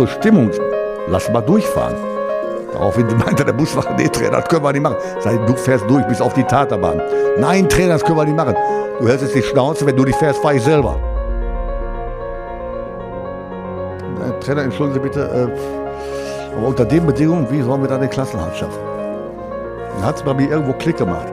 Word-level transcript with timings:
durch 0.00 0.12
Stimmung. 0.12 0.50
Lass 1.08 1.30
mal 1.30 1.42
durchfahren. 1.42 1.96
Daraufhin 2.72 3.06
meinte 3.24 3.44
der 3.44 3.52
Busfahrer, 3.52 3.94
nee, 3.96 4.08
Trainer, 4.08 4.40
das 4.40 4.48
können 4.48 4.64
wir 4.64 4.72
nicht 4.72 4.82
machen. 4.82 4.96
Sag, 5.20 5.46
du 5.46 5.54
fährst 5.54 5.88
durch 5.88 6.06
bis 6.06 6.20
auf 6.20 6.32
die 6.32 6.44
Taterbahn. 6.44 7.00
Nein, 7.38 7.68
Trainer, 7.68 7.94
das 7.94 8.04
können 8.04 8.16
wir 8.16 8.24
nicht 8.24 8.36
machen. 8.36 8.56
Du 8.98 9.08
hältst 9.08 9.24
jetzt 9.24 9.34
die 9.34 9.42
Schnauze, 9.42 9.84
wenn 9.86 9.96
du 9.96 10.04
nicht 10.04 10.18
fährst, 10.18 10.40
fahre 10.40 10.56
ich 10.56 10.62
selber. 10.62 10.98
Äh, 14.24 14.40
Trainer, 14.40 14.62
entschuldigen 14.62 15.02
Sie 15.02 15.08
bitte, 15.08 15.20
äh, 15.20 16.56
aber 16.56 16.66
unter 16.66 16.84
den 16.84 17.06
Bedingungen, 17.06 17.50
wie 17.50 17.60
sollen 17.60 17.82
wir 17.82 17.88
da 17.88 17.98
den 17.98 18.10
Klassenhalt 18.10 18.56
schaffen? 18.56 18.80
Dann 19.94 20.04
hat 20.06 20.16
es 20.16 20.22
bei 20.22 20.34
mir 20.34 20.48
irgendwo 20.48 20.72
Klick 20.74 20.96
gemacht. 20.96 21.26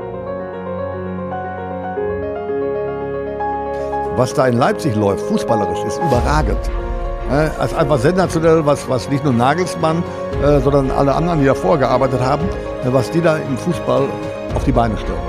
Was 4.16 4.34
da 4.34 4.48
in 4.48 4.58
Leipzig 4.58 4.96
läuft, 4.96 5.22
fußballerisch, 5.28 5.84
ist 5.86 6.00
überragend. 6.00 6.70
Äh, 7.32 7.48
ist 7.64 7.74
einfach 7.74 8.00
sensationell, 8.00 8.66
was, 8.66 8.88
was 8.90 9.10
nicht 9.10 9.24
nur 9.24 9.34
Nagelsmann, 9.34 10.02
äh, 10.42 10.62
sondern 10.62 10.92
alle 10.92 11.14
anderen, 11.14 11.40
die 11.40 11.46
davor 11.46 11.78
gearbeitet 11.78 12.22
haben, 12.22 12.46
äh, 12.46 12.94
was 12.94 13.12
die 13.12 13.22
da 13.22 13.38
im 13.38 13.58
Fußball 13.58 14.08
auf 14.56 14.64
die 14.64 14.72
Beine 14.72 14.98
stellen. 14.98 15.20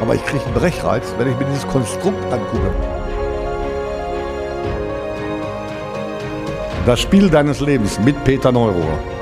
Aber 0.00 0.14
ich 0.14 0.24
kriege 0.26 0.44
einen 0.44 0.54
Brechreiz, 0.54 1.04
wenn 1.16 1.30
ich 1.30 1.38
mir 1.38 1.46
dieses 1.46 1.66
Konstrukt 1.68 2.22
angucke. 2.30 2.70
Das 6.84 7.00
Spiel 7.00 7.30
deines 7.30 7.60
Lebens 7.60 7.98
mit 7.98 8.22
Peter 8.24 8.52
Neurohr. 8.52 9.15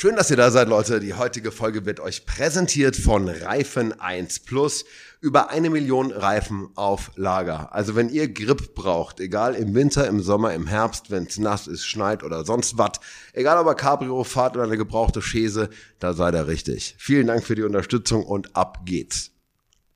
Schön, 0.00 0.14
dass 0.14 0.30
ihr 0.30 0.36
da 0.36 0.52
seid, 0.52 0.68
Leute. 0.68 1.00
Die 1.00 1.14
heutige 1.14 1.50
Folge 1.50 1.84
wird 1.84 1.98
euch 1.98 2.24
präsentiert 2.24 2.94
von 2.94 3.28
Reifen 3.28 4.00
1 4.00 4.38
Plus. 4.44 4.84
Über 5.20 5.50
eine 5.50 5.70
Million 5.70 6.12
Reifen 6.12 6.68
auf 6.76 7.10
Lager. 7.16 7.74
Also 7.74 7.96
wenn 7.96 8.08
ihr 8.08 8.32
Grip 8.32 8.76
braucht, 8.76 9.18
egal 9.18 9.56
im 9.56 9.74
Winter, 9.74 10.06
im 10.06 10.20
Sommer, 10.20 10.54
im 10.54 10.68
Herbst, 10.68 11.10
wenn 11.10 11.24
es 11.24 11.36
nass 11.38 11.66
ist, 11.66 11.84
schneit 11.84 12.22
oder 12.22 12.44
sonst 12.44 12.78
was, 12.78 13.00
egal 13.32 13.58
ob 13.58 13.66
ihr 13.66 13.74
Cabrio 13.74 14.22
fahrt 14.22 14.54
oder 14.54 14.66
eine 14.66 14.76
gebrauchte 14.76 15.20
Chaise, 15.20 15.68
da 15.98 16.12
seid 16.12 16.34
ihr 16.36 16.46
richtig. 16.46 16.94
Vielen 16.96 17.26
Dank 17.26 17.42
für 17.42 17.56
die 17.56 17.64
Unterstützung 17.64 18.24
und 18.24 18.54
ab 18.54 18.82
geht's. 18.84 19.32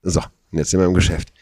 So, 0.03 0.21
jetzt 0.51 0.73
sind 0.73 0.81
wir 0.81 0.87
im 0.89 0.95
Geschäft. 0.95 1.33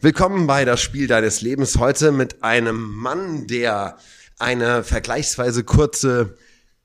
Willkommen 0.00 0.48
bei 0.48 0.64
das 0.64 0.80
Spiel 0.80 1.06
deines 1.06 1.40
Lebens 1.40 1.78
heute 1.78 2.10
mit 2.10 2.42
einem 2.42 2.96
Mann, 2.96 3.46
der 3.46 3.96
eine 4.40 4.82
vergleichsweise 4.82 5.62
kurze 5.62 6.36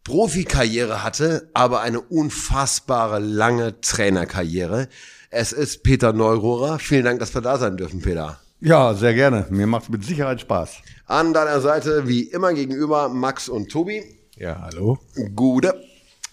Profikarriere 0.06 1.04
hatte, 1.04 1.50
aber 1.54 1.82
eine 1.82 2.00
unfassbare 2.00 3.20
lange 3.20 3.82
Trainerkarriere. 3.82 4.88
Es 5.32 5.52
ist 5.52 5.84
Peter 5.84 6.14
Neurohrer. 6.14 6.80
Vielen 6.80 7.04
Dank, 7.04 7.20
dass 7.20 7.34
wir 7.34 7.42
da 7.42 7.58
sein 7.58 7.76
dürfen, 7.76 8.02
Peter. 8.02 8.40
Ja, 8.62 8.94
sehr 8.94 9.16
gerne. 9.16 9.48
Mir 9.50 9.68
macht 9.68 9.86
es 9.86 9.90
mit 9.90 10.06
Sicherheit 10.06 10.40
Spaß. 10.42 10.78
An 11.08 11.34
deiner 11.34 11.60
Seite 11.60 12.08
wie 12.08 12.22
immer 12.22 12.54
gegenüber 12.54 13.10
Max 13.10 13.50
und 13.50 13.70
Tobi. 13.70 14.04
Ja, 14.38 14.62
hallo. 14.62 15.00
Gute. 15.36 15.84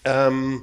Ähm, 0.05 0.61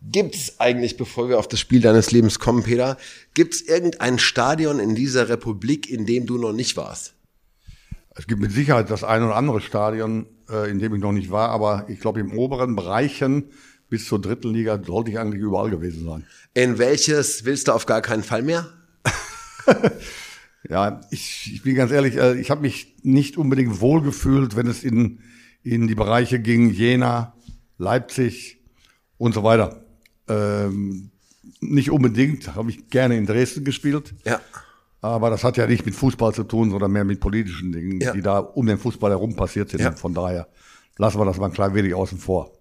gibt's 0.00 0.58
eigentlich, 0.58 0.96
bevor 0.96 1.28
wir 1.28 1.38
auf 1.38 1.46
das 1.46 1.60
Spiel 1.60 1.82
deines 1.82 2.10
Lebens 2.10 2.38
kommen, 2.38 2.62
Peter, 2.62 2.96
gibt's 3.34 3.60
irgendein 3.60 4.18
Stadion 4.18 4.80
in 4.80 4.94
dieser 4.94 5.28
Republik, 5.28 5.90
in 5.90 6.06
dem 6.06 6.24
du 6.24 6.38
noch 6.38 6.52
nicht 6.52 6.78
warst? 6.78 7.12
Es 8.14 8.26
gibt 8.26 8.40
mit 8.40 8.52
Sicherheit 8.52 8.90
das 8.90 9.04
ein 9.04 9.22
oder 9.22 9.36
andere 9.36 9.60
Stadion, 9.60 10.26
äh, 10.50 10.70
in 10.70 10.78
dem 10.78 10.94
ich 10.94 11.00
noch 11.00 11.12
nicht 11.12 11.30
war, 11.30 11.50
aber 11.50 11.86
ich 11.88 12.00
glaube, 12.00 12.20
im 12.20 12.36
oberen 12.36 12.76
Bereichen 12.76 13.44
bis 13.88 14.06
zur 14.06 14.20
dritten 14.20 14.50
Liga 14.50 14.82
sollte 14.82 15.10
ich 15.10 15.18
eigentlich 15.18 15.42
überall 15.42 15.70
gewesen 15.70 16.04
sein. 16.04 16.24
In 16.54 16.78
welches 16.78 17.44
willst 17.44 17.68
du 17.68 17.72
auf 17.72 17.86
gar 17.86 18.02
keinen 18.02 18.22
Fall 18.22 18.42
mehr? 18.42 18.66
ja, 20.68 21.00
ich, 21.10 21.52
ich 21.54 21.62
bin 21.62 21.74
ganz 21.74 21.92
ehrlich, 21.92 22.16
äh, 22.16 22.38
ich 22.40 22.50
habe 22.50 22.62
mich 22.62 22.96
nicht 23.02 23.36
unbedingt 23.36 23.80
wohlgefühlt, 23.80 24.56
wenn 24.56 24.66
es 24.66 24.82
in, 24.82 25.20
in 25.62 25.86
die 25.86 25.94
Bereiche 25.94 26.40
ging, 26.40 26.70
Jena, 26.70 27.34
Leipzig 27.78 28.58
und 29.18 29.34
so 29.34 29.42
weiter. 29.42 29.84
Ähm, 30.28 31.10
nicht 31.60 31.90
unbedingt, 31.90 32.54
habe 32.54 32.70
ich 32.70 32.88
gerne 32.88 33.16
in 33.16 33.26
Dresden 33.26 33.64
gespielt. 33.64 34.14
Ja. 34.24 34.40
Aber 35.04 35.28
das 35.28 35.44
hat 35.44 35.58
ja 35.58 35.66
nicht 35.66 35.84
mit 35.84 35.94
Fußball 35.94 36.32
zu 36.32 36.44
tun, 36.44 36.70
sondern 36.70 36.90
mehr 36.90 37.04
mit 37.04 37.20
politischen 37.20 37.72
Dingen, 37.72 38.00
Ja. 38.00 38.12
die 38.12 38.22
da 38.22 38.38
um 38.38 38.64
den 38.64 38.78
Fußball 38.78 39.10
herum 39.10 39.36
passiert 39.36 39.68
sind. 39.68 39.80
Ja. 39.80 39.92
Von 39.92 40.14
daher 40.14 40.48
lassen 40.96 41.18
wir 41.18 41.26
das 41.26 41.36
mal 41.36 41.46
ein 41.46 41.52
klein 41.52 41.74
wenig 41.74 41.92
außen 41.94 42.16
vor. 42.16 42.52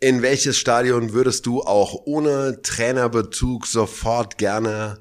In 0.00 0.22
welches 0.22 0.56
Stadion 0.56 1.12
würdest 1.12 1.44
du 1.44 1.60
auch 1.60 1.94
ohne 2.06 2.62
Trainerbezug 2.62 3.66
sofort 3.66 4.38
gerne 4.38 5.00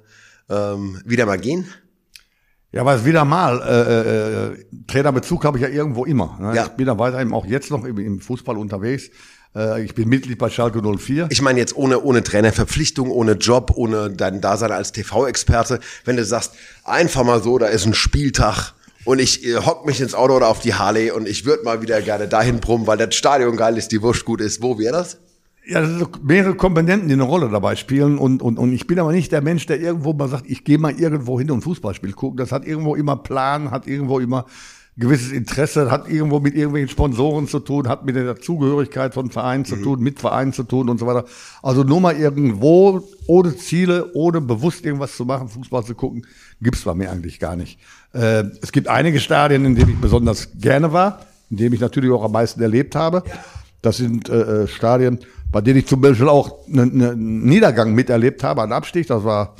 ähm, 0.49 1.01
wieder 1.05 1.25
mal 1.25 1.37
gehen? 1.39 1.69
Ja, 2.73 2.81
aber 2.81 2.95
es 2.95 3.05
wieder 3.05 3.23
mal, 3.23 3.61
äh, 3.61 4.57
äh, 4.59 4.65
Trainerbezug 4.85 5.45
habe 5.45 5.57
ich 5.57 5.63
ja 5.63 5.69
irgendwo 5.69 6.03
immer. 6.03 6.37
Ne? 6.37 6.53
Ja. 6.53 6.65
Ich 6.65 6.71
bin 6.71 6.85
da 6.85 6.99
weiterhin 6.99 7.31
auch 7.31 7.45
jetzt 7.45 7.71
noch 7.71 7.85
im, 7.85 7.97
im 7.97 8.19
Fußball 8.19 8.57
unterwegs. 8.57 9.09
Äh, 9.55 9.83
ich 9.83 9.95
bin 9.95 10.09
Mitglied 10.09 10.37
bei 10.37 10.49
Schalke 10.49 10.81
04. 10.81 11.27
Ich 11.29 11.41
meine 11.41 11.59
jetzt 11.59 11.75
ohne, 11.75 12.01
ohne 12.01 12.23
Trainerverpflichtung, 12.23 13.09
ohne 13.09 13.33
Job, 13.33 13.73
ohne 13.75 14.11
dein 14.11 14.41
Dasein 14.41 14.71
als 14.71 14.91
TV-Experte. 14.91 15.79
Wenn 16.05 16.17
du 16.17 16.25
sagst, 16.25 16.53
einfach 16.83 17.23
mal 17.23 17.41
so, 17.41 17.57
da 17.57 17.67
ist 17.67 17.85
ein 17.85 17.93
Spieltag 17.93 18.73
und 19.05 19.19
ich 19.19 19.45
äh, 19.45 19.57
hock 19.57 19.85
mich 19.85 20.01
ins 20.01 20.13
Auto 20.13 20.35
oder 20.35 20.47
auf 20.47 20.59
die 20.59 20.73
Harley 20.73 21.11
und 21.11 21.27
ich 21.27 21.45
würde 21.45 21.63
mal 21.63 21.81
wieder 21.81 22.01
gerne 22.01 22.27
dahin 22.27 22.59
brummen, 22.59 22.87
weil 22.87 22.97
das 22.97 23.15
Stadion 23.15 23.57
geil 23.57 23.77
ist, 23.77 23.91
die 23.91 24.01
Wurst 24.01 24.25
gut 24.25 24.41
ist. 24.41 24.61
Wo 24.61 24.77
wäre 24.77 24.93
das? 24.93 25.17
Ja, 25.65 25.81
das 25.81 25.89
sind 25.91 26.23
mehrere 26.23 26.55
Komponenten, 26.55 27.07
die 27.07 27.13
eine 27.13 27.23
Rolle 27.23 27.47
dabei 27.49 27.75
spielen. 27.75 28.17
Und, 28.17 28.41
und, 28.41 28.57
und 28.57 28.73
ich 28.73 28.87
bin 28.87 28.97
aber 28.99 29.11
nicht 29.11 29.31
der 29.31 29.41
Mensch, 29.41 29.67
der 29.67 29.79
irgendwo 29.79 30.13
mal 30.13 30.27
sagt, 30.27 30.45
ich 30.47 30.63
gehe 30.63 30.79
mal 30.79 30.99
irgendwo 30.99 31.39
hin 31.39 31.51
und 31.51 31.61
Fußballspiel 31.61 32.13
gucken. 32.13 32.37
Das 32.37 32.51
hat 32.51 32.65
irgendwo 32.65 32.95
immer 32.95 33.17
Plan, 33.17 33.69
hat 33.69 33.85
irgendwo 33.85 34.19
immer 34.19 34.45
gewisses 34.99 35.31
Interesse, 35.31 35.89
hat 35.89 36.09
irgendwo 36.09 36.39
mit 36.39 36.55
irgendwelchen 36.55 36.89
Sponsoren 36.89 37.47
zu 37.47 37.59
tun, 37.59 37.87
hat 37.87 38.05
mit 38.05 38.15
der 38.15 38.35
Zugehörigkeit 38.35 39.13
von 39.13 39.31
Vereinen 39.31 39.63
zu 39.63 39.77
tun, 39.77 40.01
mit 40.01 40.19
Vereinen 40.19 40.51
zu 40.51 40.63
tun 40.63 40.89
und 40.89 40.99
so 40.99 41.07
weiter. 41.07 41.25
Also 41.63 41.83
nur 41.83 42.01
mal 42.01 42.17
irgendwo, 42.17 43.07
ohne 43.25 43.55
Ziele, 43.55 44.11
ohne 44.13 44.41
bewusst 44.41 44.85
irgendwas 44.85 45.15
zu 45.15 45.25
machen, 45.25 45.47
Fußball 45.47 45.85
zu 45.85 45.95
gucken, 45.95 46.25
gibt's 46.61 46.83
bei 46.83 46.93
mir 46.93 47.11
eigentlich 47.11 47.39
gar 47.39 47.55
nicht. 47.55 47.79
Äh, 48.13 48.43
es 48.61 48.73
gibt 48.73 48.89
einige 48.89 49.21
Stadien, 49.21 49.63
in 49.63 49.75
denen 49.75 49.91
ich 49.91 50.01
besonders 50.01 50.49
gerne 50.59 50.91
war, 50.91 51.21
in 51.49 51.57
denen 51.57 51.73
ich 51.73 51.79
natürlich 51.79 52.11
auch 52.11 52.23
am 52.23 52.33
meisten 52.33 52.61
erlebt 52.61 52.93
habe. 52.95 53.23
Das 53.81 53.97
sind 53.97 54.27
äh, 54.27 54.63
äh, 54.63 54.67
Stadien, 54.67 55.19
bei 55.49 55.61
denen 55.61 55.79
ich 55.79 55.87
zum 55.87 56.01
Beispiel 56.01 56.27
auch 56.27 56.67
einen 56.67 56.97
ne, 56.97 57.15
Niedergang 57.15 57.93
miterlebt 57.95 58.43
habe, 58.43 58.63
einen 58.63 58.73
Abstieg. 58.73 59.07
Das 59.07 59.23
war, 59.23 59.55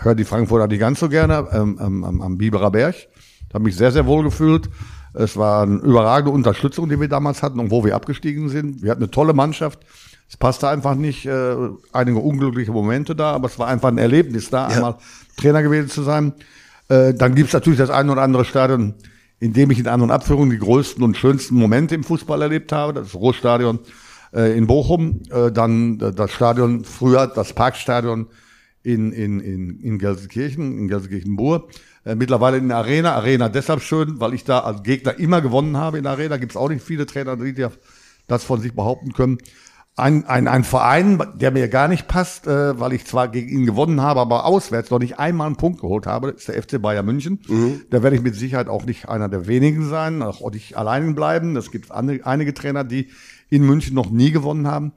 hört 0.00 0.18
die 0.18 0.24
Frankfurter 0.24 0.66
nicht 0.66 0.80
ganz 0.80 0.98
so 0.98 1.08
gerne, 1.08 1.46
ähm, 1.52 1.78
am, 1.78 2.04
am, 2.04 2.20
am 2.20 2.38
Biberer 2.38 2.72
Berg. 2.72 2.96
Habe 3.54 3.64
mich 3.64 3.76
sehr, 3.76 3.92
sehr 3.92 4.06
wohl 4.06 4.24
gefühlt. 4.24 4.68
Es 5.14 5.36
war 5.36 5.62
eine 5.62 5.76
überragende 5.76 6.32
Unterstützung, 6.32 6.88
die 6.88 7.00
wir 7.00 7.08
damals 7.08 7.42
hatten 7.42 7.60
und 7.60 7.70
wo 7.70 7.84
wir 7.84 7.94
abgestiegen 7.94 8.48
sind. 8.48 8.82
Wir 8.82 8.90
hatten 8.90 9.02
eine 9.02 9.10
tolle 9.10 9.32
Mannschaft. 9.32 9.78
Es 10.28 10.36
passte 10.36 10.68
einfach 10.68 10.96
nicht, 10.96 11.26
äh, 11.26 11.54
einige 11.92 12.18
unglückliche 12.18 12.72
Momente 12.72 13.14
da, 13.14 13.32
aber 13.32 13.46
es 13.46 13.58
war 13.58 13.68
einfach 13.68 13.88
ein 13.88 13.98
Erlebnis 13.98 14.50
da, 14.50 14.66
einmal 14.66 14.96
Trainer 15.36 15.62
gewesen 15.62 15.88
zu 15.88 16.02
sein. 16.02 16.32
Äh, 16.88 17.14
dann 17.14 17.36
gibt's 17.36 17.52
natürlich 17.52 17.78
das 17.78 17.90
ein 17.90 18.10
oder 18.10 18.22
andere 18.22 18.44
Stadion, 18.44 18.94
in 19.38 19.52
dem 19.52 19.70
ich 19.70 19.78
in 19.78 19.86
An- 19.86 20.02
und 20.02 20.10
Abführung 20.10 20.50
die 20.50 20.58
größten 20.58 21.04
und 21.04 21.16
schönsten 21.16 21.54
Momente 21.54 21.94
im 21.94 22.02
Fußball 22.02 22.42
erlebt 22.42 22.72
habe. 22.72 22.94
Das 22.94 23.14
Ruhrstadion 23.14 23.78
äh, 24.32 24.56
in 24.58 24.66
Bochum, 24.66 25.22
äh, 25.30 25.52
dann 25.52 25.98
das 25.98 26.32
Stadion, 26.32 26.84
früher 26.84 27.28
das 27.28 27.52
Parkstadion 27.52 28.26
in, 28.82 29.12
in, 29.12 29.40
in, 29.40 29.78
in 29.80 29.98
Gelsenkirchen, 29.98 30.78
in 30.78 30.88
Gelsenkirchen-Bur. 30.88 31.68
Äh, 32.04 32.14
mittlerweile 32.14 32.58
in 32.58 32.68
der 32.68 32.78
Arena. 32.78 33.14
Arena 33.14 33.48
deshalb 33.48 33.82
schön, 33.82 34.20
weil 34.20 34.34
ich 34.34 34.44
da 34.44 34.60
als 34.60 34.82
Gegner 34.82 35.18
immer 35.18 35.40
gewonnen 35.40 35.76
habe. 35.76 35.98
In 35.98 36.04
der 36.04 36.12
Arena 36.12 36.36
gibt's 36.36 36.56
auch 36.56 36.68
nicht 36.68 36.84
viele 36.84 37.06
Trainer, 37.06 37.36
die 37.36 37.54
das 38.26 38.44
von 38.44 38.60
sich 38.60 38.74
behaupten 38.74 39.12
können. 39.12 39.38
Ein, 39.96 40.24
ein, 40.24 40.48
ein 40.48 40.64
Verein, 40.64 41.22
der 41.36 41.52
mir 41.52 41.68
gar 41.68 41.86
nicht 41.86 42.08
passt, 42.08 42.48
äh, 42.48 42.80
weil 42.80 42.92
ich 42.94 43.06
zwar 43.06 43.28
gegen 43.28 43.48
ihn 43.48 43.64
gewonnen 43.64 44.02
habe, 44.02 44.20
aber 44.20 44.44
auswärts 44.44 44.90
noch 44.90 44.98
nicht 44.98 45.20
einmal 45.20 45.46
einen 45.46 45.56
Punkt 45.56 45.80
geholt 45.80 46.06
habe, 46.06 46.30
ist 46.30 46.48
der 46.48 46.60
FC 46.60 46.82
Bayern 46.82 47.06
München. 47.06 47.38
Da 47.90 48.02
werde 48.02 48.16
ich 48.16 48.22
mit 48.22 48.34
Sicherheit 48.34 48.68
auch 48.68 48.84
nicht 48.84 49.08
einer 49.08 49.28
der 49.28 49.46
wenigen 49.46 49.88
sein, 49.88 50.20
auch 50.22 50.50
nicht 50.50 50.76
allein 50.76 51.14
bleiben. 51.14 51.56
Es 51.56 51.70
gibt 51.70 51.92
einige 51.92 52.54
Trainer, 52.54 52.82
die 52.82 53.10
in 53.50 53.64
München 53.64 53.94
noch 53.94 54.10
nie 54.10 54.32
gewonnen 54.32 54.66
haben. 54.66 54.92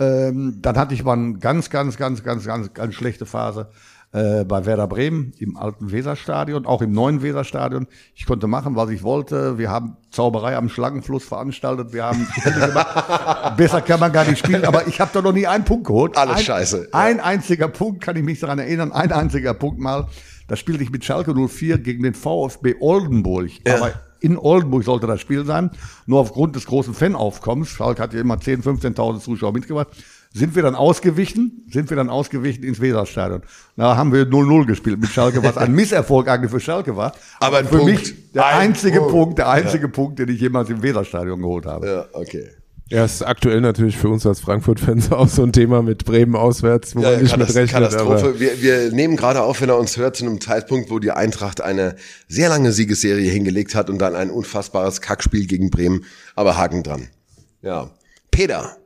Ähm, 0.00 0.58
dann 0.60 0.76
hatte 0.76 0.94
ich 0.94 1.04
mal 1.04 1.12
eine 1.12 1.38
ganz, 1.38 1.70
ganz, 1.70 1.96
ganz, 1.96 2.24
ganz, 2.24 2.44
ganz, 2.44 2.74
ganz 2.74 2.94
schlechte 2.94 3.26
Phase 3.26 3.70
äh, 4.12 4.44
bei 4.44 4.66
Werder 4.66 4.88
Bremen 4.88 5.32
im 5.38 5.56
alten 5.56 5.92
Weserstadion, 5.92 6.66
auch 6.66 6.82
im 6.82 6.92
neuen 6.92 7.22
Weserstadion. 7.22 7.86
Ich 8.14 8.26
konnte 8.26 8.46
machen, 8.46 8.74
was 8.74 8.90
ich 8.90 9.02
wollte. 9.02 9.58
Wir 9.58 9.70
haben 9.70 9.96
Zauberei 10.10 10.56
am 10.56 10.68
Schlangenfluss 10.68 11.24
veranstaltet. 11.24 11.92
Wir 11.92 12.04
haben. 12.04 12.26
Besser 13.56 13.80
kann 13.82 14.00
man 14.00 14.12
gar 14.12 14.24
nicht 14.24 14.38
spielen, 14.38 14.64
aber 14.64 14.88
ich 14.88 15.00
habe 15.00 15.10
da 15.12 15.22
noch 15.22 15.32
nie 15.32 15.46
einen 15.46 15.64
Punkt 15.64 15.86
geholt. 15.86 16.16
Alles 16.16 16.38
ein, 16.38 16.42
scheiße, 16.42 16.88
ja. 16.92 16.98
Ein 16.98 17.20
einziger 17.20 17.68
Punkt, 17.68 18.00
kann 18.00 18.16
ich 18.16 18.24
mich 18.24 18.40
daran 18.40 18.58
erinnern, 18.58 18.92
ein 18.92 19.12
einziger 19.12 19.54
Punkt 19.54 19.78
mal. 19.78 20.08
Da 20.48 20.56
spielte 20.56 20.82
ich 20.82 20.90
mit 20.90 21.04
Schalke 21.04 21.32
04 21.32 21.78
gegen 21.78 22.02
den 22.02 22.14
VfB 22.14 22.74
Oldenburg. 22.80 23.50
Aber 23.68 23.92
in 24.18 24.36
Oldenburg 24.36 24.82
sollte 24.82 25.06
das 25.06 25.20
Spiel 25.20 25.44
sein. 25.44 25.70
Nur 26.06 26.18
aufgrund 26.20 26.56
des 26.56 26.66
großen 26.66 26.94
Fanaufkommens, 26.94 27.68
Schalke 27.68 28.02
hat 28.02 28.12
ja 28.12 28.20
immer 28.20 28.34
10.000, 28.34 28.80
15.000 28.96 29.20
Zuschauer 29.20 29.52
mitgebracht, 29.52 29.88
sind 30.32 30.54
wir 30.54 30.62
dann 30.62 30.74
ausgewichen, 30.76 31.66
sind 31.70 31.90
wir 31.90 31.96
dann 31.96 32.08
ausgewichen 32.08 32.62
ins 32.62 32.80
Weserstadion. 32.80 33.42
Da 33.76 33.96
haben 33.96 34.12
wir 34.12 34.26
0-0 34.26 34.66
gespielt 34.66 35.00
mit 35.00 35.10
Schalke, 35.10 35.42
was 35.42 35.56
ein 35.56 35.72
Misserfolg 35.74 36.28
eigentlich 36.28 36.50
für 36.52 36.60
Schalke 36.60 36.96
war. 36.96 37.12
Aber 37.40 37.58
ein 37.58 37.66
für 37.66 37.78
Punkt. 37.78 37.92
mich 37.92 38.32
der 38.32 38.46
Ein 38.46 38.68
einzige 38.68 38.98
Punkt. 39.00 39.12
Punkt, 39.12 39.38
der 39.38 39.48
einzige 39.48 39.88
Punkt, 39.88 40.18
den 40.20 40.28
ich 40.28 40.40
jemals 40.40 40.70
im 40.70 40.82
Weserstadion 40.82 41.40
geholt 41.40 41.66
habe. 41.66 41.86
Ja, 41.86 42.04
okay. 42.12 42.48
Ja, 42.92 43.04
ist 43.04 43.22
aktuell 43.22 43.60
natürlich 43.60 43.96
für 43.96 44.08
uns 44.08 44.26
als 44.26 44.40
Frankfurt-Fans 44.40 45.12
auch 45.12 45.28
so 45.28 45.42
ein 45.44 45.52
Thema 45.52 45.80
mit 45.82 46.04
Bremen 46.04 46.34
auswärts, 46.34 46.96
wo 46.96 47.00
Ja, 47.02 47.12
man 47.12 47.22
nicht 47.22 47.36
mit 47.36 47.46
Katast- 47.48 47.56
rechnet. 47.56 47.94
Aber 47.94 48.16
Katastrophe. 48.16 48.40
Wir, 48.40 48.62
wir 48.62 48.92
nehmen 48.92 49.16
gerade 49.16 49.42
auf, 49.42 49.60
wenn 49.60 49.68
er 49.68 49.78
uns 49.78 49.96
hört, 49.96 50.16
zu 50.16 50.24
einem 50.26 50.40
Zeitpunkt, 50.40 50.90
wo 50.90 50.98
die 50.98 51.12
Eintracht 51.12 51.60
eine 51.60 51.94
sehr 52.28 52.48
lange 52.48 52.72
Siegesserie 52.72 53.30
hingelegt 53.30 53.74
hat 53.76 53.90
und 53.90 53.98
dann 53.98 54.16
ein 54.16 54.30
unfassbares 54.30 55.00
Kackspiel 55.00 55.46
gegen 55.46 55.70
Bremen. 55.70 56.04
Aber 56.34 56.56
Haken 56.56 56.82
dran. 56.82 57.08
Ja. 57.62 57.90
Peter, 58.32 58.76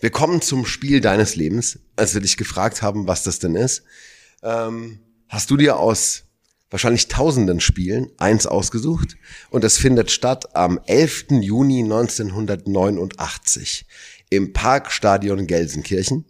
wir 0.00 0.10
kommen 0.10 0.42
zum 0.42 0.66
Spiel 0.66 1.00
deines 1.00 1.36
Lebens. 1.36 1.78
Als 1.96 2.14
wir 2.14 2.20
dich 2.20 2.36
gefragt 2.36 2.82
haben, 2.82 3.06
was 3.06 3.22
das 3.22 3.38
denn 3.38 3.54
ist, 3.54 3.84
ähm, 4.42 4.98
hast 5.28 5.50
du 5.50 5.56
dir 5.56 5.78
aus 5.78 6.24
wahrscheinlich 6.70 7.08
tausenden 7.08 7.60
Spielen 7.60 8.10
eins 8.18 8.46
ausgesucht 8.46 9.16
und 9.50 9.64
es 9.64 9.76
findet 9.76 10.10
statt 10.10 10.56
am 10.56 10.80
11. 10.86 11.42
Juni 11.42 11.82
1989 11.82 13.84
im 14.30 14.52
Parkstadion 14.52 15.46
Gelsenkirchen. 15.46 16.24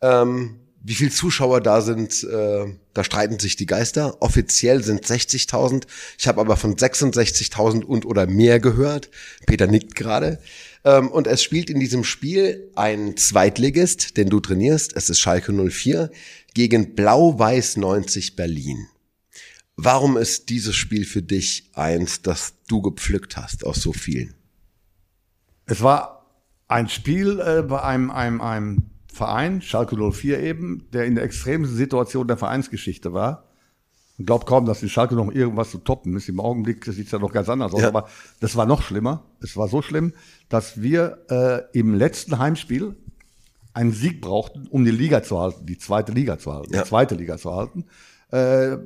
Ähm, 0.00 0.56
wie 0.82 0.94
viel 0.94 1.12
Zuschauer 1.12 1.60
da 1.60 1.82
sind, 1.82 2.24
äh, 2.24 2.64
da 2.94 3.04
streiten 3.04 3.38
sich 3.38 3.56
die 3.56 3.66
Geister. 3.66 4.16
Offiziell 4.20 4.82
sind 4.82 5.04
60.000. 5.04 5.84
Ich 6.18 6.26
habe 6.26 6.40
aber 6.40 6.56
von 6.56 6.74
66.000 6.74 7.84
und 7.84 8.06
oder 8.06 8.26
mehr 8.26 8.60
gehört. 8.60 9.10
Peter 9.46 9.66
nickt 9.66 9.94
gerade. 9.94 10.38
Ähm, 10.84 11.08
und 11.08 11.26
es 11.26 11.42
spielt 11.42 11.70
in 11.70 11.80
diesem 11.80 12.04
Spiel 12.04 12.70
ein 12.74 13.16
Zweitligist, 13.16 14.16
den 14.16 14.30
du 14.30 14.40
trainierst. 14.40 14.96
Es 14.96 15.10
ist 15.10 15.20
Schalke 15.20 15.52
04 15.52 16.10
gegen 16.54 16.94
Blau-Weiß 16.94 17.76
90 17.76 18.36
Berlin. 18.36 18.86
Warum 19.76 20.16
ist 20.16 20.48
dieses 20.50 20.76
Spiel 20.76 21.04
für 21.04 21.22
dich 21.22 21.70
eins, 21.74 22.22
das 22.22 22.54
du 22.68 22.82
gepflückt 22.82 23.36
hast 23.36 23.64
aus 23.64 23.80
so 23.80 23.92
vielen? 23.92 24.34
Es 25.66 25.82
war 25.82 26.26
ein 26.68 26.88
Spiel 26.88 27.40
äh, 27.40 27.62
bei 27.62 27.82
einem, 27.82 28.10
einem, 28.10 28.40
einem 28.40 28.90
Verein, 29.12 29.62
Schalke 29.62 29.96
04 29.96 30.40
eben, 30.40 30.86
der 30.92 31.04
in 31.04 31.14
der 31.14 31.24
extremsten 31.24 31.76
Situation 31.76 32.28
der 32.28 32.36
Vereinsgeschichte 32.36 33.12
war. 33.12 33.49
Ich 34.20 34.26
glaube 34.26 34.44
kaum, 34.44 34.66
dass 34.66 34.80
die 34.80 34.90
Schalke 34.90 35.14
noch 35.14 35.32
irgendwas 35.32 35.70
zu 35.70 35.78
toppen 35.78 36.14
ist. 36.14 36.28
Im 36.28 36.40
Augenblick 36.40 36.84
sieht 36.84 37.06
es 37.06 37.10
ja 37.12 37.18
noch 37.18 37.32
ganz 37.32 37.48
anders 37.48 37.72
aus. 37.72 37.80
Ja. 37.80 37.88
Aber 37.88 38.06
das 38.40 38.54
war 38.54 38.66
noch 38.66 38.82
schlimmer. 38.82 39.24
Es 39.42 39.56
war 39.56 39.66
so 39.66 39.80
schlimm, 39.80 40.12
dass 40.50 40.82
wir 40.82 41.18
äh, 41.30 41.78
im 41.78 41.94
letzten 41.94 42.38
Heimspiel 42.38 42.96
einen 43.72 43.92
Sieg 43.92 44.20
brauchten, 44.20 44.66
um 44.68 44.84
die 44.84 44.90
Liga 44.90 45.22
zu 45.22 45.40
halten, 45.40 45.64
die 45.64 45.78
zweite 45.78 46.12
Liga 46.12 46.38
zu 46.38 46.52
halten, 46.52 46.74
Ja. 46.74 46.82
die 46.82 46.88
zweite 46.88 47.14
Liga 47.14 47.38
zu 47.38 47.54
halten. 47.54 47.86
Äh, 48.30 48.76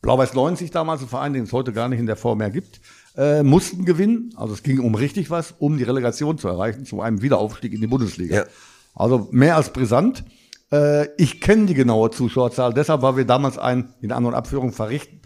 Blau-Weiß 0.00 0.34
90 0.34 0.72
damals, 0.72 1.02
ein 1.02 1.08
Verein, 1.08 1.34
den 1.34 1.44
es 1.44 1.52
heute 1.52 1.72
gar 1.72 1.88
nicht 1.88 2.00
in 2.00 2.06
der 2.06 2.16
Form 2.16 2.38
mehr 2.38 2.50
gibt, 2.50 2.80
äh, 3.16 3.44
mussten 3.44 3.84
gewinnen. 3.84 4.32
Also 4.34 4.54
es 4.54 4.64
ging 4.64 4.80
um 4.80 4.96
richtig 4.96 5.30
was, 5.30 5.54
um 5.60 5.78
die 5.78 5.84
Relegation 5.84 6.36
zu 6.36 6.48
erreichen, 6.48 6.84
zu 6.84 7.00
einem 7.00 7.22
Wiederaufstieg 7.22 7.72
in 7.72 7.80
die 7.80 7.86
Bundesliga. 7.86 8.34
Ja. 8.38 8.44
Also 8.92 9.28
mehr 9.30 9.54
als 9.54 9.72
brisant. 9.72 10.24
Äh, 10.72 11.08
ich 11.16 11.40
kenne 11.40 11.66
die 11.66 11.74
genaue 11.74 12.10
Zuschauerzahl, 12.10 12.72
deshalb, 12.74 13.02
weil 13.02 13.16
wir 13.16 13.24
damals 13.24 13.58
einen, 13.58 13.94
in 14.00 14.10
An- 14.12 14.24
und 14.24 14.34
Abführung 14.34 14.72
verrichten, 14.72 15.20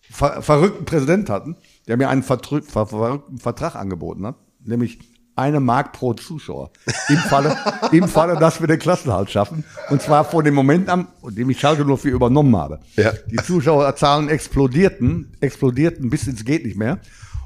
ver 0.00 0.42
verrückten 0.42 0.84
Präsident 0.84 1.30
hatten, 1.30 1.56
der 1.88 1.96
mir 1.96 2.08
einen 2.08 2.22
vertrü- 2.22 2.68
ver 2.68 2.86
verrückten 2.86 3.38
Vertrag 3.38 3.76
angeboten 3.76 4.26
hat, 4.26 4.36
nämlich 4.64 4.98
eine 5.36 5.60
Mark 5.60 5.92
pro 5.92 6.12
Zuschauer. 6.12 6.70
Im 7.08 7.16
Falle, 7.16 7.56
im 7.92 8.08
Falle, 8.08 8.36
dass 8.38 8.60
wir 8.60 8.66
den 8.66 8.78
Klassenhalt 8.78 9.30
schaffen. 9.30 9.64
Und 9.88 10.02
zwar 10.02 10.24
von 10.24 10.44
dem 10.44 10.54
Moment 10.54 10.88
an, 10.90 11.08
in 11.26 11.34
dem 11.34 11.50
ich 11.50 11.58
Schalke 11.58 11.84
04 11.84 12.12
übernommen 12.12 12.54
habe. 12.56 12.80
Ja. 12.96 13.12
Die 13.30 13.36
Zuschauerzahlen 13.36 14.28
explodierten, 14.28 15.36
explodierten 15.40 16.10
bis 16.10 16.26
ins 16.26 16.44
geht 16.44 16.66
nicht 16.66 16.76
mehr. 16.76 16.98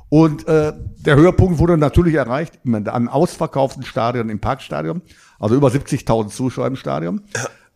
Und 0.09 0.47
äh, 0.49 0.73
der 1.01 1.17
Höhepunkt 1.17 1.59
wurde 1.59 1.77
natürlich 1.77 2.15
erreicht 2.15 2.61
einem 2.65 3.09
ausverkauften 3.09 3.85
Stadion 3.85 4.29
im 4.29 4.41
Parkstadion, 4.41 5.03
also 5.45 5.55
über 5.57 5.69
70.000 5.69 6.29
Zuschauer 6.29 6.67
im 6.67 6.77
Stadion. 6.77 7.21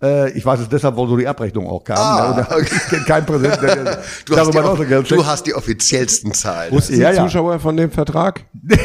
Äh, 0.01 0.31
ich 0.39 0.47
weiß 0.47 0.61
es 0.61 0.69
deshalb, 0.69 0.95
wo 0.97 1.07
so 1.09 1.17
die 1.17 1.27
Abrechnung 1.27 1.67
auch 1.67 1.83
kam. 1.83 1.99
Ah, 1.99 2.47
Ja, 2.49 2.61
kenne 2.89 3.05
keinen 3.07 3.27
Präsidenten, 3.27 3.61
der 3.67 3.75
der 3.85 4.03
Du 4.27 4.37
hast, 4.37 4.55
die, 4.55 4.59
so 4.59 4.85
Geld 4.85 5.11
du 5.11 5.27
hast 5.27 5.47
die 5.47 5.55
offiziellsten 5.55 6.33
Zahlen. 6.33 6.73
wussten 6.73 7.01
Ja, 7.01 7.11
die 7.11 7.17
ja. 7.17 7.25
Zuschauer 7.25 7.59
von 7.59 7.77
dem 7.77 7.91
Vertrag? 7.91 8.45
Nee, 8.63 8.77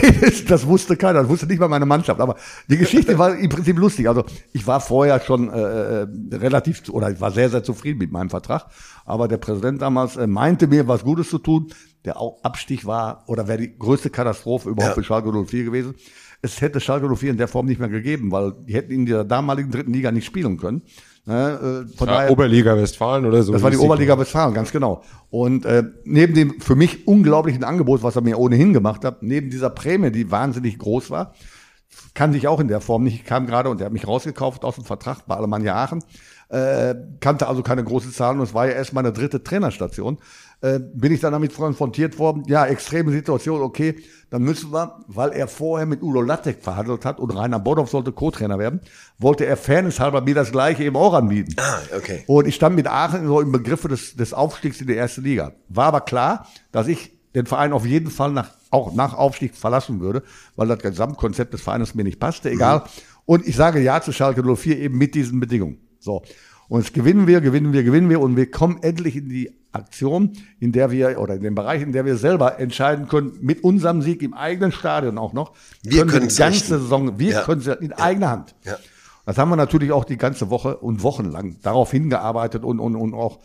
das, 0.48 0.66
wusste 0.66 0.96
keiner, 0.98 1.20
das 1.22 1.30
wusste 1.30 1.46
nicht 1.46 1.60
mal 1.60 1.68
meine 1.68 1.86
Mannschaft. 1.86 2.20
Aber 2.20 2.36
die 2.70 2.78
Geschichte 2.78 3.18
war 3.20 3.36
im 3.36 3.50
Prinzip 3.50 3.78
lustig. 3.78 4.08
Also 4.08 4.24
ich 4.54 4.66
war 4.66 4.80
vorher 4.80 5.20
schon 5.22 5.50
äh, 5.52 6.02
äh, 6.02 6.08
relativ, 6.32 6.84
zu- 6.84 6.94
oder 6.94 7.12
ich 7.12 7.20
war 7.22 7.32
sehr, 7.32 7.50
sehr 7.50 7.64
zufrieden 7.64 8.00
mit 8.00 8.12
meinem 8.12 8.30
Vertrag. 8.30 8.66
Aber 9.06 9.28
der 9.28 9.38
Präsident 9.38 9.82
damals 9.82 10.16
äh, 10.16 10.26
meinte 10.26 10.68
mir, 10.68 10.88
was 10.88 11.04
Gutes 11.04 11.30
zu 11.30 11.38
tun. 11.38 11.68
Der 12.06 12.20
auch 12.20 12.44
Abstieg 12.44 12.86
war 12.86 13.24
oder 13.28 13.48
wäre 13.48 13.60
die 13.60 13.78
größte 13.78 14.10
Katastrophe 14.10 14.70
überhaupt 14.70 14.96
Ja. 14.98 15.02
für 15.02 15.06
Schalke 15.06 15.32
04 15.32 15.64
gewesen. 15.64 15.96
Es 16.44 16.62
hätte 16.62 16.80
Schalke 16.80 17.08
04 17.08 17.32
in 17.32 17.38
der 17.38 17.48
Form 17.48 17.66
nicht 17.66 17.80
mehr 17.80 17.90
gegeben, 17.90 18.32
weil 18.32 18.54
die 18.68 18.74
hätten 18.76 18.92
in 18.92 19.06
der 19.06 19.24
damaligen 19.24 19.72
dritten 19.72 19.94
Liga 19.94 20.12
nicht 20.12 20.26
spielen 20.26 20.58
können. 20.58 20.84
Ne, 21.26 21.86
äh, 21.90 21.98
von 21.98 22.10
Ja, 22.10 22.28
Oberliga 22.28 22.76
Westfalen 22.76 23.26
oder 23.26 23.42
so. 23.44 23.54
das 23.54 23.64
war 23.64 23.72
die 23.72 23.78
Oberliga 23.78 24.20
Westfalen, 24.20 24.54
ganz 24.54 24.74
genau. 24.74 25.04
Und 25.30 25.66
äh, 25.66 25.84
neben 26.04 26.34
dem 26.34 26.60
für 26.60 26.76
mich 26.76 27.08
unglaublichen 27.08 27.64
Angebot, 27.64 28.04
was 28.04 28.18
er 28.18 28.22
mir 28.24 28.38
ohnehin 28.38 28.74
gemacht 28.74 29.06
hat, 29.06 29.24
neben 29.24 29.50
dieser 29.50 29.70
Prämie, 29.70 30.12
die 30.12 30.30
wahnsinnig 30.32 30.78
groß 30.78 31.12
war, 31.12 31.34
kannte 32.14 32.38
ich 32.38 32.50
auch 32.50 32.60
in 32.60 32.68
der 32.68 32.82
Form 32.82 33.04
nicht. 33.04 33.16
Ich 33.16 33.24
kam 33.24 33.46
gerade 33.46 33.70
und 33.70 33.80
er 33.80 33.86
hat 33.86 33.94
mich 33.94 34.06
rausgekauft 34.06 34.66
aus 34.66 34.76
dem 34.76 34.84
Vertrag 34.84 35.26
bei 35.26 35.36
Alemannia 35.36 35.76
Aachen, 35.76 36.04
äh, 36.50 36.94
kannte 37.22 37.48
also 37.48 37.64
keine 37.64 37.86
großen 37.86 38.12
Zahlen 38.12 38.40
und 38.40 38.44
es 38.44 38.54
war 38.54 38.68
ja 38.68 38.74
erst 38.74 38.92
meine 38.94 39.14
dritte 39.14 39.44
Trainerstation. 39.44 40.18
Äh, 40.64 40.80
bin 40.80 41.12
ich 41.12 41.20
dann 41.20 41.34
damit 41.34 41.54
konfrontiert 41.54 42.18
worden, 42.18 42.44
ja, 42.48 42.66
extreme 42.66 43.12
Situation, 43.12 43.62
okay, 43.62 43.98
dann 44.30 44.44
müssen 44.44 44.72
wir, 44.72 44.98
weil 45.08 45.32
er 45.32 45.50
vorher 45.50 45.86
mit 45.86 46.02
Udo 46.02 46.22
Lattek 46.22 46.64
verhandelt 46.64 47.04
hat 47.04 47.20
und 47.20 47.32
Rainer 47.32 47.60
Bodhoff 47.60 47.90
sollte 47.90 48.14
Co-Trainer 48.14 48.58
werden, 48.58 48.80
wollte 49.18 49.46
er 49.46 49.58
fairnesshalber 49.58 50.22
mir 50.22 50.36
das 50.36 50.54
gleiche 50.54 50.86
eben 50.86 50.96
auch 50.96 51.16
anbieten. 51.16 51.54
Ah, 51.58 51.80
okay. 51.98 52.24
Und 52.28 52.48
ich 52.48 52.56
stand 52.56 52.78
mit 52.78 52.88
Aachen 52.88 53.28
so 53.28 53.42
im 53.42 53.52
Begriffe 53.52 53.90
des, 53.90 54.16
des 54.16 54.34
Aufstiegs 54.34 54.80
in 54.80 54.88
die 54.88 54.94
erste 54.94 55.20
Liga. 55.20 55.52
War 55.68 55.88
aber 55.88 56.00
klar, 56.00 56.48
dass 56.72 56.88
ich 56.88 57.12
den 57.36 57.46
Verein 57.46 57.74
auf 57.74 57.86
jeden 57.86 58.10
Fall 58.10 58.32
nach, 58.32 58.52
auch 58.70 58.94
nach 58.94 59.16
Aufstieg 59.16 59.56
verlassen 59.56 60.00
würde, 60.00 60.24
weil 60.56 60.70
das 60.70 60.80
Gesamtkonzept 60.80 61.54
des 61.54 61.62
Vereins 61.62 61.94
mir 61.94 62.06
nicht 62.06 62.22
passte, 62.22 62.50
egal. 62.50 62.84
Und 63.26 63.46
ich 63.46 63.58
sage 63.58 63.82
Ja 63.82 64.02
zu 64.02 64.14
Schalke 64.14 64.44
04 64.56 64.80
eben 64.80 64.98
mit 64.98 65.14
diesen 65.14 65.42
Bedingungen. 65.42 65.80
So. 66.00 66.24
Und 66.70 66.82
jetzt 66.82 66.94
gewinnen 66.94 67.28
wir, 67.28 67.42
gewinnen 67.42 67.74
wir, 67.74 67.84
gewinnen 67.84 68.10
wir 68.10 68.20
und 68.22 68.36
wir 68.36 68.50
kommen 68.50 68.82
endlich 68.82 69.16
in 69.16 69.30
die 69.30 69.52
Aktion, 69.72 70.34
in 70.60 70.72
der 70.72 70.92
wir, 70.92 71.20
oder 71.20 71.36
in 71.36 71.42
den 71.44 71.56
Bereich, 71.56 71.82
in 71.82 71.92
der 71.92 72.06
wir 72.06 72.16
selber 72.16 72.60
entscheiden 72.60 73.08
können, 73.08 73.34
mit 73.42 73.64
unserem 73.64 74.02
Sieg 74.02 74.22
im 74.22 74.34
eigenen 74.34 74.72
Stadion 74.72 75.18
auch 75.18 75.34
noch, 75.34 75.54
Wir 75.82 76.00
können 76.00 76.12
können's 76.12 76.36
die 76.36 76.40
ganze 76.42 76.58
richten. 76.58 76.80
Saison, 76.82 77.20
wir 77.20 77.32
Ja. 77.32 77.42
können 77.44 77.62
sie 77.62 77.74
in 77.74 77.92
eigener 77.94 78.30
Hand. 78.30 78.56
Ja. 78.64 78.78
Das 79.26 79.38
haben 79.38 79.50
wir 79.50 79.56
natürlich 79.56 79.92
auch 79.92 80.04
die 80.04 80.18
ganze 80.18 80.50
Woche 80.50 80.78
und 80.78 81.02
Wochen 81.02 81.26
lang 81.26 81.56
darauf 81.64 81.92
hingearbeitet 81.92 82.64
und, 82.64 82.80
und, 82.80 82.96
und 82.96 83.14
auch 83.14 83.40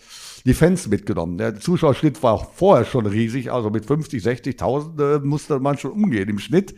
die 0.45 0.55
Fans 0.55 0.89
mitgenommen. 0.89 1.39
Der 1.39 1.59
Zuschauerschnitt 1.61 2.23
war 2.23 2.33
auch 2.33 2.53
vorher 2.53 2.85
schon 2.85 3.07
riesig, 3.07 3.53
also 3.53 3.71
mit 3.71 3.87
50, 3.87 4.23
60.000 4.23 5.17
äh, 5.17 5.19
musste 5.21 5.61
man 5.61 5.79
schon 5.79 5.93
umgehen 5.93 6.29
im 6.29 6.39
Schnitt. 6.41 6.75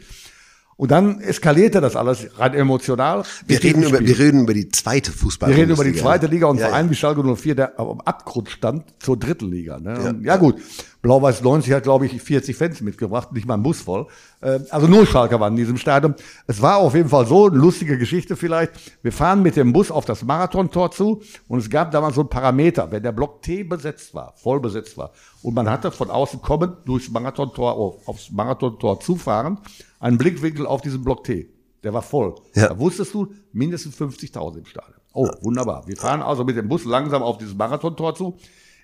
Und 0.80 0.90
dann 0.90 1.20
eskalierte 1.20 1.82
das 1.82 1.94
alles 1.94 2.26
rein 2.38 2.54
emotional. 2.54 3.22
Wir 3.46 3.62
reden, 3.62 3.82
über, 3.82 4.00
wir 4.00 4.18
reden 4.18 4.44
über 4.44 4.54
die 4.54 4.70
zweite 4.70 5.12
Fußball. 5.12 5.50
Wir 5.50 5.56
reden 5.58 5.72
über 5.72 5.84
die 5.84 5.92
zweite 5.92 6.26
Liga 6.26 6.46
und 6.46 6.56
Ja, 6.58 6.68
Verein 6.68 6.86
ja. 6.86 6.90
wie 6.90 6.94
Schalke 6.94 7.22
04, 7.22 7.54
der 7.54 7.78
am 7.78 8.00
Abgrund 8.00 8.48
stand 8.48 8.84
zur 8.98 9.18
dritten 9.18 9.50
Liga. 9.50 9.78
Ne? 9.78 10.14
Ja, 10.22 10.32
ja 10.32 10.36
gut, 10.38 10.56
Blau-Weiß 11.02 11.42
90 11.42 11.74
hat, 11.74 11.82
glaube 11.82 12.06
ich, 12.06 12.22
40 12.22 12.56
Fans 12.56 12.80
mitgebracht, 12.80 13.30
nicht 13.32 13.46
mal 13.46 13.54
ein 13.58 13.62
Bus 13.62 13.82
voll. 13.82 14.06
Äh, 14.40 14.60
Also 14.70 14.86
nur 14.86 15.04
Schalke 15.06 15.38
waren 15.38 15.52
in 15.52 15.58
diesem 15.58 15.76
Stadion. 15.76 16.14
Es 16.46 16.62
war 16.62 16.78
auf 16.78 16.94
jeden 16.94 17.10
Fall 17.10 17.26
so, 17.26 17.48
eine 17.48 17.58
lustige 17.58 17.98
Geschichte 17.98 18.34
vielleicht. 18.34 18.72
Wir 19.02 19.12
fahren 19.12 19.42
mit 19.42 19.56
dem 19.56 19.74
Bus 19.74 19.90
auf 19.90 20.06
das 20.06 20.22
Marathontor 20.24 20.92
zu 20.92 21.20
und 21.46 21.58
es 21.58 21.68
gab 21.68 21.90
damals 21.90 22.14
so 22.14 22.22
einen 22.22 22.30
Parameter, 22.30 22.90
wenn 22.90 23.02
der 23.02 23.12
Block 23.12 23.42
T 23.42 23.64
besetzt 23.64 24.14
war, 24.14 24.32
voll 24.38 24.60
besetzt 24.60 24.96
war 24.96 25.10
und 25.42 25.52
man 25.54 25.68
hatte 25.68 25.90
von 25.90 26.08
außen 26.10 26.40
kommend 26.40 26.72
durchs 26.86 27.10
Marathontor, 27.10 27.74
auf- 27.74 28.08
aufs 28.08 28.30
Marathontor 28.30 29.00
zufahren, 29.00 29.58
einen 30.00 30.18
Blickwinkel 30.18 30.66
auf 30.66 30.80
diesen 30.80 31.04
Block 31.04 31.22
T. 31.24 31.48
Der 31.84 31.94
war 31.94 32.02
voll. 32.02 32.34
Ja. 32.54 32.68
Da 32.68 32.78
wusstest 32.78 33.14
du, 33.14 33.32
mindestens 33.52 33.96
50.000 33.96 34.58
im 34.58 34.66
Stadion. 34.66 35.00
Oh, 35.12 35.28
wunderbar. 35.42 35.86
Wir 35.86 35.96
fahren 35.96 36.22
also 36.22 36.44
mit 36.44 36.56
dem 36.56 36.68
Bus 36.68 36.84
langsam 36.84 37.22
auf 37.22 37.38
dieses 37.38 37.54
Marathontor 37.54 38.14
zu. 38.14 38.36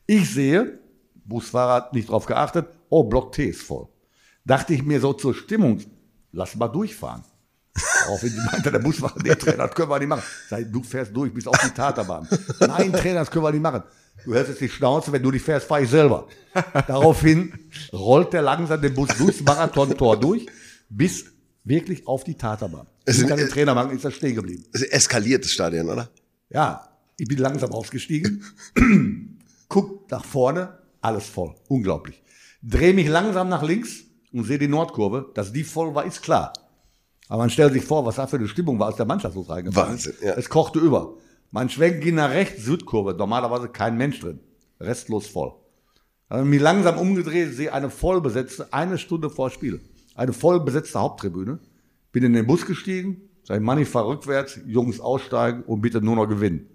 Ich 0.06 0.32
sehe, 0.32 0.78
Busfahrer 1.24 1.74
hat 1.74 1.92
nicht 1.92 2.08
drauf 2.08 2.26
geachtet, 2.26 2.66
oh, 2.88 3.04
Block 3.04 3.32
T 3.32 3.46
ist 3.46 3.62
voll. 3.62 3.88
Dachte 4.44 4.74
ich 4.74 4.84
mir 4.84 5.00
so 5.00 5.12
zur 5.12 5.34
Stimmung, 5.34 5.80
lass 6.32 6.54
mal 6.54 6.68
durchfahren. 6.68 7.24
Daraufhin 8.04 8.32
meinte 8.50 8.70
der 8.70 8.78
Busfahrer, 8.78 9.20
nee, 9.22 9.34
Trainer, 9.34 9.66
das 9.66 9.74
können 9.74 9.90
wir 9.90 9.98
nicht 9.98 10.08
machen. 10.08 10.22
Sag 10.48 10.72
du 10.72 10.82
fährst 10.82 11.14
durch 11.14 11.32
bis 11.32 11.46
auf 11.46 11.58
die 11.58 11.70
Taterbahn. 11.70 12.28
Nein, 12.60 12.92
Trainer, 12.92 13.20
das 13.20 13.30
können 13.30 13.44
wir 13.44 13.52
nicht 13.52 13.62
machen. 13.62 13.82
Du 14.24 14.34
hältst 14.34 14.50
jetzt 14.50 14.60
die 14.60 14.68
Schnauze, 14.68 15.12
wenn 15.12 15.22
du 15.22 15.30
nicht 15.30 15.44
fährst, 15.44 15.66
fahr 15.66 15.80
ich 15.80 15.90
selber. 15.90 16.26
Daraufhin 16.86 17.52
rollt 17.92 18.32
der 18.32 18.42
langsam 18.42 18.80
den 18.80 18.94
Bus 18.94 19.08
durchs 19.18 19.42
Marathontor 19.42 20.18
durch, 20.18 20.46
bis 20.88 21.26
wirklich 21.64 22.06
auf 22.06 22.24
die 22.24 22.34
Taterbahn. 22.34 22.86
Es 23.04 23.18
Hinter 23.18 23.36
dem 23.36 23.48
Trainerbank 23.48 23.92
ist 23.92 24.04
er 24.04 24.10
stehen 24.10 24.34
geblieben. 24.34 24.64
Es 24.72 24.82
ist 24.82 24.92
eskaliert, 24.92 25.44
das 25.44 25.52
Stadion, 25.52 25.88
oder? 25.88 26.10
Ja, 26.50 26.88
ich 27.18 27.28
bin 27.28 27.38
langsam 27.38 27.72
ausgestiegen, 27.72 28.44
guck 29.68 30.10
nach 30.10 30.24
vorne, 30.24 30.78
alles 31.00 31.26
voll, 31.26 31.54
unglaublich. 31.68 32.22
Dreh 32.62 32.92
mich 32.92 33.08
langsam 33.08 33.48
nach 33.48 33.62
links 33.62 34.04
und 34.32 34.44
sehe 34.44 34.58
die 34.58 34.68
Nordkurve, 34.68 35.30
dass 35.34 35.52
die 35.52 35.64
voll 35.64 35.94
war, 35.94 36.04
ist 36.04 36.22
klar. 36.22 36.52
Aber 37.28 37.38
man 37.38 37.50
stellt 37.50 37.72
sich 37.72 37.84
vor, 37.84 38.04
was 38.06 38.16
da 38.16 38.26
für 38.26 38.36
eine 38.36 38.48
Stimmung 38.48 38.78
war, 38.78 38.88
als 38.88 38.96
der 38.96 39.06
Mannschaft 39.06 39.34
so 39.34 39.42
reingefallen 39.42 39.96
ist. 39.96 40.06
Wahnsinn, 40.06 40.26
ja. 40.26 40.34
Es 40.34 40.48
kochte 40.48 40.78
über. 40.78 41.14
Mein 41.50 41.68
Schwenk 41.68 42.02
ging 42.02 42.16
nach 42.16 42.30
rechts, 42.30 42.64
Südkurve, 42.64 43.14
normalerweise 43.14 43.68
kein 43.68 43.96
Mensch 43.96 44.20
drin, 44.20 44.40
restlos 44.80 45.26
voll. 45.26 45.54
Dann 46.28 46.38
habe 46.38 46.48
ich 46.48 46.54
mich 46.54 46.60
langsam 46.60 46.98
umgedreht, 46.98 47.54
sehe 47.54 47.72
eine 47.72 47.88
voll 47.90 48.20
besetzte, 48.20 48.72
eine 48.72 48.98
Stunde 48.98 49.30
vor 49.30 49.50
Spiel, 49.50 49.80
eine 50.16 50.32
voll 50.32 50.60
besetzte 50.60 50.98
Haupttribüne. 50.98 51.58
Bin 52.12 52.24
in 52.24 52.32
den 52.32 52.46
Bus 52.46 52.66
gestiegen, 52.66 53.20
sag 53.44 53.60
Mann, 53.60 53.78
ich 53.78 53.88
fahr 53.88 54.06
rückwärts, 54.06 54.58
Jungs 54.66 55.00
aussteigen 55.00 55.62
und 55.62 55.82
bitte 55.82 56.00
nur 56.00 56.16
noch 56.16 56.26
gewinnen. 56.26 56.68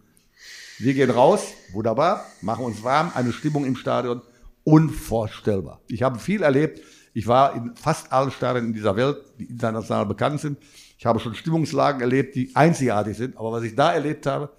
Wir 0.78 0.94
gehen 0.94 1.10
raus, 1.10 1.54
wunderbar, 1.74 2.26
machen 2.42 2.66
uns 2.66 2.84
warm, 2.84 3.12
eine 3.14 3.32
Stimmung 3.32 3.66
im 3.66 3.76
Stadion, 3.76 4.22
unvorstellbar. 4.64 5.82
Ich 5.88 6.04
habe 6.04 6.20
viel 6.20 6.44
erlebt. 6.44 6.82
Ich 7.14 7.28
war 7.28 7.56
in 7.56 7.76
fast 7.76 8.12
allen 8.12 8.32
Stadien 8.32 8.68
in 8.68 8.74
dieser 8.74 8.96
Welt, 8.96 9.18
die 9.38 9.46
international 9.46 10.06
bekannt 10.06 10.40
sind. 10.40 10.58
Ich 10.98 11.06
habe 11.06 11.20
schon 11.20 11.36
Stimmungslagen 11.36 12.00
erlebt, 12.02 12.36
die 12.36 12.56
einzigartig 12.56 13.18
sind. 13.18 13.38
Aber 13.38 13.52
was 13.52 13.64
ich 13.64 13.76
da 13.76 13.92
erlebt 13.92 14.26
habe, 14.26 14.50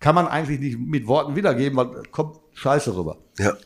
kann 0.00 0.14
man 0.14 0.26
eigentlich 0.26 0.60
nicht 0.60 0.78
mit 0.78 1.06
Worten 1.06 1.34
wiedergeben, 1.34 1.76
weil 1.76 2.02
kommt 2.10 2.38
Scheiße 2.52 2.94
rüber. 2.94 3.18
Ja. 3.38 3.56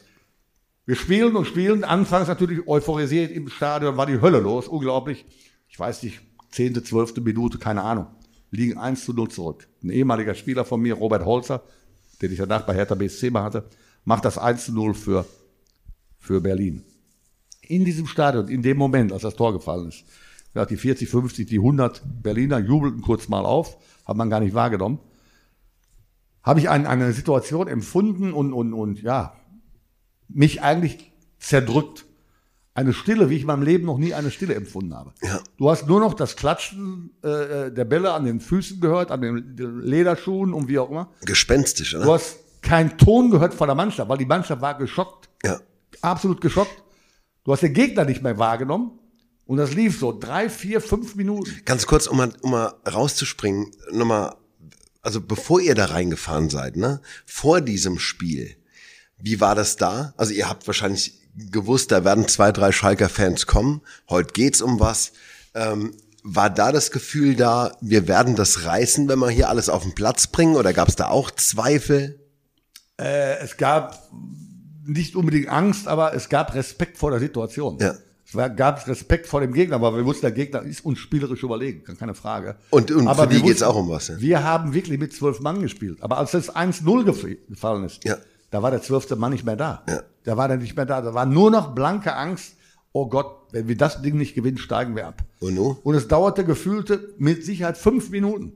Wir 0.88 0.96
spielen 0.96 1.36
und 1.36 1.44
spielen. 1.44 1.84
Anfangs 1.84 2.28
natürlich 2.28 2.66
euphorisiert 2.66 3.30
im 3.30 3.50
Stadion, 3.50 3.98
war 3.98 4.06
die 4.06 4.22
Hölle 4.22 4.40
los, 4.40 4.68
unglaublich. 4.68 5.26
Ich 5.68 5.78
weiß 5.78 6.02
nicht, 6.02 6.22
zehnte, 6.50 6.82
zwölfte 6.82 7.20
Minute, 7.20 7.58
keine 7.58 7.82
Ahnung. 7.82 8.06
Liegen 8.50 8.78
1 8.78 9.04
zu 9.04 9.12
0 9.12 9.28
zurück. 9.28 9.68
Ein 9.84 9.90
ehemaliger 9.90 10.34
Spieler 10.34 10.64
von 10.64 10.80
mir, 10.80 10.94
Robert 10.94 11.26
Holzer, 11.26 11.62
den 12.22 12.32
ich 12.32 12.38
danach 12.38 12.62
bei 12.62 12.72
Hertha 12.72 12.94
BSC 12.94 13.28
mal 13.28 13.42
hatte, 13.42 13.68
macht 14.06 14.24
das 14.24 14.38
1 14.38 14.64
zu 14.64 14.72
0 14.72 14.94
für, 14.94 15.26
für 16.18 16.40
Berlin. 16.40 16.82
In 17.60 17.84
diesem 17.84 18.06
Stadion, 18.06 18.48
in 18.48 18.62
dem 18.62 18.78
Moment, 18.78 19.12
als 19.12 19.20
das 19.20 19.36
Tor 19.36 19.52
gefallen 19.52 19.88
ist, 19.88 20.04
die 20.70 20.76
40, 20.78 21.06
50, 21.06 21.46
die 21.46 21.58
100 21.58 22.02
Berliner 22.22 22.60
jubelten 22.60 23.02
kurz 23.02 23.28
mal 23.28 23.44
auf, 23.44 23.76
hat 24.06 24.16
man 24.16 24.30
gar 24.30 24.40
nicht 24.40 24.54
wahrgenommen. 24.54 25.00
Habe 26.42 26.60
ich 26.60 26.70
ein, 26.70 26.86
eine 26.86 27.12
Situation 27.12 27.68
empfunden 27.68 28.32
und, 28.32 28.54
und, 28.54 28.72
und 28.72 29.02
ja, 29.02 29.37
mich 30.28 30.62
eigentlich 30.62 31.12
zerdrückt. 31.38 32.04
Eine 32.74 32.92
Stille, 32.92 33.28
wie 33.28 33.34
ich 33.34 33.40
in 33.40 33.46
meinem 33.48 33.62
Leben 33.62 33.86
noch 33.86 33.98
nie 33.98 34.14
eine 34.14 34.30
Stille 34.30 34.54
empfunden 34.54 34.94
habe. 34.94 35.12
Ja. 35.22 35.40
Du 35.56 35.68
hast 35.68 35.88
nur 35.88 35.98
noch 35.98 36.14
das 36.14 36.36
Klatschen 36.36 37.10
äh, 37.22 37.72
der 37.72 37.84
Bälle 37.84 38.12
an 38.12 38.24
den 38.24 38.40
Füßen 38.40 38.80
gehört, 38.80 39.10
an 39.10 39.20
den, 39.20 39.56
Lederschuhen 39.82 40.52
und 40.54 40.68
wie 40.68 40.78
auch 40.78 40.88
immer. 40.90 41.10
Gespenstisch, 41.24 41.92
Du 41.92 41.98
oder? 41.98 42.12
hast 42.14 42.36
keinen 42.62 42.96
Ton 42.96 43.30
gehört 43.32 43.54
von 43.54 43.66
der 43.66 43.74
Mannschaft, 43.74 44.08
weil 44.08 44.18
die 44.18 44.26
Mannschaft 44.26 44.62
war 44.62 44.78
geschockt, 44.78 45.28
Ja. 45.44 45.60
absolut 46.02 46.40
geschockt. 46.40 46.82
Du 47.44 47.52
hast 47.52 47.62
den 47.62 47.72
Gegner 47.74 48.04
nicht 48.04 48.22
mehr 48.22 48.38
wahrgenommen 48.38 48.92
und 49.46 49.56
das 49.56 49.74
lief 49.74 49.98
so 49.98 50.16
drei, 50.16 50.48
vier, 50.48 50.80
fünf 50.80 51.16
Minuten. 51.16 51.50
Ganz 51.64 51.84
kurz, 51.86 52.06
um 52.06 52.18
mal, 52.18 52.32
um 52.42 52.50
mal 52.52 52.74
rauszuspringen, 52.88 53.72
nochmal, 53.90 54.36
also 55.02 55.20
bevor 55.20 55.60
ihr 55.60 55.74
da 55.74 55.86
reingefahren 55.86 56.48
seid, 56.48 56.76
ne, 56.76 57.00
vor 57.26 57.60
diesem 57.60 57.98
Spiel, 57.98 58.54
wie 59.20 59.40
war 59.40 59.54
das 59.54 59.76
da? 59.76 60.12
Also 60.16 60.32
ihr 60.32 60.48
habt 60.48 60.66
wahrscheinlich 60.66 61.14
gewusst, 61.50 61.92
da 61.92 62.04
werden 62.04 62.26
zwei, 62.28 62.52
drei 62.52 62.72
Schalker-Fans 62.72 63.46
kommen. 63.46 63.80
Heute 64.08 64.32
geht's 64.32 64.60
um 64.62 64.80
was. 64.80 65.12
Ähm, 65.54 65.94
war 66.24 66.50
da 66.50 66.72
das 66.72 66.90
Gefühl 66.90 67.36
da, 67.36 67.76
wir 67.80 68.08
werden 68.08 68.34
das 68.36 68.64
reißen, 68.64 69.08
wenn 69.08 69.18
wir 69.20 69.30
hier 69.30 69.48
alles 69.48 69.68
auf 69.68 69.82
den 69.82 69.94
Platz 69.94 70.26
bringen? 70.26 70.56
Oder 70.56 70.72
gab 70.72 70.88
es 70.88 70.96
da 70.96 71.08
auch 71.08 71.30
Zweifel? 71.30 72.18
Äh, 73.00 73.38
es 73.38 73.56
gab 73.56 74.08
nicht 74.84 75.14
unbedingt 75.16 75.48
Angst, 75.48 75.86
aber 75.86 76.14
es 76.14 76.28
gab 76.28 76.54
Respekt 76.54 76.98
vor 76.98 77.10
der 77.10 77.20
Situation. 77.20 77.78
Ja. 77.80 77.94
Es 78.26 78.34
war, 78.34 78.50
gab 78.50 78.86
Respekt 78.86 79.26
vor 79.26 79.40
dem 79.40 79.52
Gegner, 79.54 79.76
aber 79.76 79.96
wir 79.96 80.04
wussten, 80.04 80.22
der 80.22 80.32
Gegner 80.32 80.62
ist 80.62 80.84
uns 80.84 80.98
spielerisch 80.98 81.42
überlegen, 81.42 81.82
keine 81.96 82.14
Frage. 82.14 82.56
Und, 82.70 82.90
und 82.90 83.08
aber 83.08 83.22
für 83.22 83.28
die 83.28 83.36
geht's 83.36 83.60
wussten, 83.60 83.64
auch 83.64 83.76
um 83.76 83.88
was. 83.88 84.08
Ja? 84.08 84.20
Wir 84.20 84.44
haben 84.44 84.74
wirklich 84.74 84.98
mit 84.98 85.14
zwölf 85.14 85.40
Mann 85.40 85.62
gespielt. 85.62 85.98
Aber 86.02 86.18
als 86.18 86.32
das 86.32 86.54
1-0 86.54 86.82
gef- 87.04 87.38
gefallen 87.48 87.84
ist, 87.84 88.04
Ja. 88.04 88.16
Da 88.50 88.62
war 88.62 88.70
der 88.70 88.82
zwölfte 88.82 89.16
Mann 89.16 89.32
nicht 89.32 89.44
mehr 89.44 89.56
da. 89.56 89.82
Ja. 89.88 90.02
Da 90.24 90.36
war 90.36 90.48
der 90.48 90.56
nicht 90.56 90.76
mehr 90.76 90.86
da. 90.86 91.00
Da 91.00 91.14
war 91.14 91.26
nur 91.26 91.50
noch 91.50 91.74
blanke 91.74 92.14
Angst. 92.14 92.56
Oh 92.92 93.08
Gott, 93.08 93.52
wenn 93.52 93.68
wir 93.68 93.76
das 93.76 94.02
Ding 94.02 94.16
nicht 94.16 94.34
gewinnen, 94.34 94.58
steigen 94.58 94.96
wir 94.96 95.06
ab. 95.06 95.22
Und 95.40 95.54
nun? 95.54 95.76
Und 95.82 95.94
es 95.94 96.08
dauerte 96.08 96.44
gefühlte 96.44 97.14
mit 97.18 97.44
Sicherheit 97.44 97.76
fünf 97.76 98.10
Minuten. 98.10 98.54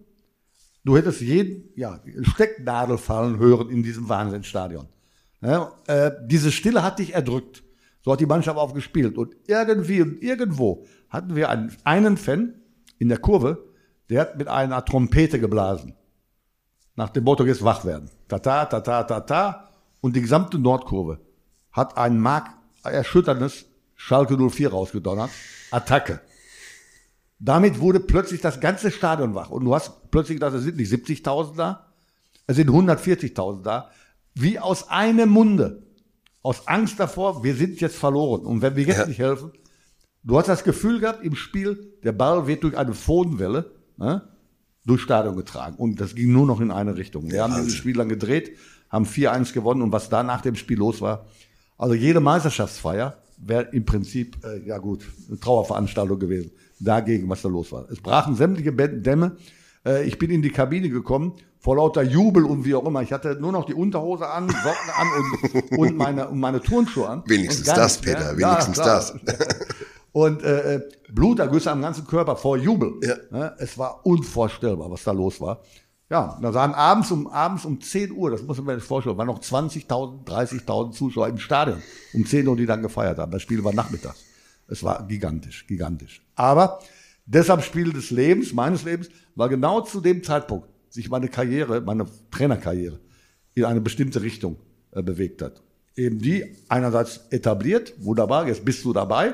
Du 0.85 0.97
hättest 0.97 1.21
jeden, 1.21 1.69
ja, 1.77 2.01
Stecknadel 2.23 2.99
fallen 2.99 3.39
hören 3.39 3.71
in 3.71 3.83
diesem 3.83 4.09
Wahnsinnsstadion. 4.09 4.89
Ja, 5.41 5.73
äh, 5.87 6.11
diese 6.27 6.51
Stille 6.51 6.83
hat 6.83 6.99
dich 6.99 7.15
erdrückt. 7.15 7.63
So 8.05 8.13
hat 8.13 8.21
die 8.21 8.27
Mannschaft 8.27 8.59
aufgespielt. 8.59 9.17
Und 9.17 9.35
irgendwie 9.47 10.03
und 10.03 10.23
irgendwo 10.23 10.85
hatten 11.09 11.37
wir 11.37 11.51
einen, 11.51 11.77
einen 11.85 12.17
Fan 12.17 12.55
in 12.99 13.09
der 13.09 13.19
Kurve, 13.19 13.65
der 14.11 14.23
hat 14.23 14.39
mit 14.39 14.49
einer 14.49 14.85
Trompete 14.85 15.39
geblasen. 15.39 15.95
Nach 16.97 17.11
dem 17.11 17.25
Motto, 17.25 17.45
jetzt 17.45 17.65
wach 17.65 17.85
werden. 17.85 18.11
Tata, 18.29 18.67
tata, 18.67 19.05
tata. 19.05 19.69
Und 20.03 20.15
die 20.17 20.21
gesamte 20.21 20.59
Nordkurve 20.59 21.21
hat 21.71 21.97
ein 21.97 22.21
markerschütterndes 22.21 23.65
Schalke 23.97 24.37
04 24.37 24.71
rausgedonnert. 24.71 25.31
Attacke. 25.71 26.21
Damit 27.39 27.81
wurde 27.81 28.01
plötzlich 28.01 28.41
das 28.41 28.61
ganze 28.61 28.91
Stadion 28.91 29.35
wach. 29.35 29.51
Und 29.51 29.65
du 29.65 29.75
hast 29.75 30.11
plötzlich 30.11 30.37
gedacht, 30.37 30.55
es 30.55 30.65
sind 30.65 30.77
nicht 30.77 30.93
70.000 30.93 31.57
da, 31.57 31.87
es 32.47 32.57
sind 32.57 32.69
140.000 32.69 33.63
da. 33.63 33.91
Wie 34.35 34.59
aus 34.59 34.89
einem 34.91 35.31
Munde. 35.31 35.83
Aus 36.43 36.67
Angst 36.67 36.99
davor, 36.99 37.45
wir 37.45 37.55
sind 37.55 37.81
jetzt 37.81 37.97
verloren. 37.97 38.45
Und 38.45 38.63
wenn 38.63 38.75
wir 38.75 38.85
jetzt 38.85 38.99
Ja. 38.99 39.07
nicht 39.07 39.19
helfen, 39.21 39.53
du 40.25 40.37
hast 40.39 40.49
das 40.49 40.65
Gefühl 40.65 40.99
gehabt 40.99 41.25
im 41.25 41.37
Spiel, 41.37 41.93
der 42.03 42.13
Ball 42.13 42.49
wird 42.49 42.65
durch 42.65 42.77
eine 42.77 42.95
Phonenwelle 42.95 43.71
ne, 43.97 44.29
durchs 44.85 45.05
Stadion 45.05 45.37
getragen. 45.37 45.77
Und 45.77 46.01
das 46.01 46.17
ging 46.17 46.33
nur 46.33 46.47
noch 46.47 46.61
in 46.61 46.73
eine 46.73 46.97
Richtung. 46.97 47.31
Wir 47.31 47.45
haben 47.45 47.55
dieses 47.55 47.75
Spiel 47.75 47.95
dann 47.97 48.09
gedreht, 48.09 48.57
haben 48.93 49.07
4-1 49.07 49.53
gewonnen. 49.53 49.83
Und 49.83 49.91
was 49.91 50.09
da 50.09 50.23
nach 50.23 50.43
dem 50.43 50.55
Spiel 50.55 50.79
los 50.79 51.01
war, 51.01 51.27
also 51.79 51.95
jede 51.95 52.21
Meisterschaftsfeier 52.21 53.17
wäre 53.39 53.69
im 53.73 53.85
Prinzip, 53.85 54.37
äh, 54.45 54.65
ja 54.67 54.79
gut, 54.79 55.05
eine 55.29 55.41
Trauerveranstaltung 55.41 56.19
gewesen. 56.19 56.53
Dagegen, 56.79 57.29
was 57.29 57.43
da 57.43 57.49
los 57.49 57.73
war. 57.73 57.91
Es 57.91 58.01
brachen 58.01 58.37
sämtliche 58.37 58.73
Dämme. 58.73 59.37
Äh, 59.85 60.05
ich 60.05 60.19
bin 60.19 60.31
in 60.31 60.43
die 60.43 60.51
Kabine 60.51 60.89
gekommen, 60.91 61.35
vor 61.59 61.77
lauter 61.77 62.03
Jubel 62.03 62.45
und 62.45 62.65
wie 62.65 62.75
auch 62.75 62.85
immer. 62.85 63.03
Ich 63.03 63.13
hatte 63.13 63.37
nur 63.41 63.53
noch 63.53 63.65
die 63.65 63.75
Unterhose 63.75 64.29
an, 64.29 64.49
Socken 64.49 64.91
an 64.97 65.09
und, 65.53 65.79
und, 65.79 65.97
meine, 65.97 66.29
und 66.29 66.41
meine 66.41 66.61
Turnschuhe 66.61 67.09
an. 67.09 67.23
Wenigstens 67.27 67.67
das. 67.67 67.99
Peter, 67.99 68.37
wenigstens 68.37 68.75
klar. 68.75 68.87
das. 68.87 69.15
Und 70.13 70.43
äh, 70.43 70.75
äh, 70.75 70.81
Blutergüsse 71.11 71.71
am 71.71 71.81
ganzen 71.81 72.07
Körper 72.07 72.37
vor 72.37 72.59
Jubel. 72.59 73.01
Ja. 73.03 73.15
Ne? 73.31 73.55
Es 73.59 73.79
war 73.79 74.05
unvorstellbar, 74.05 74.91
was 74.91 75.05
da 75.05 75.13
los 75.13 75.41
war. 75.41 75.61
Ja, 76.13 76.39
da 76.43 76.53
waren 76.53 76.75
abends 76.75 77.11
um, 77.11 77.27
abends 77.27 77.65
um 77.65 77.81
10 77.81 78.13
Uhr, 78.13 78.31
das 78.31 78.43
muss 78.43 78.61
man 78.61 78.79
sich 78.79 78.87
vorstellen, 78.87 79.17
waren 79.17 79.29
noch 79.29 79.41
20.000, 79.41 80.27
30.000 80.27 80.93
Zuschauer 80.93 81.29
im 81.29 81.39
Stadion. 81.39 81.83
Um 82.13 82.27
10 82.27 82.47
Uhr, 82.47 82.55
die 82.55 82.67
dann 82.67 82.83
gefeiert 82.83 83.17
haben. 83.17 83.33
Das 83.33 83.41
Spiel 83.41 83.65
war 83.65 83.73
nachmittags. 83.73 84.23
Es 84.69 84.83
war 84.83 85.09
gigantisch, 85.09 85.67
gigantisch. 85.67 86.21
Aber 86.35 86.81
deshalb 87.25 87.63
Spiel 87.63 87.95
des 87.95 88.11
Lebens, 88.11 88.53
meines 88.53 88.85
Lebens, 88.85 89.09
war 89.37 89.49
genau 89.49 89.81
zu 89.81 90.03
dem 90.03 90.23
Zeitpunkt 90.23 90.69
sich 90.91 91.09
meine 91.09 91.29
Karriere, 91.29 91.81
meine 91.81 92.05
Trainerkarriere 92.31 93.01
in 93.55 93.65
eine 93.65 93.81
bestimmte 93.81 94.21
Richtung 94.21 94.57
äh, 94.91 95.03
bewegt 95.03 95.41
hat. 95.41 95.63
Eben 95.97 96.19
die 96.19 96.57
einerseits 96.69 97.23
etabliert, 97.31 97.95
wunderbar, 97.97 98.47
jetzt 98.49 98.67
bist 98.67 98.85
du 98.85 98.93
dabei. 98.93 99.33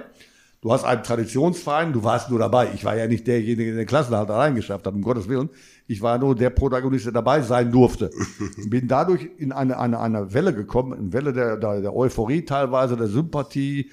Du 0.60 0.72
hast 0.72 0.82
einen 0.84 1.04
Traditionsverein, 1.04 1.92
du 1.92 2.02
warst 2.02 2.30
nur 2.30 2.38
dabei. 2.40 2.70
Ich 2.74 2.84
war 2.84 2.96
ja 2.96 3.06
nicht 3.06 3.26
derjenige, 3.28 3.70
der 3.70 3.82
den 3.82 3.86
Klassenhalt 3.86 4.28
allein 4.28 4.56
geschafft 4.56 4.86
hat, 4.86 4.94
um 4.94 5.02
Gottes 5.02 5.28
Willen. 5.28 5.50
Ich 5.86 6.02
war 6.02 6.18
nur 6.18 6.34
der 6.34 6.50
Protagonist, 6.50 7.04
der 7.06 7.12
dabei 7.12 7.42
sein 7.42 7.70
durfte. 7.70 8.10
Bin 8.68 8.88
dadurch 8.88 9.28
in 9.38 9.52
eine, 9.52 9.78
eine, 9.78 10.00
eine 10.00 10.34
Welle 10.34 10.52
gekommen, 10.52 10.92
eine 10.94 11.12
Welle 11.12 11.32
der, 11.32 11.56
der, 11.58 11.80
der 11.80 11.94
Euphorie 11.94 12.44
teilweise, 12.44 12.96
der 12.96 13.06
Sympathie, 13.06 13.92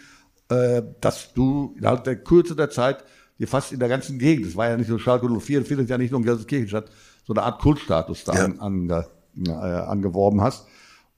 äh, 0.50 0.82
dass 1.02 1.34
du 1.34 1.76
innerhalb 1.78 2.04
der 2.04 2.16
Kürze 2.16 2.56
der 2.56 2.72
Zeit 2.72 3.04
dir 3.38 3.48
fast 3.48 3.72
in 3.72 3.80
der 3.80 3.90
ganzen 3.90 4.18
Gegend, 4.18 4.48
es 4.48 4.56
war 4.56 4.68
ja 4.70 4.78
nicht 4.78 4.90
nur 4.90 5.00
Schalke 5.00 5.28
04, 5.30 5.66
findet 5.66 5.90
ja 5.90 5.98
nicht 6.00 6.12
nur 6.12 6.20
in 6.22 6.26
Gelsenkirchen 6.26 6.68
statt, 6.68 6.90
so 7.26 7.34
eine 7.34 7.44
Art 7.44 7.62
Kultstatus 7.62 8.24
da 8.24 8.34
Ja. 8.34 8.46
an, 8.46 8.60
ange, 8.60 9.06
äh, 9.46 9.52
angeworben 9.52 10.42
hast. 10.42 10.66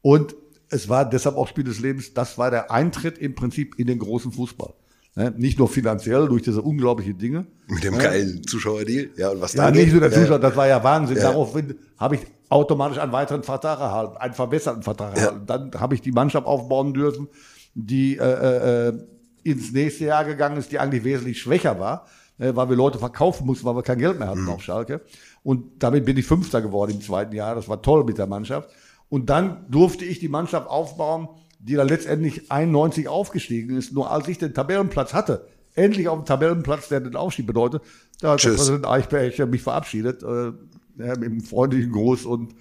Und 0.01 0.35
es 0.69 0.89
war 0.89 1.09
deshalb 1.09 1.37
auch 1.37 1.47
Spiel 1.47 1.63
des 1.63 1.79
Lebens, 1.79 2.13
das 2.13 2.37
war 2.37 2.51
der 2.51 2.69
Eintritt 2.71 3.17
im 3.17 3.33
Prinzip 3.35 3.79
in 3.79 3.87
den 3.87 3.99
großen 3.99 4.31
Fußball. 4.33 4.73
Ne? 5.17 5.33
Nicht 5.35 5.57
nur 5.57 5.67
finanziell 5.67 6.27
durch 6.27 6.43
diese 6.43 6.61
unglaublichen 6.61 7.17
Dinge. 7.17 7.47
Mit 7.67 7.83
dem 7.83 7.97
geilen 7.97 8.45
Zuschauerdeal. 8.45 9.09
Ja, 9.17 9.29
und 9.31 9.41
was 9.41 9.53
Ja, 9.53 9.65
dann 9.65 9.73
nicht 9.73 9.91
nur 9.91 10.01
der 10.01 10.11
Ja. 10.11 10.21
Zuschauer, 10.21 10.37
das 10.37 10.55
war 10.55 10.67
ja 10.67 10.83
Wahnsinn. 10.83 11.17
Ja. 11.17 11.23
Daraufhin 11.23 11.73
habe 11.97 12.15
ich 12.17 12.21
automatisch 12.49 12.99
einen 12.99 13.11
weiteren 13.11 13.41
Vertrag 13.41 13.79
erhalten, 13.79 14.15
einen 14.17 14.35
verbesserten 14.35 14.83
Vertrag 14.83 15.17
erhalten. 15.17 15.41
Dann 15.47 15.71
habe 15.79 15.95
ich 15.95 16.01
die 16.01 16.11
Mannschaft 16.11 16.45
aufbauen 16.45 16.93
dürfen, 16.93 17.27
die 17.73 18.15
äh, 18.17 18.89
äh, 18.89 18.93
ins 19.41 19.71
nächste 19.71 20.05
Jahr 20.05 20.23
gegangen 20.23 20.57
ist, 20.57 20.71
die 20.71 20.77
eigentlich 20.77 21.03
wesentlich 21.03 21.39
schwächer 21.41 21.79
war. 21.79 22.05
äh, 22.39 22.55
weil 22.55 22.69
wir 22.69 22.75
Leute 22.75 22.99
verkaufen 22.99 23.47
mussten, 23.47 23.65
weil 23.65 23.75
wir 23.75 23.81
kein 23.81 23.97
Geld 23.97 24.19
mehr 24.19 24.27
hatten 24.27 24.43
mhm. 24.43 24.49
auf 24.49 24.61
Schalke. 24.61 25.01
Und 25.41 25.81
damit 25.81 26.05
bin 26.05 26.15
ich 26.17 26.25
Fünfter 26.27 26.61
geworden 26.61 26.91
im 26.91 27.01
zweiten 27.01 27.33
Jahr. 27.33 27.55
Das 27.55 27.67
war 27.67 27.81
toll 27.81 28.03
mit 28.03 28.19
der 28.19 28.27
Mannschaft. 28.27 28.69
Und 29.09 29.29
dann 29.31 29.65
durfte 29.69 30.05
ich 30.05 30.19
die 30.19 30.27
Mannschaft 30.27 30.67
aufbauen, 30.69 31.29
die 31.67 31.75
dann 31.75 31.87
letztendlich 31.87 32.51
91 32.51 33.07
aufgestiegen 33.07 33.77
ist. 33.77 33.93
Nur 33.93 34.09
als 34.11 34.27
ich 34.27 34.37
den 34.37 34.53
Tabellenplatz 34.53 35.13
hatte, 35.13 35.47
endlich 35.75 36.07
auf 36.07 36.19
dem 36.19 36.25
Tabellenplatz, 36.25 36.87
der 36.89 37.01
den 37.01 37.15
Aufstieg 37.15 37.45
bedeutet, 37.45 37.81
da 38.21 38.31
hat 38.31 38.43
der 38.43 38.51
Präsident 38.51 38.87
Eichberg 38.87 39.37
mich 39.49 39.61
verabschiedet, 39.61 40.23
äh, 40.23 40.53
mit 40.95 41.07
einem 41.07 41.41
freundlichen 41.41 41.91
Gruß 41.91 42.25
und 42.25 42.55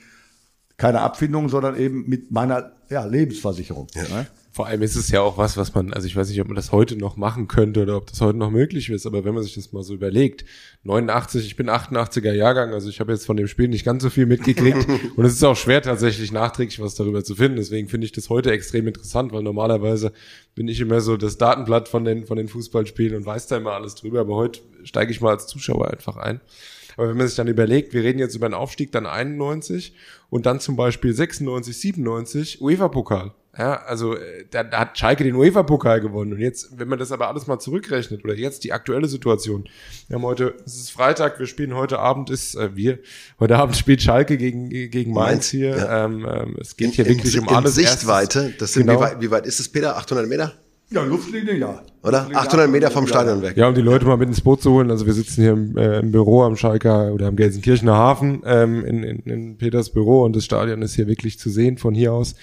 keine 0.77 1.01
Abfindung, 1.01 1.49
sondern 1.49 1.77
eben 1.77 2.07
mit 2.07 2.31
meiner 2.31 2.73
ja, 2.91 3.05
Lebensversicherung. 3.05 3.87
Ja. 3.95 4.03
Ne? 4.03 4.27
Vor 4.57 4.69
allem 4.69 4.81
ist 4.81 4.97
es 4.97 5.11
ja 5.11 5.21
auch 5.21 5.37
was, 5.37 5.59
was 5.59 5.75
man, 5.75 5.93
also 5.93 6.07
ich 6.07 6.17
weiß 6.17 6.31
nicht, 6.31 6.41
ob 6.41 6.47
man 6.47 6.57
das 6.57 6.73
heute 6.73 6.97
noch 6.97 7.19
machen 7.19 7.47
könnte 7.47 7.83
oder 7.83 7.99
ob 7.99 8.07
das 8.07 8.23
heute 8.23 8.39
noch 8.39 8.51
möglich 8.51 8.89
ist, 8.89 9.05
aber 9.05 9.23
wenn 9.23 9.35
man 9.35 9.43
sich 9.43 9.55
das 9.55 9.75
mal 9.75 9.83
so 9.83 9.93
überlegt, 9.93 10.47
89, 10.85 11.45
ich 11.45 11.57
bin 11.57 11.69
88er 11.69 12.33
Jahrgang, 12.33 12.73
also 12.73 12.89
ich 12.89 12.99
habe 12.99 13.13
jetzt 13.13 13.27
von 13.27 13.37
dem 13.37 13.49
Spiel 13.49 13.69
nicht 13.69 13.85
ganz 13.85 14.03
so 14.03 14.09
viel 14.09 14.25
mitgekriegt 14.25 14.89
und 15.17 15.27
es 15.27 15.35
ist 15.35 15.45
auch 15.45 15.59
schwer 15.59 15.83
tatsächlich 15.83 16.33
nachträglich 16.33 16.81
was 16.81 16.95
darüber 16.95 17.23
zu 17.23 17.35
finden, 17.35 17.59
deswegen 17.59 17.89
finde 17.89 18.07
ich 18.07 18.13
das 18.13 18.31
heute 18.31 18.51
extrem 18.51 18.87
interessant, 18.87 19.31
weil 19.31 19.43
normalerweise 19.43 20.11
bin 20.55 20.69
ich 20.69 20.81
immer 20.81 21.03
so 21.03 21.19
das 21.19 21.37
Datenblatt 21.37 21.87
von 21.87 22.07
den, 22.07 22.25
von 22.25 22.39
den 22.39 22.49
Fußballspielen 22.49 23.15
und 23.15 23.27
weiß 23.27 23.49
da 23.49 23.59
immer 23.59 23.73
alles 23.73 23.95
drüber, 23.95 24.21
aber 24.21 24.37
heute 24.37 24.61
steige 24.85 25.13
ich 25.13 25.21
mal 25.21 25.33
als 25.33 25.49
Zuschauer 25.49 25.91
einfach 25.91 26.17
ein. 26.17 26.41
Aber 26.97 27.11
wenn 27.11 27.19
man 27.19 27.27
sich 27.27 27.37
dann 27.37 27.49
überlegt, 27.49 27.93
wir 27.93 28.03
reden 28.03 28.19
jetzt 28.21 28.35
über 28.35 28.47
einen 28.47 28.55
Aufstieg 28.55 28.91
dann 28.91 29.05
91 29.05 29.95
und 30.31 30.47
dann 30.47 30.61
zum 30.61 30.77
Beispiel 30.77 31.13
96, 31.13 31.77
97 31.77 32.63
UEFA-Pokal. 32.63 33.33
Ja, 33.59 33.83
also 33.85 34.15
äh, 34.15 34.45
da, 34.51 34.63
da 34.65 34.81
hat 34.81 34.99
Schalke 34.99 35.25
den 35.25 35.35
UEFA-Pokal 35.35 36.01
gewonnen. 36.01 36.35
Und 36.35 36.41
jetzt, 36.41 36.79
wenn 36.79 36.89
man 36.89 36.99
das 36.99 37.11
aber 37.11 37.29
alles 37.29 37.47
mal 37.47 37.59
zurückrechnet, 37.59 38.23
oder 38.23 38.35
jetzt 38.35 38.65
die 38.65 38.73
aktuelle 38.73 39.09
Situation, 39.09 39.69
wir 40.09 40.17
haben 40.17 40.25
heute, 40.25 40.55
es 40.67 40.77
ist 40.77 40.91
Freitag, 40.91 41.39
wir 41.39 41.47
spielen 41.47 41.75
heute 41.75 41.99
Abend, 41.99 42.29
ist 42.29 42.55
äh, 42.55 42.77
wir, 42.77 42.99
heute 43.41 43.57
Abend 43.57 43.77
spielt 43.77 44.03
Schalke 44.03 44.37
gegen, 44.37 44.69
gegen 44.69 45.13
Mainz 45.13 45.49
hier. 45.49 45.77
Ja. 45.77 46.05
Ähm, 46.05 46.27
ähm, 46.31 46.57
es 46.61 46.77
geht 46.77 46.89
in, 46.89 46.93
hier 46.93 47.07
wirklich 47.07 47.35
in, 47.35 47.43
um 47.43 47.49
alles. 47.49 47.79
In 47.79 47.87
Sichtweite, 47.87 48.53
das 48.59 48.75
sind, 48.75 48.87
genau. 48.87 48.99
wie, 48.99 49.05
weit, 49.05 49.21
wie 49.21 49.31
weit 49.31 49.47
ist 49.47 49.59
es, 49.59 49.69
Peter? 49.71 49.97
800 49.97 50.29
Meter? 50.29 50.53
Ja, 50.91 51.03
Luftlinie, 51.03 51.55
ja. 51.57 51.83
Oder? 52.07 52.29
800 52.33 52.71
Meter 52.71 52.91
vom 52.91 53.07
Stadion 53.07 53.43
weg. 53.43 53.57
Ja, 53.57 53.69
um 53.69 53.75
die 53.75 53.81
Leute 53.81 54.07
mal 54.07 54.17
mit 54.17 54.29
ins 54.29 54.41
Boot 54.41 54.63
zu 54.63 54.71
holen. 54.71 54.91
Also 54.91 55.07
wir 55.07 55.13
sitzen 55.13 55.43
hier 55.43 55.53
im, 55.53 55.77
äh, 55.77 55.99
im 55.99 56.13
Büro 56.13 56.43
am 56.45 56.57
Schalker 56.57 57.13
oder 57.13 57.27
am 57.27 57.37
Gelsenkirchener 57.37 57.95
Hafen 57.95 58.43
ähm, 58.47 58.85
in, 58.85 59.03
in, 59.03 59.19
in 59.21 59.59
Peters 59.59 59.91
Büro 59.91 60.23
und 60.23 60.37
das 60.37 60.45
Stadion 60.45 60.83
ist 60.83 60.95
hier 60.95 61.09
wirklich 61.09 61.39
zu 61.39 61.51
sehen 61.51 61.79
von 61.79 61.95
hier 61.95 62.13
aus. 62.13 62.37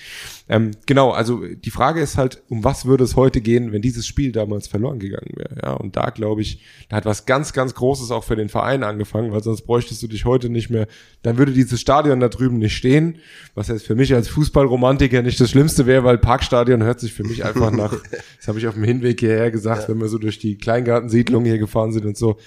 Ähm, 0.50 0.72
genau, 0.86 1.12
also 1.12 1.46
die 1.46 1.70
Frage 1.70 2.02
ist 2.02 2.18
halt, 2.18 2.44
um 2.50 2.66
was 2.66 2.86
würde 2.86 3.06
es 3.06 3.16
heute 3.16 3.40
gehen, 3.40 3.72
wenn 3.72 3.82
dieses 3.82 4.06
Spiel 4.06 4.34
damals 4.34 4.68
verloren 4.68 5.00
gegangen 5.00 5.32
wäre? 5.36 5.56
Ja, 5.64 5.74
und 5.74 5.96
da 5.96 6.10
glaube 6.10 6.42
ich, 6.42 6.62
da 6.90 6.98
hat 6.98 7.06
was 7.06 7.26
ganz, 7.26 7.54
ganz 7.54 7.74
Großes 7.74 8.12
auch 8.12 8.26
für 8.26 8.36
den 8.36 8.50
Verein 8.50 8.84
angefangen, 8.84 9.32
weil 9.32 9.42
sonst 9.42 9.62
bräuchtest 9.62 10.04
du 10.04 10.08
dich 10.08 10.26
heute 10.26 10.50
nicht 10.50 10.70
mehr, 10.70 10.88
dann 11.22 11.38
würde 11.38 11.54
dieses 11.54 11.80
Stadion 11.80 12.20
da 12.20 12.28
drüben 12.28 12.58
nicht 12.58 12.76
stehen, 12.76 13.20
was 13.56 13.70
jetzt 13.70 13.88
für 13.88 13.96
mich 13.96 14.14
als 14.14 14.28
Fußballromantiker 14.28 15.22
nicht 15.22 15.40
das 15.40 15.50
Schlimmste 15.50 15.86
wäre, 15.86 16.04
weil 16.04 16.18
Parkstadion 16.18 16.84
hört 16.84 17.00
sich 17.00 17.14
für 17.14 17.24
mich 17.24 17.46
einfach 17.46 17.72
nach, 17.72 17.96
das 18.38 18.48
habe 18.48 18.60
ich 18.60 18.68
auf 18.68 18.74
dem 18.74 18.84
Hinweg 18.84 19.22
hierher 19.22 19.50
gesagt, 19.54 19.84
ja. 19.84 19.88
wenn 19.90 20.02
wir 20.02 20.10
so 20.10 20.18
durch 20.18 20.40
die 20.40 20.58
Kleingartensiedlung 20.58 21.46
hier 21.46 21.58
gefahren 21.58 21.94
sind 21.94 22.06
und 22.06 22.18
so, 22.18 22.38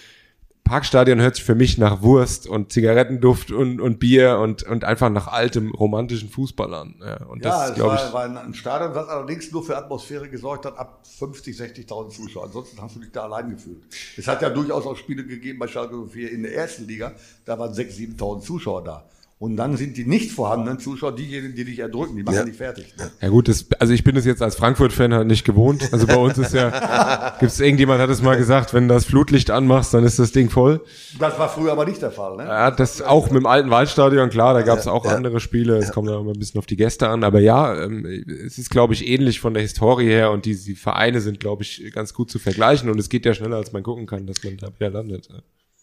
Parkstadion 0.66 1.20
hört 1.20 1.36
sich 1.36 1.44
für 1.44 1.54
mich 1.54 1.78
nach 1.78 2.02
Wurst 2.02 2.48
und 2.48 2.72
Zigarettenduft 2.72 3.52
und, 3.52 3.80
und 3.80 4.00
Bier 4.00 4.38
und, 4.38 4.64
und 4.64 4.82
einfach 4.82 5.10
nach 5.10 5.28
altem 5.28 5.70
romantischen 5.70 6.28
Fußball 6.28 6.74
an. 6.74 6.96
Ja, 7.00 7.24
und 7.26 7.44
ja, 7.44 7.68
das, 7.68 7.78
es 7.78 7.82
war, 7.84 8.08
ich, 8.08 8.12
war 8.12 8.44
ein 8.44 8.52
Stadion, 8.52 8.92
das 8.92 9.08
allerdings 9.08 9.52
nur 9.52 9.62
für 9.62 9.76
Atmosphäre 9.76 10.28
gesorgt 10.28 10.66
hat, 10.66 10.76
ab 10.76 11.06
50, 11.06 11.56
60.000 11.56 12.08
Zuschauer. 12.10 12.46
Ansonsten 12.46 12.82
hast 12.82 12.96
du 12.96 13.00
dich 13.00 13.12
da 13.12 13.22
allein 13.22 13.50
gefühlt. 13.50 13.84
Es 14.16 14.26
hat 14.26 14.42
ja 14.42 14.50
durchaus 14.50 14.84
auch 14.86 14.96
Spiele 14.96 15.24
gegeben 15.24 15.60
bei 15.60 15.68
Schalke 15.68 15.94
04 15.94 16.32
in 16.32 16.42
der 16.42 16.56
ersten 16.56 16.88
Liga, 16.88 17.12
da 17.44 17.56
waren 17.56 17.72
6.000, 17.72 18.18
7.000 18.18 18.40
Zuschauer 18.40 18.82
da. 18.82 19.08
Und 19.38 19.58
dann 19.58 19.76
sind 19.76 19.98
die 19.98 20.06
nicht 20.06 20.32
vorhandenen 20.32 20.78
Zuschauer 20.78 21.14
diejenigen, 21.14 21.54
die 21.54 21.66
dich 21.66 21.78
erdrücken, 21.80 22.16
die 22.16 22.22
machen 22.22 22.36
ja. 22.36 22.44
nicht 22.44 22.56
fertig. 22.56 22.94
Ja 23.20 23.28
gut, 23.28 23.48
das, 23.48 23.66
also 23.78 23.92
ich 23.92 24.02
bin 24.02 24.16
es 24.16 24.24
jetzt 24.24 24.40
als 24.40 24.56
Frankfurt-Fan 24.56 25.12
halt 25.12 25.26
nicht 25.26 25.44
gewohnt. 25.44 25.92
Also 25.92 26.06
bei 26.06 26.16
uns 26.16 26.38
ist 26.38 26.54
ja, 26.54 27.36
gibt 27.38 27.52
es 27.52 27.60
irgendjemand 27.60 28.00
hat 28.00 28.08
es 28.08 28.22
mal 28.22 28.38
gesagt, 28.38 28.72
wenn 28.72 28.88
du 28.88 28.94
das 28.94 29.04
Flutlicht 29.04 29.50
anmachst, 29.50 29.92
dann 29.92 30.04
ist 30.04 30.18
das 30.18 30.32
Ding 30.32 30.48
voll. 30.48 30.80
Das 31.18 31.38
war 31.38 31.50
früher 31.50 31.72
aber 31.72 31.84
nicht 31.84 32.00
der 32.00 32.12
Fall, 32.12 32.38
ne? 32.38 32.44
Ja, 32.44 32.70
das 32.70 33.02
auch 33.02 33.26
mit 33.26 33.36
dem 33.42 33.46
alten 33.46 33.68
Waldstadion, 33.68 34.30
klar, 34.30 34.54
da 34.54 34.62
gab 34.62 34.78
es 34.78 34.86
auch 34.86 35.04
ja. 35.04 35.14
andere 35.14 35.38
Spiele, 35.38 35.76
es 35.76 35.92
kommt 35.92 36.08
auch 36.08 36.22
immer 36.22 36.32
ein 36.32 36.38
bisschen 36.38 36.58
auf 36.58 36.66
die 36.66 36.76
Gäste 36.76 37.10
an, 37.10 37.22
aber 37.22 37.40
ja, 37.40 37.78
ähm, 37.82 38.06
es 38.06 38.56
ist, 38.56 38.70
glaube 38.70 38.94
ich, 38.94 39.06
ähnlich 39.06 39.40
von 39.40 39.52
der 39.52 39.62
Historie 39.62 40.06
her 40.06 40.30
und 40.30 40.46
die, 40.46 40.56
die 40.56 40.74
Vereine 40.74 41.20
sind, 41.20 41.40
glaube 41.40 41.62
ich, 41.62 41.92
ganz 41.92 42.14
gut 42.14 42.30
zu 42.30 42.38
vergleichen 42.38 42.88
und 42.88 42.98
es 42.98 43.10
geht 43.10 43.26
ja 43.26 43.34
schneller, 43.34 43.56
als 43.56 43.72
man 43.72 43.82
gucken 43.82 44.06
kann, 44.06 44.26
dass 44.26 44.42
man 44.42 44.56
da 44.56 44.68
wieder 44.74 44.88
landet. 44.88 45.28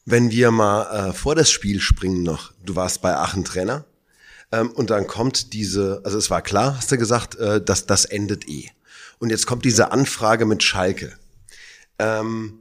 Wenn 0.06 0.32
wir 0.32 0.52
mal 0.52 1.10
äh, 1.10 1.14
vor 1.14 1.36
das 1.36 1.50
Spiel 1.50 1.80
springen 1.80 2.24
noch, 2.24 2.54
du 2.64 2.76
warst 2.76 3.02
bei 3.02 3.16
Aachen 3.16 3.46
Trainer 3.46 3.86
ähm, 4.52 4.70
und 4.72 4.90
dann 4.90 5.08
kommt 5.08 5.54
diese, 5.54 6.02
also 6.04 6.18
es 6.18 6.30
war 6.30 6.42
klar, 6.42 6.76
hast 6.78 6.92
du 6.92 6.98
gesagt, 6.98 7.36
äh, 7.36 7.64
dass 7.64 7.86
das 7.86 8.06
endet 8.06 8.48
eh. 8.50 8.70
Und 9.20 9.30
jetzt 9.30 9.48
kommt 9.48 9.64
diese 9.64 9.92
Anfrage 9.92 10.46
mit 10.46 10.62
Schalke. 10.62 11.14
Ähm, 12.00 12.60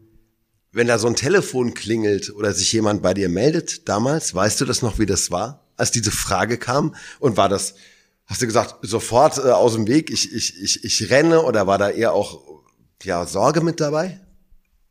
wenn 0.71 0.87
da 0.87 0.99
so 0.99 1.09
ein 1.09 1.17
Telefon 1.17 1.75
klingelt 1.75 2.31
oder 2.31 2.53
sich 2.55 2.73
jemand 2.73 3.03
bei 3.03 3.13
dir 3.13 3.29
meldet 3.29 3.89
damals, 3.89 4.35
weißt 4.35 4.61
du 4.61 4.65
das 4.65 4.81
noch, 4.81 5.01
wie 5.01 5.07
das 5.07 5.33
war, 5.33 5.67
als 5.77 5.91
diese 5.91 6.13
Frage 6.13 6.59
kam? 6.59 6.95
Und 7.19 7.37
war 7.37 7.49
das, 7.49 7.75
hast 8.27 8.41
du 8.41 8.47
gesagt, 8.47 8.77
sofort 8.83 9.39
äh, 9.39 9.51
aus 9.51 9.75
dem 9.75 9.89
Weg, 9.89 10.11
ich, 10.11 10.33
ich, 10.33 10.63
ich, 10.63 10.85
ich 10.85 11.11
renne 11.11 11.43
oder 11.43 11.67
war 11.67 11.79
da 11.79 11.91
eher 11.91 12.13
auch 12.13 12.41
ja, 13.03 13.27
Sorge 13.27 13.63
mit 13.63 13.81
dabei? 13.81 14.21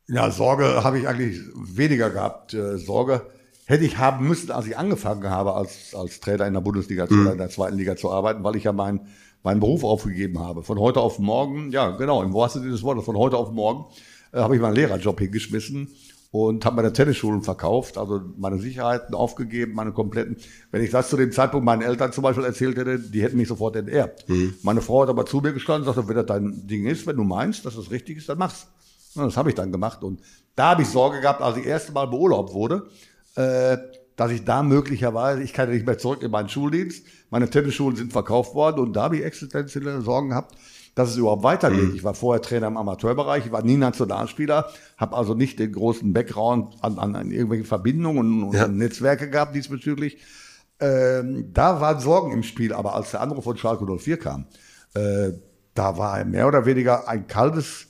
Ja, 0.08 0.30
Sorge 0.30 0.84
habe 0.84 0.98
ich 0.98 1.08
eigentlich 1.08 1.40
weniger 1.54 2.10
gehabt. 2.10 2.54
Äh, 2.54 2.78
Sorge 2.78 3.22
hätte 3.66 3.84
ich 3.84 3.98
haben 3.98 4.26
müssen, 4.26 4.50
als 4.50 4.66
ich 4.66 4.76
angefangen 4.76 5.30
habe, 5.30 5.54
als, 5.54 5.94
als 5.94 6.20
Trainer 6.20 6.46
in 6.46 6.54
der 6.54 6.60
Bundesliga 6.60 7.06
mhm. 7.08 7.22
oder 7.22 7.32
in 7.32 7.38
der 7.38 7.50
zweiten 7.50 7.76
Liga 7.76 7.96
zu 7.96 8.10
arbeiten, 8.10 8.44
weil 8.44 8.56
ich 8.56 8.64
ja 8.64 8.72
meinen 8.72 9.06
meinen 9.42 9.60
Beruf 9.60 9.84
aufgegeben 9.84 10.38
habe. 10.38 10.62
Von 10.62 10.78
heute 10.78 11.00
auf 11.00 11.18
morgen, 11.18 11.72
ja 11.72 11.90
genau, 11.90 12.22
im 12.22 12.32
wahrsten 12.32 12.62
Sinne 12.62 12.72
des 12.72 12.82
Wortes, 12.82 13.04
von 13.04 13.16
heute 13.16 13.36
auf 13.36 13.50
morgen 13.50 13.86
äh, 14.32 14.38
habe 14.38 14.54
ich 14.54 14.60
meinen 14.60 14.76
Lehrerjob 14.76 15.18
hingeschmissen 15.18 15.88
und 16.30 16.64
habe 16.64 16.76
meine 16.76 16.92
Tennisschulen 16.92 17.42
verkauft, 17.42 17.98
also 17.98 18.22
meine 18.38 18.58
Sicherheiten 18.58 19.14
aufgegeben, 19.14 19.74
meine 19.74 19.92
kompletten. 19.92 20.36
Wenn 20.70 20.82
ich 20.82 20.90
das 20.90 21.10
zu 21.10 21.16
dem 21.16 21.32
Zeitpunkt 21.32 21.66
meinen 21.66 21.82
Eltern 21.82 22.12
zum 22.12 22.22
Beispiel 22.22 22.44
erzählt 22.44 22.78
hätte, 22.78 22.98
die 22.98 23.22
hätten 23.22 23.36
mich 23.36 23.48
sofort 23.48 23.76
enterbt. 23.76 24.28
Mhm. 24.28 24.54
Meine 24.62 24.80
Frau 24.80 25.02
hat 25.02 25.10
aber 25.10 25.26
zu 25.26 25.40
mir 25.40 25.52
gestanden 25.52 25.86
und 25.86 25.94
sagte, 25.94 26.08
wenn 26.08 26.16
das 26.16 26.26
dein 26.26 26.66
Ding 26.66 26.86
ist, 26.86 27.06
wenn 27.06 27.16
du 27.16 27.24
meinst, 27.24 27.66
dass 27.66 27.76
das 27.76 27.90
richtig 27.90 28.18
ist, 28.18 28.28
dann 28.28 28.38
mach's. 28.38 28.66
Und 29.14 29.24
das 29.24 29.36
habe 29.36 29.50
ich 29.50 29.54
dann 29.54 29.72
gemacht. 29.72 30.02
Und 30.02 30.20
da 30.54 30.70
habe 30.70 30.82
ich 30.82 30.88
Sorge 30.88 31.20
gehabt, 31.20 31.42
als 31.42 31.56
ich 31.56 31.64
das 31.64 31.70
erste 31.70 31.92
Mal 31.92 32.06
beurlaubt 32.06 32.52
wurde, 32.54 32.86
äh, 33.36 33.78
dass 34.16 34.30
ich 34.30 34.44
da 34.44 34.62
möglicherweise, 34.62 35.42
ich 35.42 35.52
kann 35.52 35.68
ja 35.68 35.74
nicht 35.74 35.86
mehr 35.86 35.98
zurück 35.98 36.22
in 36.22 36.30
meinen 36.30 36.48
Schuldienst, 36.48 37.04
meine 37.30 37.48
Tennisschulen 37.48 37.96
sind 37.96 38.12
verkauft 38.12 38.54
worden 38.54 38.80
und 38.80 38.92
da 38.94 39.04
habe 39.04 39.16
ich 39.16 39.24
existenzielle 39.24 40.02
Sorgen 40.02 40.30
gehabt, 40.30 40.54
dass 40.94 41.10
es 41.10 41.16
überhaupt 41.16 41.42
weitergeht. 41.42 41.90
Mhm. 41.90 41.94
Ich 41.94 42.04
war 42.04 42.14
vorher 42.14 42.42
Trainer 42.42 42.66
im 42.66 42.76
Amateurbereich, 42.76 43.46
ich 43.46 43.52
war 43.52 43.62
nie 43.62 43.76
Nationalspieler, 43.76 44.68
habe 44.98 45.16
also 45.16 45.34
nicht 45.34 45.58
den 45.58 45.72
großen 45.72 46.12
Background 46.12 46.76
an, 46.82 46.98
an, 46.98 47.16
an 47.16 47.30
irgendwelche 47.30 47.64
Verbindungen 47.64 48.42
und, 48.42 48.54
ja. 48.54 48.68
Netzwerke 48.68 49.30
gehabt 49.30 49.54
diesbezüglich. 49.54 50.18
Ähm, 50.78 51.50
da 51.52 51.80
waren 51.80 52.00
Sorgen 52.00 52.32
im 52.32 52.42
Spiel, 52.42 52.72
aber 52.72 52.94
als 52.94 53.12
der 53.12 53.20
Anruf 53.20 53.44
von 53.44 53.56
Schalke 53.56 53.86
04 53.86 54.18
kam, 54.18 54.46
äh, 54.94 55.30
da 55.74 55.96
war 55.96 56.22
mehr 56.24 56.46
oder 56.46 56.66
weniger 56.66 57.08
ein 57.08 57.26
kaltes, 57.26 57.86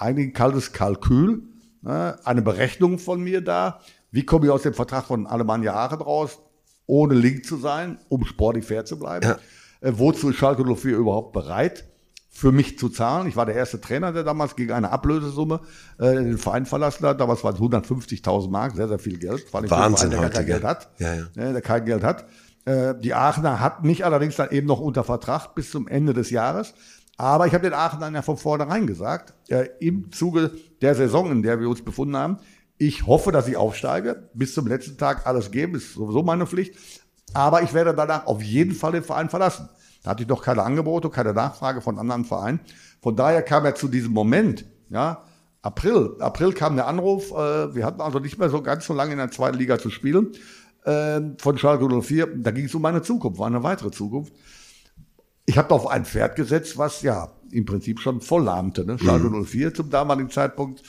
ein 0.00 0.32
kaltes 0.32 0.72
Kalkül, 0.72 1.42
ne, 1.82 2.18
eine 2.24 2.42
Berechnung 2.42 2.98
von 2.98 3.20
mir 3.20 3.40
da, 3.40 3.80
wie 4.10 4.24
komme 4.24 4.46
ich 4.46 4.52
aus 4.52 4.62
dem 4.62 4.74
Vertrag 4.74 5.04
von 5.04 5.26
Alemannia 5.26 5.74
Aachen 5.74 6.00
raus, 6.00 6.38
ohne 6.86 7.14
Link 7.14 7.44
zu 7.44 7.56
sein, 7.56 7.98
um 8.08 8.24
sportlich 8.24 8.64
fair 8.64 8.84
zu 8.84 8.98
bleiben? 8.98 9.26
Ja. 9.26 9.38
Äh, 9.80 9.92
wozu 9.96 10.30
ist 10.30 10.36
Schalke 10.36 10.64
04 10.64 10.96
überhaupt 10.96 11.32
bereit? 11.32 11.86
für 12.32 12.52
mich 12.52 12.78
zu 12.78 12.88
zahlen. 12.88 13.26
Ich 13.26 13.36
war 13.36 13.44
der 13.44 13.56
erste 13.56 13.80
Trainer, 13.80 14.12
der 14.12 14.22
damals 14.22 14.54
gegen 14.54 14.72
eine 14.72 14.92
Ablösesumme 14.92 15.60
äh, 15.98 16.14
den 16.14 16.38
Verein 16.38 16.64
verlassen 16.64 17.04
hat. 17.04 17.20
Damals 17.20 17.42
waren 17.42 17.54
es 17.54 17.60
150.000 17.60 18.48
Mark, 18.48 18.76
sehr, 18.76 18.88
sehr 18.88 19.00
viel 19.00 19.18
Geld. 19.18 19.42
Vor 19.50 19.60
allem 19.60 19.70
Wahnsinn, 19.70 20.12
Verein, 20.12 20.22
der 20.22 20.30
kein 20.30 20.46
Geld 20.46 20.64
hat. 20.64 20.88
Ja, 20.98 21.14
ja. 21.14 21.22
Äh, 21.36 21.52
der 21.52 21.60
kein 21.60 21.84
Geld 21.84 22.04
hat. 22.04 22.26
Äh, 22.64 22.94
die 23.00 23.14
Aachener 23.14 23.60
hat 23.60 23.84
mich 23.84 24.04
allerdings 24.04 24.36
dann 24.36 24.50
eben 24.50 24.66
noch 24.66 24.80
unter 24.80 25.02
Vertrag 25.02 25.54
bis 25.54 25.70
zum 25.70 25.88
Ende 25.88 26.14
des 26.14 26.30
Jahres. 26.30 26.72
Aber 27.20 27.46
ich 27.46 27.52
habe 27.52 27.64
den 27.64 27.74
Aachenern 27.74 28.14
ja 28.14 28.22
von 28.22 28.38
vornherein 28.38 28.86
gesagt, 28.86 29.34
äh, 29.50 29.68
im 29.78 30.10
Zuge 30.10 30.52
der 30.80 30.94
Saison, 30.94 31.30
in 31.30 31.42
der 31.42 31.60
wir 31.60 31.68
uns 31.68 31.82
befunden 31.82 32.16
haben, 32.16 32.38
ich 32.78 33.06
hoffe, 33.06 33.30
dass 33.30 33.46
ich 33.46 33.58
aufsteige. 33.58 34.30
Bis 34.32 34.54
zum 34.54 34.66
letzten 34.66 34.96
Tag 34.96 35.26
alles 35.26 35.50
geben, 35.50 35.74
ist 35.74 35.92
sowieso 35.92 36.22
meine 36.22 36.46
Pflicht. 36.46 36.76
Aber 37.34 37.60
ich 37.60 37.74
werde 37.74 37.92
danach 37.92 38.24
auf 38.24 38.42
jeden 38.42 38.72
Fall 38.72 38.92
den 38.92 39.02
Verein 39.02 39.28
verlassen. 39.28 39.68
Da 40.02 40.12
hatte 40.12 40.22
ich 40.22 40.30
noch 40.30 40.42
keine 40.42 40.62
Angebote, 40.62 41.10
keine 41.10 41.34
Nachfrage 41.34 41.82
von 41.82 41.98
anderen 41.98 42.24
Vereinen. 42.24 42.60
Von 43.02 43.16
daher 43.16 43.42
kam 43.42 43.66
er 43.66 43.74
zu 43.74 43.88
diesem 43.88 44.14
Moment, 44.14 44.64
ja, 44.88 45.22
April. 45.60 46.16
April 46.20 46.54
kam 46.54 46.76
der 46.76 46.86
Anruf, 46.86 47.32
äh, 47.32 47.74
wir 47.74 47.84
hatten 47.84 48.00
also 48.00 48.18
nicht 48.18 48.38
mehr 48.38 48.48
so 48.48 48.62
ganz 48.62 48.86
so 48.86 48.94
lange 48.94 49.12
in 49.12 49.18
der 49.18 49.30
zweiten 49.30 49.58
Liga 49.58 49.78
zu 49.78 49.90
spielen, 49.90 50.28
äh, 50.84 51.20
von 51.36 51.58
Schalke 51.58 51.86
04. 51.86 52.28
Da 52.36 52.50
ging 52.50 52.64
es 52.64 52.74
um 52.74 52.80
meine 52.80 53.02
Zukunft, 53.02 53.38
war 53.38 53.46
eine 53.46 53.62
weitere 53.62 53.90
Zukunft. 53.90 54.32
Ich 55.50 55.58
habe 55.58 55.74
auf 55.74 55.88
ein 55.88 56.04
Pferd 56.04 56.36
gesetzt, 56.36 56.78
was 56.78 57.02
ja 57.02 57.28
im 57.50 57.64
Prinzip 57.64 57.98
schon 57.98 58.20
voll 58.20 58.44
lahmte. 58.44 58.84
Ne? 58.84 59.00
Schalke 59.00 59.28
mhm. 59.28 59.44
04 59.44 59.74
zum 59.74 59.90
damaligen 59.90 60.30
Zeitpunkt 60.30 60.80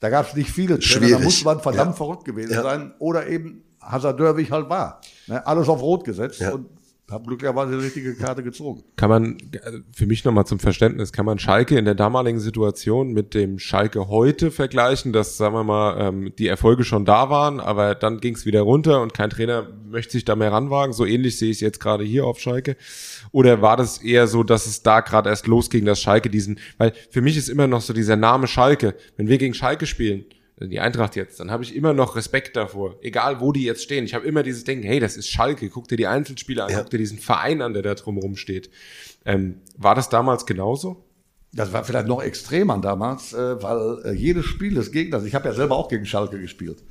Da 0.00 0.10
gab 0.10 0.28
es 0.28 0.34
nicht 0.34 0.50
viele 0.50 0.78
Trainer, 0.78 1.18
da 1.18 1.24
muss 1.24 1.42
man 1.42 1.58
verdammt 1.60 1.92
Ja. 1.92 1.96
verrückt 1.96 2.26
gewesen 2.26 2.52
Ja. 2.52 2.62
sein. 2.62 2.92
Oder 2.98 3.26
eben 3.28 3.62
Hazardörwig 3.80 4.50
halt 4.50 4.68
war. 4.68 5.00
Ne? 5.26 5.44
Alles 5.46 5.68
auf 5.70 5.80
Rot 5.80 6.04
gesetzt 6.04 6.40
Ja. 6.40 6.52
und 6.52 6.66
habe 7.10 7.24
glücklicherweise 7.24 7.72
die 7.72 7.84
richtige 7.84 8.14
Karte 8.14 8.42
gezogen. 8.42 8.84
Kann 8.96 9.08
man, 9.08 9.38
äh, 9.52 9.80
für 9.92 10.06
mich 10.06 10.24
nochmal 10.24 10.46
zum 10.46 10.58
Verständnis, 10.58 11.12
kann 11.12 11.24
man 11.24 11.38
Schalke 11.38 11.78
in 11.78 11.86
der 11.86 11.94
damaligen 11.94 12.38
Situation 12.38 13.12
mit 13.12 13.32
dem 13.34 13.58
Schalke 13.58 14.08
heute 14.08 14.50
vergleichen, 14.50 15.12
dass, 15.12 15.38
sagen 15.38 15.54
wir 15.54 15.64
mal, 15.64 16.08
ähm, 16.08 16.32
die 16.38 16.46
Erfolge 16.46 16.84
schon 16.84 17.06
da 17.06 17.30
waren, 17.30 17.60
aber 17.60 17.94
dann 17.94 18.20
ging 18.20 18.34
es 18.34 18.44
wieder 18.44 18.60
runter 18.60 19.00
und 19.00 19.14
kein 19.14 19.30
Trainer 19.30 19.66
möchte 19.88 20.12
sich 20.12 20.24
da 20.24 20.36
mehr 20.36 20.52
ranwagen. 20.52 20.92
So 20.92 21.06
ähnlich 21.06 21.38
sehe 21.38 21.50
ich 21.50 21.56
es 21.58 21.60
jetzt 21.60 21.80
gerade 21.80 22.04
hier 22.04 22.26
auf 22.26 22.40
Schalke. 22.40 22.76
Oder 23.32 23.62
war 23.62 23.76
das 23.76 23.98
eher 23.98 24.26
so, 24.26 24.42
dass 24.42 24.66
es 24.66 24.82
da 24.82 25.00
gerade 25.00 25.30
erst 25.30 25.46
losging, 25.46 25.86
dass 25.86 26.00
Schalke 26.00 26.28
diesen, 26.28 26.58
weil 26.76 26.92
für 27.10 27.22
mich 27.22 27.36
ist 27.36 27.48
immer 27.48 27.66
noch 27.66 27.80
so 27.80 27.92
dieser 27.94 28.16
Name 28.16 28.46
Schalke. 28.46 28.94
Wenn 29.16 29.28
wir 29.28 29.38
gegen 29.38 29.54
Schalke 29.54 29.86
spielen, 29.86 30.26
also 30.26 30.37
die 30.60 30.80
Eintracht 30.80 31.14
jetzt, 31.16 31.38
dann 31.40 31.50
habe 31.50 31.62
ich 31.62 31.74
immer 31.76 31.92
noch 31.92 32.16
Respekt 32.16 32.56
davor. 32.56 32.96
Egal, 33.02 33.40
wo 33.40 33.52
die 33.52 33.62
jetzt 33.64 33.82
stehen. 33.82 34.04
Ich 34.04 34.14
habe 34.14 34.26
immer 34.26 34.42
dieses 34.42 34.64
Denken, 34.64 34.84
hey, 34.84 34.98
das 35.00 35.16
ist 35.16 35.28
Schalke. 35.28 35.68
Guck 35.70 35.88
dir 35.88 35.96
die 35.96 36.06
Einzelspieler 36.06 36.64
an, 36.66 36.72
Ja. 36.72 36.78
guck 36.80 36.90
dir 36.90 36.98
diesen 36.98 37.18
Verein 37.18 37.62
an, 37.62 37.74
der 37.74 37.82
da 37.82 37.94
drumherum 37.94 38.36
steht. 38.36 38.70
Ähm, 39.24 39.60
war 39.76 39.94
das 39.94 40.08
damals 40.08 40.46
genauso? 40.46 41.04
Das 41.52 41.72
war 41.72 41.84
vielleicht 41.84 42.06
noch 42.06 42.22
extremer 42.22 42.78
damals, 42.78 43.32
äh, 43.32 43.62
weil 43.62 44.02
äh, 44.04 44.12
jedes 44.12 44.44
Spiel 44.46 44.74
des 44.74 44.92
Gegners, 44.92 45.24
ich 45.24 45.34
habe 45.34 45.48
ja 45.48 45.54
selber 45.54 45.76
auch 45.76 45.88
gegen 45.88 46.04
Schalke 46.04 46.38
gespielt 46.40 46.84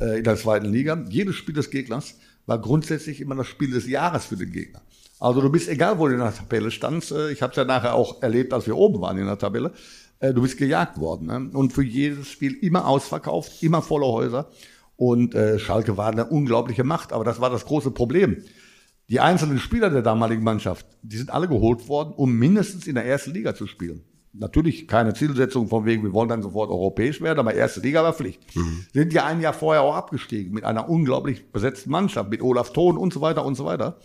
äh, 0.00 0.18
in 0.18 0.24
der 0.24 0.36
zweiten 0.36 0.66
Liga, 0.66 1.04
jedes 1.08 1.36
Spiel 1.36 1.54
des 1.54 1.70
Gegners 1.70 2.16
war 2.46 2.58
grundsätzlich 2.60 3.20
immer 3.20 3.36
das 3.36 3.46
Spiel 3.46 3.70
des 3.70 3.86
Jahres 3.86 4.24
für 4.24 4.36
den 4.36 4.50
Gegner. 4.50 4.82
Also 5.20 5.42
du 5.42 5.50
bist, 5.50 5.68
egal 5.68 5.98
wo 5.98 6.08
du 6.08 6.14
in 6.14 6.20
der 6.20 6.34
Tabelle 6.34 6.70
standst, 6.70 7.12
ich 7.12 7.42
habe 7.42 7.50
es 7.50 7.56
ja 7.56 7.64
nachher 7.64 7.94
auch 7.94 8.22
erlebt, 8.22 8.52
als 8.54 8.66
wir 8.66 8.76
oben 8.76 9.00
waren 9.02 9.18
in 9.18 9.26
der 9.26 9.38
Tabelle, 9.38 9.72
äh, 10.20 10.32
du 10.32 10.42
bist 10.42 10.56
gejagt 10.58 10.98
worden. 10.98 11.26
Ne? 11.26 11.50
Und 11.52 11.72
für 11.72 11.82
jedes 11.82 12.28
Spiel 12.28 12.54
immer 12.54 12.86
ausverkauft, 12.86 13.62
immer 13.62 13.82
volle 13.82 14.06
Häuser. 14.06 14.48
Und 14.96 15.34
äh, 15.34 15.58
Schalke 15.58 15.96
war 15.96 16.10
eine 16.10 16.26
unglaubliche 16.26 16.84
Macht, 16.84 17.12
aber 17.12 17.24
das 17.24 17.40
war 17.40 17.50
das 17.50 17.64
große 17.64 17.90
Problem. 17.90 18.42
Die 19.08 19.18
einzelnen 19.18 19.58
Spieler 19.58 19.90
der 19.90 20.02
damaligen 20.02 20.44
Mannschaft, 20.44 20.86
die 21.02 21.16
sind 21.16 21.30
alle 21.30 21.48
geholt 21.48 21.88
worden, 21.88 22.12
um 22.14 22.38
mindestens 22.38 22.86
in 22.86 22.94
der 22.94 23.06
ersten 23.06 23.32
Liga 23.32 23.54
zu 23.54 23.66
spielen. 23.66 24.04
Natürlich 24.32 24.86
keine 24.86 25.12
Zielsetzung 25.14 25.66
von 25.66 25.84
wegen, 25.84 26.04
wir 26.04 26.12
wollen 26.12 26.28
dann 26.28 26.42
sofort 26.42 26.70
europäisch 26.70 27.20
werden, 27.20 27.40
aber 27.40 27.54
erste 27.54 27.80
Liga 27.80 28.04
war 28.04 28.12
Pflicht. 28.12 28.40
Sind 28.92 29.12
ja 29.12 29.26
ein 29.26 29.40
Jahr 29.40 29.54
vorher 29.54 29.82
auch 29.82 29.96
abgestiegen 29.96 30.52
mit 30.52 30.62
einer 30.62 30.88
unglaublich 30.88 31.50
besetzten 31.50 31.90
Mannschaft, 31.90 32.30
mit 32.30 32.40
Olaf 32.40 32.72
Thon 32.72 32.96
und 32.96 33.12
so 33.12 33.20
weiter 33.20 33.44
und 33.44 33.56
so 33.56 33.64
weiter. 33.64 33.98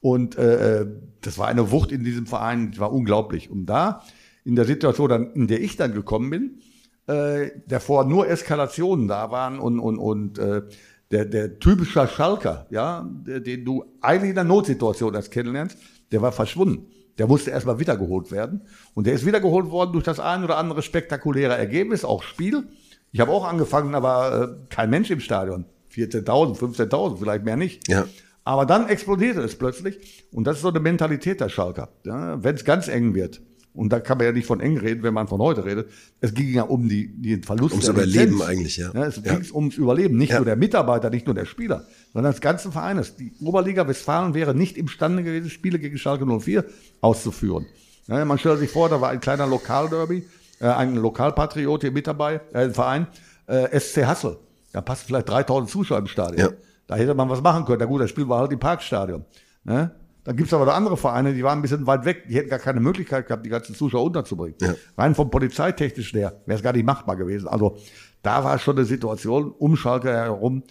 Und 0.00 0.36
äh, 0.36 0.86
das 1.20 1.38
war 1.38 1.46
eine 1.46 1.70
Wucht 1.70 1.92
in 1.92 2.02
diesem 2.02 2.26
Verein, 2.26 2.72
die 2.72 2.80
war 2.80 2.92
unglaublich. 2.92 3.50
Und 3.50 3.66
da, 3.66 4.02
in 4.44 4.56
der 4.56 4.64
Situation, 4.64 5.32
in 5.34 5.46
der 5.46 5.60
ich 5.60 5.76
dann 5.76 5.92
gekommen 5.92 6.30
bin, 6.30 6.60
äh, 7.06 7.50
davor 7.66 8.04
nur 8.04 8.28
Eskalationen 8.28 9.08
da 9.08 9.30
waren 9.30 9.58
und, 9.58 9.78
und, 9.78 9.98
und 9.98 10.38
äh, 10.38 10.62
der, 11.10 11.24
der 11.24 11.58
typische 11.58 12.06
Schalker, 12.06 12.66
ja, 12.70 13.08
der, 13.26 13.40
den 13.40 13.64
du 13.64 13.84
eigentlich 14.00 14.30
in 14.30 14.36
der 14.36 14.44
Notsituation 14.44 15.14
erst 15.14 15.30
kennenlernst, 15.30 15.76
der 16.12 16.22
war 16.22 16.32
verschwunden. 16.32 16.86
Der 17.18 17.26
musste 17.26 17.50
erstmal 17.50 17.78
wiedergeholt 17.78 18.30
werden. 18.30 18.62
Und 18.94 19.06
der 19.06 19.14
ist 19.14 19.26
wiedergeholt 19.26 19.70
worden 19.70 19.92
durch 19.92 20.04
das 20.04 20.20
ein 20.20 20.44
oder 20.44 20.56
andere 20.56 20.82
spektakuläre 20.82 21.56
Ergebnis, 21.56 22.04
auch 22.04 22.22
Spiel. 22.22 22.68
Ich 23.12 23.20
habe 23.20 23.32
auch 23.32 23.44
angefangen, 23.44 23.94
aber 23.94 24.42
äh, 24.42 24.74
kein 24.74 24.88
Mensch 24.88 25.10
im 25.10 25.20
Stadion. 25.20 25.66
14.000, 25.92 26.56
15.000, 26.56 27.18
vielleicht 27.18 27.44
mehr 27.44 27.56
nicht. 27.56 27.88
Ja. 27.88 28.06
Aber 28.44 28.64
dann 28.64 28.88
explodierte 28.88 29.40
es 29.40 29.56
plötzlich. 29.56 30.28
Und 30.32 30.44
das 30.44 30.56
ist 30.56 30.62
so 30.62 30.68
eine 30.68 30.80
Mentalität 30.80 31.40
der 31.40 31.48
Schalker. 31.48 31.88
Ja, 32.04 32.42
Wenn 32.42 32.54
es 32.54 32.64
ganz 32.64 32.88
eng 32.88 33.14
wird. 33.14 33.42
Und 33.72 33.92
da 33.92 34.00
kann 34.00 34.18
man 34.18 34.26
ja 34.26 34.32
nicht 34.32 34.46
von 34.46 34.60
eng 34.60 34.78
reden, 34.78 35.02
wenn 35.04 35.14
man 35.14 35.28
von 35.28 35.40
heute 35.40 35.64
redet. 35.64 35.88
Es 36.20 36.34
ging 36.34 36.52
ja 36.52 36.62
um 36.64 36.88
die, 36.88 37.06
den 37.08 37.44
Verlust 37.44 37.72
Ums 37.72 37.88
Überleben 37.88 38.32
Lizenz. 38.32 38.42
eigentlich, 38.48 38.76
ja. 38.76 38.90
Ja, 38.92 39.06
es 39.06 39.20
Ja. 39.24 39.34
ging 39.36 39.46
ums 39.54 39.76
Überleben, 39.76 40.16
nicht 40.18 40.30
Ja. 40.30 40.36
nur 40.36 40.44
der 40.44 40.56
Mitarbeiter, 40.56 41.08
nicht 41.08 41.26
nur 41.26 41.34
der 41.36 41.44
Spieler, 41.46 41.84
sondern 42.12 42.32
des 42.32 42.40
ganzen 42.40 42.72
Vereines. 42.72 43.14
Die 43.16 43.32
Oberliga 43.40 43.86
Westfalen 43.86 44.34
wäre 44.34 44.54
nicht 44.54 44.76
imstande 44.76 45.22
gewesen, 45.22 45.50
Spiele 45.50 45.78
gegen 45.78 45.98
Schalke 45.98 46.26
04 46.26 46.64
auszuführen. 47.00 47.66
Ja, 48.08 48.24
man 48.24 48.38
stellt 48.38 48.58
sich 48.58 48.70
vor, 48.70 48.88
da 48.88 49.00
war 49.00 49.10
ein 49.10 49.20
kleiner 49.20 49.46
Lokalderby, 49.46 50.24
äh, 50.60 50.66
ein 50.66 50.96
Lokalpatriot 50.96 51.82
hier 51.82 51.92
mit 51.92 52.08
dabei, 52.08 52.40
äh, 52.52 52.64
ein 52.64 52.74
Verein, 52.74 53.06
äh, 53.46 53.68
SC 53.78 54.04
Hassel. 54.04 54.36
Da 54.72 54.80
passen 54.80 55.04
vielleicht 55.06 55.28
3000 55.28 55.70
Zuschauer 55.70 55.98
im 55.98 56.06
Stadion. 56.08 56.38
Ja. 56.50 56.56
Da 56.88 56.96
hätte 56.96 57.14
man 57.14 57.28
was 57.28 57.40
machen 57.40 57.64
können. 57.64 57.78
Na 57.78 57.86
gut, 57.86 58.00
das 58.00 58.10
Spiel 58.10 58.28
war 58.28 58.40
halt 58.40 58.50
im 58.52 58.58
Parkstadion. 58.58 59.24
Ne? 59.62 59.92
Dann 60.24 60.36
gibt's 60.36 60.52
aber 60.52 60.66
da 60.66 60.72
andere 60.72 60.96
Vereine, 60.96 61.32
die 61.32 61.42
waren 61.42 61.58
ein 61.58 61.62
bisschen 61.62 61.86
weit 61.86 62.04
weg, 62.04 62.24
die 62.28 62.34
hätten 62.34 62.50
gar 62.50 62.58
keine 62.58 62.80
Möglichkeit 62.80 63.26
gehabt, 63.26 63.44
die 63.44 63.50
ganzen 63.50 63.74
Zuschauer 63.74 64.04
unterzubringen. 64.04 64.56
Ja. 64.60 64.74
Rein 64.98 65.14
vom 65.14 65.30
polizeitechnisch 65.30 66.12
her 66.12 66.40
wäre 66.46 66.56
es 66.58 66.62
gar 66.62 66.72
nicht 66.72 66.84
machbar 66.84 67.16
gewesen. 67.16 67.48
Also 67.48 67.78
da 68.22 68.44
war 68.44 68.58
schon 68.58 68.76
eine 68.76 68.84
Situation 68.84 69.50
um 69.50 69.76
Schalke 69.76 70.10
herum, 70.10 70.62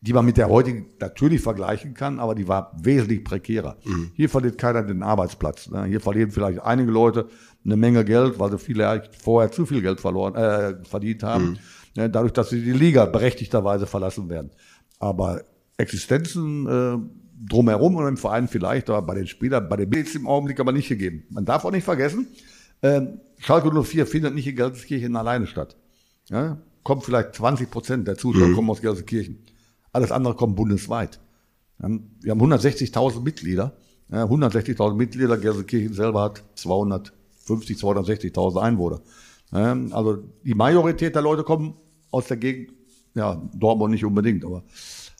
die 0.00 0.12
man 0.12 0.26
mit 0.26 0.36
der 0.36 0.50
heutigen 0.50 0.86
natürlich 1.00 1.40
vergleichen 1.40 1.94
kann, 1.94 2.20
aber 2.20 2.34
die 2.34 2.46
war 2.46 2.72
wesentlich 2.82 3.24
prekärer. 3.24 3.78
Hier 4.14 4.28
verliert 4.28 4.58
keiner 4.58 4.82
den 4.82 5.02
Arbeitsplatz. 5.02 5.70
Ne? 5.70 5.86
Hier 5.86 6.00
verlieren 6.00 6.30
vielleicht 6.30 6.60
einige 6.60 6.90
Leute 6.90 7.28
eine 7.64 7.76
Menge 7.76 8.04
Geld, 8.04 8.38
weil 8.38 8.50
sie 8.50 8.58
vielleicht 8.58 9.16
vorher 9.16 9.50
zu 9.50 9.64
viel 9.64 9.80
Geld 9.80 10.00
verloren, 10.00 10.34
äh, 10.34 10.74
verdient 10.84 11.22
haben, 11.22 11.58
ne? 11.96 12.10
dadurch, 12.10 12.34
dass 12.34 12.50
sie 12.50 12.62
die 12.62 12.72
Liga 12.72 13.06
berechtigterweise 13.06 13.86
verlassen 13.86 14.28
werden. 14.28 14.50
Aber 14.98 15.42
Existenzen 15.78 16.66
äh, 16.66 17.23
drumherum 17.48 17.96
und 17.96 18.06
im 18.06 18.16
Verein 18.16 18.48
vielleicht, 18.48 18.88
aber 18.90 19.02
bei 19.02 19.14
den 19.14 19.26
Spielern, 19.26 19.68
bei 19.68 19.76
den 19.76 19.90
Bilds 19.90 20.14
im 20.14 20.26
Augenblick 20.26 20.60
aber 20.60 20.72
nicht 20.72 20.88
gegeben. 20.88 21.24
Man 21.30 21.44
darf 21.44 21.64
auch 21.64 21.70
nicht 21.70 21.84
vergessen, 21.84 22.26
ähm, 22.82 23.20
Schalke 23.38 23.70
04 23.70 24.06
findet 24.06 24.34
nicht 24.34 24.46
in 24.46 24.56
Gelsenkirchen 24.56 25.16
alleine 25.16 25.46
statt. 25.46 25.76
Ja, 26.28 26.58
kommt 26.82 27.04
vielleicht 27.04 27.34
20 27.34 27.70
Prozent 27.70 28.08
der 28.08 28.16
Zuschauer 28.16 28.52
kommen 28.54 28.70
aus 28.70 28.80
Gelsenkirchen. 28.80 29.38
Alles 29.92 30.10
andere 30.10 30.34
kommt 30.34 30.56
bundesweit. 30.56 31.20
Wir 31.78 31.84
haben, 31.84 32.10
wir 32.20 32.30
haben 32.32 32.40
160.000 32.40 33.22
Mitglieder. 33.22 33.76
Ja, 34.10 34.24
160.000 34.24 34.94
Mitglieder. 34.94 35.36
Gelsenkirchen 35.38 35.94
selber 35.94 36.22
hat 36.22 36.44
250, 36.56 37.78
260.000 37.78 38.60
Einwohner. 38.60 39.00
Also 39.50 40.24
die 40.42 40.54
Majorität 40.54 41.14
der 41.14 41.22
Leute 41.22 41.44
kommen 41.44 41.74
aus 42.10 42.26
der 42.26 42.36
Gegend, 42.36 42.72
ja, 43.14 43.40
Dortmund 43.54 43.92
nicht 43.92 44.04
unbedingt, 44.04 44.44
aber 44.44 44.64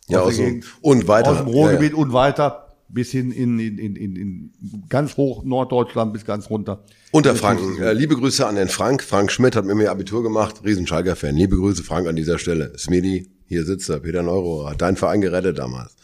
Ja, 0.08 0.20
aus 0.20 0.36
dem- 0.36 0.62
und 0.80 1.08
weiter. 1.08 1.30
aus 1.30 1.38
dem 1.38 1.48
Ja, 1.48 1.52
Ruhrgebiet 1.52 1.92
ja. 1.92 1.96
und 1.98 2.12
weiter 2.12 2.60
bis 2.88 3.10
hin 3.10 3.32
in, 3.32 3.58
in, 3.58 3.78
in, 3.78 3.96
in, 3.96 4.16
in 4.16 4.52
ganz 4.88 5.16
hoch 5.16 5.42
Norddeutschland 5.42 6.12
bis 6.12 6.24
ganz 6.24 6.48
runter. 6.50 6.84
Unterfranken. 7.10 7.80
Äh, 7.82 7.92
liebe 7.92 8.14
Grüße 8.14 8.46
an 8.46 8.54
den 8.56 8.68
Frank. 8.68 9.02
Frank 9.02 9.32
Schmidt 9.32 9.56
hat 9.56 9.64
mit 9.64 9.76
mir 9.76 9.90
Abitur 9.90 10.22
gemacht. 10.22 10.62
Riesenschalker-Fan. 10.64 11.34
Liebe 11.34 11.56
Grüße, 11.56 11.82
Frank, 11.82 12.06
an 12.06 12.14
dieser 12.16 12.38
Stelle. 12.38 12.72
Smedi, 12.78 13.30
hier 13.46 13.64
sitzt 13.64 13.88
er. 13.88 14.00
Peter 14.00 14.22
Neuro 14.22 14.68
hat 14.68 14.80
deinen 14.80 14.96
Verein 14.96 15.20
gerettet 15.22 15.58
damals. 15.58 15.96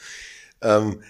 Ähm, 0.62 1.00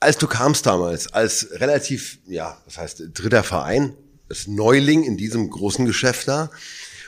als 0.00 0.18
du 0.18 0.26
kamst 0.26 0.66
damals, 0.66 1.12
als 1.12 1.48
relativ, 1.52 2.18
ja, 2.26 2.58
was 2.66 2.76
heißt, 2.76 3.04
dritter 3.14 3.42
Verein, 3.42 3.94
als 4.28 4.46
Neuling 4.46 5.04
in 5.04 5.16
diesem 5.16 5.48
großen 5.48 5.86
Geschäft 5.86 6.28
da, 6.28 6.50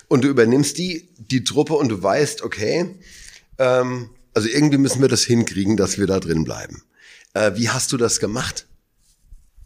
und 0.09 0.25
du 0.25 0.29
übernimmst 0.29 0.79
die, 0.79 1.09
die 1.19 1.45
Truppe 1.45 1.75
und 1.75 1.89
du 1.89 2.03
weißt, 2.03 2.43
okay, 2.43 2.95
ähm, 3.59 4.09
also 4.37 4.49
irgendwie 4.49 4.77
müssen 4.77 5.01
wir 5.01 5.09
das 5.09 5.23
hinkriegen, 5.23 5.79
dass 5.79 5.97
wir 5.99 6.07
da 6.07 6.21
drin 6.21 6.45
bleiben. 6.45 6.83
Äh, 7.33 7.53
wie 7.55 7.71
hast 7.71 7.91
du 7.93 7.97
das 7.97 8.21
gemacht? 8.21 8.67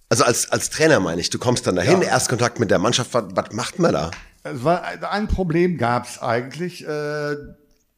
Also 0.08 0.22
als, 0.24 0.50
als 0.52 0.70
Trainer 0.70 1.00
meine 1.00 1.20
ich, 1.20 1.28
du 1.28 1.38
kommst 1.38 1.66
dann 1.66 1.74
dahin, 1.74 2.02
Ja. 2.02 2.08
Erstkontakt 2.08 2.60
mit 2.60 2.70
der 2.70 2.78
Mannschaft, 2.78 3.12
was, 3.12 3.24
was 3.34 3.52
macht 3.52 3.80
man 3.80 3.92
da? 3.92 4.10
Es 4.44 4.62
war 4.62 4.84
ein 5.10 5.26
Problem 5.26 5.76
gab's 5.76 6.20
eigentlich. 6.20 6.86
Äh, 6.86 7.36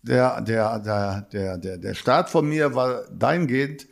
der, 0.05 0.41
der, 0.41 0.79
der, 0.81 1.29
der, 1.33 1.59
der, 1.59 1.79
der 1.79 1.95
Start 1.95 2.31
von 2.31 2.49
mir 2.49 2.75
war 2.75 3.05
dahingehend 3.13 3.87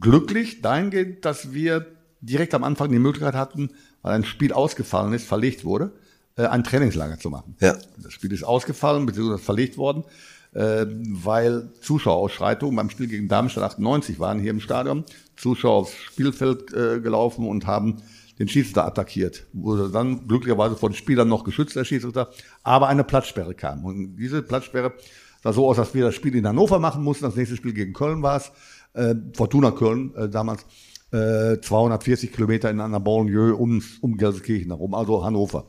glücklich, 0.00 0.62
dahingehend, 0.62 1.24
dass 1.24 1.52
wir 1.52 1.86
direkt 2.20 2.54
am 2.54 2.64
Anfang 2.64 2.90
die 2.90 2.98
Möglichkeit 2.98 3.34
hatten, 3.34 3.70
weil 4.02 4.14
ein 4.14 4.24
Spiel 4.24 4.52
ausgefallen 4.52 5.12
ist, 5.12 5.26
verlegt 5.26 5.64
wurde, 5.64 5.92
äh, 6.36 6.46
ein 6.46 6.64
Trainingslager 6.64 7.18
zu 7.18 7.30
machen. 7.30 7.54
Ja. 7.60 7.76
Das 7.98 8.14
Spiel 8.14 8.32
ist 8.32 8.44
ausgefallen, 8.44 9.06
beziehungsweise 9.06 9.42
verlegt 9.42 9.76
worden, 9.76 10.04
weil 10.52 11.68
Zuschauerausschreitungen 11.82 12.74
beim 12.74 12.90
Spiel 12.90 13.06
gegen 13.06 13.28
Darmstadt 13.28 13.64
98 13.64 14.18
waren 14.18 14.40
hier 14.40 14.50
im 14.50 14.60
Stadion. 14.60 15.04
Zuschauer 15.36 15.74
aufs 15.74 15.94
Spielfeld 15.94 16.72
äh, 16.72 17.00
gelaufen 17.00 17.46
und 17.46 17.66
haben 17.66 18.02
den 18.38 18.48
Schiedsrichter 18.48 18.86
attackiert. 18.86 19.46
Wurde 19.52 19.90
dann 19.90 20.26
glücklicherweise 20.26 20.76
von 20.76 20.94
Spielern 20.94 21.28
noch 21.28 21.44
geschützt, 21.44 21.76
der 21.76 21.84
Schiedsrichter, 21.84 22.30
aber 22.62 22.88
eine 22.88 23.04
Platzsperre 23.04 23.54
kam. 23.54 23.84
Und 23.84 24.16
diese 24.16 24.42
Platzsperre 24.42 24.94
sah 25.42 25.52
so 25.52 25.68
aus, 25.68 25.76
dass 25.76 25.94
wir 25.94 26.04
das 26.04 26.14
Spiel 26.14 26.34
in 26.34 26.46
Hannover 26.46 26.78
machen 26.78 27.02
mussten. 27.02 27.24
Das 27.24 27.36
nächste 27.36 27.56
Spiel 27.56 27.72
gegen 27.72 27.92
Köln 27.92 28.22
war 28.22 28.36
es. 28.36 28.52
Äh, 28.94 29.14
Fortuna 29.34 29.70
Köln 29.70 30.14
äh, 30.14 30.28
damals. 30.28 30.64
Äh, 31.10 31.60
240 31.62 32.32
Kilometer 32.32 32.68
in 32.70 32.80
einer 32.80 33.00
Banlieue 33.00 33.54
um, 33.54 33.82
um 34.02 34.18
Gelsenkirchen 34.18 34.68
herum, 34.68 34.92
also 34.92 35.24
Hannover. 35.24 35.66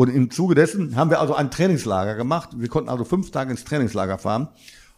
Und 0.00 0.08
im 0.08 0.30
Zuge 0.30 0.54
dessen 0.54 0.96
haben 0.96 1.10
wir 1.10 1.20
also 1.20 1.34
ein 1.34 1.50
Trainingslager 1.50 2.14
gemacht. 2.14 2.48
Wir 2.56 2.68
konnten 2.68 2.88
also 2.88 3.04
fünf 3.04 3.32
Tage 3.32 3.50
ins 3.50 3.64
Trainingslager 3.64 4.16
fahren. 4.16 4.48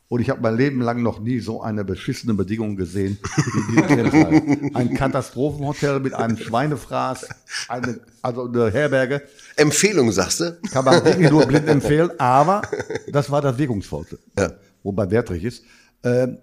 Und 0.07 0.21
ich 0.21 0.31
habe 0.31 0.41
mein 0.41 0.57
Leben 0.57 0.81
lang 0.81 1.03
noch 1.03 1.19
nie 1.19 1.41
so 1.41 1.61
eine 1.61 1.85
beschissene 1.85 2.35
Bedingung 2.35 2.77
gesehen 2.77 3.19
wie 3.21 3.73
diese 3.73 3.83
Trainingslager. 3.89 4.75
Ein 4.79 4.95
Katastrophenhotel 4.95 5.99
mit 5.99 6.15
einem 6.15 6.37
Schweinefraß, 6.37 7.27
eine, 7.67 7.99
also 8.23 8.45
eine 8.47 8.71
Herberge. 8.71 9.23
Empfehlung, 9.57 10.13
sagst 10.13 10.39
du? 10.39 10.57
Kann 10.71 10.85
man 10.85 11.05
wirklich 11.05 11.29
nur 11.29 11.47
blind 11.47 11.67
empfehlen, 11.69 12.13
aber 12.21 12.63
das 13.11 13.29
war 13.29 13.43
das 13.43 13.59
Wirkungsvollste. 13.59 14.21
Ja. 14.39 14.53
Wobei 14.85 15.11
Wertrich 15.11 15.43
ist. 15.43 15.65
Ähm, 16.05 16.39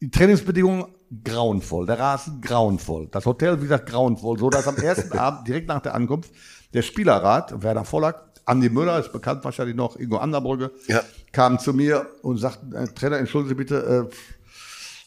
die 0.00 0.10
Trainingsbedingungen 0.10 0.86
grauenvoll, 1.24 1.84
der 1.84 1.98
Rasen 1.98 2.40
grauenvoll, 2.40 3.08
das 3.10 3.26
Hotel, 3.26 3.58
wie 3.58 3.64
gesagt, 3.64 3.90
grauenvoll, 3.90 4.38
so 4.38 4.48
dass 4.48 4.66
am 4.66 4.76
ersten 4.76 5.12
Abend, 5.18 5.46
direkt 5.46 5.68
nach 5.68 5.82
der 5.82 5.94
Ankunft, 5.94 6.30
der 6.74 6.82
Spielerrat, 6.82 7.62
Werner 7.62 7.84
Vollack, 7.84 8.22
Andi 8.44 8.68
Müller, 8.70 8.98
ist 8.98 9.12
bekannt 9.12 9.44
wahrscheinlich 9.44 9.76
noch, 9.76 9.96
Ingo 9.96 10.16
Anderbrügge, 10.18 10.70
Ja. 10.86 11.02
kam 11.32 11.58
zu 11.58 11.72
mir 11.72 12.06
und 12.22 12.38
sagte, 12.38 12.74
äh, 12.76 12.86
Trainer, 12.88 13.18
entschuldigen 13.18 13.50
Sie 13.50 13.54
bitte, 13.54 14.08
äh, 14.10 14.14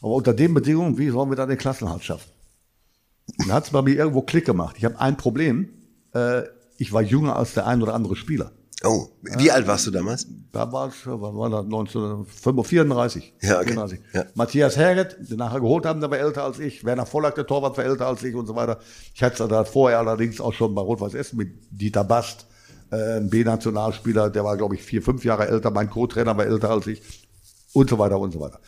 aber 0.04 0.14
unter 0.16 0.34
den 0.34 0.54
Bedingungen, 0.54 0.98
wie 0.98 1.10
sollen 1.10 1.30
wir 1.30 1.36
da 1.36 1.46
den 1.46 1.58
Klassenhalt 1.58 2.04
schaffen? 2.04 2.30
Dann 3.38 3.54
hat 3.54 3.66
es 3.66 3.70
bei 3.72 3.82
mir 3.82 3.96
irgendwo 3.96 4.22
Klick 4.24 4.46
gemacht. 4.46 4.76
Ich 4.78 4.86
habe 4.86 5.00
ein 5.00 5.18
Problem, 5.18 5.70
äh, 6.14 6.44
ich 6.78 6.92
war 6.92 7.02
jünger 7.02 7.36
als 7.36 7.54
der 7.54 7.68
ein 7.68 7.82
oder 7.82 7.94
andere 7.94 8.16
Spieler. 8.16 8.52
Oh, 8.84 9.10
wie 9.22 9.52
alt 9.52 9.68
warst 9.68 9.86
du 9.86 9.92
damals? 9.92 10.26
Da 10.52 10.72
war 10.72 10.88
es, 10.88 11.06
was 11.06 11.22
war 11.22 11.50
das, 11.52 11.66
1934. 11.66 13.34
Ja, 13.42 13.58
okay. 13.58 13.74
34. 13.74 14.00
Ja. 14.14 14.26
Matthias 14.34 14.76
Herget, 14.76 15.18
den 15.20 15.38
nachher 15.38 15.60
geholt 15.60 15.86
haben, 15.86 16.02
der 16.02 16.10
war 16.10 16.18
älter 16.18 16.44
als 16.44 16.58
ich. 16.58 16.84
Werner 16.84 17.06
Vollack, 17.06 17.36
der 17.36 17.46
Torwart, 17.46 17.78
war 17.78 17.86
älter 17.86 18.08
als 18.08 18.24
ich 18.24 18.34
und 18.34 18.48
so 18.48 18.56
weiter. 18.56 18.80
Ich 19.14 19.22
hatte 19.22 19.48
da 19.48 19.66
vorher 19.66 20.00
allerdings 20.00 20.42
auch 20.42 20.54
schon 20.54 20.74
bei 20.74 20.82
Rot-Weiß 20.82 21.14
Essen 21.14 21.38
mit 21.38 21.50
Dieter 21.70 22.04
Bast, 22.04 22.48
äh, 22.92 23.18
ein 23.18 23.30
B-Nationalspieler, 23.30 24.32
der 24.32 24.44
war, 24.44 24.58
glaube 24.58 24.74
ich, 24.74 24.82
vier, 24.82 25.04
fünf 25.04 25.24
Jahre 25.24 25.48
älter. 25.48 25.70
Mein 25.70 25.90
Co-Trainer 25.90 26.36
war 26.36 26.46
älter 26.48 26.72
als 26.72 26.88
ich 26.88 27.04
und 27.74 27.88
so 27.88 28.00
weiter 28.00 28.20
und 28.20 28.34
so 28.34 28.40
weiter. 28.40 28.60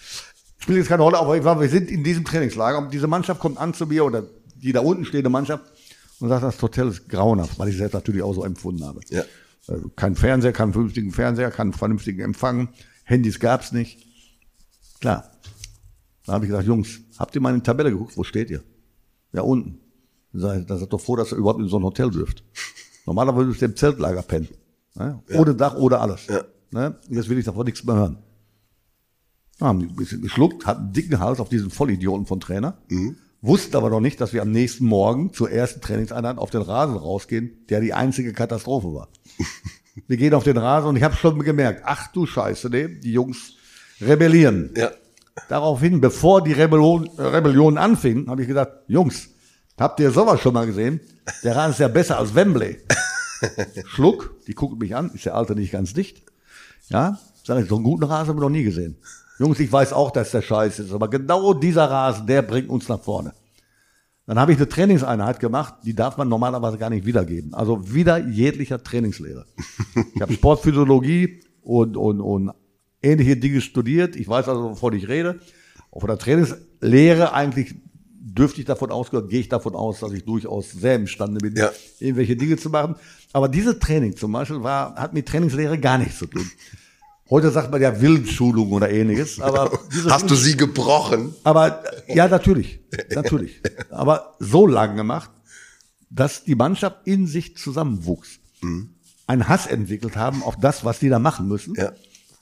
Spielt 0.59 0.77
jetzt 0.77 0.89
keine 0.89 1.01
Rolle, 1.01 1.17
aber 1.17 1.35
ich 1.35 1.43
war, 1.43 1.59
wir 1.59 1.69
sind 1.69 1.89
in 1.89 2.03
diesem 2.03 2.23
Trainingslager 2.23 2.77
und 2.77 2.93
diese 2.93 3.07
Mannschaft 3.07 3.41
kommt 3.41 3.57
an 3.57 3.73
zu 3.73 3.87
mir 3.87 4.05
oder 4.05 4.23
die 4.55 4.71
da 4.71 4.81
unten 4.81 5.05
stehende 5.05 5.29
Mannschaft 5.29 5.63
und 6.19 6.29
sagt, 6.29 6.43
das 6.43 6.61
Hotel 6.61 6.87
ist 6.87 7.09
grauenhaft, 7.09 7.57
weil 7.57 7.69
ich 7.69 7.75
es 7.75 7.81
jetzt 7.81 7.93
natürlich 7.93 8.21
auch 8.21 8.33
so 8.33 8.43
empfunden 8.45 8.85
habe. 8.85 9.01
Ja. 9.09 9.23
Äh, 9.67 9.77
Kein 9.95 10.15
Fernseher, 10.15 10.53
keinen 10.53 10.73
vernünftigen 10.73 11.11
Fernseher, 11.11 11.51
keinen 11.51 11.73
vernünftigen 11.73 12.21
Empfang, 12.21 12.69
Handys 13.03 13.39
gab's 13.39 13.71
nicht. 13.71 14.05
Klar. 14.99 15.29
Da 16.25 16.33
habe 16.33 16.45
ich 16.45 16.49
gesagt, 16.49 16.67
Jungs, 16.67 17.01
habt 17.19 17.35
ihr 17.35 17.41
mal 17.41 17.49
in 17.49 17.57
die 17.57 17.63
Tabelle 17.63 17.91
geguckt? 17.91 18.15
Wo 18.15 18.23
steht 18.23 18.49
ihr? 18.49 18.63
Ja, 19.33 19.41
unten. 19.41 19.79
Da 20.31 20.77
seid 20.77 20.91
doch 20.91 21.01
froh, 21.01 21.15
dass 21.15 21.31
ihr 21.31 21.37
überhaupt 21.37 21.59
in 21.59 21.67
so 21.67 21.77
ein 21.77 21.83
Hotel 21.83 22.09
dürft. 22.09 22.43
Normalerweise 23.05 23.47
müsst 23.47 23.61
ihr 23.61 23.67
im 23.67 23.75
Zeltlager 23.75 24.21
pennen. 24.21 24.47
Ne? 24.95 25.21
Ohne 25.33 25.53
Dach, 25.53 25.75
ohne 25.75 25.99
alles. 25.99 26.27
Ja. 26.27 26.43
Ne? 26.71 26.97
Jetzt 27.09 27.29
will 27.29 27.37
ich 27.37 27.45
davon 27.45 27.65
nichts 27.65 27.83
mehr 27.83 27.95
hören. 27.95 28.17
Da 29.59 29.67
haben 29.67 29.79
die 29.79 29.85
ein 29.85 29.95
bisschen 29.95 30.21
geschluckt, 30.21 30.65
hatten 30.65 30.85
einen 30.85 30.93
dicken 30.93 31.19
Hals 31.19 31.39
auf 31.39 31.49
diesen 31.49 31.69
Vollidioten 31.69 32.25
von 32.25 32.39
Trainer, 32.39 32.77
wussten 33.43 33.75
aber 33.75 33.89
noch 33.89 33.99
nicht, 33.99 34.19
dass 34.21 34.33
wir 34.33 34.41
am 34.41 34.51
nächsten 34.51 34.85
Morgen 34.85 35.33
zur 35.33 35.51
ersten 35.51 35.81
Trainingseinheit 35.81 36.37
auf 36.37 36.49
den 36.49 36.61
Rasen 36.61 36.95
rausgehen, 36.95 37.65
der 37.69 37.81
die 37.81 37.93
einzige 37.93 38.33
Katastrophe 38.33 38.93
war. 38.93 39.09
wir 40.07 40.17
gehen 40.17 40.33
auf 40.33 40.45
den 40.45 40.57
Rasen 40.57 40.89
und 40.89 40.95
ich 40.95 41.03
habe 41.03 41.15
schon 41.15 41.37
gemerkt, 41.39 41.83
ach 41.85 42.07
du 42.07 42.25
Scheiße, 42.25 42.69
nee, 42.69 42.87
die 42.87 43.11
Jungs 43.11 43.53
rebellieren. 44.01 44.73
Ja. 44.75 44.91
Daraufhin, 45.49 45.99
bevor 45.99 46.43
die 46.43 46.53
Rebellion, 46.53 47.09
Rebellion 47.17 47.77
anfing, 47.77 48.29
habe 48.29 48.43
ich 48.43 48.47
gesagt, 48.47 48.83
Jungs, 48.87 49.29
habt 49.77 49.99
ihr 49.99 50.11
sowas 50.11 50.39
schon 50.39 50.53
mal 50.53 50.65
gesehen? 50.65 51.01
Der 51.43 51.55
Rasen 51.55 51.73
ist 51.73 51.79
ja 51.79 51.89
besser 51.89 52.19
als 52.19 52.33
Wembley. 52.33 52.77
Schluck, 53.87 54.35
die 54.47 54.53
gucken 54.53 54.77
mich 54.77 54.95
an, 54.95 55.11
ist 55.13 55.25
der 55.25 55.35
Alte 55.35 55.53
nicht 55.53 55.71
ganz 55.71 55.93
dicht? 55.93 56.23
Ja, 56.87 57.19
sag 57.43 57.61
ich, 57.61 57.67
so 57.67 57.75
einen 57.75 57.83
guten 57.83 58.05
Rasen 58.05 58.29
haben 58.29 58.37
wir 58.37 58.41
noch 58.41 58.49
nie 58.49 58.63
gesehen. 58.63 58.97
Jungs, 59.39 59.59
ich 59.59 59.71
weiß 59.71 59.93
auch, 59.93 60.11
dass 60.11 60.31
der 60.31 60.41
Scheiß 60.41 60.79
ist, 60.79 60.93
aber 60.93 61.09
genau 61.09 61.53
dieser 61.53 61.85
Rasen, 61.89 62.27
der 62.27 62.41
bringt 62.41 62.69
uns 62.69 62.87
nach 62.87 63.01
vorne. 63.01 63.33
Dann 64.25 64.39
habe 64.39 64.53
ich 64.53 64.57
eine 64.57 64.69
Trainingseinheit 64.69 65.39
gemacht, 65.39 65.75
die 65.83 65.93
darf 65.93 66.15
man 66.17 66.29
normalerweise 66.29 66.77
gar 66.77 66.89
nicht 66.89 67.05
wiedergeben. 67.05 67.53
Also 67.53 67.93
wieder 67.93 68.17
jeglicher 68.17 68.81
Trainingslehre. 68.81 69.45
Ich 70.15 70.21
habe 70.21 70.31
Sportphysiologie 70.33 71.41
und, 71.61 71.97
und, 71.97 72.21
und 72.21 72.51
ähnliche 73.01 73.35
Dinge 73.35 73.59
studiert. 73.59 74.15
Ich 74.15 74.27
weiß 74.29 74.47
also, 74.47 74.71
wovon 74.71 74.93
ich 74.93 75.09
rede. 75.09 75.39
Auch 75.91 75.99
von 75.99 76.07
der 76.07 76.17
Trainingslehre 76.17 77.33
eigentlich 77.33 77.75
dürfte 78.35 78.61
ich 78.61 78.65
davon 78.65 78.91
ausgehen, 78.91 79.27
gehe 79.27 79.41
ich 79.41 79.49
davon 79.49 79.75
aus, 79.75 79.99
dass 79.99 80.13
ich 80.13 80.23
durchaus 80.23 80.71
sehr 80.71 80.95
imstande 80.95 81.39
bin, 81.39 81.55
Ja. 81.57 81.71
irgendwelche 81.99 82.37
Dinge 82.37 82.55
zu 82.55 82.69
machen. 82.69 82.95
Aber 83.33 83.49
diese 83.49 83.77
Training 83.77 84.15
zum 84.15 84.31
Beispiel 84.31 84.63
war, 84.63 84.95
hat 84.95 85.13
mit 85.13 85.27
Trainingslehre 85.27 85.77
gar 85.77 85.97
nichts 85.97 86.17
zu 86.19 86.27
tun. 86.27 86.49
Heute 87.33 87.49
sagt 87.49 87.71
man 87.71 87.81
ja 87.81 87.99
Willensschulung 87.99 88.73
oder 88.73 88.91
ähnliches, 88.91 89.39
aber 89.39 89.79
diese 89.91 90.11
Hast 90.11 90.29
du 90.29 90.35
sie 90.35 90.55
gebrochen? 90.55 91.33
aber 91.43 91.83
ja, 92.07 92.27
natürlich, 92.27 92.79
natürlich. 93.09 93.59
Aber 93.89 94.35
so 94.37 94.67
lang 94.67 94.95
gemacht, 94.95 95.31
dass 96.11 96.43
die 96.43 96.53
Mannschaft 96.53 97.07
in 97.07 97.25
sich 97.25 97.57
zusammenwuchs, 97.57 98.37
einen 99.25 99.47
Hass 99.47 99.65
entwickelt 99.65 100.15
haben 100.15 100.43
auf 100.43 100.57
das, 100.57 100.85
was 100.85 100.99
die 100.99 101.09
da 101.09 101.17
machen 101.17 101.47
müssen. 101.47 101.73
Ja. 101.73 101.93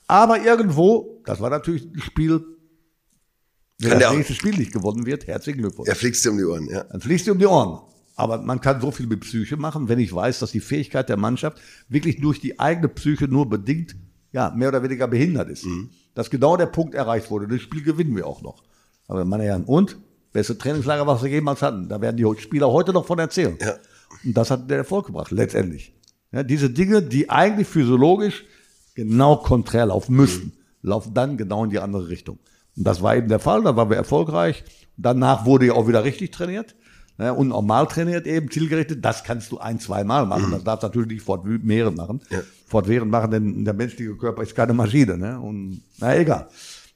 Aber 0.07 0.43
irgendwo, 0.43 1.21
das 1.23 1.39
war 1.39 1.49
natürlich 1.49 1.85
ein 1.85 2.01
Spiel, 2.01 2.43
wenn 3.77 3.97
das 3.97 4.13
nächste 4.13 4.33
Spiel 4.33 4.57
nicht 4.57 4.73
gewonnen 4.73 5.05
wird, 5.05 5.25
herzlichen 5.25 5.59
Glückwunsch. 5.59 5.87
Er 5.87 5.95
fliegst 5.95 6.25
dir 6.25 6.31
um 6.31 6.37
die 6.37 6.43
Ohren, 6.43 6.67
ja. 6.69 6.83
Dann 6.83 6.99
fließt 6.99 7.27
dir 7.27 7.31
um 7.31 7.39
die 7.39 7.47
Ohren. 7.47 7.79
Aber 8.17 8.41
man 8.41 8.59
kann 8.59 8.81
so 8.81 8.91
viel 8.91 9.07
mit 9.07 9.21
Psyche 9.21 9.55
machen, 9.55 9.87
wenn 9.87 9.99
ich 9.99 10.13
weiß, 10.13 10.39
dass 10.39 10.51
die 10.51 10.59
Fähigkeit 10.59 11.07
der 11.07 11.15
Mannschaft 11.15 11.61
wirklich 11.87 12.19
durch 12.19 12.41
die 12.41 12.59
eigene 12.59 12.89
Psyche 12.89 13.29
nur 13.29 13.47
bedingt, 13.47 13.95
ja, 14.31 14.51
mehr 14.55 14.69
oder 14.69 14.83
weniger 14.83 15.07
behindert 15.07 15.49
ist. 15.49 15.65
Dass 16.13 16.29
genau 16.29 16.57
der 16.57 16.67
Punkt 16.67 16.95
erreicht 16.95 17.29
wurde. 17.31 17.47
Das 17.47 17.61
Spiel 17.61 17.83
gewinnen 17.83 18.15
wir 18.15 18.27
auch 18.27 18.41
noch. 18.41 18.63
Aber 19.07 19.25
meine 19.25 19.43
Herren, 19.43 19.65
und? 19.65 19.97
Beste 20.33 20.57
Trainingslager, 20.57 21.05
was 21.05 21.23
wir 21.23 21.29
jemals 21.29 21.61
hatten. 21.61 21.89
Da 21.89 21.99
werden 21.99 22.15
die 22.15 22.41
Spieler 22.41 22.71
heute 22.71 22.93
noch 22.93 23.05
von 23.05 23.19
erzählen. 23.19 23.57
Ja. 23.59 23.75
Und 24.23 24.37
das 24.37 24.49
hat 24.49 24.69
der 24.69 24.77
Erfolg 24.77 25.07
gebracht, 25.07 25.31
letztendlich. 25.31 25.93
Ja, 26.31 26.43
diese 26.43 26.69
Dinge, 26.69 27.01
die 27.01 27.29
eigentlich 27.29 27.67
physiologisch 27.67 28.45
genau 28.95 29.37
konträr 29.37 29.87
laufen 29.87 30.15
müssten, 30.15 30.53
laufen 30.81 31.13
dann 31.13 31.37
genau 31.37 31.65
in 31.65 31.69
die 31.69 31.79
andere 31.79 32.07
Richtung. 32.07 32.39
Und 32.77 32.87
das 32.87 33.01
war 33.01 33.15
eben 33.15 33.27
der 33.27 33.39
Fall, 33.39 33.63
da 33.63 33.75
waren 33.75 33.89
wir 33.89 33.97
erfolgreich. 33.97 34.63
Danach 34.95 35.45
wurde 35.45 35.67
ja 35.67 35.73
auch 35.73 35.87
wieder 35.87 36.03
richtig 36.03 36.31
trainiert. 36.31 36.75
Ja, 37.17 37.31
und 37.31 37.49
normal 37.49 37.87
trainiert 37.87 38.25
eben, 38.25 38.49
zielgerichtet. 38.49 39.03
Das 39.05 39.23
kannst 39.23 39.51
du 39.51 39.59
ein, 39.59 39.79
zwei 39.79 40.03
Mal 40.03 40.25
machen. 40.25 40.51
Das 40.51 40.63
darfst 40.63 40.83
du 40.83 40.87
natürlich 40.87 41.09
nicht 41.09 41.21
fortwährend 41.23 41.97
machen. 41.97 42.21
Fortwährend 42.65 43.11
machen, 43.11 43.31
denn 43.31 43.65
der 43.65 43.73
menschliche 43.73 44.15
Körper 44.15 44.41
ist 44.41 44.55
keine 44.55 44.73
Maschine. 44.73 45.17
Ne? 45.17 45.39
Und 45.39 45.83
na 45.99 46.17
egal. 46.17 46.47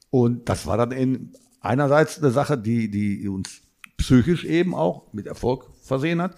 Und 0.09 0.47
das 0.49 0.65
war 0.65 0.77
dann 0.77 0.91
in 0.91 1.33
einerseits 1.59 2.17
eine 2.19 2.31
Sache, 2.31 2.57
die, 2.57 2.89
die 2.89 3.27
uns 3.27 3.61
psychisch 3.97 4.45
eben 4.45 4.73
auch 4.73 5.13
mit 5.13 5.27
Erfolg 5.27 5.65
versehen 5.83 6.21
hat. 6.21 6.35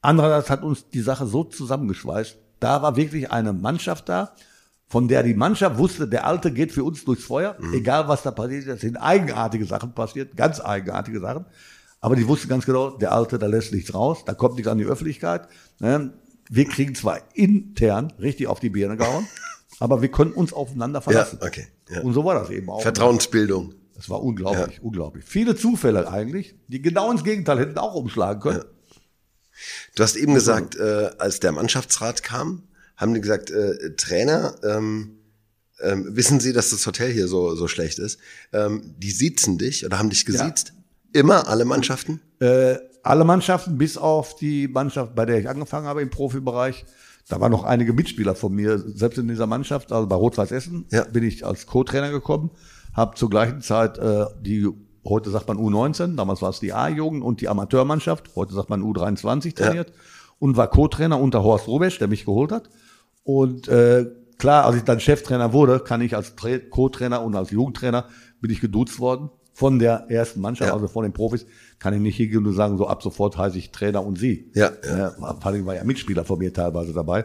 Andererseits 0.00 0.50
hat 0.50 0.62
uns 0.62 0.88
die 0.88 1.00
Sache 1.00 1.26
so 1.26 1.44
zusammengeschweißt. 1.44 2.36
Da 2.60 2.82
war 2.82 2.96
wirklich 2.96 3.30
eine 3.30 3.52
Mannschaft 3.52 4.08
da, 4.08 4.32
von 4.88 5.06
der 5.06 5.22
die 5.22 5.34
Mannschaft 5.34 5.78
wusste, 5.78 6.08
der 6.08 6.26
Alte 6.26 6.50
geht 6.50 6.72
für 6.72 6.82
uns 6.82 7.04
durchs 7.04 7.24
Feuer, 7.24 7.56
egal 7.74 8.08
was 8.08 8.22
da 8.22 8.30
passiert. 8.30 8.66
Es 8.66 8.80
sind 8.80 8.96
eigenartige 8.96 9.66
Sachen 9.66 9.92
passiert, 9.92 10.36
ganz 10.36 10.60
eigenartige 10.60 11.20
Sachen. 11.20 11.44
Aber 12.00 12.16
die 12.16 12.26
wussten 12.28 12.48
ganz 12.48 12.64
genau, 12.64 12.90
der 12.90 13.12
Alte, 13.12 13.38
da 13.38 13.46
lässt 13.46 13.72
nichts 13.72 13.92
raus, 13.92 14.24
da 14.24 14.34
kommt 14.34 14.54
nichts 14.54 14.70
an 14.70 14.78
die 14.78 14.84
Öffentlichkeit. 14.84 15.48
Ne? 15.80 16.12
Wir 16.48 16.64
kriegen 16.66 16.94
zwar 16.94 17.20
intern 17.34 18.12
richtig 18.20 18.46
auf 18.46 18.60
die 18.60 18.70
Birne 18.70 18.96
gehauen, 18.96 19.26
aber 19.80 20.00
wir 20.00 20.10
können 20.10 20.32
uns 20.32 20.52
aufeinander 20.52 21.00
verlassen. 21.00 21.38
okay, 21.42 21.66
ja. 21.90 22.00
Und 22.02 22.14
so 22.14 22.24
war 22.24 22.34
das 22.34 22.50
eben 22.50 22.70
auch. 22.70 22.82
Vertrauensbildung. 22.82 23.74
Das 23.94 24.08
war 24.08 24.22
unglaublich, 24.22 24.80
unglaublich. 24.80 25.24
Viele 25.26 25.56
Zufälle 25.56 26.08
eigentlich, 26.08 26.54
die 26.68 26.80
genau 26.80 27.10
ins 27.10 27.24
Gegenteil 27.24 27.58
hätten 27.58 27.78
auch 27.78 27.94
umschlagen 27.94 28.40
können. 28.40 28.64
Du 29.96 30.04
hast 30.04 30.14
eben 30.14 30.34
gesagt, 30.34 30.76
äh, 30.76 31.10
als 31.18 31.40
der 31.40 31.50
Mannschaftsrat 31.50 32.22
kam, 32.22 32.62
haben 32.96 33.12
die 33.12 33.20
gesagt, 33.20 33.50
äh, 33.50 33.96
Trainer, 33.96 34.54
ähm, 34.62 35.18
ähm, 35.80 36.16
wissen 36.16 36.38
Sie, 36.38 36.52
dass 36.52 36.70
das 36.70 36.86
Hotel 36.86 37.12
hier 37.12 37.26
so, 37.26 37.56
so 37.56 37.66
schlecht 37.66 37.98
ist? 37.98 38.20
Ähm, 38.52 38.94
die 38.98 39.10
siezen 39.10 39.58
dich 39.58 39.84
oder 39.84 39.98
haben 39.98 40.10
dich 40.10 40.24
gesiezt? 40.24 40.72
Immer, 41.12 41.48
alle 41.48 41.64
Mannschaften? 41.64 42.20
Äh, 42.40 42.76
alle 43.02 43.24
Mannschaften, 43.24 43.78
bis 43.78 43.96
auf 43.96 44.36
die 44.36 44.68
Mannschaft, 44.68 45.14
bei 45.14 45.24
der 45.24 45.38
ich 45.38 45.48
angefangen 45.48 45.86
habe 45.86 46.02
im 46.02 46.10
Profibereich, 46.10 46.84
da 47.28 47.40
waren 47.40 47.50
noch 47.52 47.64
einige 47.64 47.92
Mitspieler 47.92 48.34
von 48.34 48.54
mir, 48.54 48.78
selbst 48.78 49.18
in 49.18 49.28
dieser 49.28 49.46
Mannschaft, 49.46 49.92
also 49.92 50.06
bei 50.06 50.16
Rot-Weiß 50.16 50.50
Essen, 50.52 50.86
Ja. 50.90 51.04
bin 51.04 51.24
ich 51.24 51.44
als 51.44 51.66
Co-Trainer 51.66 52.10
gekommen, 52.10 52.50
habe 52.94 53.14
zur 53.16 53.30
gleichen 53.30 53.60
Zeit 53.60 53.98
äh, 53.98 54.26
die, 54.40 54.68
heute 55.06 55.30
sagt 55.30 55.48
man 55.48 55.58
U19, 55.58 56.16
damals 56.16 56.42
war 56.42 56.50
es 56.50 56.60
die 56.60 56.72
A-Jugend 56.72 57.22
und 57.22 57.40
die 57.40 57.48
Amateurmannschaft, 57.48 58.30
heute 58.34 58.54
sagt 58.54 58.70
man 58.70 58.82
U23 58.82 59.54
trainiert. 59.54 59.92
Und 60.40 60.56
war 60.56 60.68
Co-Trainer 60.68 61.18
unter 61.20 61.42
Horst 61.42 61.66
Rubesch, 61.66 61.98
der 61.98 62.06
mich 62.06 62.24
geholt 62.24 62.52
hat. 62.52 62.70
Und 63.24 63.66
äh, 63.66 64.06
klar, 64.38 64.66
als 64.66 64.76
ich 64.76 64.84
dann 64.84 65.00
Cheftrainer 65.00 65.52
wurde, 65.52 65.80
kann 65.80 66.00
ich 66.00 66.14
als 66.14 66.36
Tra- 66.38 66.60
Co-Trainer 66.68 67.22
und 67.22 67.34
als 67.34 67.50
Jugendtrainer 67.50 68.04
bin 68.40 68.50
ich 68.52 68.60
geduzt 68.60 69.00
worden 69.00 69.30
von 69.58 69.80
der 69.80 70.06
ersten 70.08 70.40
Mannschaft, 70.40 70.68
Ja. 70.68 70.74
also 70.74 70.86
von 70.86 71.02
den 71.02 71.12
Profis, 71.12 71.44
kann 71.80 71.92
ich 71.92 71.98
nicht 72.00 72.16
hingehen 72.16 72.46
und 72.46 72.52
sagen, 72.52 72.78
so 72.78 72.86
ab 72.86 73.02
sofort 73.02 73.36
heiße 73.36 73.58
ich 73.58 73.72
Trainer 73.72 74.06
und 74.06 74.16
Sie. 74.16 74.52
Ja, 74.54 74.70
ja. 74.86 75.10
Vor 75.10 75.46
allem 75.46 75.66
war 75.66 75.74
ja 75.74 75.82
Mitspieler 75.82 76.24
von 76.24 76.38
mir 76.38 76.52
teilweise 76.52 76.92
dabei. 76.92 77.24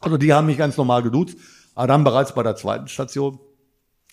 Also 0.00 0.16
die 0.18 0.32
haben 0.32 0.46
mich 0.48 0.58
ganz 0.58 0.76
normal 0.76 1.04
geduzt. 1.04 1.36
Aber 1.76 1.86
dann 1.86 2.02
bereits 2.02 2.34
bei 2.34 2.42
der 2.42 2.56
zweiten 2.56 2.88
Station 2.88 3.38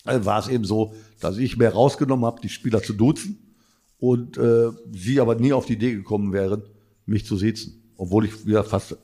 äh, 0.06 0.20
war 0.22 0.38
es 0.38 0.46
eben 0.46 0.62
so, 0.64 0.94
dass 1.18 1.38
ich 1.38 1.56
mir 1.56 1.70
rausgenommen 1.70 2.24
habe, 2.24 2.40
die 2.40 2.48
Spieler 2.48 2.84
zu 2.84 2.92
duzen 2.92 3.56
und 3.98 4.38
äh, 4.38 4.70
sie 4.92 5.20
aber 5.20 5.34
nie 5.34 5.52
auf 5.52 5.66
die 5.66 5.72
Idee 5.72 5.92
gekommen 5.94 6.32
wären, 6.32 6.62
mich 7.04 7.26
zu 7.26 7.36
sitzen. 7.36 7.82
Obwohl 7.96 8.26
ich 8.26 8.46
wieder 8.46 8.62
fast 8.62 8.96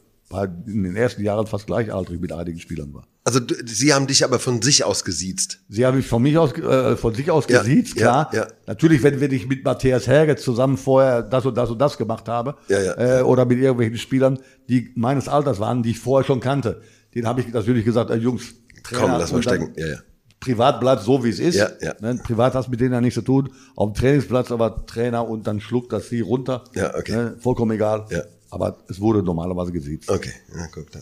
in 0.66 0.82
den 0.82 0.96
ersten 0.96 1.22
Jahren 1.22 1.46
fast 1.46 1.66
gleichaltrig 1.66 2.20
mit 2.20 2.32
einigen 2.32 2.58
Spielern 2.58 2.92
war. 2.92 3.06
Also 3.24 3.40
sie 3.64 3.92
haben 3.94 4.06
dich 4.06 4.24
aber 4.24 4.38
von 4.38 4.60
sich 4.62 4.84
aus 4.84 5.04
gesiezt. 5.04 5.60
Sie 5.68 5.86
haben 5.86 5.96
mich 5.96 6.06
von 6.06 6.22
mich 6.22 6.36
aus, 6.38 6.52
äh, 6.52 6.96
von 6.96 7.14
sich 7.14 7.30
aus 7.30 7.46
Ja, 7.48 7.60
gesiezt, 7.62 7.96
klar. 7.96 8.30
ja, 8.32 8.40
ja. 8.40 8.46
Natürlich, 8.66 9.02
wenn, 9.02 9.20
wenn 9.20 9.32
ich 9.32 9.48
mit 9.48 9.64
Matthias 9.64 10.06
Herge 10.06 10.36
zusammen 10.36 10.76
vorher 10.76 11.22
das 11.22 11.46
und 11.46 11.56
das 11.56 11.70
und 11.70 11.78
das 11.78 11.96
gemacht 11.98 12.28
habe, 12.28 12.56
Ja, 12.68 12.80
ja. 12.80 13.20
Äh, 13.20 13.22
oder 13.22 13.44
mit 13.44 13.58
irgendwelchen 13.58 13.98
Spielern, 13.98 14.38
die 14.68 14.90
meines 14.94 15.28
Alters 15.28 15.58
waren, 15.60 15.82
die 15.82 15.90
ich 15.90 15.98
vorher 15.98 16.26
schon 16.26 16.40
kannte, 16.40 16.82
den 17.14 17.26
habe 17.26 17.40
ich 17.40 17.52
natürlich 17.52 17.84
gesagt, 17.84 18.10
äh, 18.10 18.16
Jungs, 18.16 18.54
Komm, 18.92 19.10
lass 19.12 19.32
mal 19.32 19.42
stecken. 19.42 19.72
Ja, 19.76 19.86
ja. 19.86 19.96
privat 20.38 20.78
bleibt 20.80 21.02
so, 21.02 21.24
wie 21.24 21.30
es 21.30 21.40
ist. 21.40 21.56
Ja, 21.56 21.70
ja. 21.80 21.94
Ne? 22.00 22.20
Privat 22.22 22.54
hast 22.54 22.68
mit 22.68 22.80
denen 22.80 22.92
ja 22.92 23.00
nichts 23.00 23.14
zu 23.16 23.22
tun. 23.22 23.50
Auf 23.74 23.92
dem 23.92 24.00
Trainingsplatz 24.00 24.52
aber 24.52 24.86
Trainer 24.86 25.26
und 25.28 25.46
dann 25.48 25.60
schluckt 25.60 25.92
das 25.92 26.08
sie 26.08 26.20
runter. 26.20 26.62
Ja, 26.74 26.94
okay. 26.96 27.12
Ne? 27.16 27.36
Vollkommen 27.40 27.72
egal. 27.72 28.06
Ja. 28.10 28.22
Aber 28.56 28.82
es 28.88 28.98
wurde 29.00 29.22
normalerweise 29.22 29.70
gesiezt. 29.70 30.08
Okay, 30.08 30.32
ja, 30.56 30.66
guck 30.68 30.90
da. 30.90 31.00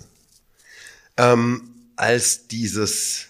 Ähm, 1.16 1.70
als 1.94 2.48
dieses, 2.48 3.26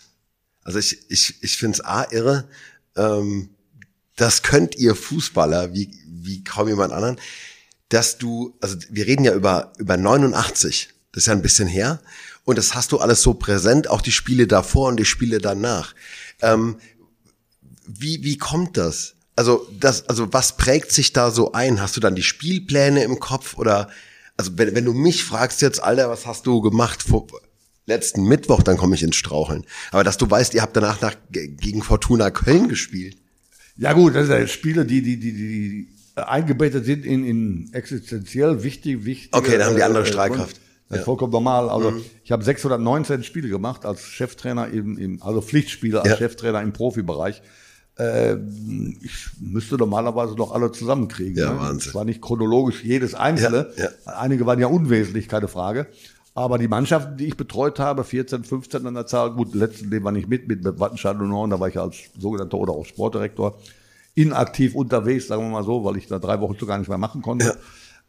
also 0.62 0.78
ich, 0.78 1.10
ich, 1.10 1.42
ich 1.42 1.58
finde 1.58 1.76
es 1.76 1.84
A 1.84 2.10
irre, 2.10 2.48
ähm, 2.96 3.50
das 4.16 4.42
könnt 4.42 4.76
ihr 4.76 4.94
Fußballer, 4.94 5.74
wie, 5.74 5.90
wie 6.06 6.42
kaum 6.42 6.68
jemand 6.68 6.94
anderen, 6.94 7.20
dass 7.90 8.16
du, 8.16 8.56
also 8.62 8.78
wir 8.88 9.06
reden 9.06 9.24
ja 9.24 9.34
über, 9.34 9.74
über 9.76 9.98
89, 9.98 10.88
das 11.12 11.24
ist 11.24 11.26
ja 11.26 11.34
ein 11.34 11.42
bisschen 11.42 11.68
her, 11.68 12.00
und 12.44 12.56
das 12.56 12.74
hast 12.74 12.92
du 12.92 12.98
alles 13.00 13.20
so 13.20 13.34
präsent, 13.34 13.90
auch 13.90 14.00
die 14.00 14.12
Spiele 14.12 14.46
davor 14.46 14.88
und 14.88 14.96
die 14.96 15.04
Spiele 15.04 15.38
danach. 15.38 15.94
Ähm, 16.40 16.78
wie, 17.86 18.24
wie 18.24 18.38
kommt 18.38 18.78
das? 18.78 19.16
Also, 19.36 19.68
das, 19.78 20.08
also 20.08 20.32
was 20.32 20.56
prägt 20.56 20.92
sich 20.92 21.12
da 21.12 21.30
so 21.30 21.52
ein? 21.52 21.82
Hast 21.82 21.96
du 21.96 22.00
dann 22.00 22.14
die 22.14 22.22
Spielpläne 22.22 23.04
im 23.04 23.18
Kopf 23.18 23.58
oder, 23.58 23.90
also 24.36 24.52
wenn, 24.56 24.74
wenn 24.74 24.84
du 24.84 24.92
mich 24.92 25.24
fragst 25.24 25.62
jetzt, 25.62 25.82
Alter, 25.82 26.08
was 26.10 26.26
hast 26.26 26.46
du 26.46 26.60
gemacht 26.60 27.02
vor 27.02 27.26
letzten 27.86 28.24
Mittwoch, 28.24 28.62
dann 28.62 28.76
komme 28.76 28.94
ich 28.94 29.02
ins 29.02 29.16
Straucheln. 29.16 29.64
Aber 29.90 30.04
dass 30.04 30.16
du 30.16 30.30
weißt, 30.30 30.54
ihr 30.54 30.62
habt 30.62 30.76
danach 30.76 31.00
nach, 31.00 31.14
gegen 31.30 31.82
Fortuna 31.82 32.30
Köln 32.30 32.68
gespielt. 32.68 33.16
Ja 33.76 33.92
gut, 33.92 34.14
das 34.14 34.26
sind 34.28 34.38
ja 34.38 34.46
Spiele, 34.46 34.84
die, 34.86 35.02
die, 35.02 35.18
die, 35.18 35.32
die 35.32 35.88
eingebettet 36.16 36.84
sind 36.84 37.04
in, 37.04 37.24
in 37.26 37.70
existenziell 37.72 38.62
wichtig, 38.62 39.04
wichtig. 39.04 39.34
Okay, 39.34 39.58
da 39.58 39.66
haben 39.66 39.76
die 39.76 39.82
andere 39.82 40.06
Strahlkraft. 40.06 40.60
Das 40.88 40.98
ist 40.98 41.00
Ja. 41.00 41.04
vollkommen 41.04 41.32
normal. 41.32 41.68
Also 41.68 41.94
ich 42.22 42.30
habe 42.30 42.44
619 42.44 43.24
Spiele 43.24 43.48
gemacht 43.48 43.84
als 43.84 44.02
Cheftrainer 44.02 44.68
im, 44.68 44.96
im 44.96 45.22
also 45.22 45.40
Pflichtspiele 45.40 46.00
als 46.00 46.10
Ja. 46.10 46.16
Cheftrainer 46.16 46.62
im 46.62 46.72
Profibereich. 46.72 47.42
Äh, 47.98 48.34
ich 49.02 49.28
müsste 49.40 49.76
normalerweise 49.76 50.34
noch 50.34 50.52
alle 50.52 50.72
zusammenkriegen. 50.72 51.36
Ja, 51.36 51.52
ne? 51.52 51.60
Wahnsinn. 51.60 51.88
Es 51.88 51.94
war 51.94 52.04
nicht 52.04 52.20
chronologisch 52.20 52.82
jedes 52.82 53.14
einzelne. 53.14 53.70
Ja, 53.76 53.88
Einige 54.04 54.46
waren 54.46 54.58
ja 54.58 54.66
unwesentlich, 54.66 55.28
keine 55.28 55.48
Frage. 55.48 55.86
Aber 56.34 56.58
die 56.58 56.66
Mannschaften, 56.66 57.16
die 57.16 57.26
ich 57.26 57.36
betreut 57.36 57.78
habe, 57.78 58.02
14, 58.02 58.42
15 58.42 58.86
an 58.86 58.94
der 58.94 59.06
Zahl, 59.06 59.32
gut, 59.32 59.54
letzten 59.54 59.88
Leben 59.90 60.04
war 60.04 60.12
nicht 60.12 60.28
mit, 60.28 60.48
mit 60.48 60.64
Wattenscheid 60.80 61.16
und 61.16 61.28
Norden, 61.28 61.50
da 61.50 61.60
war 61.60 61.68
ich 61.68 61.78
als 61.78 61.96
sogenannter 62.18 62.58
oder 62.58 62.72
auch 62.72 62.84
Sportdirektor 62.84 63.56
inaktiv 64.16 64.74
unterwegs, 64.74 65.28
sagen 65.28 65.42
wir 65.42 65.50
mal 65.50 65.64
so, 65.64 65.84
weil 65.84 65.96
ich 65.96 66.08
da 66.08 66.18
drei 66.18 66.40
Wochen 66.40 66.58
schon 66.58 66.68
gar 66.68 66.78
nicht 66.78 66.88
mehr 66.88 66.98
machen 66.98 67.22
konnte. 67.22 67.56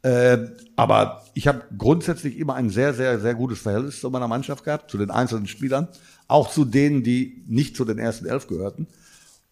Äh, 0.02 0.50
aber 0.76 1.24
ich 1.34 1.48
habe 1.48 1.64
grundsätzlich 1.78 2.38
immer 2.38 2.54
ein 2.54 2.70
sehr, 2.70 2.94
sehr, 2.94 3.20
sehr 3.20 3.34
gutes 3.34 3.60
Verhältnis 3.60 4.00
zu 4.00 4.12
meiner 4.12 4.28
Mannschaft 4.28 4.64
gehabt, 4.64 4.92
zu 4.92 5.00
den 5.00 5.10
einzelnen 5.10 5.48
Spielern, 5.48 5.88
auch 6.28 6.52
zu 6.52 6.64
denen, 6.64 7.02
die 7.02 7.44
nicht 7.48 7.76
zu 7.76 7.86
den 7.86 7.98
ersten 7.98 8.28
elf 8.28 8.46
gehörten. 8.46 8.86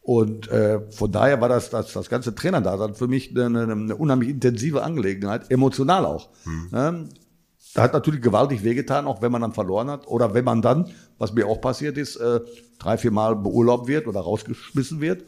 Und 0.06 0.50
äh, 0.50 0.82
von 0.92 1.12
daher 1.14 1.40
war 1.40 1.48
das, 1.48 1.70
das, 1.70 1.94
das 1.94 2.10
ganze 2.10 2.36
Trainerdasein 2.36 2.94
für 2.94 3.08
mich 3.08 3.32
eine, 3.32 3.46
eine, 3.46 3.72
eine 3.72 3.96
unheimlich 3.96 4.30
intensive 4.30 4.84
Angelegenheit, 4.84 5.50
emotional 5.50 6.06
auch. 6.06 6.30
Ähm, 6.76 7.10
da 7.74 7.84
hat 7.84 7.94
natürlich 7.94 8.22
gewaltig 8.22 8.66
wehgetan, 8.66 9.08
auch 9.08 9.22
wenn 9.22 9.32
man 9.32 9.42
dann 9.42 9.54
verloren 9.54 9.90
hat. 9.90 10.06
Oder 10.08 10.34
wenn 10.34 10.44
man 10.44 10.62
dann, 10.62 10.90
was 11.18 11.34
mir 11.34 11.48
auch 11.48 11.62
passiert 11.62 11.98
ist, 11.98 12.18
äh, 12.18 12.42
drei, 12.80 12.98
vier 12.98 13.12
Mal 13.12 13.38
beurlaubt 13.38 13.88
wird 13.88 14.06
oder 14.08 14.20
rausgeschmissen 14.20 15.00
wird. 15.00 15.24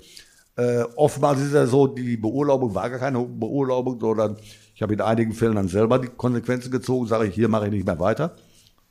Äh, 0.58 0.84
oftmals 0.98 1.40
ist 1.42 1.54
ja 1.54 1.66
so, 1.68 1.88
die 1.88 2.18
Beurlaubung 2.18 2.76
war 2.76 2.90
gar 2.90 3.00
keine 3.00 3.20
Beurlaubung, 3.24 3.98
sondern 4.00 4.36
ich 4.76 4.82
habe 4.82 4.94
in 4.94 5.02
einigen 5.02 5.32
Fällen 5.34 5.56
dann 5.56 5.70
selber 5.70 6.00
die 6.00 6.10
Konsequenzen 6.10 6.70
gezogen, 6.70 7.08
sage 7.08 7.28
ich, 7.28 7.34
hier 7.34 7.48
mache 7.48 7.66
ich 7.68 7.72
nicht 7.72 7.86
mehr 7.86 8.00
weiter. 8.00 8.36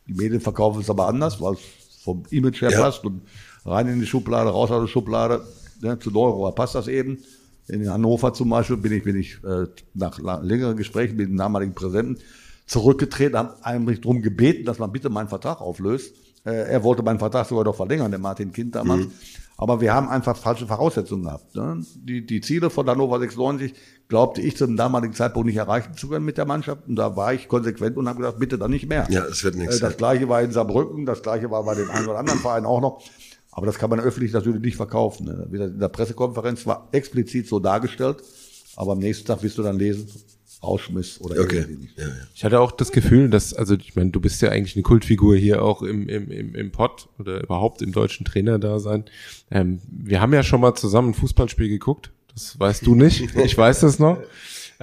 Die 0.08 0.14
Medien 0.14 0.40
verkaufen 0.40 0.80
es 0.80 0.88
aber 0.88 1.08
anders, 1.08 1.40
weil 1.42 1.54
es 1.54 1.60
vom 2.02 2.22
Image 2.30 2.62
her 2.62 2.70
Ja. 2.70 2.80
passt 2.80 3.04
und 3.04 3.22
rein 3.66 3.86
in 3.88 4.00
die 4.00 4.06
Schublade, 4.06 4.48
raus 4.50 4.70
aus 4.70 4.82
der 4.82 4.88
Schublade. 4.88 5.42
Ne, 5.84 5.98
zu 5.98 6.10
Neuro 6.10 6.50
passt 6.52 6.74
das 6.74 6.88
eben. 6.88 7.18
In 7.68 7.90
Hannover 7.90 8.32
zum 8.32 8.48
Beispiel 8.50 8.78
bin 8.78 8.92
ich, 8.92 9.04
bin 9.04 9.16
ich 9.16 9.38
äh, 9.44 9.66
nach 9.92 10.18
längeren 10.42 10.76
Gesprächen 10.76 11.16
mit 11.16 11.28
dem 11.28 11.36
damaligen 11.36 11.74
Präsidenten 11.74 12.18
zurückgetreten, 12.66 13.36
habe 13.36 13.56
eigentlich 13.62 14.00
darum 14.00 14.22
gebeten, 14.22 14.64
dass 14.64 14.78
man 14.78 14.90
bitte 14.92 15.10
meinen 15.10 15.28
Vertrag 15.28 15.60
auflöst. 15.60 16.14
Äh, 16.44 16.52
er 16.72 16.82
wollte 16.84 17.02
meinen 17.02 17.18
Vertrag 17.18 17.46
sogar 17.46 17.64
noch 17.64 17.74
verlängern, 17.76 18.10
der 18.10 18.20
Martin 18.20 18.52
Kind 18.52 18.74
damals. 18.74 19.06
Aber 19.56 19.80
wir 19.80 19.94
haben 19.94 20.08
einfach 20.08 20.36
falsche 20.36 20.66
Voraussetzungen 20.66 21.24
gehabt. 21.24 21.54
Ne? 21.54 21.80
Die, 21.96 22.26
die 22.26 22.40
Ziele 22.40 22.70
von 22.70 22.88
Hannover 22.88 23.20
96 23.20 23.72
glaubte 24.08 24.40
ich 24.40 24.56
zum 24.56 24.76
damaligen 24.76 25.14
Zeitpunkt 25.14 25.46
nicht 25.46 25.56
erreichen 25.56 25.94
zu 25.94 26.08
können 26.08 26.24
mit 26.24 26.38
der 26.38 26.44
Mannschaft. 26.46 26.88
Und 26.88 26.96
da 26.96 27.14
war 27.16 27.32
ich 27.34 27.46
konsequent 27.48 27.96
und 27.96 28.08
habe 28.08 28.18
gesagt, 28.20 28.38
bitte 28.38 28.58
dann 28.58 28.70
nicht 28.70 28.88
mehr. 28.88 29.06
Ja, 29.10 29.20
das 29.26 29.44
wird 29.44 29.54
nichts. 29.56 29.76
Äh, 29.76 29.80
Das 29.80 29.96
gleiche 29.96 30.28
war 30.28 30.42
in 30.42 30.50
Saarbrücken, 30.50 31.06
das 31.06 31.22
gleiche 31.22 31.50
war 31.50 31.62
bei 31.64 31.74
den 31.74 31.88
einen 31.90 32.08
oder 32.08 32.18
anderen 32.18 32.40
Vereinen 32.40 32.66
auch 32.66 32.80
noch. 32.80 33.02
Aber 33.56 33.66
das 33.66 33.78
kann 33.78 33.88
man 33.88 34.00
öffentlich 34.00 34.32
natürlich 34.32 34.60
nicht 34.60 34.76
verkaufen. 34.76 35.26
ne? 35.26 35.48
In 35.52 35.78
der 35.78 35.88
Pressekonferenz 35.88 36.66
war 36.66 36.88
explizit 36.92 37.46
so 37.48 37.60
dargestellt, 37.60 38.16
aber 38.74 38.92
am 38.92 38.98
nächsten 38.98 39.26
Tag 39.26 39.42
wirst 39.44 39.56
du 39.58 39.62
dann 39.62 39.78
lesen, 39.78 40.08
Rausschmiss 40.62 41.20
oder 41.20 41.40
Okay. 41.40 41.58
irgendwie 41.58 41.82
nicht. 41.82 41.96
Ja, 41.98 42.04
ja. 42.08 42.14
Ich 42.34 42.44
hatte 42.44 42.58
auch 42.58 42.72
das 42.72 42.90
Gefühl, 42.90 43.28
dass, 43.28 43.54
also 43.54 43.74
ich 43.74 43.94
meine, 43.94 44.10
du 44.10 44.20
bist 44.20 44.42
ja 44.42 44.48
eigentlich 44.50 44.74
eine 44.74 44.82
Kultfigur 44.82 45.36
hier 45.36 45.62
auch 45.62 45.82
im, 45.82 46.08
im, 46.08 46.30
im, 46.30 46.54
im 46.54 46.72
Pod 46.72 47.08
oder 47.18 47.42
überhaupt 47.42 47.80
im 47.82 47.92
deutschen 47.92 48.24
Trainerdasein. 48.24 49.04
Ähm, 49.50 49.80
wir 49.88 50.20
haben 50.20 50.32
ja 50.32 50.42
schon 50.42 50.60
mal 50.60 50.74
zusammen 50.74 51.10
ein 51.10 51.14
Fußballspiel 51.14 51.68
geguckt. 51.68 52.10
Das 52.32 52.58
weißt 52.58 52.84
du 52.86 52.94
nicht. 52.96 53.36
Ich 53.36 53.56
weiß 53.56 53.80
das 53.80 53.98
noch. 54.00 54.18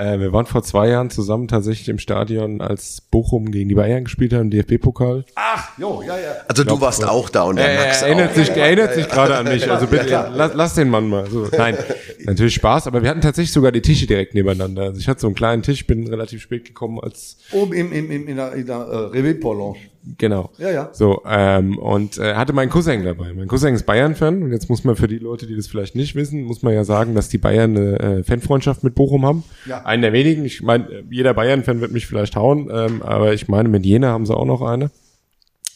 Äh, 0.02 0.20
wir 0.20 0.34
waren 0.34 0.48
vor 0.48 0.64
zwei 0.64 0.90
Jahren 0.90 1.12
zusammen 1.12 1.48
tatsächlich 1.48 1.88
im 1.88 2.00
Stadion, 2.00 2.60
als 2.60 3.02
Bochum 3.02 3.52
gegen 3.52 3.70
die 3.70 3.76
Bayern 3.76 4.06
gespielt 4.06 4.34
haben, 4.34 4.42
im 4.42 4.50
DFB-Pokal. 4.50 5.26
Ach, 5.36 5.78
jo, 5.78 6.02
ja, 6.02 6.18
ja. 6.18 6.32
Also 6.48 6.64
du 6.64 6.82
warst 6.82 7.08
auch 7.08 7.30
da 7.30 7.44
und 7.44 7.58
der 7.58 7.70
Er, 7.70 7.86
Max 7.86 8.02
er 8.02 8.08
erinnert 8.08 8.32
auch. 8.32 8.36
sich, 8.36 8.50
er 8.50 8.66
erinnert 8.66 8.94
sich 8.96 9.08
gerade 9.08 9.38
an 9.38 9.48
mich. 9.48 9.70
Also 9.70 9.86
bitte, 9.86 10.32
lass, 10.34 10.54
lass 10.56 10.74
den 10.74 10.90
Mann 10.90 11.08
mal. 11.08 11.30
So, 11.30 11.48
nein, 11.56 11.78
natürlich 12.26 12.56
Spaß, 12.56 12.88
aber 12.88 13.04
wir 13.04 13.10
hatten 13.12 13.22
tatsächlich 13.22 13.54
sogar 13.54 13.72
die 13.72 13.82
Tische 13.82 14.08
direkt 14.08 14.34
nebeneinander. 14.34 14.84
Also 14.84 15.00
ich 15.00 15.08
hatte 15.08 15.22
so 15.22 15.28
einen 15.28 15.36
kleinen 15.36 15.62
Tisch, 15.62 15.86
bin 15.86 16.08
relativ 16.08 16.42
spät 16.42 16.66
gekommen 16.66 17.00
als 17.00 17.38
Oben 17.52 17.74
im, 17.74 17.92
im, 17.92 18.10
im, 18.10 18.28
in 18.28 18.38
der, 18.38 18.54
in 18.54 18.66
der 18.66 18.78
äh, 18.78 19.20
Revue-Lounge. 19.20 19.78
Genau. 20.18 20.50
Ja, 20.58 20.72
ja. 20.72 20.90
So, 20.94 21.22
ähm, 21.28 21.78
und 21.78 22.18
äh, 22.18 22.34
hatte 22.34 22.54
meinen 22.54 22.70
Cousin 22.70 23.04
dabei. 23.04 23.34
Mein 23.34 23.48
Cousin 23.48 23.76
ist 23.76 23.86
Bayern-Fan 23.86 24.42
und 24.42 24.52
jetzt 24.52 24.70
muss 24.70 24.84
man 24.84 24.96
für 24.96 25.08
die 25.08 25.20
Leute, 25.20 25.46
die 25.46 25.56
das 25.56 25.68
vielleicht 25.68 25.96
nicht 25.96 26.16
wissen, 26.16 26.44
muss 26.44 26.64
man 26.64 26.74
ja 26.74 26.84
sagen, 26.84 27.14
dass 27.14 27.30
die 27.30 27.38
Bayern 27.38 27.78
eine 27.78 28.00
äh, 28.00 28.24
Fanfreundschaft 28.24 28.84
mit 28.84 28.96
Bochum 28.96 29.26
haben. 29.26 29.44
Ja. 29.66 29.86
Einen 29.86 30.02
der 30.02 30.14
wenigen. 30.14 30.44
Ich 30.46 30.64
meine, 30.64 31.04
jeder 31.10 31.34
Bayern-Fan 31.34 31.82
wird 31.82 31.92
mich 31.92 32.08
vielleicht 32.08 32.36
hauen, 32.36 32.70
ähm, 32.74 33.02
aber 33.04 33.34
ich 33.34 33.48
meine, 33.48 33.70
mit 33.70 33.86
Jena 33.86 34.10
haben 34.10 34.26
sie 34.26 34.36
auch 34.36 34.46
noch 34.46 34.62
eine. 34.62 34.90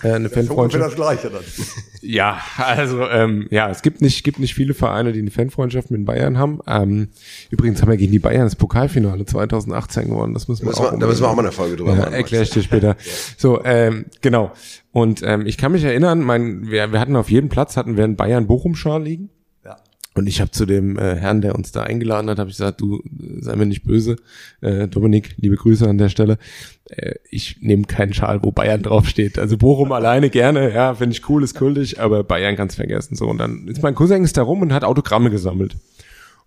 Äh, 0.03 0.07
eine 0.07 0.17
Ungefähr 0.17 0.43
Fanfreundschaft. 0.43 0.83
das 0.83 0.95
Gleiche 0.95 1.29
dann. 1.29 1.43
Ja, 2.07 2.39
also 2.57 3.01
ähm, 3.07 3.47
ja, 3.49 3.67
es 3.71 3.81
gibt 3.81 3.99
nicht, 3.99 4.23
gibt 4.23 4.37
nicht 4.37 4.53
viele 4.53 4.75
Vereine, 4.75 5.11
die 5.11 5.17
eine 5.17 5.31
Fanfreundschaft 5.31 5.89
mit 5.89 5.97
den 5.97 6.05
Bayern 6.05 6.37
haben. 6.37 6.59
Ähm, 6.67 7.07
übrigens 7.49 7.81
haben 7.81 7.89
wir 7.89 7.97
gegen 7.97 8.11
die 8.11 8.19
Bayern 8.19 8.43
das 8.43 8.55
Pokalfinale 8.55 9.25
2018 9.25 10.09
gewonnen. 10.09 10.35
Das 10.35 10.47
müssen 10.47 10.67
wir 10.67 10.77
auch 10.77 10.99
da 10.99 11.07
müssen 11.07 11.23
wir 11.23 11.29
auch 11.29 11.35
mal 11.35 11.41
eine 11.41 11.51
Folge 11.51 11.77
drüber 11.77 11.93
ja, 11.93 11.97
machen, 11.97 12.13
Erkläre 12.13 12.43
ich 12.43 12.51
dir 12.51 12.61
später. 12.61 12.95
So, 13.37 13.63
ähm, 13.63 14.05
genau. 14.21 14.51
Und 14.91 15.23
ähm, 15.23 15.47
ich 15.47 15.57
kann 15.57 15.71
mich 15.71 15.83
erinnern, 15.83 16.21
mein, 16.21 16.69
wir, 16.69 16.91
wir 16.91 16.99
hatten 16.99 17.15
auf 17.15 17.31
jedem 17.31 17.49
Platz 17.49 17.75
hatten 17.75 17.97
wir 17.97 18.03
einen 18.03 18.15
Bayern-Bochum-Schal 18.15 19.01
liegen. 19.01 19.29
Und 20.17 20.27
ich 20.27 20.39
habe 20.39 20.49
zu 20.51 20.65
dem 20.65 20.97
äh, 20.97 21.15
Herrn, 21.15 21.41
der 21.41 21.55
uns 21.55 21.73
da 21.73 21.83
eingeladen 21.83 22.29
hat, 22.29 22.39
habe 22.39 22.49
ich 22.49 22.55
gesagt, 22.55 22.79
du 22.79 22.99
äh, 22.99 23.41
sei 23.41 23.55
mir 23.57 23.65
nicht 23.65 23.83
böse, 23.83 24.15
äh, 24.61 24.87
Dominik, 24.87 25.35
liebe 25.37 25.57
Grüße 25.57 25.87
an 25.87 25.97
der 25.97 26.07
Stelle. 26.07 26.37
Äh, 26.85 27.15
ich 27.29 27.57
nehme 27.59 27.83
keinen 27.83 28.13
Schal, 28.13 28.41
wo 28.41 28.51
Bayern 28.51 28.81
draufsteht. 28.81 29.37
Also 29.37 29.57
Bochum 29.57 29.91
alleine 29.91 30.29
gerne, 30.29 30.73
ja, 30.73 30.95
finde 30.95 31.17
ich 31.17 31.29
cool, 31.29 31.43
ist 31.43 31.55
kultig, 31.55 31.99
aber 31.99 32.23
Bayern 32.23 32.55
kannst 32.55 32.77
vergessen. 32.77 33.15
So 33.17 33.27
und 33.27 33.39
dann 33.39 33.67
ist 33.67 33.83
mein 33.83 33.93
Cousin 33.93 34.23
ist 34.23 34.37
da 34.37 34.43
rum 34.43 34.61
und 34.61 34.71
hat 34.71 34.85
Autogramme 34.85 35.29
gesammelt 35.29 35.75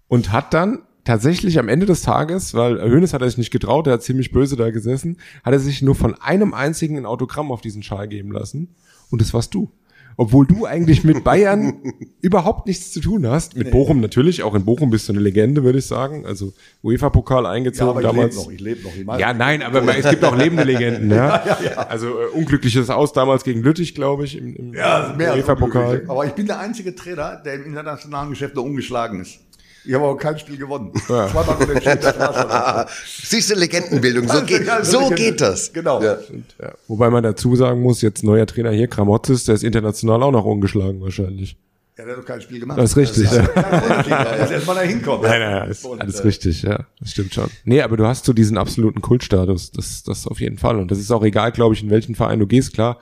und 0.09 0.33
hat 0.33 0.55
dann 0.55 0.79
tatsächlich 1.05 1.59
am 1.59 1.69
Ende 1.69 1.85
des 1.85 2.01
Tages, 2.01 2.55
weil 2.55 2.81
Hönes 2.81 3.13
hat 3.13 3.21
er 3.21 3.29
sich 3.29 3.39
nicht 3.39 3.51
getraut, 3.51 3.87
der 3.87 3.95
hat 3.95 4.03
ziemlich 4.03 4.33
böse 4.33 4.57
da 4.57 4.71
gesessen, 4.71 5.19
hat 5.43 5.53
er 5.53 5.61
sich 5.61 5.83
nur 5.83 5.95
von 5.95 6.15
einem 6.15 6.55
einzigen 6.55 6.97
ein 6.97 7.07
Autogramm 7.07 7.53
auf 7.53 7.61
diesen 7.61 7.83
Schal 7.83 8.09
geben 8.09 8.33
lassen 8.33 8.75
und 9.11 9.21
das 9.21 9.35
warst 9.35 9.53
du. 9.55 9.71
Obwohl 10.19 10.47
du 10.47 10.67
eigentlich 10.67 11.05
mit 11.05 11.23
Bayern 11.23 11.75
überhaupt 12.21 12.67
nichts 12.67 12.93
zu 12.93 13.01
tun 13.01 13.27
hast. 13.27 13.57
Mit 13.57 13.71
Bochum 13.71 14.01
natürlich, 14.01 14.43
auch 14.43 14.55
in 14.57 14.65
Bochum 14.65 14.91
bist 14.91 15.09
du 15.09 15.13
eine 15.13 15.23
Legende, 15.23 15.63
würde 15.63 15.79
ich 15.79 15.87
sagen. 15.87 16.27
Also 16.27 16.53
UEFA-Pokal 16.83 17.47
eingezogen 17.47 17.91
aber 17.91 18.03
damals. 18.03 18.37
ich 18.37 18.61
lebe 18.61 18.83
noch, 18.83 18.91
ich 18.91 18.97
lebe 18.97 19.07
noch. 19.07 19.19
Ja, 19.19 19.33
nein, 19.33 19.63
aber 19.63 19.97
es 19.97 20.11
gibt 20.11 20.25
auch 20.25 20.37
lebende 20.37 20.65
Legenden. 20.65 21.09
Ja? 21.19 21.43
Also 21.89 22.09
äh, 22.09 22.27
unglückliches 22.35 22.91
Aus 22.91 23.13
damals 23.13 23.45
gegen 23.45 23.63
Lüttich, 23.63 23.95
glaube 23.95 24.25
ich, 24.25 24.37
im, 24.37 24.55
im 24.57 24.75
Ja, 24.75 25.17
UEFA-Pokal. 25.17 26.05
Aber 26.09 26.27
ich 26.27 26.33
bin 26.33 26.47
der 26.47 26.59
einzige 26.59 26.95
Trainer, 26.95 27.37
der 27.37 27.55
im 27.55 27.67
internationalen 27.67 28.31
Geschäft 28.31 28.57
noch 28.57 28.65
ungeschlagen 28.65 29.21
ist. 29.21 29.39
Ich 29.85 29.95
habe 29.95 30.05
aber 30.05 30.17
kein 30.17 30.39
Spiel 30.39 30.57
gewonnen. 30.57 30.93
Ja. 31.09 31.29
Zweimal 31.29 31.57
unentschieden, 31.57 31.99
das 32.03 32.19
war's 32.19 32.87
auch. 32.89 32.93
Siehst 33.25 33.51
du, 33.51 33.55
Legendenbildung, 33.55 34.29
so, 34.29 34.43
geht, 34.47 34.67
Ja, 34.67 34.85
so 34.85 34.99
Legende. 35.01 35.15
geht 35.17 35.41
das. 35.41 35.73
Genau. 35.73 36.03
Ja. 36.03 36.19
Ja. 36.61 36.73
Wobei 36.89 37.11
man 37.11 37.23
dazu 37.23 37.57
sagen 37.57 37.81
muss, 37.81 38.03
jetzt 38.03 38.23
neuer 38.23 38.47
Trainer 38.47 38.71
hier, 38.71 38.89
Kramotzes, 38.89 39.45
der 39.45 39.55
ist 39.55 39.65
international 39.65 40.23
auch 40.23 40.33
noch 40.33 40.45
ungeschlagen 40.45 41.01
wahrscheinlich. 41.01 41.57
Ja, 41.97 42.05
der 42.05 42.15
hat 42.15 42.23
doch 42.23 42.27
kein 42.27 42.41
Spiel 42.41 42.61
gemacht. 42.61 42.79
Das 42.79 42.91
ist 42.91 42.97
richtig, 42.97 43.31
ja. 43.33 43.45
Kein 43.47 43.83
Unterschied, 43.83 44.13
da 44.13 44.37
muss 44.41 44.51
erst 44.53 44.67
mal 44.69 44.75
da 44.75 44.81
hinkommen. 44.83 45.23
Nein, 45.23 45.41
nein, 45.41 45.71
ist 45.71 45.85
Und, 45.85 46.01
alles 46.01 46.21
äh, 46.21 46.23
richtig, 46.23 46.63
ja. 46.63 46.87
Das 47.01 47.11
stimmt 47.11 47.35
schon. 47.35 47.49
Nee, 47.65 47.83
aber 47.83 47.97
du 47.97 48.07
hast 48.07 48.25
so 48.25 48.33
diesen 48.33 48.57
absoluten 48.57 49.01
Kultstatus. 49.01 49.73
Das, 49.73 50.05
das 50.05 50.27
auf 50.29 50.39
jeden 50.41 50.59
Fall. 50.59 50.79
Und 50.79 50.93
das 50.93 50.99
ist 50.99 51.11
auch 51.11 51.25
egal, 51.25 51.51
glaube 51.51 51.75
ich, 51.75 51.83
in 51.83 51.91
welchen 51.91 52.15
Verein 52.15 52.39
du 52.39 52.47
gehst, 52.47 52.73
klar. 52.73 52.99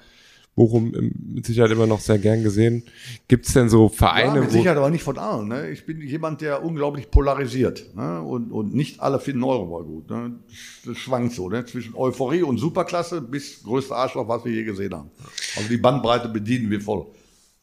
Bochum 0.56 0.92
mit 1.34 1.44
Sicherheit 1.46 1.70
immer 1.70 1.86
noch 1.86 2.00
sehr 2.00 2.18
gern 2.18 2.42
gesehen. 2.42 2.82
Gibt's 3.28 3.52
denn 3.52 3.68
so 3.68 3.84
Ja, 3.84 3.88
Vereine, 3.90 4.40
mit 4.40 4.48
wo, 4.48 4.52
Sicherheit, 4.54 4.78
aber 4.78 4.88
nicht 4.90 5.04
von 5.04 5.18
allen. 5.18 5.48
Ne? 5.48 5.70
Ich 5.70 5.84
bin 5.86 6.00
jemand, 6.00 6.40
der 6.40 6.64
unglaublich 6.64 7.10
polarisiert. 7.10 7.94
Ne? 7.94 8.22
Und, 8.22 8.50
und 8.50 8.74
nicht 8.74 9.00
alle 9.00 9.20
finden 9.20 9.44
Euroball 9.44 9.84
gut. 9.84 10.10
Ne? 10.10 10.32
Das 10.86 10.96
schwankt 10.96 11.34
so. 11.34 11.48
Ne? 11.50 11.64
Zwischen 11.66 11.94
Euphorie 11.94 12.42
und 12.42 12.56
Superklasse 12.58 13.20
bis 13.20 13.62
größte 13.62 13.94
Arschloch, 13.94 14.26
was 14.28 14.44
wir 14.46 14.52
je 14.52 14.64
gesehen 14.64 14.94
haben. 14.94 15.10
Also 15.56 15.68
die 15.68 15.76
Bandbreite 15.76 16.28
bedienen 16.30 16.70
wir 16.70 16.80
voll. 16.80 17.02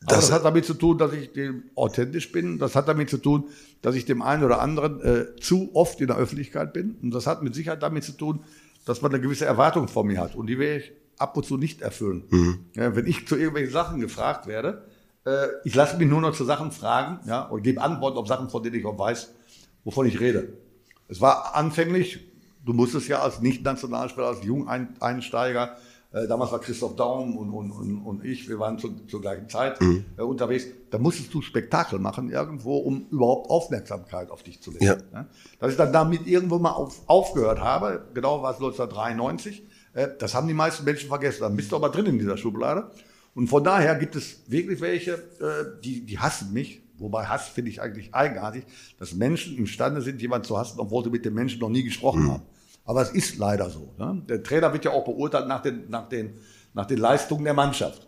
Aber 0.05 0.15
Das- 0.15 0.27
das, 0.27 0.31
hat 0.31 0.45
damit 0.45 0.65
zu 0.65 0.75
tun, 0.75 0.97
dass 0.99 1.13
ich 1.13 1.33
dem 1.33 1.63
authentisch 1.75 2.31
bin. 2.31 2.59
Das 2.59 2.75
hat 2.75 2.87
damit 2.87 3.09
zu 3.09 3.17
tun, 3.17 3.45
dass 3.81 3.95
ich 3.95 4.05
dem 4.05 4.21
einen 4.21 4.43
oder 4.43 4.61
anderen 4.61 5.01
äh, 5.01 5.25
zu 5.41 5.71
oft 5.73 5.99
in 5.99 6.07
der 6.07 6.17
Öffentlichkeit 6.17 6.73
bin. 6.73 6.95
Und 7.01 7.11
das 7.11 7.25
hat 7.25 7.41
mit 7.41 7.55
Sicherheit 7.55 7.81
damit 7.81 8.03
zu 8.03 8.11
tun, 8.11 8.41
dass 8.85 9.01
man 9.01 9.11
eine 9.11 9.21
gewisse 9.21 9.45
Erwartung 9.45 9.87
von 9.87 10.05
mir 10.05 10.19
hat. 10.19 10.35
Und 10.35 10.45
die 10.47 10.59
werde 10.59 10.83
ich 10.83 10.91
ab 11.17 11.37
und 11.37 11.45
zu 11.45 11.57
nicht 11.57 11.81
erfüllen. 11.81 12.23
Ja, 12.75 12.95
wenn 12.95 13.07
ich 13.07 13.27
zu 13.27 13.35
irgendwelchen 13.35 13.71
Sachen 13.71 13.99
gefragt 13.99 14.47
werde, 14.47 14.85
äh, 15.25 15.47
ich 15.63 15.75
lasse 15.75 15.97
mich 15.97 16.07
nur 16.07 16.21
noch 16.21 16.33
zu 16.33 16.43
Sachen 16.43 16.71
fragen 16.71 17.19
ja, 17.27 17.43
und 17.43 17.63
gebe 17.63 17.81
Antworten 17.81 18.17
auf 18.17 18.27
Sachen, 18.27 18.49
von 18.49 18.63
denen 18.63 18.75
ich 18.75 18.85
auch 18.85 18.97
weiß, 18.97 19.29
wovon 19.83 20.05
ich 20.05 20.19
rede. 20.19 20.53
Es 21.07 21.21
war 21.21 21.55
anfänglich, 21.55 22.19
du 22.65 22.73
musstest 22.73 23.07
ja 23.07 23.19
als 23.19 23.41
Nicht-Nationalspieler, 23.41 24.27
als 24.27 24.43
Jungeinsteiger, 24.43 25.77
äh, 26.13 26.27
damals 26.27 26.51
war 26.51 26.59
Christoph 26.59 26.95
Daum 26.95 27.37
und, 27.37 27.49
und, 27.49 27.71
und, 27.71 27.97
und 28.05 28.25
ich, 28.25 28.47
wir 28.47 28.59
waren 28.59 28.77
zu, 28.77 28.93
zur 29.07 29.19
gleichen 29.19 29.49
Zeit 29.49 29.79
äh, 29.81 30.21
unterwegs, 30.21 30.67
da 30.91 30.99
musstest 30.99 31.33
du 31.33 31.41
Spektakel 31.41 31.97
machen 31.97 32.29
irgendwo, 32.29 32.77
um 32.77 33.07
überhaupt 33.09 33.49
Aufmerksamkeit 33.49 34.29
auf 34.29 34.43
dich 34.43 34.61
zu 34.61 34.71
legen. 34.71 34.85
Ja. 34.85 34.97
Ja? 35.11 35.25
Dass 35.59 35.71
ich 35.71 35.77
dann 35.77 35.91
damit 35.91 36.27
irgendwo 36.27 36.59
mal 36.59 36.71
auf, 36.71 37.01
aufgehört 37.07 37.61
habe, 37.61 38.05
genau 38.13 38.43
war 38.43 38.51
es 38.51 38.57
1993, 38.57 39.59
äh, 39.59 39.63
das 39.93 40.33
haben 40.33 40.47
die 40.47 40.53
meisten 40.53 40.83
Menschen 40.83 41.07
vergessen. 41.07 41.41
Dann 41.41 41.55
bist 41.55 41.71
du 41.71 41.75
aber 41.75 41.89
drin 41.89 42.05
in 42.05 42.19
dieser 42.19 42.37
Schublade. 42.37 42.91
Und 43.35 43.47
von 43.47 43.63
daher 43.63 43.95
gibt 43.95 44.15
es 44.15 44.43
wirklich 44.47 44.81
welche, 44.81 45.13
äh, 45.13 45.81
die, 45.83 46.05
die 46.05 46.19
hassen 46.19 46.53
mich. 46.53 46.81
Wobei 46.97 47.25
Hass 47.25 47.47
finde 47.47 47.71
ich 47.71 47.81
eigentlich 47.81 48.13
eigenartig, 48.13 48.65
dass 48.99 49.13
Menschen 49.13 49.57
imstande 49.57 50.01
sind, 50.01 50.21
jemanden 50.21 50.45
zu 50.45 50.57
hassen, 50.57 50.79
obwohl 50.79 51.03
sie 51.03 51.09
mit 51.09 51.25
dem 51.25 51.33
Menschen 51.33 51.59
noch 51.59 51.69
nie 51.69 51.83
gesprochen 51.83 52.31
haben. 52.31 52.43
Aber 52.85 53.01
es 53.01 53.09
ist 53.09 53.37
leider 53.37 53.69
so. 53.69 53.93
Ne? 53.97 54.21
Der 54.29 54.43
Trainer 54.43 54.71
wird 54.73 54.85
ja 54.85 54.91
auch 54.91 55.03
beurteilt 55.03 55.47
nach 55.47 55.61
den, 55.61 55.89
nach, 55.89 56.07
den, 56.07 56.35
nach 56.73 56.85
den 56.85 56.99
Leistungen 56.99 57.43
der 57.45 57.53
Mannschaft. 57.53 58.07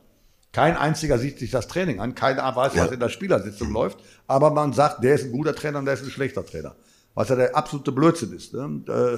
Kein 0.52 0.78
einziger 0.78 1.18
sieht 1.18 1.40
sich 1.40 1.52
das 1.52 1.68
Training 1.68 2.00
an, 2.00 2.16
keiner 2.16 2.56
weiß, 2.56 2.78
was 2.78 2.92
in 2.92 3.00
der 3.00 3.10
Spielersitzung 3.10 3.74
läuft, 3.74 3.98
aber 4.26 4.52
man 4.52 4.72
sagt, 4.72 5.04
der 5.04 5.16
ist 5.16 5.26
ein 5.26 5.34
guter 5.34 5.54
Trainer 5.54 5.80
und 5.80 5.86
der 5.86 5.96
ist 5.96 6.04
ein 6.04 6.10
schlechter 6.10 6.46
Trainer. 6.46 6.76
Was 7.14 7.28
ja 7.28 7.36
der 7.36 7.56
absolute 7.56 7.92
Blödsinn 7.92 8.32
ist. 8.32 8.54
Ne? 8.54 8.64
Und, 8.64 8.88
äh, 8.88 9.18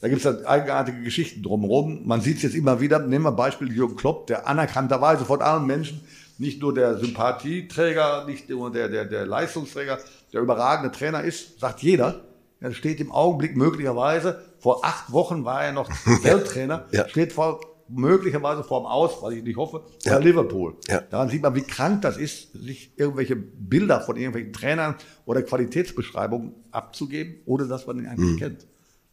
da 0.00 0.08
gibt 0.08 0.20
es 0.20 0.26
halt 0.26 0.46
eigenartige 0.46 1.02
Geschichten 1.02 1.42
drumherum. 1.42 2.06
Man 2.06 2.20
sieht 2.20 2.36
es 2.36 2.42
jetzt 2.44 2.54
immer 2.54 2.80
wieder, 2.80 2.98
nehmen 3.00 3.24
wir 3.24 3.32
Beispiel 3.32 3.72
Jürgen 3.72 3.96
Klopp, 3.96 4.26
der 4.28 4.46
anerkannterweise 4.46 5.24
von 5.24 5.42
allen 5.42 5.66
Menschen, 5.66 6.00
nicht 6.38 6.60
nur 6.60 6.72
der 6.72 6.98
Sympathieträger, 6.98 8.24
nicht 8.26 8.48
nur 8.48 8.70
der, 8.70 8.88
der, 8.88 9.04
der 9.04 9.26
Leistungsträger, 9.26 9.98
der 10.32 10.40
überragende 10.40 10.96
Trainer 10.96 11.22
ist, 11.22 11.58
sagt 11.58 11.82
jeder. 11.82 12.20
Er 12.60 12.72
steht 12.74 13.00
im 13.00 13.12
Augenblick 13.12 13.56
möglicherweise, 13.56 14.40
vor 14.58 14.84
acht 14.84 15.12
Wochen 15.12 15.44
war 15.44 15.64
er 15.64 15.72
noch 15.72 15.88
Welttrainer, 16.22 16.86
Ja. 16.92 17.08
steht 17.08 17.32
vor, 17.32 17.60
möglicherweise 17.88 18.62
vorm 18.64 18.84
Aus, 18.86 19.22
was 19.22 19.32
ich 19.32 19.42
nicht 19.42 19.56
hoffe, 19.56 19.82
bei 20.04 20.10
Ja. 20.12 20.18
Liverpool. 20.18 20.74
Ja. 20.88 21.00
Daran 21.00 21.28
sieht 21.30 21.42
man, 21.42 21.54
wie 21.54 21.62
krank 21.62 22.02
das 22.02 22.16
ist, 22.18 22.52
sich 22.52 22.92
irgendwelche 22.96 23.34
Bilder 23.36 24.00
von 24.00 24.16
irgendwelchen 24.16 24.52
Trainern 24.52 24.94
oder 25.24 25.42
Qualitätsbeschreibungen 25.42 26.54
abzugeben, 26.70 27.36
ohne 27.46 27.66
dass 27.66 27.86
man 27.86 27.98
ihn 27.98 28.06
eigentlich 28.06 28.32
Mhm. 28.32 28.38
kennt. 28.38 28.66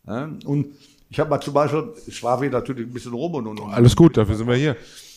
Ja, 0.07 0.29
und 0.45 0.67
ich 1.09 1.19
habe 1.19 1.29
mal 1.29 1.39
zum 1.39 1.53
Beispiel, 1.53 1.93
es 2.07 2.21
war 2.23 2.41
wieder 2.41 2.59
natürlich 2.59 2.87
ein 2.87 2.93
bisschen 2.93 3.13
rum 3.13 3.35
und, 3.35 3.47
und, 3.47 3.59
und 3.59 3.73
alles 3.73 3.95
gut, 3.95 4.17
dafür 4.17 4.35
sind 4.35 4.47
wir 4.47 4.55
hier. 4.55 4.75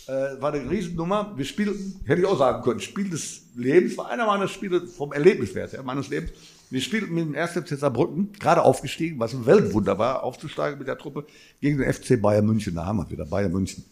äh, 0.08 0.40
war 0.40 0.52
eine 0.52 0.68
Riesennummer. 0.70 1.32
Wir 1.36 1.44
spielten, 1.44 2.00
hätte 2.06 2.22
ich 2.22 2.26
auch 2.26 2.38
sagen 2.38 2.62
können, 2.62 2.80
Spiel 2.80 3.10
des 3.10 3.42
Lebens, 3.56 3.96
war 3.98 4.08
einer 4.08 4.26
meiner 4.26 4.48
Spiele 4.48 4.86
vom 4.86 5.12
Erlebniswert 5.12 5.72
ja, 5.72 5.82
meines 5.82 6.08
Lebens. 6.08 6.30
Wir 6.70 6.80
spielten 6.80 7.14
mit 7.14 7.24
dem 7.24 7.34
1. 7.34 7.52
FC 7.52 7.78
Saarbrücken, 7.78 8.32
gerade 8.38 8.62
aufgestiegen, 8.62 9.18
was 9.18 9.32
ein 9.32 9.46
Weltwunder 9.46 9.98
war, 9.98 10.22
aufzusteigen 10.22 10.78
mit 10.78 10.88
der 10.88 10.98
Truppe 10.98 11.24
gegen 11.60 11.78
den 11.78 11.92
FC 11.92 12.20
Bayern 12.20 12.44
München. 12.44 12.74
Da 12.74 12.84
haben 12.84 12.98
wir 12.98 13.10
wieder, 13.10 13.24
Bayern 13.24 13.52
München. 13.52 13.84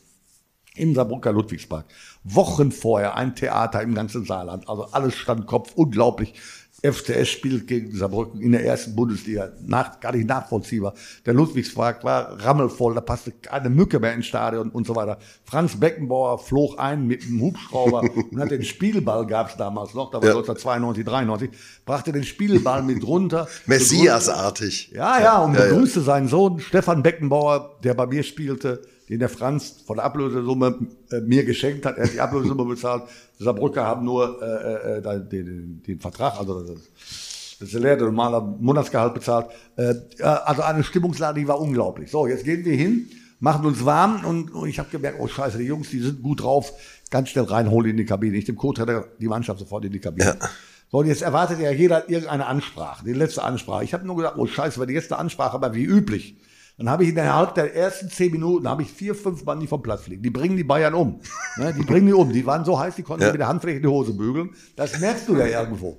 Im 0.74 0.94
Saarbrücker 0.94 1.32
Ludwigspark. 1.32 1.86
Wochen 2.22 2.70
vorher 2.70 3.16
ein 3.16 3.34
Theater 3.34 3.80
im 3.80 3.94
ganzen 3.94 4.26
Saarland. 4.26 4.68
Also 4.68 4.84
alles 4.92 5.14
stand 5.14 5.46
Kopf, 5.46 5.72
unglaublich. 5.74 6.34
FCS 6.92 7.28
spielt 7.28 7.66
gegen 7.66 7.94
Saarbrücken 7.96 8.40
in 8.40 8.52
der 8.52 8.64
ersten 8.64 8.94
Bundesliga. 8.96 9.50
Nach, 9.66 10.00
gar 10.00 10.12
nicht 10.12 10.26
nachvollziehbar. 10.28 10.94
Der 11.24 11.34
Ludwigspark 11.34 12.04
war 12.04 12.42
rammelvoll, 12.44 12.94
da 12.94 13.00
passte 13.00 13.32
keine 13.32 13.70
Mücke 13.70 13.98
mehr 14.00 14.14
ins 14.14 14.26
Stadion 14.26 14.70
und 14.70 14.86
so 14.86 14.94
weiter. 14.96 15.18
Franz 15.44 15.78
Beckenbauer 15.78 16.38
flog 16.38 16.78
ein 16.78 17.06
mit 17.06 17.22
einem 17.24 17.40
Hubschrauber 17.40 18.02
und 18.30 18.40
hat 18.40 18.50
den 18.50 18.64
Spielball, 18.64 19.26
gab 19.26 19.50
es 19.50 19.56
damals 19.56 19.94
noch, 19.94 20.10
da 20.10 20.18
war 20.18 20.24
Ja. 20.28 20.30
1992, 20.36 21.04
93, 21.04 21.50
brachte 21.84 22.12
den 22.12 22.24
Spielball 22.24 22.82
mit 22.82 23.06
runter. 23.06 23.48
Messiasartig. 23.66 24.90
Ja, 24.94 25.20
ja, 25.20 25.38
und 25.42 25.54
Ja, 25.54 25.66
ja. 25.66 25.70
begrüßte 25.72 26.00
seinen 26.00 26.28
Sohn 26.28 26.60
Stefan 26.60 27.02
Beckenbauer, 27.02 27.78
der 27.82 27.94
bei 27.94 28.06
mir 28.06 28.22
spielte, 28.22 28.82
den 29.08 29.20
der 29.20 29.28
Franz 29.28 29.82
von 29.86 29.96
der 29.96 30.04
Ablösesumme 30.04 30.78
äh, 31.10 31.20
mir 31.20 31.44
geschenkt 31.44 31.86
hat. 31.86 31.96
Er 31.96 32.04
hat 32.04 32.12
die 32.12 32.20
Ablösesumme 32.20 32.64
bezahlt. 32.74 33.04
Saarbrücker 33.38 33.84
haben 33.84 34.04
nur 34.04 34.42
äh, 34.42 34.98
äh, 34.98 35.16
äh, 35.16 35.28
den, 35.28 35.82
den, 35.86 36.00
Vertrag, 36.00 36.38
also 36.38 36.62
das, 36.62 36.80
das 37.60 37.70
Salär, 37.70 37.96
der 37.96 38.06
normale 38.06 38.40
Monatsgehalt 38.40 39.14
bezahlt. 39.14 39.46
Äh, 39.76 39.94
also 40.22 40.62
eine 40.62 40.82
Stimmungslage, 40.82 41.40
die 41.40 41.48
war 41.48 41.60
unglaublich. 41.60 42.10
So, 42.10 42.26
jetzt 42.26 42.44
gehen 42.44 42.64
wir 42.64 42.74
hin, 42.74 43.08
machen 43.38 43.64
uns 43.66 43.84
warm 43.84 44.24
und, 44.24 44.52
und 44.52 44.68
ich 44.68 44.78
habe 44.78 44.88
gemerkt, 44.90 45.18
oh 45.20 45.28
scheiße, 45.28 45.58
die 45.58 45.64
Jungs, 45.64 45.90
die 45.90 46.00
sind 46.00 46.22
gut 46.22 46.42
drauf. 46.42 46.72
Ganz 47.10 47.28
schnell 47.28 47.44
reinholen 47.44 47.92
in 47.92 47.96
die 47.96 48.04
Kabine. 48.04 48.36
Ich 48.36 48.46
dem 48.46 48.56
Co-Trainer 48.56 49.04
die 49.20 49.28
Mannschaft 49.28 49.60
sofort 49.60 49.84
in 49.84 49.92
die 49.92 50.00
Kabine. 50.00 50.36
Ja. 50.40 50.48
So, 50.90 50.98
und 50.98 51.06
jetzt 51.06 51.22
erwartet 51.22 51.60
ja 51.60 51.70
jeder 51.70 52.08
irgendeine 52.08 52.46
Ansprache, 52.46 53.04
die 53.04 53.12
letzte 53.12 53.42
Ansprache. 53.42 53.84
Ich 53.84 53.92
habe 53.92 54.06
nur 54.06 54.16
gedacht, 54.16 54.34
oh 54.38 54.46
scheiße, 54.46 54.80
wenn 54.80 54.88
die 54.88 54.94
jetzt 54.94 55.12
eine 55.12 55.20
Ansprache, 55.20 55.54
aber 55.54 55.74
wie 55.74 55.84
üblich. 55.84 56.36
Dann 56.78 56.90
habe 56.90 57.04
ich 57.04 57.10
innerhalb 57.10 57.54
der 57.54 57.74
ersten 57.74 58.10
zehn 58.10 58.30
Minuten, 58.32 58.68
habe 58.68 58.82
ich 58.82 58.92
vier, 58.92 59.14
fünf 59.14 59.44
Mann, 59.44 59.60
die 59.60 59.66
vom 59.66 59.82
Platz 59.82 60.02
fliegen. 60.02 60.22
Die 60.22 60.30
bringen 60.30 60.56
die 60.56 60.64
Bayern 60.64 60.92
um. 60.94 61.20
Ne, 61.56 61.72
die 61.72 61.82
bringen 61.84 62.06
die 62.06 62.12
um. 62.12 62.30
Die 62.32 62.44
waren 62.44 62.64
so 62.66 62.78
heiß, 62.78 62.96
die 62.96 63.02
konnten 63.02 63.24
Ja. 63.24 63.30
mit 63.32 63.40
der 63.40 63.48
Handfläche 63.48 63.80
die 63.80 63.86
Hose 63.88 64.12
bügeln. 64.12 64.50
Das 64.76 64.98
merkst 65.00 65.26
du 65.28 65.36
ja 65.38 65.46
irgendwo. 65.46 65.98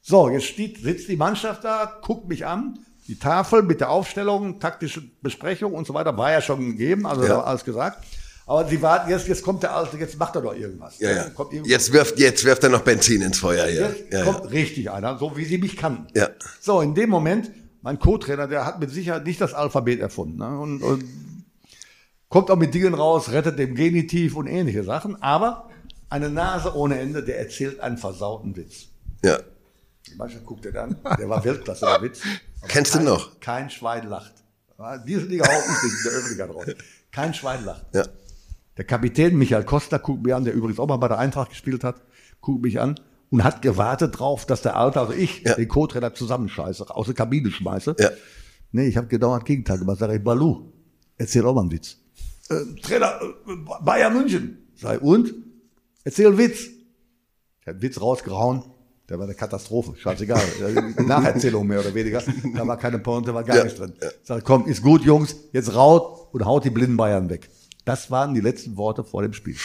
So, 0.00 0.28
jetzt 0.28 0.44
steht, 0.46 0.78
sitzt 0.80 1.08
die 1.08 1.16
Mannschaft 1.16 1.64
da, 1.64 1.98
guckt 2.02 2.28
mich 2.28 2.46
an. 2.46 2.78
Die 3.08 3.18
Tafel 3.18 3.62
mit 3.64 3.80
der 3.80 3.90
Aufstellung, 3.90 4.60
taktische 4.60 5.02
Besprechung 5.22 5.72
und 5.74 5.88
so 5.88 5.94
weiter 5.94 6.16
war 6.16 6.30
ja 6.30 6.40
schon 6.40 6.60
gegeben, 6.60 7.04
also 7.04 7.24
Ja. 7.24 7.42
alles 7.42 7.64
gesagt. 7.64 8.04
Aber 8.46 8.64
sie 8.68 8.80
warten, 8.82 9.10
jetzt, 9.10 9.26
jetzt 9.28 9.42
kommt 9.42 9.62
der 9.64 9.74
Alte, 9.74 9.96
jetzt 9.98 10.16
macht 10.18 10.36
er 10.36 10.42
doch 10.42 10.54
irgendwas. 10.54 10.98
Ja, 11.00 11.10
ja. 11.10 11.24
Irgendwas. 11.26 11.68
Jetzt 11.68 11.92
wirft, 11.92 12.18
jetzt 12.20 12.44
wirft 12.44 12.62
er 12.62 12.68
noch 12.70 12.82
Benzin 12.82 13.22
ins 13.22 13.38
Feuer 13.38 13.66
hier. 13.66 13.88
Jetzt 13.88 14.12
Ja, 14.12 14.18
ja. 14.20 14.24
kommt 14.32 14.50
richtig 14.52 14.88
einer, 14.90 15.18
so 15.18 15.36
wie 15.36 15.44
sie 15.44 15.58
mich 15.58 15.76
kannten. 15.76 16.06
Ja. 16.16 16.28
So, 16.60 16.80
in 16.80 16.94
dem 16.94 17.10
Moment, 17.10 17.50
mein 17.82 17.98
Co-Trainer, 17.98 18.46
der 18.46 18.64
hat 18.64 18.80
mit 18.80 18.90
Sicherheit 18.90 19.26
nicht 19.26 19.40
das 19.40 19.54
Alphabet 19.54 20.00
erfunden. 20.00 20.38
Ne? 20.38 20.58
Und, 20.58 20.82
und 20.82 21.04
kommt 22.28 22.50
auch 22.50 22.56
mit 22.56 22.72
Dingen 22.74 22.94
raus, 22.94 23.30
rettet 23.30 23.58
dem 23.58 23.74
Genitiv 23.74 24.36
und 24.36 24.46
ähnliche 24.46 24.84
Sachen. 24.84 25.20
Aber 25.22 25.68
eine 26.08 26.30
Nase 26.30 26.74
ohne 26.74 26.98
Ende, 26.98 27.22
der 27.22 27.38
erzählt 27.38 27.80
einen 27.80 27.98
versauten 27.98 28.56
Witz. 28.56 28.86
ja. 29.22 29.38
Mannschaft 30.16 30.44
guckt 30.44 30.66
er 30.66 30.72
dann, 30.72 30.96
der 31.16 31.28
war 31.28 31.42
Weltklasse, 31.44 31.86
der 31.86 32.02
Witz. 32.02 32.22
Kennst 32.66 32.92
du 32.92 32.98
kein, 32.98 33.06
noch? 33.06 33.40
Kein 33.40 33.70
Schwein 33.70 34.08
lacht. 34.08 34.34
Diese 35.06 35.26
Liga 35.26 35.44
auch 35.44 35.68
nicht 35.68 35.82
in 35.84 36.04
der 36.04 36.12
Öffentlichkeit 36.12 36.50
raus. 36.50 36.66
Kein 37.12 37.32
Schwein 37.32 37.64
lacht. 37.64 37.86
Ja. 37.94 38.04
Der 38.76 38.84
Kapitän 38.84 39.38
Michael 39.38 39.64
Costa 39.64 39.98
guckt 39.98 40.24
mich 40.24 40.34
an, 40.34 40.44
der 40.44 40.54
übrigens 40.54 40.80
auch 40.80 40.88
mal 40.88 40.96
bei 40.96 41.08
der 41.08 41.18
Eintracht 41.18 41.50
gespielt 41.50 41.84
hat, 41.84 42.02
guckt 42.40 42.62
mich 42.62 42.80
an 42.80 42.98
und 43.32 43.42
hat 43.42 43.62
gewartet 43.62 44.18
drauf, 44.20 44.46
dass 44.46 44.62
der 44.62 44.76
Alte, 44.76 45.00
also 45.00 45.12
ich, 45.12 45.42
Ja. 45.42 45.54
den 45.56 45.66
Co-Trainer 45.66 46.14
zusammenscheiße, 46.14 46.94
aus 46.94 47.06
der 47.06 47.14
Kabine 47.16 47.50
schmeiße. 47.50 47.96
Ja. 47.98 48.10
Nee, 48.70 48.86
ich 48.86 48.96
habe 48.96 49.08
gedauert 49.08 49.44
Gegenteil 49.44 49.78
gemacht. 49.78 49.98
Sag 49.98 50.10
ich, 50.12 50.22
Balu, 50.22 50.70
erzähl 51.18 51.44
auch 51.44 51.54
mal 51.54 51.62
einen 51.62 51.72
Witz. 51.72 51.96
Äh, 52.50 52.80
Trainer, 52.82 53.18
äh, 53.22 53.82
Bayern 53.84 54.12
München. 54.14 54.58
Sei 54.76 54.98
und? 54.98 55.34
Erzähl 56.04 56.28
einen 56.28 56.38
Witz. 56.38 56.68
Der 57.66 57.74
hat 57.74 57.82
Witz 57.82 58.00
rausgehauen. 58.00 58.62
Der 59.08 59.18
war 59.18 59.24
eine 59.26 59.34
Katastrophe. 59.34 59.94
Scheißegal. 59.96 60.40
Nacherzählung 61.06 61.66
mehr 61.66 61.80
oder 61.80 61.94
weniger. 61.94 62.22
Da 62.54 62.66
war 62.66 62.76
keine 62.78 62.98
Pointe, 62.98 63.34
war 63.34 63.44
gar 63.44 63.56
Ja, 63.56 63.64
nichts 63.64 63.78
drin. 63.78 63.92
Sag, 64.22 64.44
komm, 64.44 64.66
ist 64.66 64.82
gut, 64.82 65.02
Jungs. 65.04 65.34
Jetzt 65.52 65.74
raut 65.74 66.28
und 66.32 66.44
haut 66.44 66.64
die 66.64 66.70
blinden 66.70 66.96
Bayern 66.96 67.28
weg. 67.28 67.48
Das 67.84 68.10
waren 68.10 68.32
die 68.34 68.40
letzten 68.40 68.76
Worte 68.76 69.04
vor 69.04 69.22
dem 69.22 69.32
Spiel. 69.32 69.56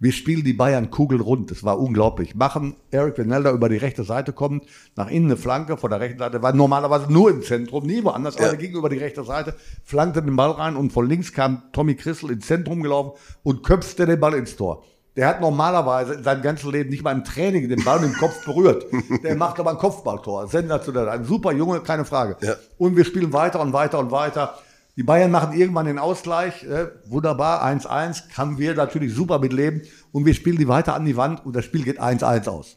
Wir 0.00 0.12
spielen 0.12 0.44
die 0.44 0.52
Bayern 0.52 0.90
kugelrund. 0.90 1.50
Das 1.50 1.64
war 1.64 1.78
unglaublich. 1.80 2.36
Machen 2.36 2.76
Eric 2.90 3.18
Venelda 3.18 3.50
über 3.50 3.68
die 3.68 3.78
rechte 3.78 4.04
Seite 4.04 4.32
kommt, 4.32 4.64
nach 4.94 5.10
innen 5.10 5.26
eine 5.26 5.36
Flanke 5.36 5.76
von 5.76 5.90
der 5.90 6.00
rechten 6.00 6.18
Seite, 6.18 6.40
war 6.40 6.52
normalerweise 6.52 7.12
nur 7.12 7.30
im 7.30 7.42
Zentrum, 7.42 7.84
nie 7.84 8.04
woanders, 8.04 8.36
aber 8.36 8.46
er 8.46 8.56
ging 8.56 8.72
über 8.72 8.88
die 8.88 8.98
rechte 8.98 9.24
Seite, 9.24 9.54
flankte 9.82 10.22
den 10.22 10.36
Ball 10.36 10.52
rein 10.52 10.76
und 10.76 10.92
von 10.92 11.08
links 11.08 11.32
kam 11.32 11.62
Tommy 11.72 11.96
Christel 11.96 12.30
ins 12.30 12.46
Zentrum 12.46 12.82
gelaufen 12.82 13.18
und 13.42 13.64
köpfte 13.64 14.06
den 14.06 14.20
Ball 14.20 14.34
ins 14.34 14.56
Tor. 14.56 14.84
Der 15.16 15.26
hat 15.26 15.40
normalerweise 15.40 16.14
in 16.14 16.22
seinem 16.22 16.42
ganzen 16.42 16.70
Leben 16.70 16.90
nicht 16.90 17.02
mal 17.02 17.10
im 17.10 17.24
Training 17.24 17.68
den 17.68 17.82
Ball 17.82 17.98
mit 17.98 18.10
dem 18.10 18.16
Kopf 18.16 18.44
berührt. 18.44 18.86
Der 19.24 19.34
macht 19.34 19.58
aber 19.58 19.72
ein 19.72 19.78
Kopfballtor. 19.78 20.46
Sensationell. 20.46 21.08
Ein 21.08 21.24
super 21.24 21.50
Junge, 21.50 21.80
keine 21.80 22.04
Frage. 22.04 22.36
Ja. 22.40 22.54
Und 22.76 22.96
wir 22.96 23.04
spielen 23.04 23.32
weiter 23.32 23.60
und 23.60 23.72
weiter 23.72 23.98
und 23.98 24.12
weiter. 24.12 24.54
Die 24.98 25.04
Bayern 25.04 25.30
machen 25.30 25.56
irgendwann 25.56 25.86
den 25.86 26.00
Ausgleich. 26.00 26.64
Äh, 26.64 26.88
wunderbar, 27.06 27.64
1-1. 27.64 28.30
Kann 28.34 28.58
wir 28.58 28.74
natürlich 28.74 29.14
super 29.14 29.38
mit 29.38 29.52
leben. 29.52 29.82
Und 30.10 30.26
wir 30.26 30.34
spielen 30.34 30.58
die 30.58 30.66
weiter 30.66 30.96
an 30.96 31.04
die 31.04 31.16
Wand 31.16 31.46
und 31.46 31.54
das 31.54 31.64
Spiel 31.64 31.84
geht 31.84 32.00
1-1 32.00 32.48
aus. 32.48 32.76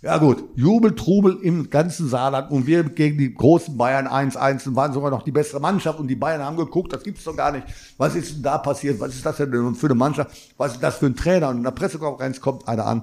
Ja 0.00 0.16
gut, 0.16 0.42
Jubel, 0.56 0.94
Trubel 0.94 1.36
im 1.42 1.68
ganzen 1.68 2.08
Saarland 2.08 2.50
und 2.50 2.66
wir 2.66 2.84
gegen 2.84 3.18
die 3.18 3.34
großen 3.34 3.76
Bayern 3.76 4.08
1-1 4.08 4.68
und 4.68 4.76
waren 4.76 4.94
sogar 4.94 5.10
noch 5.10 5.22
die 5.22 5.32
bessere 5.32 5.60
Mannschaft 5.60 5.98
und 6.00 6.08
die 6.08 6.16
Bayern 6.16 6.42
haben 6.42 6.56
geguckt, 6.56 6.94
das 6.94 7.02
gibt's 7.02 7.24
doch 7.24 7.36
gar 7.36 7.52
nicht. 7.52 7.66
Was 7.98 8.14
ist 8.14 8.36
denn 8.36 8.42
da 8.42 8.56
passiert? 8.56 8.98
Was 8.98 9.14
ist 9.14 9.26
das 9.26 9.36
denn 9.36 9.74
für 9.74 9.86
eine 9.86 9.94
Mannschaft? 9.94 10.34
Was 10.56 10.72
ist 10.72 10.82
das 10.82 10.96
für 10.96 11.04
ein 11.04 11.14
Trainer? 11.16 11.50
Und 11.50 11.58
in 11.58 11.64
der 11.64 11.72
Pressekonferenz 11.72 12.40
kommt 12.40 12.66
einer 12.66 12.86
an 12.86 13.02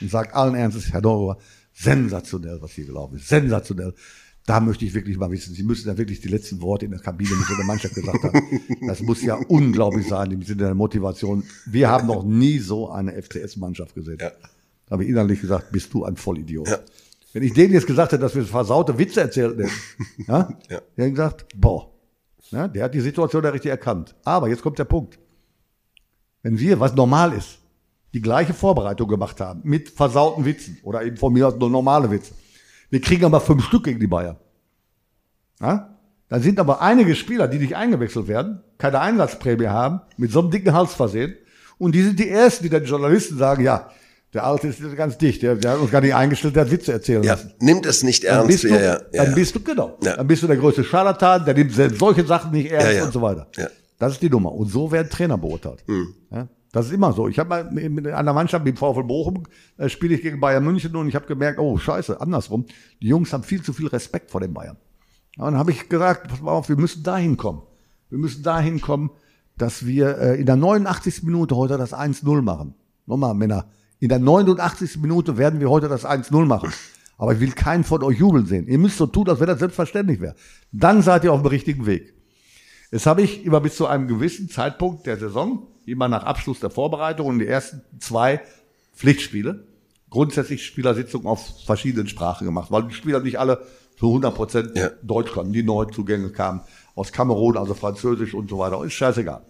und 0.00 0.10
sagt 0.10 0.34
allen 0.34 0.54
Ernstes, 0.54 0.90
Herr 0.90 1.02
Dorber, 1.02 1.36
sensationell, 1.74 2.62
was 2.62 2.70
hier 2.70 2.86
gelaufen 2.86 3.16
ist. 3.16 3.28
Sensationell. 3.28 3.92
Da 4.50 4.58
möchte 4.58 4.84
ich 4.84 4.94
wirklich 4.94 5.16
mal 5.16 5.30
wissen, 5.30 5.54
Sie 5.54 5.62
müssen 5.62 5.86
ja 5.86 5.96
wirklich 5.96 6.20
die 6.20 6.26
letzten 6.28 6.60
Worte 6.60 6.84
in 6.86 6.90
der 6.90 6.98
Kabine 7.00 7.30
mit 7.36 7.48
der 7.56 7.64
Mannschaft 7.64 7.94
gesagt 7.94 8.24
haben. 8.24 8.60
Das 8.86 9.00
muss 9.00 9.22
ja 9.22 9.36
unglaublich 9.48 10.08
sein 10.08 10.32
im 10.32 10.42
Sinne 10.42 10.64
der 10.64 10.74
Motivation. 10.74 11.44
Wir 11.66 11.88
haben 11.88 12.08
noch 12.08 12.24
nie 12.24 12.58
so 12.58 12.90
eine 12.90 13.12
FCS-Mannschaft 13.22 13.94
gesehen. 13.94 14.18
Ja. 14.20 14.30
Da 14.86 14.92
habe 14.94 15.04
ich 15.04 15.10
innerlich 15.10 15.40
gesagt, 15.40 15.70
bist 15.70 15.94
du 15.94 16.04
ein 16.04 16.16
Vollidiot. 16.16 16.68
Wenn 17.32 17.44
ich 17.44 17.52
denen 17.52 17.72
jetzt 17.74 17.86
gesagt 17.86 18.10
hätte, 18.10 18.20
dass 18.22 18.34
wir 18.34 18.44
versaute 18.44 18.98
Witze 18.98 19.20
erzählt 19.20 19.56
hätten, 19.56 19.70
ja, 20.26 20.48
Ja. 20.68 20.80
der 20.96 21.04
hat 21.04 21.10
gesagt, 21.12 21.46
boah, 21.56 21.88
ja, 22.50 22.66
der 22.66 22.82
hat 22.84 22.94
die 22.94 23.00
Situation 23.00 23.44
ja 23.44 23.50
richtig 23.50 23.70
erkannt. 23.70 24.16
Aber 24.24 24.48
jetzt 24.48 24.62
kommt 24.62 24.80
der 24.80 24.84
Punkt. 24.84 25.16
Wenn 26.42 26.58
wir, 26.58 26.80
was 26.80 26.92
normal 26.96 27.34
ist, 27.34 27.58
die 28.12 28.20
gleiche 28.20 28.52
Vorbereitung 28.52 29.06
gemacht 29.06 29.40
haben, 29.40 29.60
mit 29.62 29.90
versauten 29.90 30.44
Witzen 30.44 30.78
oder 30.82 31.04
eben 31.04 31.16
von 31.16 31.32
mir 31.32 31.46
aus 31.46 31.54
nur 31.54 31.70
normale 31.70 32.10
Witze, 32.10 32.32
wir 32.90 33.00
kriegen 33.00 33.24
aber 33.24 33.40
fünf 33.40 33.64
Stück 33.64 33.84
gegen 33.84 34.00
die 34.00 34.06
Bayern. 34.06 34.36
Ja? 35.60 35.96
Dann 36.28 36.42
sind 36.42 36.60
aber 36.60 36.80
einige 36.80 37.14
Spieler, 37.16 37.48
die 37.48 37.58
nicht 37.58 37.74
eingewechselt 37.76 38.28
werden, 38.28 38.62
keine 38.78 39.00
Einsatzprämie 39.00 39.66
haben, 39.66 40.00
mit 40.16 40.30
so 40.30 40.40
einem 40.40 40.50
dicken 40.50 40.72
Hals 40.72 40.94
versehen. 40.94 41.34
Und 41.78 41.92
die 41.94 42.02
sind 42.02 42.18
die 42.18 42.28
Ersten, 42.28 42.62
die 42.64 42.70
den 42.70 42.84
Journalisten 42.84 43.36
sagen, 43.38 43.64
ja, 43.64 43.90
der 44.32 44.44
Alte 44.44 44.68
ist 44.68 44.80
ganz 44.96 45.18
dicht, 45.18 45.42
der, 45.42 45.56
der 45.56 45.72
hat 45.72 45.80
uns 45.80 45.90
gar 45.90 46.00
nicht 46.00 46.14
eingestellt, 46.14 46.54
der 46.54 46.64
hat 46.64 46.70
Witze 46.70 46.92
erzählen 46.92 47.24
Ja, 47.24 47.32
lassen. 47.32 47.52
nimmt 47.60 47.84
es 47.84 48.04
nicht 48.04 48.22
Dann 48.22 48.32
ernst. 48.34 48.48
bist, 48.48 48.64
du, 48.64 48.68
ja, 48.68 48.80
ja, 48.80 49.00
ja, 49.12 49.24
dann 49.24 49.34
bist 49.34 49.54
du, 49.56 49.60
genau, 49.60 49.98
dann 50.00 50.26
bist 50.26 50.42
du 50.42 50.46
der 50.46 50.56
größte 50.56 50.84
Scharlatan, 50.84 51.44
der 51.44 51.54
nimmt 51.54 51.72
solche 51.98 52.24
Sachen 52.24 52.52
nicht 52.52 52.70
ernst 52.70 53.02
und 53.06 53.12
so 53.12 53.22
weiter. 53.22 53.48
Das 53.98 54.12
ist 54.12 54.22
die 54.22 54.30
Nummer. 54.30 54.52
Und 54.52 54.68
so 54.68 54.92
werden 54.92 55.10
Trainer 55.10 55.36
beurteilt. 55.36 55.82
Ja, 56.30 56.46
das 56.72 56.86
ist 56.86 56.92
immer 56.92 57.12
so. 57.12 57.26
Ich 57.26 57.38
habe 57.38 57.48
mal 57.48 57.70
mit 57.70 58.06
einer 58.06 58.32
Mannschaft, 58.32 58.66
dem 58.66 58.76
VfL 58.76 59.02
Bochum, 59.02 59.44
äh, 59.76 59.88
spiele 59.88 60.14
ich 60.14 60.22
gegen 60.22 60.40
Bayern 60.40 60.64
München 60.64 60.94
und 60.94 61.08
ich 61.08 61.14
habe 61.14 61.26
gemerkt, 61.26 61.58
oh 61.58 61.76
scheiße, 61.78 62.20
andersrum. 62.20 62.66
Die 63.02 63.08
Jungs 63.08 63.32
haben 63.32 63.42
viel 63.42 63.62
zu 63.62 63.72
viel 63.72 63.88
Respekt 63.88 64.30
vor 64.30 64.40
den 64.40 64.54
Bayern. 64.54 64.76
Und 65.36 65.46
dann 65.46 65.58
habe 65.58 65.72
ich 65.72 65.88
gesagt, 65.88 66.28
pass 66.28 66.40
mal 66.40 66.52
auf, 66.52 66.68
wir 66.68 66.76
müssen 66.76 67.02
dahin 67.02 67.36
kommen. 67.36 67.62
Wir 68.08 68.18
müssen 68.18 68.42
dahin 68.42 68.80
kommen, 68.80 69.10
dass 69.56 69.86
wir 69.86 70.18
äh, 70.18 70.40
in 70.40 70.46
der 70.46 70.56
89. 70.56 71.22
Minute 71.24 71.56
heute 71.56 71.76
das 71.76 71.92
1-0 71.92 72.42
machen. 72.42 72.74
Nochmal, 73.06 73.34
Männer. 73.34 73.66
In 73.98 74.08
der 74.08 74.18
89. 74.18 74.98
Minute 74.98 75.36
werden 75.38 75.60
wir 75.60 75.70
heute 75.70 75.88
das 75.88 76.06
1-0 76.06 76.44
machen. 76.46 76.72
Aber 77.18 77.34
ich 77.34 77.40
will 77.40 77.52
keinen 77.52 77.84
von 77.84 78.02
euch 78.02 78.18
jubeln 78.18 78.46
sehen. 78.46 78.66
Ihr 78.66 78.78
müsst 78.78 78.96
so 78.96 79.06
tun, 79.06 79.28
als 79.28 79.40
wenn 79.40 79.46
das 79.46 79.58
selbstverständlich 79.58 80.20
wäre. 80.20 80.34
Dann 80.72 81.02
seid 81.02 81.24
ihr 81.24 81.32
auf 81.32 81.42
dem 81.42 81.48
richtigen 81.48 81.84
Weg. 81.84 82.14
Jetzt 82.90 83.06
habe 83.06 83.22
ich 83.22 83.44
immer 83.44 83.60
bis 83.60 83.76
zu 83.76 83.86
einem 83.86 84.08
gewissen 84.08 84.48
Zeitpunkt 84.48 85.06
der 85.06 85.16
Saison, 85.16 85.66
immer 85.86 86.08
nach 86.08 86.24
Abschluss 86.24 86.60
der 86.60 86.70
Vorbereitung 86.70 87.26
und 87.28 87.38
die 87.38 87.46
ersten 87.46 87.82
zwei 88.00 88.40
Pflichtspiele, 88.94 89.64
grundsätzlich 90.10 90.66
Spielersitzungen 90.66 91.26
auf 91.26 91.64
verschiedenen 91.64 92.08
Sprachen 92.08 92.46
gemacht, 92.46 92.70
weil 92.70 92.84
die 92.84 92.94
Spieler 92.94 93.20
nicht 93.20 93.38
alle 93.38 93.64
zu 93.98 94.06
100 94.08 94.34
Prozent 94.34 94.76
Ja. 94.76 94.90
Deutsch 95.02 95.30
konnten. 95.30 95.52
Die 95.52 95.62
Neuzugänge 95.62 96.30
kamen 96.30 96.62
aus 96.94 97.12
Kamerun, 97.12 97.56
also 97.56 97.74
Französisch 97.74 98.34
und 98.34 98.50
so 98.50 98.58
weiter. 98.58 98.82
Ist 98.84 98.94
scheißegal. 98.94 99.42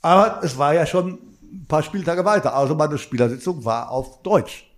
Aber 0.00 0.40
es 0.42 0.56
war 0.56 0.74
ja 0.74 0.86
schon 0.86 1.18
ein 1.52 1.66
paar 1.68 1.82
Spieltage 1.82 2.24
weiter. 2.24 2.54
Also 2.54 2.74
meine 2.74 2.96
Spielersitzung 2.98 3.64
war 3.64 3.90
auf 3.90 4.22
Deutsch. 4.22 4.69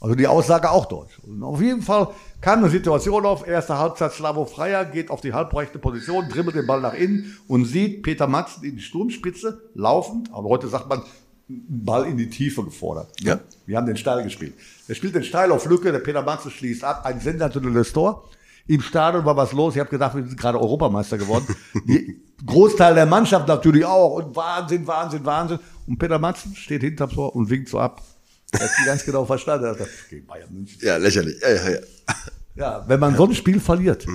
Also 0.00 0.14
die 0.14 0.28
Aussage 0.28 0.70
auch 0.70 0.86
Deutsch. 0.86 1.18
Und 1.26 1.42
auf 1.42 1.60
jeden 1.60 1.82
Fall 1.82 2.08
kam 2.40 2.60
eine 2.60 2.70
Situation 2.70 3.26
auf, 3.26 3.46
erste 3.46 3.78
Halbzeit 3.78 4.12
Slavo 4.12 4.44
Freier 4.44 4.84
geht 4.84 5.10
auf 5.10 5.20
die 5.20 5.32
halbrechte 5.32 5.78
Position, 5.78 6.28
dribbelt 6.28 6.54
den 6.54 6.66
Ball 6.66 6.80
nach 6.80 6.94
innen 6.94 7.36
und 7.48 7.64
sieht 7.64 8.02
Peter 8.02 8.28
Matzen 8.28 8.62
in 8.62 8.76
die 8.76 8.82
Sturmspitze 8.82 9.60
laufend, 9.74 10.32
aber 10.32 10.48
heute 10.48 10.68
sagt 10.68 10.88
man, 10.88 11.02
Ball 11.48 12.06
in 12.06 12.16
die 12.16 12.28
Tiefe 12.28 12.62
gefordert. 12.62 13.10
Ja. 13.20 13.40
Wir 13.66 13.76
haben 13.76 13.86
den 13.86 13.96
Steil 13.96 14.22
gespielt. 14.22 14.54
Er 14.86 14.94
spielt 14.94 15.14
den 15.14 15.24
Steil 15.24 15.50
auf 15.50 15.64
Lücke, 15.66 15.90
der 15.90 15.98
Peter 15.98 16.22
Matzen 16.22 16.50
schließt 16.50 16.84
ab, 16.84 17.04
ein 17.04 17.20
sensationelles 17.20 17.92
Tor. 17.92 18.24
Im 18.66 18.82
Stadion 18.82 19.24
war 19.24 19.34
was 19.34 19.52
los. 19.52 19.74
Ich 19.74 19.80
habe 19.80 19.88
gedacht, 19.88 20.14
wir 20.14 20.22
sind 20.22 20.38
gerade 20.38 20.60
Europameister 20.60 21.16
geworden. 21.16 21.46
Die 21.86 22.20
Großteil 22.44 22.94
der 22.94 23.06
Mannschaft 23.06 23.48
natürlich 23.48 23.84
auch. 23.86 24.16
Und 24.16 24.36
Wahnsinn, 24.36 24.86
Wahnsinn, 24.86 25.24
Wahnsinn. 25.24 25.58
Und 25.86 25.98
Peter 25.98 26.18
Matzen 26.18 26.54
steht 26.54 26.82
hinterm 26.82 27.08
Tor 27.08 27.34
und 27.34 27.48
winkt 27.48 27.70
so 27.70 27.80
ab. 27.80 28.02
Er 28.52 28.60
hat 28.60 28.70
sie 28.78 28.84
ganz 28.86 29.04
genau 29.04 29.24
verstanden. 29.24 29.64
Er 29.66 29.70
hat 29.72 29.78
gesagt, 29.78 30.08
gegen 30.10 30.26
Bayern 30.26 30.52
München. 30.52 30.78
ja, 30.82 30.96
lächerlich. 30.96 31.36
Ja, 31.42 31.50
ja, 31.50 31.70
ja. 31.70 31.78
Ja, 32.54 32.84
wenn 32.88 32.98
man 32.98 33.14
so 33.16 33.24
ein 33.26 33.34
Spiel 33.34 33.60
verliert, 33.60 34.06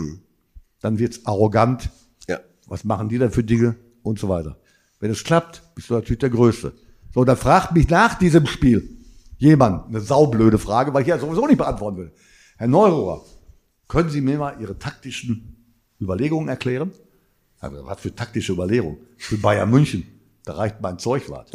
dann 0.81 0.99
wird's 0.99 1.25
arrogant. 1.25 1.89
ja. 2.27 2.39
Was 2.67 2.83
machen 2.83 3.09
die 3.09 3.17
denn 3.17 3.31
für 3.31 3.43
Dinge? 3.43 3.75
Und 4.01 4.19
so 4.19 4.27
weiter. 4.27 4.57
Wenn 4.99 5.11
es 5.11 5.23
klappt, 5.23 5.61
bist 5.75 5.89
du 5.89 5.93
natürlich 5.93 6.19
der 6.19 6.29
Größte. 6.29 6.73
So, 7.13 7.23
da 7.23 7.35
fragt 7.37 7.71
mich 7.73 7.87
nach 7.89 8.15
diesem 8.15 8.45
Spiel 8.47 8.89
jemand 9.37 9.87
eine 9.87 10.01
saublöde 10.01 10.57
Frage, 10.57 10.93
weil 10.93 11.03
ich 11.03 11.07
ja 11.07 11.17
sowieso 11.19 11.47
nicht 11.47 11.57
beantworten 11.57 11.97
will. 11.97 12.11
Herr 12.57 12.67
Neururer, 12.67 13.23
können 13.87 14.09
Sie 14.09 14.19
mir 14.21 14.37
mal 14.37 14.57
Ihre 14.59 14.77
taktischen 14.77 15.55
Überlegungen 16.01 16.49
erklären? 16.49 16.91
Was 17.61 18.01
für 18.01 18.13
taktische 18.13 18.51
Überlegungen? 18.51 18.97
Für 19.17 19.37
Bayern 19.37 19.69
München. 19.69 20.05
Da 20.43 20.53
reicht 20.55 20.81
mein 20.81 20.99
Zeugwart. 20.99 21.49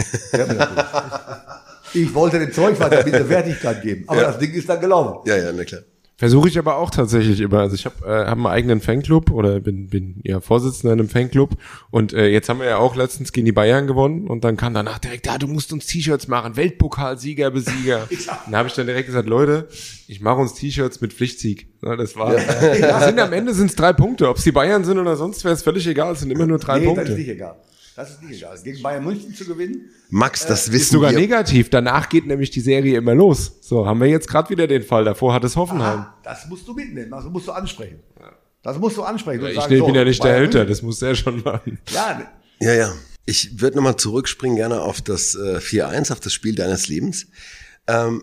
Der 1.94 2.02
das. 2.02 2.08
Ich 2.08 2.14
wollte 2.14 2.38
dem 2.38 2.52
Zeugwart 2.52 2.92
ja 2.92 3.02
bitte 3.02 3.28
Wertigkeit 3.28 3.82
geben, 3.82 4.04
aber 4.06 4.20
Ja. 4.22 4.26
das 4.28 4.38
Ding 4.38 4.52
ist 4.52 4.68
dann 4.68 4.80
gelaufen. 4.80 5.28
Ja, 5.28 5.36
ja, 5.36 5.52
na 5.54 5.64
klar. 5.64 5.82
Versuche 6.20 6.48
ich 6.48 6.58
aber 6.58 6.78
auch 6.78 6.90
tatsächlich 6.90 7.38
immer. 7.40 7.60
Also 7.60 7.76
ich 7.76 7.84
habe 7.84 8.04
äh, 8.04 8.08
hab 8.26 8.32
einen 8.38 8.46
eigenen 8.46 8.80
Fanclub 8.80 9.30
oder 9.30 9.60
bin, 9.60 9.88
bin 9.88 10.16
ja 10.24 10.40
Vorsitzender 10.40 10.94
in 10.94 10.98
einem 10.98 11.08
Fanclub 11.08 11.50
und 11.92 12.12
äh, 12.12 12.26
jetzt 12.26 12.48
haben 12.48 12.58
wir 12.58 12.66
ja 12.66 12.78
auch 12.78 12.96
letztens 12.96 13.32
gegen 13.32 13.44
die 13.44 13.52
Bayern 13.52 13.86
gewonnen 13.86 14.26
und 14.26 14.42
dann 14.42 14.56
kam 14.56 14.74
danach 14.74 14.98
direkt, 14.98 15.26
ja, 15.26 15.38
du 15.38 15.46
musst 15.46 15.72
uns 15.72 15.86
T-Shirts 15.86 16.26
machen, 16.26 16.56
Weltpokalsieger, 16.56 17.52
Besieger. 17.52 18.08
dann 18.46 18.56
habe 18.56 18.66
ich 18.66 18.74
dann 18.74 18.86
direkt 18.88 19.06
gesagt, 19.06 19.28
Leute, 19.28 19.68
ich 20.08 20.20
mache 20.20 20.40
uns 20.40 20.54
T-Shirts 20.54 21.00
mit 21.00 21.12
Pflichtsieg. 21.12 21.68
Ja, 21.84 21.94
das 21.94 22.16
war, 22.16 22.32
das 22.34 23.04
sind 23.06 23.20
am 23.20 23.32
Ende 23.32 23.54
sind 23.54 23.70
es 23.70 23.76
drei 23.76 23.92
Punkte. 23.92 24.28
Ob 24.28 24.38
es 24.38 24.42
die 24.42 24.50
Bayern 24.50 24.82
sind 24.82 24.98
oder 24.98 25.14
sonst 25.14 25.44
wäre 25.44 25.54
es 25.54 25.62
völlig 25.62 25.86
egal. 25.86 26.14
Es 26.14 26.18
sind 26.20 26.32
immer 26.32 26.46
nur 26.46 26.58
drei 26.58 26.80
Nee, 26.80 26.86
das 26.86 26.94
Punkte. 26.96 27.12
ist 27.12 27.18
nicht 27.18 27.28
egal. 27.28 27.54
Das 27.98 28.10
ist 28.10 28.22
nicht 28.22 28.38
egal. 28.38 28.56
Gegen 28.62 28.80
Bayern 28.80 29.02
München 29.02 29.34
zu 29.34 29.44
gewinnen, 29.44 29.90
Max, 30.08 30.46
das 30.46 30.68
Ist 30.68 30.72
wissen 30.72 30.92
sogar 30.92 31.10
wir. 31.10 31.18
negativ. 31.18 31.68
Danach 31.68 32.08
geht 32.08 32.28
nämlich 32.28 32.50
die 32.50 32.60
Serie 32.60 32.96
immer 32.96 33.12
los. 33.12 33.54
So, 33.60 33.86
haben 33.86 34.00
wir 34.00 34.06
jetzt 34.06 34.28
gerade 34.28 34.50
wieder 34.50 34.68
den 34.68 34.84
Fall. 34.84 35.04
Davor 35.04 35.34
hat 35.34 35.42
es 35.42 35.56
Hoffenheim. 35.56 35.98
Ah, 36.02 36.14
das 36.22 36.46
musst 36.46 36.68
du 36.68 36.74
mitnehmen, 36.74 37.10
das 37.10 37.24
musst 37.24 37.48
du 37.48 37.50
ansprechen. 37.52 37.98
Das 38.62 38.78
musst 38.78 38.96
du 38.98 39.02
ansprechen. 39.02 39.42
und 39.42 39.48
ich 39.48 39.56
sagen, 39.56 39.68
bin 39.70 39.80
so, 39.80 39.92
ja 39.92 40.04
nicht 40.04 40.22
der 40.22 40.28
Bayern 40.28 40.40
Hälter, 40.42 40.58
München. 40.58 40.70
das 40.70 40.82
muss 40.82 41.02
er 41.02 41.14
schon 41.16 41.42
machen. 41.42 41.80
Ja, 41.92 42.22
Ja, 42.60 42.72
ja. 42.74 42.94
Ich 43.26 43.60
würde 43.60 43.74
nochmal 43.78 43.96
zurückspringen 43.96 44.56
gerne 44.56 44.80
auf 44.80 45.02
das 45.02 45.34
äh, 45.34 45.56
4-1, 45.58 46.12
auf 46.12 46.20
das 46.20 46.32
Spiel 46.32 46.54
deines 46.54 46.86
Lebens. 46.86 47.26
Ähm, 47.88 48.22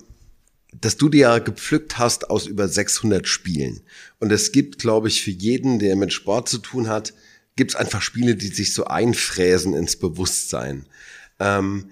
dass 0.80 0.96
du 0.96 1.10
dir 1.10 1.20
ja 1.20 1.40
gepflückt 1.40 1.98
hast 1.98 2.30
aus 2.30 2.48
über 2.48 2.70
600 2.70 3.28
Spielen. 3.28 3.82
Und 4.22 4.32
es 4.32 4.54
gibt, 4.54 4.80
glaube 4.80 5.10
ich, 5.10 5.22
für 5.22 5.32
jeden, 5.32 5.80
der 5.80 5.98
mit 5.98 6.14
Sport 6.14 6.48
zu 6.48 6.60
tun 6.60 6.88
hat, 6.88 7.14
gibt 7.56 7.72
es 7.72 7.76
einfach 7.76 8.02
Spiele, 8.02 8.36
die 8.36 8.48
sich 8.48 8.74
so 8.74 8.86
einfräsen 8.86 9.74
ins 9.74 9.98
Bewusstsein. 9.98 10.86
Ähm, 11.40 11.90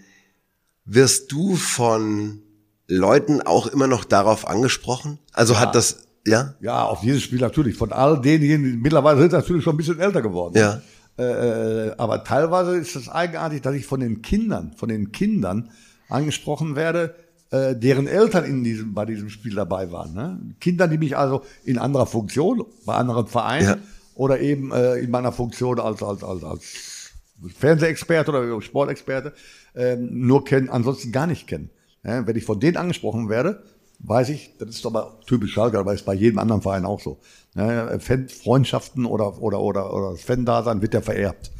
wirst 0.85 1.31
du 1.31 1.55
von 1.55 2.41
Leuten 2.87 3.41
auch 3.41 3.67
immer 3.67 3.87
noch 3.87 4.03
darauf 4.03 4.47
angesprochen? 4.47 5.19
Also 5.31 5.59
hat 5.59 5.75
das, 5.75 6.07
ja? 6.27 6.55
ja, 6.59 6.83
auf 6.83 7.01
dieses 7.01 7.23
Spiel 7.23 7.39
natürlich. 7.39 7.77
Von 7.77 7.93
all 7.93 8.21
denjenigen, 8.21 8.63
die 8.63 8.77
mittlerweile 8.77 9.19
sind 9.19 9.31
natürlich 9.31 9.63
schon 9.63 9.75
ein 9.75 9.77
bisschen 9.77 9.99
älter 9.99 10.21
geworden. 10.21 10.57
Ja. 10.57 10.81
Äh, 11.17 11.23
äh, 11.23 11.95
aber 11.97 12.23
teilweise 12.23 12.75
ist 12.75 12.95
es 12.95 13.07
eigenartig, 13.07 13.61
dass 13.61 13.75
ich 13.75 13.85
von 13.85 13.99
den 13.99 14.21
Kindern, 14.21 14.73
von 14.75 14.89
den 14.89 15.11
Kindern 15.11 15.69
angesprochen 16.09 16.75
werde, 16.75 17.15
äh, 17.51 17.75
deren 17.75 18.07
Eltern 18.07 18.43
in 18.45 18.63
diesem, 18.63 18.93
bei 18.93 19.05
diesem 19.05 19.29
Spiel 19.29 19.55
dabei 19.55 19.91
waren. 19.91 20.13
Ne? 20.13 20.39
Kinder, 20.59 20.87
die 20.87 20.97
mich 20.97 21.15
also 21.15 21.43
in 21.63 21.77
anderer 21.77 22.07
Funktion, 22.07 22.65
bei 22.85 22.95
anderen 22.95 23.27
Vereinen 23.27 23.65
Ja. 23.65 23.77
Oder 24.15 24.39
eben 24.39 24.71
äh, 24.71 24.95
in 24.95 25.11
meiner 25.11 25.31
Funktion 25.31 25.79
als, 25.79 26.01
als, 26.03 26.23
als, 26.23 26.43
als 26.43 27.11
Fernsehexperte 27.57 28.31
oder 28.31 28.61
Sportexperte 28.61 29.33
ähm, 29.75 30.27
nur 30.27 30.45
kennen, 30.45 30.69
ansonsten 30.69 31.11
gar 31.11 31.27
nicht 31.27 31.47
kennen. 31.47 31.69
Ja, 32.03 32.25
wenn 32.27 32.35
ich 32.35 32.45
von 32.45 32.59
denen 32.59 32.77
angesprochen 32.77 33.29
werde, 33.29 33.63
weiß 33.99 34.29
ich, 34.29 34.55
das 34.59 34.69
ist 34.69 34.85
aber 34.85 35.19
typisch 35.25 35.53
Schalke, 35.53 35.79
aber 35.79 35.93
ist 35.93 36.05
bei 36.05 36.13
jedem 36.13 36.39
anderen 36.39 36.61
Verein 36.61 36.85
auch 36.85 36.99
so. 36.99 37.19
Ja, 37.55 37.97
Fan 37.99 38.27
Freundschaften 38.27 39.05
oder, 39.05 39.41
oder, 39.41 39.61
oder, 39.61 39.93
oder 39.93 40.11
das 40.11 40.21
Fan-Dasein 40.21 40.81
wird 40.81 40.93
ja 40.93 41.01
vererbt. 41.01 41.51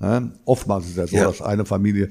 Ja, 0.00 0.30
oftmals 0.44 0.86
ist 0.86 0.98
es 0.98 1.12
ja 1.12 1.24
so, 1.24 1.30
dass 1.30 1.42
eine 1.42 1.64
Familie 1.64 2.08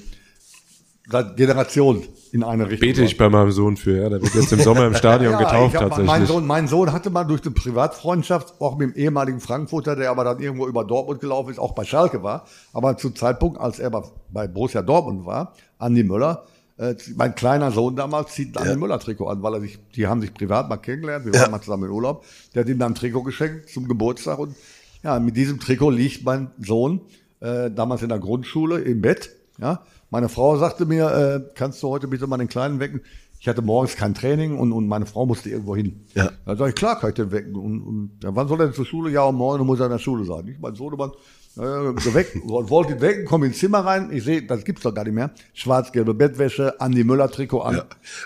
seit 1.09 1.35
Generationen 1.35 2.03
in 2.33 2.43
eine 2.43 2.69
Richtung 2.69 2.87
Bete 2.87 3.03
ich 3.03 3.17
bei 3.17 3.29
meinem 3.29 3.51
Sohn 3.51 3.75
für, 3.77 4.01
ja. 4.03 4.09
Der 4.09 4.21
wird 4.21 4.33
jetzt 4.33 4.51
im 4.53 4.61
Sommer 4.61 4.85
im 4.87 4.95
Stadion 4.95 5.37
getauft 5.37 5.73
ich 5.75 5.81
hab, 5.81 5.89
tatsächlich. 5.89 6.07
Mein 6.07 6.25
Sohn, 6.25 6.47
mein 6.47 6.67
Sohn 6.67 6.91
hatte 6.93 7.09
mal 7.09 7.23
durch 7.25 7.41
eine 7.43 7.51
Privatfreundschaft, 7.51 8.53
auch 8.61 8.77
mit 8.77 8.89
dem 8.89 8.95
ehemaligen 8.95 9.39
Frankfurter, 9.39 9.95
der 9.95 10.11
aber 10.11 10.23
dann 10.23 10.39
irgendwo 10.39 10.67
über 10.67 10.83
Dortmund 10.85 11.19
gelaufen 11.19 11.51
ist, 11.51 11.59
auch 11.59 11.73
bei 11.73 11.83
Schalke 11.83 12.23
war, 12.23 12.45
aber 12.73 12.97
zu 12.97 13.09
Zeitpunkt, 13.11 13.59
als 13.59 13.79
er 13.79 13.89
bei- 13.89 14.47
Borussia 14.47 14.81
Dortmund 14.81 15.25
war, 15.25 15.53
Andi 15.77 16.03
Möller, 16.03 16.43
äh, 16.77 16.95
mein 17.15 17.35
kleiner 17.35 17.71
Sohn 17.71 17.95
damals 17.97 18.33
zieht 18.33 18.57
ein 18.57 18.63
Andi 18.67 18.79
Möller 18.79 18.99
Trikot 18.99 19.27
an, 19.27 19.43
weil 19.43 19.55
er 19.55 19.61
sich, 19.61 19.77
die 19.95 20.07
haben 20.07 20.21
sich 20.21 20.33
privat 20.33 20.69
mal 20.69 20.77
kennengelernt, 20.77 21.25
wir 21.25 21.33
waren 21.33 21.51
mal 21.51 21.61
zusammen 21.61 21.83
in 21.85 21.91
Urlaub, 21.91 22.23
der 22.55 22.61
hat 22.63 22.69
ihm 22.69 22.79
dann 22.79 22.93
ein 22.93 22.95
Trikot 22.95 23.23
geschenkt 23.23 23.69
zum 23.69 23.87
Geburtstag 23.87 24.39
und 24.39 24.55
ja, 25.03 25.19
mit 25.19 25.35
diesem 25.35 25.59
Trikot 25.59 25.89
liegt 25.89 26.23
mein 26.23 26.51
Sohn 26.59 27.01
äh, 27.41 27.69
damals 27.71 28.03
in 28.03 28.09
der 28.09 28.19
Grundschule 28.19 28.79
im 28.79 29.01
Bett. 29.01 29.31
Ja, 29.59 29.81
meine 30.11 30.29
Frau 30.29 30.57
sagte 30.57 30.85
mir, 30.85 31.09
äh, 31.11 31.53
kannst 31.55 31.81
du 31.81 31.87
heute 31.89 32.07
bitte 32.07 32.27
mal 32.27 32.37
den 32.37 32.47
Kleinen 32.49 32.79
wecken? 32.79 33.01
Ich 33.39 33.47
hatte 33.47 33.63
morgens 33.63 33.95
kein 33.95 34.13
Training 34.13 34.55
und, 34.59 34.71
und 34.71 34.87
meine 34.87 35.07
Frau 35.07 35.25
musste 35.25 35.49
irgendwo 35.49 35.75
hin. 35.75 36.05
Ja. 36.13 36.29
Da 36.45 36.55
sag 36.55 36.69
ich, 36.69 36.75
klar 36.75 36.99
kann 36.99 37.09
ich 37.09 37.15
den 37.15 37.31
wecken. 37.31 37.55
Und, 37.55 37.81
und 37.81 38.11
ja, 38.21 38.29
wann 38.35 38.47
soll 38.47 38.59
er 38.59 38.67
denn 38.67 38.75
zur 38.75 38.85
Schule? 38.85 39.09
Ja, 39.09 39.23
um 39.23 39.37
neun 39.39 39.65
muss 39.65 39.79
er 39.79 39.87
in 39.87 39.91
der 39.93 39.97
Schule 39.97 40.25
sein. 40.25 40.47
Ich, 40.47 40.59
mein 40.59 40.75
Sohnemann, 40.75 41.09
äh, 41.57 41.93
geweckt, 41.93 42.35
wollte 42.45 42.93
ihn 42.93 43.01
wecken, 43.01 43.25
komm 43.25 43.43
ins 43.43 43.57
Zimmer 43.57 43.79
rein. 43.79 44.09
Ich 44.11 44.23
sehe, 44.25 44.43
das 44.43 44.63
gibt's 44.63 44.83
doch 44.83 44.93
gar 44.93 45.05
nicht 45.05 45.13
mehr. 45.15 45.31
Schwarz-gelbe 45.53 46.13
Bettwäsche, 46.13 46.79
Andi 46.79 47.03
Müller 47.03 47.31
Trikot 47.31 47.61
an. 47.61 47.81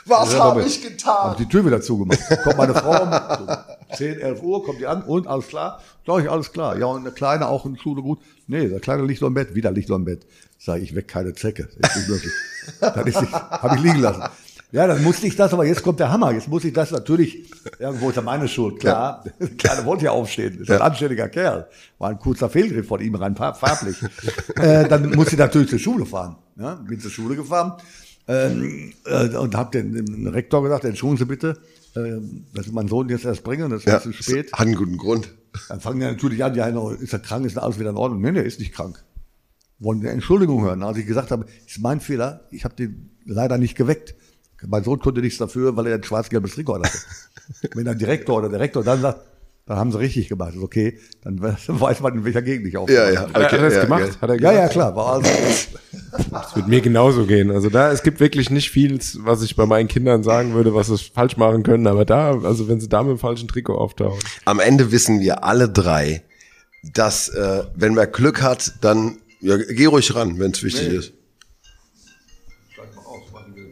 Was 0.05 0.33
Ja, 0.33 0.39
hab 0.43 0.55
damit. 0.55 0.67
ich 0.67 0.81
getan? 0.83 1.15
Hab 1.29 1.37
die 1.37 1.47
Tür 1.47 1.65
wieder 1.65 1.79
zugemacht. 1.79 2.19
Kommt 2.43 2.57
meine 2.57 2.73
Frau 2.73 3.03
um 3.03 3.47
so 3.47 3.95
10, 3.95 4.19
11 4.19 4.43
Uhr, 4.43 4.65
kommt 4.65 4.79
die 4.81 4.87
an 4.87 5.01
und 5.03 5.27
alles 5.27 5.47
klar? 5.47 5.79
Sag 6.05 6.23
ich, 6.23 6.29
alles 6.29 6.51
klar. 6.51 6.77
Ja, 6.77 6.87
und 6.87 7.05
der 7.05 7.13
Kleine 7.13 7.47
auch 7.47 7.65
in 7.65 7.75
der 7.75 7.81
Schule 7.81 8.01
gut. 8.01 8.19
Nee, 8.47 8.67
der 8.67 8.81
Kleine 8.81 9.03
liegt 9.05 9.21
noch 9.21 9.29
im 9.29 9.33
Bett, 9.33 9.55
wieder 9.55 9.71
liegt 9.71 9.87
noch 9.89 9.95
im 9.95 10.05
Bett. 10.05 10.25
Sag 10.57 10.81
ich, 10.81 10.95
weck 10.95 11.07
keine 11.07 11.33
Zecke. 11.33 11.63
Ist 11.77 11.95
nicht 11.95 12.09
möglich. 12.09 12.31
Dann 12.81 13.05
ist 13.07 13.21
nicht, 13.21 13.31
hab 13.33 13.75
ich 13.75 13.81
liegen 13.83 13.99
lassen. 13.99 14.23
Ja, 14.71 14.87
dann 14.87 15.03
musste 15.03 15.27
ich 15.27 15.35
das, 15.35 15.53
aber 15.53 15.65
jetzt 15.65 15.83
kommt 15.83 15.99
der 15.99 16.11
Hammer. 16.11 16.31
Jetzt 16.33 16.47
muss 16.47 16.63
ich 16.65 16.73
das 16.73 16.91
natürlich, 16.91 17.49
irgendwo 17.79 18.09
ist 18.09 18.15
ja 18.15 18.21
meine 18.21 18.47
Schuld, 18.47 18.79
klar. 18.79 19.23
Der 19.39 19.47
Kleine 19.57 19.85
wollte 19.85 20.05
ja 20.05 20.11
aufstehen, 20.11 20.59
ist 20.59 20.71
ein 20.71 20.81
anständiger 20.81 21.29
Kerl. 21.29 21.67
War 21.99 22.09
ein 22.09 22.19
kurzer 22.19 22.49
Fehlgriff 22.49 22.87
von 22.87 22.99
ihm 22.99 23.15
rein 23.15 23.35
farb- 23.35 23.57
farblich. 23.59 23.95
äh, 24.57 24.87
dann 24.87 25.11
musste 25.11 25.33
ich 25.35 25.39
natürlich 25.39 25.69
zur 25.69 25.79
Schule 25.79 26.05
fahren. 26.05 26.35
Ja, 26.57 26.75
bin 26.75 26.99
zur 26.99 27.11
Schule 27.11 27.35
gefahren 27.35 27.73
ähm, 28.27 28.93
äh, 29.05 29.27
und 29.37 29.55
habe 29.55 29.71
den, 29.81 29.93
dem 29.93 30.27
Rektor 30.27 30.63
gesagt, 30.63 30.83
entschuldigen 30.85 31.19
Sie 31.19 31.25
bitte, 31.25 31.57
ähm, 31.95 32.45
dass 32.53 32.65
ich 32.65 32.71
meinen 32.73 32.89
Sohn 32.89 33.07
jetzt 33.09 33.23
erst 33.23 33.43
bringe, 33.43 33.69
das 33.69 33.81
ist 33.81 33.85
Ja, 33.87 34.01
zu 34.01 34.11
spät. 34.13 34.51
hat 34.51 34.61
einen 34.61 34.75
guten 34.75 34.97
Grund. 34.97 35.29
Dann 35.69 35.79
fangen 35.79 35.99
die 35.99 36.05
natürlich 36.05 36.43
an, 36.43 36.55
ja, 36.55 36.67
ist 36.93 37.13
er 37.13 37.19
krank, 37.19 37.45
ist 37.45 37.57
alles 37.57 37.79
wieder 37.79 37.91
in 37.91 37.97
Ordnung? 37.97 38.19
Nee, 38.21 38.31
nee, 38.31 38.41
ist 38.41 38.59
nicht 38.59 38.73
krank. 38.73 39.01
Wollen 39.85 40.01
eine 40.01 40.09
Entschuldigung 40.09 40.63
hören. 40.63 40.83
Als 40.83 40.97
ich 40.97 41.05
gesagt 41.05 41.31
habe, 41.31 41.45
ist 41.65 41.79
mein 41.79 42.01
Fehler, 42.01 42.41
ich 42.51 42.65
habe 42.65 42.75
den 42.75 43.11
leider 43.25 43.57
nicht 43.57 43.75
geweckt. 43.77 44.15
Mein 44.67 44.83
Sohn 44.83 44.99
konnte 44.99 45.21
nichts 45.21 45.37
dafür, 45.37 45.77
weil 45.77 45.87
er 45.87 45.95
ein 45.95 46.03
schwarz-gelbes 46.03 46.55
Trikot 46.55 46.79
hatte. 46.83 46.97
Wenn 47.75 47.85
der 47.85 47.95
Direktor 47.95 48.37
oder 48.39 48.49
der 48.49 48.59
Rektor 48.59 48.83
dann 48.83 48.99
sagt, 49.01 49.21
dann 49.67 49.77
haben 49.77 49.91
sie 49.91 49.99
richtig 49.99 50.27
gemacht, 50.29 50.53
ist 50.55 50.61
okay, 50.61 50.99
dann 51.23 51.39
weiß 51.67 51.99
man, 52.01 52.15
in 52.15 52.25
welcher 52.25 52.41
Gegend 52.41 52.67
ich 52.67 52.77
aufgehe. 52.77 52.95
Ja, 52.97 53.09
ja. 53.11 53.21
Hat 53.21 53.35
er- 53.35 53.43
hat 53.45 53.53
er 53.53 53.61
das 53.61 53.73
ja, 53.75 53.83
gemacht? 53.83 54.01
ja. 54.15 54.21
Hat 54.21 54.29
er 54.29 54.35
Ja, 54.35 54.51
gemacht? 54.51 54.55
ja, 54.55 54.67
klar. 54.69 54.95
War 54.95 55.13
also, 55.13 55.29
Das 56.31 56.55
wird 56.55 56.67
mir 56.67 56.81
genauso 56.81 57.25
gehen. 57.25 57.51
Also 57.51 57.69
da, 57.69 57.91
es 57.91 58.01
gibt 58.03 58.19
wirklich 58.19 58.49
nicht 58.49 58.69
viel, 58.71 58.99
was 59.19 59.41
ich 59.43 59.55
bei 59.55 59.65
meinen 59.65 59.87
Kindern 59.87 60.23
sagen 60.23 60.53
würde, 60.53 60.73
was 60.73 60.87
sie 60.87 60.97
falsch 60.97 61.37
machen 61.37 61.63
können. 61.63 61.87
Aber 61.87 62.05
da, 62.05 62.39
also 62.41 62.67
wenn 62.67 62.79
sie 62.79 62.87
da 62.89 63.03
mit 63.03 63.11
dem 63.11 63.19
falschen 63.19 63.47
Trikot 63.47 63.75
auftauchen. 63.75 64.19
Am 64.45 64.59
Ende 64.59 64.91
wissen 64.91 65.19
wir 65.19 65.43
alle 65.43 65.67
drei, 65.69 66.23
dass 66.93 67.29
äh, 67.29 67.63
wenn 67.75 67.95
man 67.95 68.11
Glück 68.11 68.41
hat, 68.41 68.73
dann 68.81 69.17
ja, 69.41 69.57
geh 69.57 69.85
ruhig 69.85 70.13
ran, 70.15 70.39
wenn 70.39 70.51
es 70.51 70.63
wichtig 70.63 70.87
ist. 70.87 71.13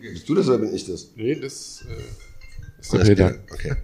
Bist 0.01 0.29
du 0.29 0.35
das 0.35 0.47
oder 0.47 0.59
bin 0.59 0.73
ich 0.73 0.85
das? 0.85 1.07
Nee, 1.15 1.35
das 1.35 1.83
äh, 1.89 2.99
ist 2.99 3.05
geht. 3.05 3.19
Okay. 3.51 3.75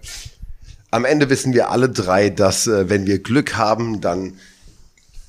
Am 0.90 1.04
Ende 1.04 1.28
wissen 1.30 1.54
wir 1.54 1.70
alle 1.70 1.88
drei, 1.88 2.30
dass 2.30 2.66
äh, 2.66 2.88
wenn 2.88 3.06
wir 3.06 3.18
Glück 3.18 3.56
haben, 3.56 4.00
dann 4.00 4.38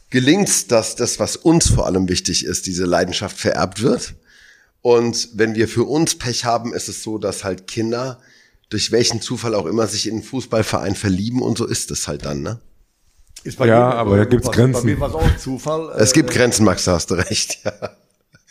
gelingt's, 0.10 0.68
dass 0.68 0.96
das, 0.96 1.20
was 1.20 1.38
uns 1.38 1.70
vor 1.70 1.86
allem 1.86 2.08
wichtig 2.08 2.46
ist, 2.46 2.66
diese 2.66 2.86
Leidenschaft 2.86 3.38
vererbt 3.38 3.82
wird. 3.82 4.16
Und 4.82 5.30
wenn 5.34 5.56
wir 5.56 5.68
für 5.68 5.84
uns 5.84 6.16
Pech 6.16 6.46
haben, 6.46 6.74
ist 6.74 6.90
es 6.90 7.04
so, 7.04 7.18
dass 7.18 7.44
halt 7.44 7.68
Kinder 7.68 8.20
durch 8.70 8.92
welchen 8.92 9.22
Zufall 9.22 9.54
auch 9.54 9.66
immer 9.66 9.88
sich 9.88 10.08
in 10.08 10.16
einen 10.16 10.24
Fußballverein 10.24 10.96
verlieben 10.96 11.42
und 11.42 11.58
so 11.58 11.66
ist 11.66 11.92
es 11.92 12.08
halt 12.08 12.26
dann, 12.26 12.42
ne? 12.42 12.60
Ist 13.44 13.58
bei 13.58 13.68
Ja, 13.68 13.88
jedem- 13.88 14.00
aber 14.00 14.18
da 14.18 14.26
gibt's 14.26 14.48
bei- 14.48 14.54
Grenzen. 14.56 14.82
Bei 14.86 14.94
mir 14.94 15.00
war 15.00 15.10
es 15.10 15.16
auch 15.16 15.24
ein 15.24 15.38
Zufall. 15.38 15.90
Es 15.98 16.14
gibt 16.14 16.30
äh, 16.32 16.34
Grenzen, 16.34 16.66
Max, 16.66 16.86
da 16.86 16.94
hast 16.94 17.10
du 17.12 17.16
recht. 17.16 17.60
Ja, 17.64 17.72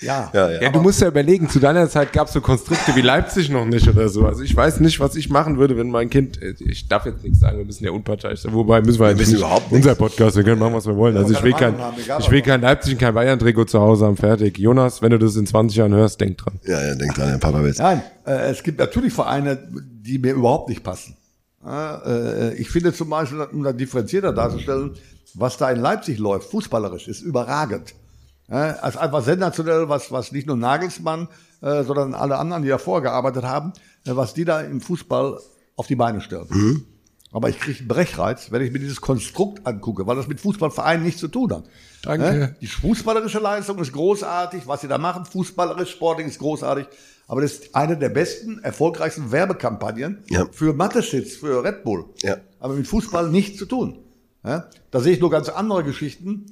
ja. 0.00 0.30
ja, 0.32 0.50
ja. 0.50 0.62
Ja, 0.62 0.70
du 0.70 0.80
musst 0.80 1.02
ja 1.02 1.08
überlegen, 1.08 1.46
zu 1.50 1.58
deiner 1.60 1.86
Zeit 1.90 2.10
gab 2.14 2.26
es 2.28 2.32
so 2.32 2.40
Konstrukte 2.40 2.96
wie 2.96 3.02
Leipzig 3.02 3.50
noch 3.50 3.66
nicht 3.66 3.86
oder 3.86 4.08
so. 4.08 4.24
Also 4.24 4.42
ich 4.42 4.56
weiß 4.56 4.80
nicht, 4.80 4.98
was 4.98 5.14
ich 5.14 5.28
machen 5.28 5.58
würde, 5.58 5.76
wenn 5.76 5.90
mein 5.90 6.08
Kind, 6.08 6.40
äh, 6.40 6.54
ich 6.58 6.88
darf 6.88 7.04
jetzt 7.04 7.22
nichts 7.22 7.40
sagen, 7.40 7.58
wir 7.58 7.66
müssen 7.66 7.84
ja 7.84 7.90
unparteiisch 7.90 8.40
sein, 8.40 8.54
wobei 8.54 8.80
müssen 8.80 8.98
wir, 8.98 9.08
eigentlich 9.08 9.20
wissen 9.20 9.32
nicht. 9.34 9.40
überhaupt 9.42 9.70
Unser 9.70 9.94
Podcast, 9.94 10.36
wir 10.36 10.42
können 10.44 10.58
machen, 10.58 10.72
was 10.72 10.86
wir 10.86 10.96
wollen. 10.96 11.18
Also 11.18 11.34
ich 11.34 11.42
will 11.42 11.52
kein, 11.52 11.76
haben, 11.76 11.96
ich 12.18 12.30
will 12.30 12.40
kein 12.40 12.62
Leipzig 12.62 12.94
und 12.94 12.98
kein 12.98 13.12
Bayern-Trikot 13.12 13.66
zu 13.66 13.78
Hause 13.78 14.06
haben, 14.06 14.16
fertig. 14.16 14.58
Jonas, 14.58 15.02
wenn 15.02 15.10
du 15.10 15.18
das 15.18 15.36
in 15.36 15.46
20 15.46 15.76
Jahren 15.76 15.92
hörst, 15.92 16.18
denk 16.18 16.38
dran. 16.38 16.58
Ja, 16.64 16.82
ja, 16.82 16.94
denk 16.94 17.14
dran, 17.14 17.28
der 17.32 17.36
Papa 17.38 17.62
will's. 17.62 17.76
Nein, 17.78 18.02
äh, 18.26 18.50
es 18.50 18.62
gibt 18.62 18.78
natürlich 18.80 19.12
Vereine, 19.12 19.58
die 19.70 20.18
mir 20.18 20.32
überhaupt 20.32 20.70
nicht 20.70 20.82
passen. 20.82 21.14
Äh, 21.64 22.54
ich 22.54 22.70
finde 22.70 22.92
zum 22.92 23.10
Beispiel, 23.10 23.40
um 23.40 23.62
da 23.62 23.72
differenzierter 23.72 24.32
darzustellen, 24.32 24.96
was 25.34 25.56
da 25.56 25.70
in 25.70 25.80
Leipzig 25.80 26.18
läuft, 26.18 26.50
fußballerisch, 26.50 27.08
ist 27.08 27.20
überragend. 27.22 27.94
Ist 28.48 28.96
einfach 28.96 29.22
sensationell, 29.22 29.88
was, 29.88 30.10
was 30.10 30.32
nicht 30.32 30.48
nur 30.48 30.56
Nagelsmann, 30.56 31.28
äh, 31.60 31.84
sondern 31.84 32.14
alle 32.14 32.36
anderen, 32.36 32.64
die 32.64 32.68
da 32.68 32.78
vorgearbeitet 32.78 33.44
haben, 33.44 33.72
äh, 34.06 34.16
was 34.16 34.34
die 34.34 34.44
da 34.44 34.60
im 34.60 34.80
Fußball 34.80 35.38
auf 35.76 35.86
die 35.86 35.94
Beine 35.94 36.20
stellen. 36.20 36.48
Aber 37.32 37.48
ich 37.48 37.60
kriege 37.60 37.78
einen 37.78 37.88
Brechreiz, 37.88 38.50
wenn 38.50 38.60
ich 38.62 38.72
mir 38.72 38.80
dieses 38.80 39.00
Konstrukt 39.00 39.64
angucke, 39.64 40.04
weil 40.06 40.16
das 40.16 40.26
mit 40.26 40.40
Fußballvereinen 40.40 41.04
nichts 41.04 41.20
zu 41.20 41.28
tun 41.28 41.52
hat. 41.52 41.64
Danke. 42.02 42.56
Die 42.60 42.66
fußballerische 42.66 43.38
Leistung 43.38 43.78
ist 43.78 43.92
großartig, 43.92 44.66
was 44.66 44.80
sie 44.80 44.88
da 44.88 44.98
machen, 44.98 45.24
fußballerisch, 45.26 45.92
sportlich 45.92 46.26
ist 46.26 46.40
großartig. 46.40 46.86
Aber 47.30 47.42
das 47.42 47.52
ist 47.52 47.76
eine 47.76 47.96
der 47.96 48.08
besten, 48.08 48.58
erfolgreichsten 48.64 49.30
Werbekampagnen 49.30 50.24
Ja. 50.30 50.46
für 50.50 50.72
Mateschitz, 50.72 51.36
für 51.36 51.62
Red 51.62 51.84
Bull. 51.84 52.06
Ja. 52.22 52.38
Aber 52.58 52.74
mit 52.74 52.88
Fußball 52.88 53.30
nichts 53.30 53.56
zu 53.56 53.66
tun. 53.66 53.98
Ja? 54.44 54.66
Da 54.90 54.98
sehe 54.98 55.12
ich 55.12 55.20
nur 55.20 55.30
ganz 55.30 55.48
andere 55.48 55.84
Geschichten, 55.84 56.46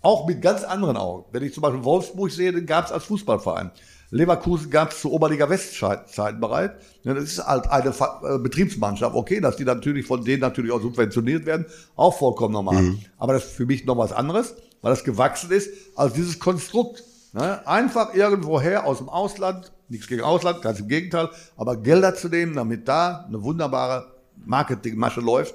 auch 0.00 0.26
mit 0.26 0.40
ganz 0.40 0.64
anderen 0.64 0.96
Augen. 0.96 1.26
Wenn 1.32 1.42
ich 1.42 1.52
zum 1.52 1.60
Beispiel 1.60 1.84
Wolfsburg 1.84 2.30
sehe, 2.30 2.50
den 2.50 2.64
gab 2.64 2.86
es 2.86 2.92
als 2.92 3.04
Fußballverein. 3.04 3.72
Leverkusen 4.10 4.70
gab 4.70 4.92
es 4.92 5.00
zu 5.02 5.12
Oberliga 5.12 5.50
Westzeiten 5.50 6.40
bereit. 6.40 6.76
Ja, 7.02 7.12
das 7.12 7.24
ist 7.24 7.46
halt 7.46 7.70
eine 7.70 7.92
Ver- 7.92 8.20
äh, 8.24 8.38
Betriebsmannschaft. 8.38 9.14
Okay, 9.14 9.38
dass 9.40 9.56
die 9.56 9.64
natürlich 9.64 10.06
von 10.06 10.24
denen 10.24 10.40
natürlich 10.40 10.72
auch 10.72 10.80
subventioniert 10.80 11.44
werden, 11.44 11.66
auch 11.94 12.16
vollkommen 12.18 12.54
normal. 12.54 12.94
Aber 13.18 13.34
das 13.34 13.44
ist 13.44 13.52
für 13.52 13.66
mich 13.66 13.84
noch 13.84 13.98
was 13.98 14.12
anderes, 14.12 14.54
weil 14.80 14.92
das 14.92 15.04
gewachsen 15.04 15.50
ist 15.50 15.70
als 15.94 16.14
dieses 16.14 16.38
Konstrukt. 16.38 17.02
Ne? 17.34 17.66
Einfach 17.66 18.14
irgendwoher 18.14 18.86
aus 18.86 18.98
dem 18.98 19.08
Ausland, 19.08 19.71
nichts 19.92 20.08
gegen 20.08 20.22
Ausland, 20.22 20.62
ganz 20.62 20.80
im 20.80 20.88
Gegenteil, 20.88 21.28
aber 21.56 21.76
Gelder 21.76 22.14
zu 22.14 22.28
nehmen, 22.28 22.54
damit 22.54 22.88
da 22.88 23.24
eine 23.28 23.42
wunderbare 23.42 24.06
Marketingmasche 24.44 25.20
läuft. 25.20 25.54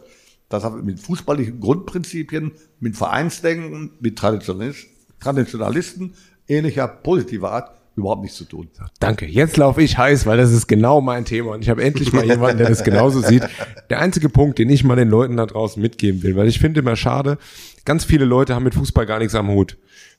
Das 0.49 0.63
hat 0.63 0.81
mit 0.81 0.99
fußballlichen 1.01 1.59
Grundprinzipien, 1.59 2.53
mit 2.79 2.95
Vereinsdenken, 2.95 3.91
mit 3.99 4.17
Traditionalist- 4.17 4.87
Traditionalisten 5.19 6.13
ähnlicher 6.47 6.87
positiver 6.87 7.51
Art 7.51 7.71
überhaupt 7.97 8.21
nichts 8.21 8.37
zu 8.37 8.45
tun. 8.45 8.69
Danke. 8.99 9.25
Jetzt 9.25 9.57
laufe 9.57 9.81
ich 9.81 9.97
heiß, 9.97 10.27
weil 10.27 10.37
das 10.37 10.51
ist 10.51 10.67
genau 10.67 11.01
mein 11.01 11.25
Thema 11.25 11.53
und 11.53 11.63
ich 11.63 11.69
habe 11.69 11.83
endlich 11.83 12.13
mal 12.13 12.23
jemanden, 12.23 12.59
der 12.59 12.69
das 12.69 12.83
genauso 12.83 13.21
sieht. 13.21 13.43
Der 13.89 13.99
einzige 13.99 14.29
Punkt, 14.29 14.59
den 14.59 14.69
ich 14.69 14.83
mal 14.83 14.95
den 14.95 15.09
Leuten 15.09 15.35
da 15.35 15.47
draußen 15.47 15.81
mitgeben 15.81 16.21
will, 16.21 16.35
weil 16.35 16.47
ich 16.47 16.59
finde 16.59 16.81
immer 16.81 16.95
schade, 16.95 17.39
ganz 17.85 18.05
viele 18.05 18.25
Leute 18.25 18.53
haben 18.53 18.63
mit 18.63 18.75
Fußball 18.75 19.07
gar 19.07 19.17
nichts 19.17 19.33
am 19.33 19.49
Hut. 19.49 19.77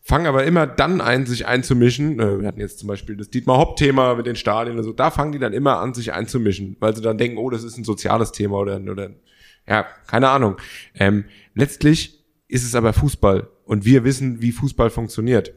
Fangen 0.09 0.26
aber 0.26 0.44
immer 0.44 0.66
dann 0.66 1.02
ein, 1.02 1.26
sich 1.26 1.46
einzumischen. 1.46 2.18
Äh, 2.18 2.40
Wir 2.40 2.48
hatten 2.48 2.61
jetzt 2.61 2.78
zum 2.78 2.88
Beispiel 2.88 3.14
das 3.14 3.28
Dietmar 3.28 3.59
Hopp-Thema 3.59 4.14
mit 4.14 4.24
den 4.24 4.36
Stadien 4.36 4.78
und 4.78 4.84
so. 4.84 4.94
Da 4.94 5.11
fangen 5.11 5.32
die 5.32 5.38
dann 5.38 5.52
immer 5.52 5.80
an, 5.80 5.92
sich 5.92 6.14
einzumischen, 6.14 6.78
weil 6.80 6.96
sie 6.96 7.02
dann 7.02 7.18
denken, 7.18 7.36
oh, 7.36 7.50
das 7.50 7.62
ist 7.62 7.76
ein 7.76 7.84
soziales 7.84 8.32
Thema 8.32 8.56
oder, 8.56 8.80
oder 8.80 9.11
ja, 9.68 9.86
keine 10.06 10.30
Ahnung. 10.30 10.56
Ähm, 10.94 11.26
letztlich 11.54 12.24
ist 12.48 12.64
es 12.64 12.74
aber 12.74 12.94
Fußball 12.94 13.50
und 13.66 13.84
wir 13.84 14.02
wissen, 14.04 14.40
wie 14.40 14.52
Fußball 14.52 14.88
funktioniert. 14.88 15.52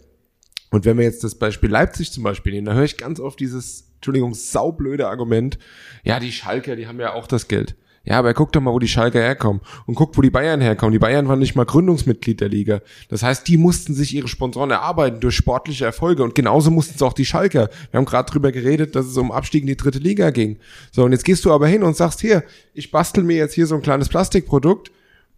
Und 0.70 0.84
wenn 0.84 0.98
wir 0.98 1.06
jetzt 1.06 1.24
das 1.24 1.36
Beispiel 1.36 1.70
Leipzig 1.70 2.12
zum 2.12 2.24
Beispiel 2.24 2.52
nehmen, 2.52 2.66
da 2.66 2.74
höre 2.74 2.84
ich 2.84 2.98
ganz 2.98 3.22
oft 3.22 3.40
dieses 3.40 3.94
Entschuldigung, 3.96 4.34
saublöde 4.34 5.08
Argument. 5.08 5.60
Ja, 6.04 6.20
die 6.20 6.34
Schalker, 6.34 6.76
die 6.76 6.88
haben 6.88 7.00
ja 7.00 7.14
auch 7.14 7.28
das 7.28 7.48
Geld. 7.48 7.78
Ja, 8.04 8.18
aber 8.18 8.34
guck 8.34 8.52
doch 8.52 8.62
mal, 8.62 8.74
wo 8.74 8.80
die 8.80 8.88
Schalker 8.88 9.20
herkommen. 9.20 9.62
Und 9.86 9.94
guck, 9.94 10.18
wo 10.18 10.22
die 10.22 10.32
Bayern 10.32 10.60
herkommen. 10.60 10.92
Die 10.92 11.00
Bayern 11.00 11.28
waren 11.28 11.38
nicht 11.38 11.56
mal 11.56 11.66
Gründungsmitglied 11.66 12.42
der 12.42 12.50
Liga. 12.50 12.82
Das 13.10 13.22
heißt, 13.22 13.48
die 13.48 13.58
mussten 13.58 13.94
sich 13.94 14.16
ihre 14.16 14.28
Sponsoren 14.28 14.72
erarbeiten 14.72 15.20
durch 15.20 15.36
sportliche 15.36 15.86
Erfolge. 15.86 16.24
Und 16.24 16.34
genauso 16.34 16.72
mussten 16.72 16.96
es 16.96 17.02
auch 17.04 17.14
die 17.14 17.26
Schalker. 17.26 17.70
Wir 17.92 18.00
haben 18.00 18.06
gerade 18.06 18.32
drüber 18.32 18.52
geredet, 18.52 18.96
dass 18.96 19.06
es 19.06 19.18
um 19.18 19.32
Abstieg 19.32 19.62
in 19.62 19.68
die 19.68 19.78
dritte 19.78 20.00
Liga 20.00 20.32
ging. 20.32 20.58
So, 20.92 21.04
und 21.04 21.12
jetzt 21.12 21.26
gehst 21.26 21.46
du 21.46 21.54
aber 21.54 21.68
hin 21.68 21.84
und 21.84 21.96
sagst, 21.96 22.22
hier, 22.22 22.44
ich 22.74 22.90
bastel 22.90 23.24
mir 23.24 23.38
jetzt 23.38 23.54
hier 23.54 23.68
so 23.68 23.76
ein 23.76 23.84
kleines 23.84 24.10
Plastikprodukt, 24.10 24.92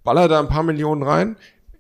baller 0.06 0.30
da 0.30 0.40
ein 0.40 0.48
paar 0.48 0.64
Millionen 0.64 1.04
rein. 1.04 1.36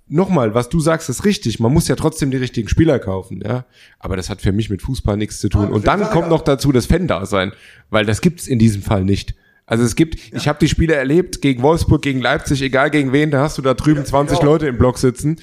Nochmal, 0.09 0.53
was 0.53 0.67
du 0.67 0.81
sagst, 0.81 1.09
ist 1.09 1.23
richtig. 1.23 1.61
Man 1.61 1.71
muss 1.71 1.87
ja 1.87 1.95
trotzdem 1.95 2.29
die 2.29 2.37
richtigen 2.37 2.67
Spieler 2.67 2.99
kaufen, 2.99 3.41
ja. 3.41 3.63
Aber 3.99 4.17
das 4.17 4.29
hat 4.29 4.41
für 4.41 4.51
mich 4.51 4.69
mit 4.69 4.81
Fußball 4.81 5.15
nichts 5.15 5.39
zu 5.39 5.47
tun. 5.47 5.69
Ah, 5.69 5.73
und 5.73 5.87
dann 5.87 6.03
kommt 6.09 6.27
noch 6.27 6.41
dazu 6.41 6.73
das 6.73 6.87
Fan-Dasein. 6.87 7.53
Weil 7.89 8.05
das 8.05 8.19
gibt's 8.19 8.47
in 8.47 8.59
diesem 8.59 8.81
Fall 8.81 9.05
nicht. 9.05 9.33
Also 9.73 9.85
es 9.85 9.95
gibt, 9.95 10.19
ich 10.33 10.47
habe 10.47 10.59
die 10.59 10.67
Spiele 10.69 10.93
erlebt 10.93 11.41
gegen 11.41 11.63
Wolfsburg, 11.63 12.03
gegen 12.03 12.21
Leipzig, 12.21 12.61
egal 12.61 12.91
gegen 12.91 13.11
wen, 13.11 13.31
da 13.31 13.41
hast 13.41 13.57
du 13.57 13.63
da 13.63 13.73
drüben 13.73 14.05
20 14.05 14.37
auch. 14.37 14.43
Leute 14.43 14.67
im 14.67 14.77
Block 14.77 14.99
sitzen. 14.99 15.37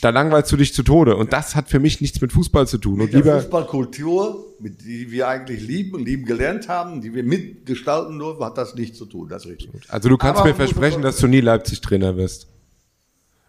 Da 0.00 0.10
langweilst 0.10 0.52
du 0.52 0.56
dich 0.56 0.72
zu 0.72 0.84
Tode. 0.84 1.16
Und 1.16 1.32
das 1.32 1.56
hat 1.56 1.68
für 1.68 1.80
mich 1.80 2.00
nichts 2.00 2.20
mit 2.20 2.32
Fußball 2.32 2.68
zu 2.68 2.78
tun. 2.78 3.00
Und 3.00 3.12
Die 3.12 3.16
lieber, 3.16 3.40
Fußballkultur, 3.40 4.54
mit 4.60 4.82
die 4.84 5.10
wir 5.10 5.26
eigentlich 5.26 5.66
lieben 5.66 5.94
und 5.96 6.04
lieben 6.04 6.24
gelernt 6.24 6.68
haben, 6.68 7.00
die 7.00 7.12
wir 7.12 7.24
mitgestalten 7.24 8.18
durften, 8.20 8.44
hat 8.44 8.56
das 8.56 8.76
nichts 8.76 8.98
zu 8.98 9.06
tun. 9.06 9.28
Das 9.28 9.46
richtig. 9.46 9.70
also 9.88 10.08
du 10.08 10.16
kannst 10.16 10.40
Aber 10.40 10.48
mir 10.50 10.54
versprechen, 10.54 11.02
dass 11.02 11.16
du 11.16 11.26
nie 11.26 11.40
Leipzig-Trainer 11.40 12.16
wirst. 12.16 12.46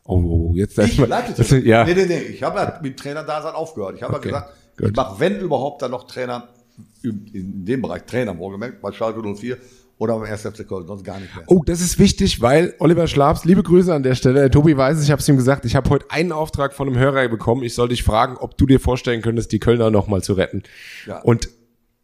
Oh, 0.03 0.15
oh, 0.15 0.49
oh, 0.49 0.55
jetzt 0.55 0.77
Ich. 0.79 0.97
Leipzig 0.97 1.35
das- 1.35 1.47
Trainer. 1.49 1.65
Ja. 1.65 1.85
Nee, 1.85 1.93
nee, 1.93 2.05
nee. 2.05 2.21
Ich 2.21 2.41
habe 2.41 2.57
ja 2.59 2.79
mit 2.81 2.97
Trainer-Dasein 2.97 3.53
aufgehört. 3.53 3.95
Ich 3.97 4.01
habe 4.01 4.13
ja 4.13 4.17
Okay, 4.19 4.29
gesagt, 4.29 4.53
gut. 4.77 4.89
ich 4.89 4.95
mache, 4.95 5.19
wenn 5.19 5.39
überhaupt, 5.39 5.81
dann 5.83 5.91
noch 5.91 6.07
Trainer 6.07 6.47
in 7.03 7.65
dem 7.65 7.81
Bereich 7.83 8.03
Trainer, 8.05 8.35
wohlgemerkt, 8.37 8.81
bei 8.81 8.91
Schalke 8.91 9.21
04 9.21 9.57
oder 10.03 10.19
beim 10.19 10.29
1. 10.29 10.41
FC 10.41 10.67
Köln, 10.67 10.85
sonst 10.85 11.05
gar 11.05 11.17
nicht 11.17 11.33
mehr. 11.33 11.45
Oh, 11.47 11.63
das 11.65 11.79
ist 11.79 11.97
wichtig, 11.97 12.41
weil 12.41 12.75
Oliver 12.79 13.07
Schlabs, 13.07 13.45
liebe 13.45 13.63
Grüße 13.63 13.93
an 13.93 14.03
der 14.03 14.15
Stelle. 14.15 14.41
Der 14.41 14.51
Tobi 14.51 14.75
weiß 14.75 14.97
es, 14.97 15.05
ich 15.05 15.11
habe 15.11 15.21
es 15.21 15.29
ihm 15.29 15.37
gesagt, 15.37 15.63
ich 15.63 15.77
habe 15.77 15.89
heute 15.89 16.07
einen 16.09 16.33
Auftrag 16.33 16.73
von 16.73 16.89
einem 16.89 16.97
Hörer 16.97 17.29
bekommen. 17.29 17.63
Ich 17.63 17.73
soll 17.73 17.87
dich 17.87 18.03
fragen, 18.03 18.35
ob 18.35 18.57
du 18.57 18.65
dir 18.65 18.81
vorstellen 18.81 19.21
könntest, 19.21 19.53
die 19.53 19.59
Kölner 19.59 19.91
nochmal 19.91 20.21
zu 20.21 20.33
retten. 20.33 20.63
Ja. 21.07 21.21
Und 21.21 21.47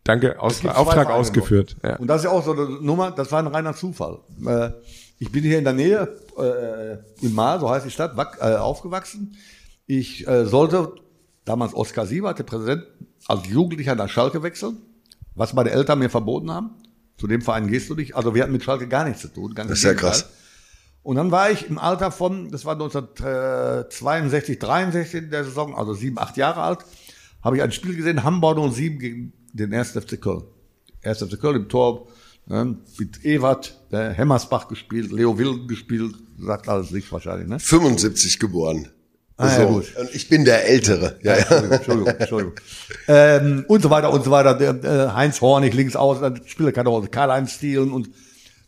danke, 0.05 0.39
Aus, 0.41 0.65
Auftrag 0.65 1.09
ausgeführt. 1.09 1.75
Ja. 1.83 1.97
Und 1.97 2.07
das 2.07 2.21
ist 2.21 2.23
ja 2.23 2.31
auch 2.31 2.45
so 2.45 2.53
eine 2.53 2.69
Nummer, 2.81 3.11
das 3.11 3.33
war 3.33 3.39
ein 3.39 3.47
reiner 3.47 3.75
Zufall. 3.75 4.19
Äh, 4.45 4.69
ich 5.17 5.29
bin 5.29 5.43
hier 5.43 5.57
in 5.57 5.65
der 5.65 5.73
Nähe, 5.73 6.07
äh, 6.37 7.25
in 7.25 7.35
Mahl, 7.35 7.59
so 7.59 7.69
heißt 7.69 7.85
die 7.85 7.91
Stadt, 7.91 8.13
äh, 8.39 8.55
aufgewachsen. 8.55 9.35
Ich 9.87 10.25
äh, 10.25 10.45
sollte, 10.45 10.93
damals 11.43 11.73
Oskar 11.73 12.05
Siebert, 12.05 12.39
der 12.39 12.45
Präsident, 12.45 12.83
als 13.27 13.45
Jugendlicher 13.49 13.95
nach 13.95 14.07
Schalke 14.07 14.41
wechseln, 14.41 14.77
was 15.35 15.53
meine 15.53 15.71
Eltern 15.71 15.99
mir 15.99 16.09
verboten 16.09 16.49
haben. 16.49 16.75
Zu 17.19 17.27
dem 17.27 17.41
Verein 17.41 17.67
gehst 17.67 17.89
du 17.89 17.95
nicht. 17.95 18.15
Also 18.15 18.33
wir 18.33 18.43
hatten 18.43 18.53
mit 18.53 18.63
Schalke 18.63 18.87
gar 18.87 19.05
nichts 19.05 19.21
zu 19.21 19.27
tun. 19.27 19.53
Ganz 19.53 19.69
Das 19.69 19.79
ist 19.79 19.83
ja 19.83 19.93
krass. 19.93 20.29
Und 21.03 21.15
dann 21.15 21.31
war 21.31 21.49
ich 21.51 21.69
im 21.69 21.77
Alter 21.77 22.11
von, 22.11 22.51
das 22.51 22.65
war 22.65 22.73
1962, 22.73 24.59
63 24.59 25.23
in 25.23 25.31
der 25.31 25.43
Saison, 25.45 25.75
also 25.75 25.93
sieben, 25.93 26.19
acht 26.19 26.37
Jahre 26.37 26.61
alt, 26.61 26.79
habe 27.41 27.57
ich 27.57 27.63
ein 27.63 27.71
Spiel 27.71 27.95
gesehen, 27.95 28.23
Hamburg 28.23 28.57
07 28.73 28.99
gegen 28.99 29.33
den 29.53 29.73
1. 29.73 29.91
FC 29.91 30.21
Köln. 30.21 30.43
1. 31.03 31.19
FC 31.23 31.39
Köln 31.39 31.55
im 31.55 31.69
Tor, 31.69 32.07
ne, 32.47 32.77
mit 32.97 33.23
Ewart, 33.25 33.79
der 33.91 34.11
Hemmersbach 34.11 34.67
gespielt, 34.67 35.11
Leo 35.11 35.37
Wilden 35.37 35.67
gespielt, 35.67 36.15
sagt 36.37 36.67
alles 36.67 36.91
nicht 36.91 37.11
wahrscheinlich, 37.11 37.47
ne? 37.47 37.59
75 37.59 38.37
geboren. 38.39 38.89
Ah, 39.39 39.55
so. 39.55 39.61
ja, 39.61 39.67
gut. 39.67 39.95
Und 39.95 40.13
ich 40.13 40.27
bin 40.27 40.43
der 40.43 40.67
Ältere. 40.67 41.17
Ja, 41.23 41.37
ja. 41.37 41.43
Entschuldigung, 41.45 41.71
Entschuldigung, 41.71 42.07
Entschuldigung. 42.19 42.53
ähm, 43.07 43.65
und 43.69 43.81
so 43.81 43.89
weiter 43.89 44.11
und 44.11 44.25
so 44.25 44.31
weiter. 44.31 44.53
Der, 44.53 44.83
äh, 44.83 45.13
Heinz 45.13 45.39
Hornig 45.39 45.73
links 45.73 45.95
aus, 45.95 46.19
dann 46.19 46.41
spielt 46.45 46.75
keine 46.75 46.89
Rolle. 46.89 47.07
Karl-Heinz 47.07 47.53
Stielen 47.53 47.91
und 47.91 48.09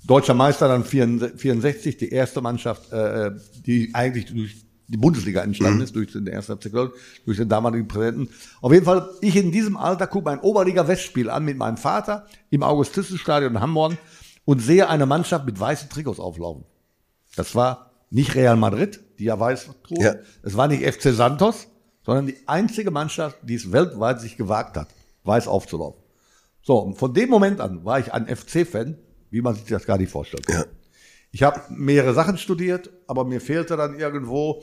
deutscher 0.05 0.33
Meister 0.33 0.69
dann 0.69 0.85
64, 0.85 1.97
die 1.97 2.09
erste 2.09 2.39
Mannschaft, 2.39 2.89
äh, 2.93 3.31
die 3.65 3.91
eigentlich 3.93 4.27
durch 4.27 4.55
die 4.87 4.97
Bundesliga 4.97 5.41
entstanden 5.41 5.81
ist, 5.81 5.93
durch 5.93 6.13
den 6.13 6.27
ersten 6.27 6.57
FC 6.57 6.71
Köln, 6.71 6.91
durch 7.25 7.37
den 7.37 7.49
damaligen 7.49 7.89
Präsidenten. 7.89 8.33
Auf 8.61 8.71
jeden 8.71 8.85
Fall, 8.85 9.09
ich 9.19 9.35
in 9.35 9.51
diesem 9.51 9.75
Alter 9.75 10.07
gucke 10.07 10.25
mein 10.25 10.39
Oberliga-Westspiel 10.39 11.29
an 11.29 11.43
mit 11.43 11.57
meinem 11.57 11.77
Vater 11.77 12.25
im 12.49 12.63
August-Thyssen-Stadion 12.63 13.55
in 13.55 13.61
Hamburg 13.61 13.97
und 14.45 14.59
sehe 14.59 14.87
eine 14.87 15.05
Mannschaft 15.05 15.45
mit 15.45 15.59
weißen 15.59 15.89
Trikots 15.89 16.19
auflaufen. 16.19 16.63
Das 17.35 17.55
war 17.55 17.90
nicht 18.11 18.35
Real 18.35 18.55
Madrid, 18.57 18.99
die 19.17 19.23
ja 19.25 19.39
weiß 19.39 19.69
trugen. 19.83 20.01
Ja. 20.03 20.15
Es 20.43 20.55
war 20.55 20.67
nicht 20.67 20.83
FC 20.83 21.13
Santos, 21.13 21.67
sondern 22.05 22.27
die 22.27 22.37
einzige 22.45 22.91
Mannschaft, 22.91 23.37
die 23.41 23.55
es 23.55 23.71
weltweit 23.71 24.21
sich 24.21 24.37
gewagt 24.37 24.77
hat, 24.77 24.89
weiß 25.23 25.47
aufzulaufen. 25.47 26.01
So, 26.61 26.77
und 26.77 26.95
von 26.95 27.13
dem 27.13 27.29
Moment 27.29 27.59
an 27.59 27.83
war 27.85 27.99
ich 27.99 28.13
ein 28.13 28.27
FC-Fan, 28.27 28.97
wie 29.31 29.41
man 29.41 29.55
sich 29.55 29.65
das 29.65 29.85
gar 29.85 29.97
nicht 29.97 30.11
vorstellt. 30.11 30.45
Ja. 30.49 30.65
Ich 31.31 31.43
habe 31.43 31.61
mehrere 31.69 32.13
Sachen 32.13 32.37
studiert, 32.37 32.89
aber 33.07 33.23
mir 33.23 33.39
fehlte 33.41 33.77
dann 33.77 33.97
irgendwo 33.97 34.61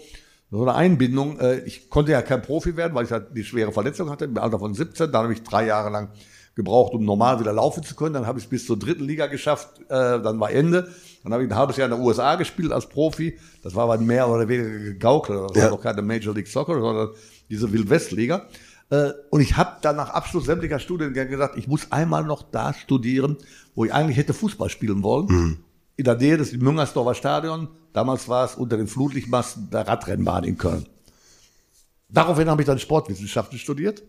so 0.50 0.62
eine 0.62 0.74
Einbindung. 0.74 1.40
Äh, 1.40 1.60
Ich 1.60 1.88
konnte 1.90 2.12
ja 2.12 2.22
kein 2.22 2.42
Profi 2.42 2.76
werden, 2.76 2.94
weil 2.94 3.04
ich 3.06 3.10
halt 3.12 3.34
die 3.36 3.44
schwere 3.44 3.72
Verletzung 3.72 4.10
hatte, 4.10 4.26
im 4.26 4.36
Alter 4.38 4.58
von 4.58 4.74
17. 4.74 5.10
Dann 5.10 5.24
habe 5.24 5.32
ich 5.32 5.42
drei 5.42 5.66
Jahre 5.66 5.90
lang 5.90 6.10
gebraucht, 6.54 6.92
um 6.92 7.04
normal 7.04 7.40
wieder 7.40 7.52
laufen 7.52 7.82
zu 7.82 7.94
können. 7.94 8.14
Dann 8.14 8.26
habe 8.26 8.38
ich 8.38 8.44
es 8.44 8.50
bis 8.50 8.66
zur 8.66 8.78
dritten 8.78 9.04
Liga 9.04 9.26
geschafft. 9.26 9.78
Äh, 9.88 10.20
Dann 10.20 10.38
war 10.40 10.50
Ende. 10.50 10.92
Dann 11.24 11.32
habe 11.32 11.44
ich 11.44 11.50
ein 11.50 11.56
halbes 11.56 11.76
Jahr 11.76 11.88
in 11.90 11.94
den 11.96 12.00
USA 12.04 12.36
gespielt 12.36 12.72
als 12.72 12.86
Profi. 12.88 13.38
Das 13.62 13.74
war 13.74 13.84
aber 13.84 13.98
mehr 13.98 14.28
oder 14.28 14.48
weniger 14.48 14.70
gegaukelt. 14.78 15.50
Das 15.50 15.56
Ja. 15.56 15.62
war 15.64 15.70
noch 15.70 15.82
keine 15.82 16.02
Major 16.02 16.34
League 16.34 16.46
Soccer, 16.48 16.80
sondern 16.80 17.10
diese 17.50 17.70
Wildwest-Liga. 17.72 18.46
Äh, 18.90 19.10
Und 19.30 19.40
ich 19.40 19.56
habe 19.56 19.76
dann 19.82 19.96
nach 19.96 20.10
Abschluss 20.10 20.46
sämtlicher 20.46 20.78
Studiengänge 20.78 21.28
gesagt, 21.30 21.58
ich 21.58 21.66
muss 21.68 21.92
einmal 21.92 22.24
noch 22.24 22.42
da 22.50 22.72
studieren, 22.72 23.36
wo 23.74 23.84
ich 23.84 23.92
eigentlich 23.92 24.16
hätte 24.16 24.32
Fußball 24.32 24.70
spielen 24.70 25.02
wollen. 25.02 25.58
In 25.96 26.04
der 26.04 26.14
Nähe 26.14 26.36
des 26.38 26.52
Müngersdorfer 26.52 27.14
Stadion. 27.14 27.68
Damals 27.92 28.28
war 28.28 28.44
es 28.44 28.54
unter 28.54 28.76
den 28.76 28.86
Flutlichtmasten 28.86 29.70
der 29.70 29.86
Radrennbahn 29.88 30.44
in 30.44 30.56
Köln. 30.56 30.86
Daraufhin 32.08 32.48
habe 32.48 32.62
ich 32.62 32.66
dann 32.66 32.78
Sportwissenschaften 32.78 33.58
studiert 33.58 34.02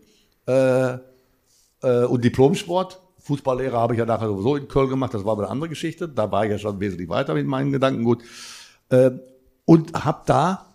äh, 0.46 0.94
äh, 1.82 2.04
und 2.06 2.24
Diplomsport. 2.24 2.98
Fußballlehrer 3.30 3.78
habe 3.78 3.94
ich 3.94 3.98
ja 3.98 4.06
nachher 4.06 4.26
sowieso 4.26 4.56
in 4.56 4.66
Köln 4.66 4.88
gemacht, 4.88 5.14
das 5.14 5.24
war 5.24 5.32
aber 5.32 5.44
eine 5.44 5.52
andere 5.52 5.68
Geschichte. 5.68 6.08
Da 6.08 6.32
war 6.32 6.44
ich 6.44 6.50
ja 6.50 6.58
schon 6.58 6.80
wesentlich 6.80 7.08
weiter 7.08 7.34
mit 7.34 7.46
meinen 7.46 7.70
Gedanken 7.70 8.02
gut. 8.02 8.22
Äh, 8.88 9.12
und 9.64 10.04
habe 10.04 10.22
da 10.26 10.66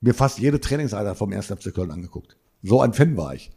mir 0.00 0.14
fast 0.14 0.38
jede 0.38 0.60
Trainingseinheit 0.60 1.16
vom 1.16 1.32
1. 1.32 1.46
FC 1.46 1.74
Köln 1.74 1.90
angeguckt. 1.90 2.36
So 2.62 2.80
ein 2.80 2.92
Fan 2.92 3.16
war 3.16 3.34
ich. 3.34 3.50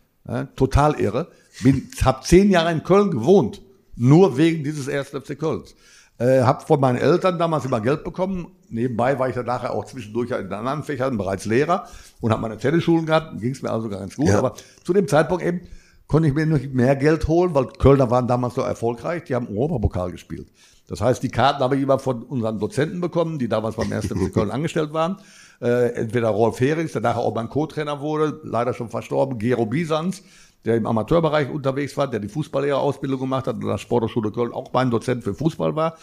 Total 0.56 1.00
irre. 1.00 1.28
Bin, 1.64 1.88
habe 2.04 2.24
zehn 2.24 2.50
Jahre 2.50 2.72
in 2.72 2.84
Köln 2.84 3.12
gewohnt, 3.12 3.62
nur 3.96 4.38
wegen 4.38 4.64
dieses 4.64 4.88
1. 4.88 5.10
FC 5.10 5.38
Kölns. 5.38 5.76
Äh, 6.18 6.42
habe 6.42 6.66
von 6.66 6.80
meinen 6.80 6.98
Eltern 6.98 7.40
damals 7.40 7.66
immer 7.66 7.82
Geld 7.82 8.04
bekommen. 8.04 8.52
Nebenbei 8.70 9.18
war 9.18 9.30
ich 9.30 9.36
dann 9.36 9.46
nachher 9.46 9.74
auch 9.74 9.86
zwischendurch 9.86 10.32
in 10.32 10.52
anderen 10.52 10.84
Fächern 10.84 11.18
bereits 11.18 11.46
Lehrer 11.46 11.88
und 12.20 12.32
habe 12.32 12.42
meine 12.42 12.58
Tennisschulen 12.58 13.06
gehabt. 13.06 13.40
Ging 13.40 13.52
es 13.52 13.62
mir 13.62 13.72
also 13.72 13.90
ganz 13.90 14.16
gut. 14.16 14.28
Ja. 14.28 14.40
Aber 14.40 14.56
zu 14.84 14.94
dem 14.94 15.08
Zeitpunkt 15.08 15.44
eben 15.44 15.62
konnte 16.10 16.28
ich 16.28 16.34
mir 16.34 16.48
nicht 16.48 16.74
mehr 16.74 16.96
Geld 16.96 17.28
holen, 17.28 17.54
weil 17.54 17.68
Kölner 17.68 18.10
waren 18.10 18.28
damals 18.28 18.56
so 18.56 18.62
erfolgreich. 18.62 19.26
Die 19.26 19.36
haben 19.36 19.48
Europapokal 19.48 20.12
gespielt. 20.12 20.48
Das 20.88 21.02
heißt, 21.02 21.22
die 21.22 21.30
Karten 21.30 21.62
habe 21.62 21.78
ich 21.78 21.84
immer 21.84 22.00
von 22.00 22.24
unseren 22.24 22.60
Dozenten 22.60 23.00
bekommen, 23.00 23.38
die 23.38 23.48
damals 23.48 23.76
beim 23.76 23.94
1. 23.94 24.08
FC 24.08 24.34
Köln 24.34 24.50
angestellt 24.50 24.92
waren. 24.92 25.18
Äh, 25.62 25.94
entweder 25.94 26.30
Rolf 26.30 26.60
Herings, 26.60 26.94
der 26.94 27.02
nachher 27.02 27.20
auch 27.20 27.36
mein 27.36 27.48
Co-Trainer 27.48 28.02
wurde, 28.02 28.42
leider 28.44 28.74
schon 28.74 28.90
verstorben, 28.90 29.38
Gero 29.38 29.68
Bisans, 29.68 30.24
der 30.66 30.78
im 30.78 30.88
Amateurbereich 30.88 31.48
unterwegs 31.52 31.96
war, 31.96 32.08
der 32.08 32.20
die 32.20 32.28
Fußballlehrerausbildung 32.28 33.20
gemacht 33.20 33.46
hat 33.46 33.58
und 33.58 33.64
an 33.64 33.70
der 33.70 33.78
Sporthochschule 33.78 34.32
Köln 34.32 34.52
auch 34.52 34.74
mein 34.74 34.90
Dozent 34.90 35.24
für 35.24 35.36
Fußball 35.36 35.76
war. 35.76 35.96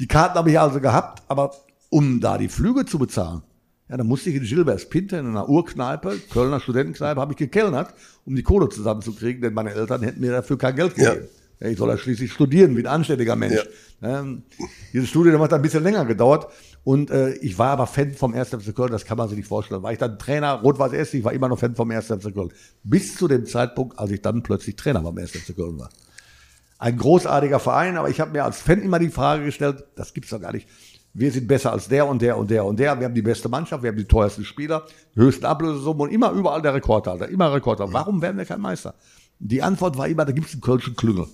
Die 0.00 0.08
Karten 0.08 0.38
habe 0.38 0.50
ich 0.50 0.58
also 0.58 0.80
gehabt, 0.80 1.22
aber 1.28 1.50
um 1.90 2.20
da 2.20 2.38
die 2.38 2.48
Flüge 2.48 2.86
zu 2.86 2.98
bezahlen, 2.98 3.42
ja, 3.90 3.96
dann 3.96 4.06
musste 4.06 4.30
ich 4.30 4.36
in 4.36 4.44
Gilberts 4.44 4.88
Pinte 4.88 5.16
in 5.16 5.26
einer 5.26 5.48
Urkneipe, 5.48 6.16
Kölner 6.32 6.60
Studentenkneipe, 6.60 7.20
habe 7.20 7.32
ich 7.32 7.36
gekellnert, 7.36 7.92
um 8.24 8.36
die 8.36 8.44
Kohle 8.44 8.68
zusammenzukriegen, 8.68 9.42
denn 9.42 9.52
meine 9.52 9.72
Eltern 9.72 10.02
hätten 10.02 10.20
mir 10.20 10.30
dafür 10.30 10.56
kein 10.58 10.76
Geld 10.76 10.94
gegeben. 10.94 11.26
Ja. 11.60 11.68
Ich 11.68 11.76
soll 11.76 11.90
ja 11.90 11.98
schließlich 11.98 12.32
studieren, 12.32 12.76
wie 12.76 12.82
ein 12.82 12.86
anständiger 12.86 13.36
Mensch. 13.36 13.60
Ähm, 14.00 14.44
diese 14.94 15.06
Studie 15.06 15.32
hat 15.32 15.52
ein 15.52 15.60
bisschen 15.60 15.82
länger 15.82 16.06
gedauert. 16.06 16.46
Und 16.84 17.10
äh, 17.10 17.32
ich 17.34 17.58
war 17.58 17.70
aber 17.70 17.86
Fan 17.86 18.14
vom 18.14 18.32
1. 18.32 18.48
FC 18.48 18.74
Köln, 18.74 18.90
das 18.90 19.04
kann 19.04 19.18
man 19.18 19.28
sich 19.28 19.36
nicht 19.36 19.48
vorstellen. 19.48 19.82
War 19.82 19.92
ich 19.92 19.98
dann 19.98 20.18
Trainer, 20.18 20.54
Rot-Weiß 20.62 20.92
Essen, 20.92 21.18
ich 21.18 21.24
war 21.24 21.32
immer 21.32 21.48
noch 21.48 21.58
Fan 21.58 21.74
vom 21.74 21.90
1. 21.90 22.06
FC 22.06 22.32
Köln. 22.32 22.50
Bis 22.84 23.16
zu 23.16 23.28
dem 23.28 23.44
Zeitpunkt, 23.44 23.98
als 23.98 24.10
ich 24.10 24.22
dann 24.22 24.42
plötzlich 24.42 24.76
Trainer 24.76 25.02
beim 25.02 25.18
1. 25.18 25.32
FC 25.32 25.54
Köln 25.54 25.78
war. 25.78 25.90
Ein 26.78 26.96
großartiger 26.96 27.58
Verein, 27.58 27.98
aber 27.98 28.08
ich 28.08 28.20
habe 28.20 28.30
mir 28.30 28.44
als 28.44 28.62
Fan 28.62 28.80
immer 28.80 28.98
die 28.98 29.10
Frage 29.10 29.44
gestellt, 29.44 29.84
das 29.96 30.14
gibt's 30.14 30.30
doch 30.30 30.40
gar 30.40 30.52
nicht. 30.52 30.66
Wir 31.12 31.32
sind 31.32 31.48
besser 31.48 31.72
als 31.72 31.88
der 31.88 32.06
und 32.06 32.22
der 32.22 32.36
und 32.36 32.50
der 32.50 32.64
und 32.64 32.78
der. 32.78 32.98
Wir 32.98 33.06
haben 33.06 33.14
die 33.14 33.22
beste 33.22 33.48
Mannschaft, 33.48 33.82
wir 33.82 33.90
haben 33.90 33.96
die 33.96 34.04
teuersten 34.04 34.44
Spieler, 34.44 34.84
höchsten 35.14 35.44
Ablösesummen 35.44 36.02
und 36.02 36.10
immer 36.10 36.30
überall 36.30 36.62
der 36.62 36.74
Rekordhalter, 36.74 37.28
immer 37.28 37.52
Rekordhalter. 37.52 37.92
Warum 37.92 38.22
werden 38.22 38.36
wir 38.36 38.44
kein 38.44 38.60
Meister? 38.60 38.94
Die 39.40 39.62
Antwort 39.62 39.98
war 39.98 40.06
immer, 40.06 40.24
da 40.24 40.32
gibt's 40.32 40.52
einen 40.52 40.60
Kölschen 40.60 40.94
Klüngel. 40.94 41.26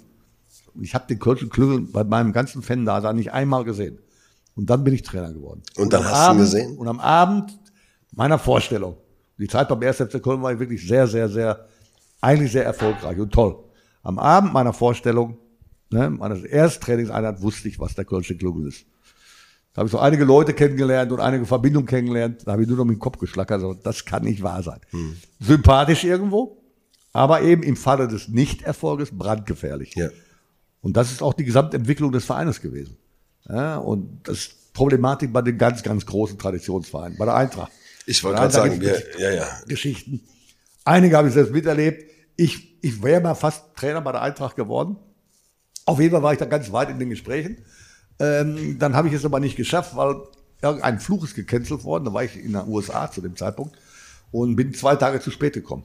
Ich 0.81 0.95
habe 0.95 1.07
den 1.07 1.19
Kölschen 1.19 1.51
Klüngel 1.51 1.81
bei 1.81 2.05
meinem 2.05 2.33
ganzen 2.33 2.63
Fan 2.63 2.85
da 2.85 3.13
nicht 3.13 3.33
einmal 3.33 3.65
gesehen. 3.65 3.99
Und 4.55 4.71
dann 4.71 4.85
bin 4.85 4.95
ich 4.95 5.03
Trainer 5.03 5.33
geworden. 5.33 5.63
Und 5.77 5.93
dann 5.93 6.05
hast 6.05 6.13
du 6.13 6.17
ihn 6.17 6.31
Abend, 6.31 6.41
gesehen? 6.41 6.79
Und 6.79 6.89
am 6.89 7.01
Abend 7.01 7.59
meiner 8.13 8.39
Vorstellung. 8.39 8.97
Die 9.39 9.49
Zeit 9.49 9.69
beim 9.69 9.83
1. 9.83 9.99
FC 9.99 10.23
Köln 10.23 10.43
war 10.43 10.59
wirklich 10.59 10.87
sehr, 10.87 11.07
sehr, 11.07 11.29
sehr, 11.29 11.67
eigentlich 12.23 12.53
sehr 12.53 12.65
erfolgreich 12.65 13.19
und 13.19 13.33
toll. 13.33 13.63
Am 14.03 14.19
Abend 14.19 14.55
meiner 14.55 14.73
Vorstellung, 14.73 15.37
ne, 15.91 16.09
meines 16.09 16.43
ersten 16.45 16.83
Trainingseinheit, 16.83 17.43
wusste 17.43 17.69
ich, 17.69 17.79
was 17.79 17.95
der 17.95 18.07
Kölsche 18.07 18.37
Klugel 18.37 18.69
ist. 18.69 18.87
Da 19.77 19.81
habe 19.81 19.89
ich 19.89 19.93
so 19.93 19.99
einige 19.99 20.25
Leute 20.25 20.55
kennengelernt 20.55 21.13
und 21.13 21.21
einige 21.21 21.45
Verbindungen 21.45 21.87
kennengelernt. 21.87 22.41
Da 22.47 22.53
habe 22.53 22.63
ich 22.63 22.69
nur 22.69 22.79
noch 22.79 22.87
mit 22.87 22.97
dem 22.97 22.99
Kopf 22.99 23.19
geschlackert. 23.19 23.61
Also, 23.61 23.75
das 23.75 24.07
kann 24.07 24.25
nicht 24.25 24.43
wahr 24.43 24.63
sein. 24.63 24.81
Hm. 24.89 25.19
Sympathisch 25.39 26.03
irgendwo, 26.03 26.57
aber 27.13 27.43
eben 27.43 27.63
im 27.63 27.77
Falle 27.77 28.09
des 28.09 28.29
Nichterfolges 28.29 29.11
brandgefährlich. 29.13 29.95
Ja. 29.95 30.09
Und 30.81 30.97
das 30.97 31.13
ist 31.13 31.23
auch 31.23 31.35
die 31.35 31.45
Gesamtentwicklung 31.45 32.11
des 32.11 32.25
Vereines 32.25 32.63
gewesen. 32.63 32.97
Ja, 33.51 33.77
und 33.77 34.21
das 34.23 34.39
ist 34.39 34.73
Problematik 34.73 35.31
bei 35.31 35.43
den 35.43 35.59
ganz, 35.59 35.83
ganz 35.83 36.07
großen 36.07 36.39
Traditionsvereinen, 36.39 37.19
bei 37.19 37.27
der 37.27 37.35
Eintracht. 37.35 37.71
Ich 38.07 38.25
wollte 38.25 38.39
gerade 38.39 38.55
sagen, 38.55 38.81
wir, 38.81 39.03
ja, 39.19 39.31
ja. 39.31 39.47
Geschichten. 39.69 40.23
Einige 40.87 41.19
habe 41.19 41.29
ich 41.29 41.35
selbst 41.35 41.53
miterlebt. 41.53 42.11
Ich, 42.37 42.83
ich 42.83 43.03
wäre 43.03 43.21
mal 43.21 43.35
fast 43.35 43.77
Trainer 43.77 44.01
bei 44.01 44.13
der 44.13 44.23
Eintracht 44.23 44.57
geworden. 44.57 44.97
Auf 45.85 46.01
jeden 46.01 46.13
Fall 46.13 46.23
war 46.23 46.33
ich 46.33 46.39
da 46.39 46.47
ganz 46.47 46.73
weit 46.73 46.89
in 46.89 46.99
den 46.99 47.11
Gesprächen. 47.11 47.59
Ähm, 48.19 48.79
dann 48.79 48.95
habe 48.95 49.09
ich 49.09 49.15
es 49.15 49.25
aber 49.25 49.41
nicht 49.41 49.57
geschafft, 49.57 49.97
weil 49.97 50.17
irgendein 50.63 50.99
Fluch 51.01 51.25
ist 51.25 51.35
gecancelt 51.35 51.85
worden. 51.85 52.05
Da 52.05 52.15
war 52.15 52.25
ich 52.25 52.37
in 52.37 52.53
den 52.53 52.67
USA 52.67 53.11
zu 53.11 53.21
dem 53.21 53.37
Zeitpunkt 53.37 53.77
und 54.33 54.57
bin 54.57 54.75
zwei 54.75 54.97
Tage 54.97 55.21
zu 55.21 55.31
spät 55.31 55.55
gekommen. 55.55 55.85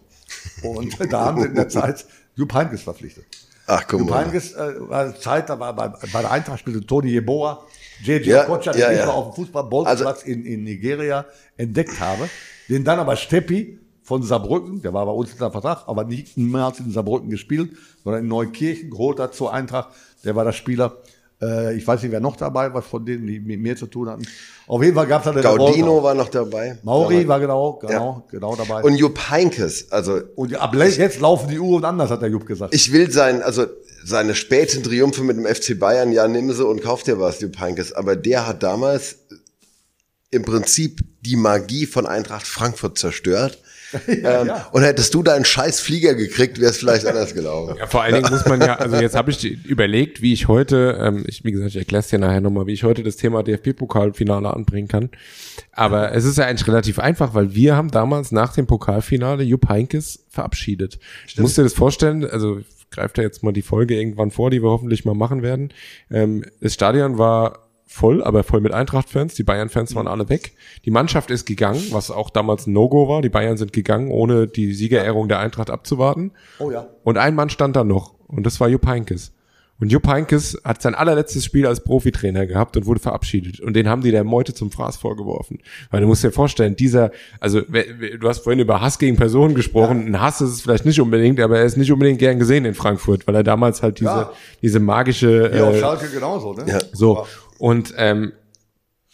Und 0.64 0.96
da 1.12 1.26
haben 1.26 1.42
sie 1.42 1.48
in 1.48 1.56
der 1.56 1.70
Zeit 1.70 2.06
Jupp 2.36 2.54
Heynckes 2.54 2.84
verpflichtet. 2.84 3.26
Ach, 3.68 3.84
guck 3.88 4.02
Jupp 4.02 4.10
mal. 4.10 4.26
Heynckes 4.26 4.54
äh, 4.54 4.74
war 4.80 5.16
Zeit, 5.20 5.50
da 5.50 5.60
war 5.60 5.76
bei, 5.76 5.90
bei 5.90 6.22
der 6.22 6.32
Eintracht 6.32 6.60
spielte 6.60 6.86
Toni 6.86 7.10
Jeboa, 7.10 7.64
JJ 8.04 8.30
Ja, 8.30 8.44
Okocha, 8.44 8.72
den 8.72 8.82
ja, 8.82 8.92
ich 8.92 9.00
ja. 9.00 9.10
auf 9.10 9.34
dem 9.34 9.36
Fußballbolzplatz 9.36 10.24
in, 10.24 10.46
in 10.46 10.64
Nigeria 10.64 11.26
entdeckt 11.58 12.00
habe, 12.00 12.30
den 12.70 12.84
dann 12.84 13.00
aber 13.00 13.16
Steppi 13.16 13.80
von 14.04 14.24
Saarbrücken, 14.24 14.82
der 14.82 14.94
war 14.94 15.06
bei 15.06 15.12
uns 15.12 15.32
unter 15.32 15.52
Vertrag, 15.52 15.84
aber 15.88 16.04
nicht 16.04 16.36
niemals 16.36 16.80
in 16.80 16.92
Saarbrücken 16.92 17.30
gespielt, 17.30 17.72
sondern 18.04 18.24
in 18.24 18.28
Neukirchen 18.28 18.90
geholt 18.90 19.20
hat 19.20 19.36
zur 19.36 19.54
Eintracht. 19.54 19.90
Der 20.24 20.36
war 20.36 20.44
der 20.44 20.52
Spieler. 20.52 20.98
Äh, 21.42 21.76
ich 21.76 21.88
weiß 21.88 22.04
nicht, 22.04 22.12
wer 22.12 22.20
noch 22.20 22.36
dabei 22.36 22.74
war 22.74 22.82
von 22.82 23.06
denen, 23.06 23.26
die 23.26 23.40
mit 23.40 23.60
mir 23.60 23.76
zu 23.76 23.88
tun 23.88 24.10
hatten. 24.10 24.28
Auf 24.68 24.84
jeden 24.84 24.96
Fall 24.96 25.08
gab 25.08 25.26
es 25.26 25.26
da 25.26 25.34
den 25.34 25.42
Gaudino 25.42 26.04
war 26.04 26.14
noch 26.14 26.30
dabei. 26.30 26.78
Mauri 26.84 27.28
war 27.28 27.40
genau, 27.40 27.74
genau, 27.74 28.26
genau 28.30 28.56
dabei. 28.56 28.84
Und 28.84 28.96
Jupp 28.96 29.30
Heinkes, 29.30 29.92
also 29.92 30.22
Und 30.36 30.56
ab 30.56 30.76
jetzt 30.76 31.20
laufen 31.20 31.50
die 31.50 31.60
Uhren 31.60 31.84
anders, 31.84 32.10
hat 32.10 32.22
der 32.22 32.30
Jupp 32.30 32.46
gesagt. 32.46 32.74
ich 32.74 32.92
will 32.94 33.12
sein, 33.12 33.42
also 33.42 33.66
seine 34.04 34.36
späten 34.36 34.84
Triumphe 34.84 35.24
mit 35.24 35.38
dem 35.38 35.46
FC 35.46 35.78
Bayern, 35.78 36.12
ja, 36.12 36.28
nimm 36.28 36.52
sie 36.54 36.66
und 36.66 36.82
kauf 36.82 37.04
dir 37.04 37.20
was, 37.20 37.42
Jupp 37.42 37.60
Heinkes. 37.60 37.92
Aber 37.92 38.16
der 38.16 38.48
hat 38.48 38.64
damals 38.64 39.18
im 40.30 40.44
Prinzip 40.44 41.02
die 41.22 41.36
Magie 41.36 41.86
von 41.86 42.06
Eintracht 42.06 42.48
Frankfurt 42.48 42.98
zerstört. 42.98 43.60
ähm, 44.08 44.24
ja. 44.24 44.68
Und 44.72 44.84
hättest 44.84 45.14
du 45.14 45.24
da 45.24 45.34
einen 45.34 45.46
scheiß 45.46 45.80
Flieger 45.80 46.16
gekriegt, 46.16 46.60
wäre 46.60 46.72
es 46.72 46.78
vielleicht 46.78 47.06
anders 47.06 47.34
gelaufen. 47.34 47.76
Ja, 47.78 47.88
vor 47.88 48.04
allen 48.04 48.16
Dingen 48.16 48.30
muss 48.30 48.46
man 48.46 48.62
ja, 48.62 48.76
also 48.76 48.96
jetzt 48.98 49.16
habe 49.16 49.32
ich 49.32 49.44
überlegt, 49.66 50.22
wie 50.22 50.34
ich 50.34 50.48
heute, 50.48 50.98
ähm, 51.02 51.24
ich, 51.28 51.44
wie 51.44 51.52
gesagt, 51.52 51.72
ich 51.72 51.78
erkläre 51.78 52.02
es 52.02 52.08
dir 52.08 52.20
nachher 52.20 52.42
nochmal, 52.42 52.68
wie 52.68 52.74
ich 52.74 52.84
heute 52.84 53.04
das 53.04 53.16
Thema 53.16 53.44
DFB-Pokalfinale 53.44 54.54
anbringen 54.54 54.88
kann. 54.88 55.10
Aber 55.72 56.14
es 56.14 56.26
ist 56.26 56.38
ja 56.38 56.46
eigentlich 56.46 56.68
relativ 56.68 57.00
einfach, 57.00 57.34
weil 57.34 57.54
wir 57.56 57.76
haben 57.76 57.92
damals 57.92 58.32
nach 58.32 58.54
dem 58.54 58.68
Pokalfinale 58.68 59.44
Jupp 59.44 59.70
Heinkes 59.70 60.26
verabschiedet. 60.30 61.00
Du 61.36 61.42
musst 61.42 61.58
dir 61.58 61.64
das 61.64 61.74
vorstellen, 61.74 62.26
also 62.26 62.60
ich 62.60 62.90
greife 62.92 63.14
da 63.16 63.22
jetzt 63.22 63.44
mal 63.44 63.54
die 63.54 63.62
Folge 63.62 63.96
irgendwann 63.96 64.32
vor, 64.32 64.50
die 64.50 64.62
wir 64.62 64.70
hoffentlich 64.70 65.06
mal 65.06 65.16
machen 65.16 65.42
werden. 65.42 65.70
Ähm, 66.10 66.44
das 66.60 66.74
Stadion 66.74 67.18
war 67.18 67.61
voll, 67.92 68.24
aber 68.24 68.44
voll 68.44 68.62
mit 68.62 68.72
Eintracht-Fans. 68.74 69.34
Die 69.36 69.44
Bayern-Fans 69.44 69.94
waren 69.96 70.08
alle 70.08 70.30
weg. 70.30 70.54
Die 70.86 70.92
Mannschaft 70.92 71.30
ist 71.30 71.46
gegangen, 71.46 71.84
was 71.92 72.10
auch 72.10 72.30
damals 72.30 72.66
ein 72.66 72.74
No-Go 72.74 73.10
war. 73.10 73.22
Die 73.22 73.30
Bayern 73.30 73.58
sind 73.58 73.74
gegangen, 73.74 74.10
ohne 74.10 74.48
die 74.48 74.74
Siegerehrung 74.74 75.28
der 75.28 75.40
Eintracht 75.40 75.70
abzuwarten. 75.70 76.32
Oh 76.60 76.72
ja. 76.72 76.88
Und 77.04 77.18
ein 77.18 77.36
Mann 77.36 77.50
stand 77.50 77.76
da 77.76 77.84
noch 77.84 78.14
und 78.28 78.46
das 78.46 78.60
war 78.62 78.70
Jupp 78.70 78.88
Heynckes. 78.88 79.34
Und 79.82 79.92
Jupp 79.92 80.08
Heynckes 80.08 80.62
hat 80.64 80.80
sein 80.82 80.94
allerletztes 80.94 81.44
Spiel 81.44 81.66
als 81.66 81.84
Profitrainer 81.84 82.46
gehabt 82.46 82.78
und 82.78 82.86
wurde 82.86 83.00
verabschiedet. 83.00 83.60
Und 83.60 83.74
den 83.76 83.90
haben 83.90 84.04
die 84.04 84.12
der 84.12 84.24
Meute 84.24 84.54
zum 84.54 84.70
Fraß 84.70 84.96
vorgeworfen. 84.98 85.58
Weil 85.90 86.02
du 86.02 86.08
musst 86.08 86.24
dir 86.24 86.32
vorstellen, 86.32 86.76
dieser, 86.76 87.10
also 87.40 87.62
du 87.62 88.28
hast 88.30 88.44
vorhin 88.44 88.60
über 88.60 88.80
Hass 88.80 89.00
gegen 89.00 89.16
Personen 89.18 89.56
gesprochen. 89.56 90.06
Ein 90.06 90.22
Hass 90.22 90.40
ist 90.40 90.52
es 90.52 90.62
vielleicht 90.62 90.86
nicht 90.86 91.02
unbedingt, 91.02 91.40
aber 91.40 91.58
er 91.58 91.66
ist 91.66 91.78
nicht 91.78 91.92
unbedingt 91.92 92.20
gern 92.20 92.38
gesehen 92.38 92.64
in 92.66 92.76
Frankfurt, 92.76 93.26
weil 93.26 93.34
er 93.36 93.44
damals 93.44 93.82
halt 93.82 94.00
diese, 94.00 94.10
Ja. 94.12 94.32
diese 94.62 94.80
magische 94.80 95.52
Ja, 95.54 95.68
auf 95.68 95.76
äh, 95.76 95.80
Schalke 95.80 96.10
genauso, 96.14 96.54
ne? 96.54 96.64
Ja. 96.68 96.80
so. 96.94 97.26
Und 97.62 97.94
ähm, 97.96 98.32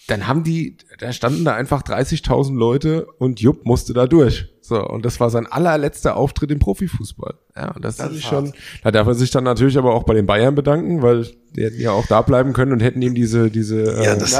dann 0.07 0.25
haben 0.25 0.45
die, 0.45 0.77
da 0.99 1.11
standen 1.11 1.43
da 1.43 1.53
einfach 1.53 1.83
30.000 1.83 2.57
Leute 2.57 3.05
und 3.17 3.41
Jupp 3.41 3.65
musste 3.65 3.91
da 3.93 4.07
durch. 4.07 4.47
So, 4.61 4.81
und 4.87 5.03
das 5.03 5.19
war 5.19 5.29
sein 5.29 5.47
allerletzter 5.47 6.15
Auftritt 6.15 6.49
im 6.51 6.59
Profifußball. 6.59 7.33
Ja, 7.57 7.71
und 7.71 7.83
das, 7.83 7.97
Das 7.97 8.11
ist 8.11 8.19
ist 8.19 8.23
schon, 8.23 8.53
da 8.83 8.91
darf 8.91 9.05
er 9.05 9.15
sich 9.15 9.31
dann 9.31 9.43
natürlich 9.43 9.77
aber 9.77 9.93
auch 9.93 10.03
bei 10.03 10.13
den 10.13 10.25
Bayern 10.25 10.55
bedanken, 10.55 11.01
weil 11.01 11.27
die 11.57 11.65
hätten 11.65 11.81
ja 11.81 11.91
auch 11.91 12.05
da 12.07 12.21
bleiben 12.21 12.53
können 12.53 12.71
und 12.71 12.79
hätten 12.79 13.01
ihm 13.01 13.15
diese, 13.15 13.51
diese, 13.51 14.01
Ja, 14.01 14.13
äh. 14.13 14.17
Das 14.17 14.39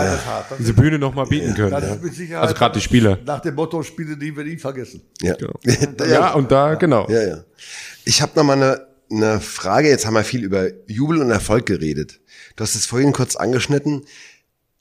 diese 0.58 0.74
Bühne 0.74 1.00
nochmal 1.00 1.26
bieten 1.26 1.54
können. 1.54 1.72
Ja. 1.72 1.80
ist 1.80 2.02
mit 2.02 2.14
Sicherheit. 2.14 2.44
Also 2.44 2.56
gerade 2.56 2.76
die 2.76 2.82
Spieler. 2.82 3.20
Nach 3.26 3.42
dem 3.42 3.56
Motto, 3.56 3.84
Spiele, 3.84 4.16
die 4.16 4.34
wir 4.38 4.46
nie 4.46 4.56
vergessen. 4.56 5.02
Ja, 5.22 5.36
Genau. 5.36 5.60
Ja, 6.10 6.34
und 6.34 6.50
da, 6.50 6.76
genau. 6.76 7.10
Ja, 7.10 7.28
ja. 7.28 7.44
Ich 8.06 8.22
habe 8.22 8.32
noch 8.36 8.46
mal 8.46 8.54
eine, 8.54 8.88
eine 9.12 9.42
Frage. 9.42 9.90
Jetzt 9.90 10.06
haben 10.06 10.14
wir 10.14 10.24
viel 10.24 10.46
über 10.46 10.68
Jubel 10.88 11.22
und 11.22 11.30
Erfolg 11.30 11.66
geredet. 11.66 12.22
Du 12.58 12.64
hast 12.64 12.76
es 12.76 12.86
vorhin 12.86 13.14
kurz 13.14 13.38
angeschnitten. 13.38 14.02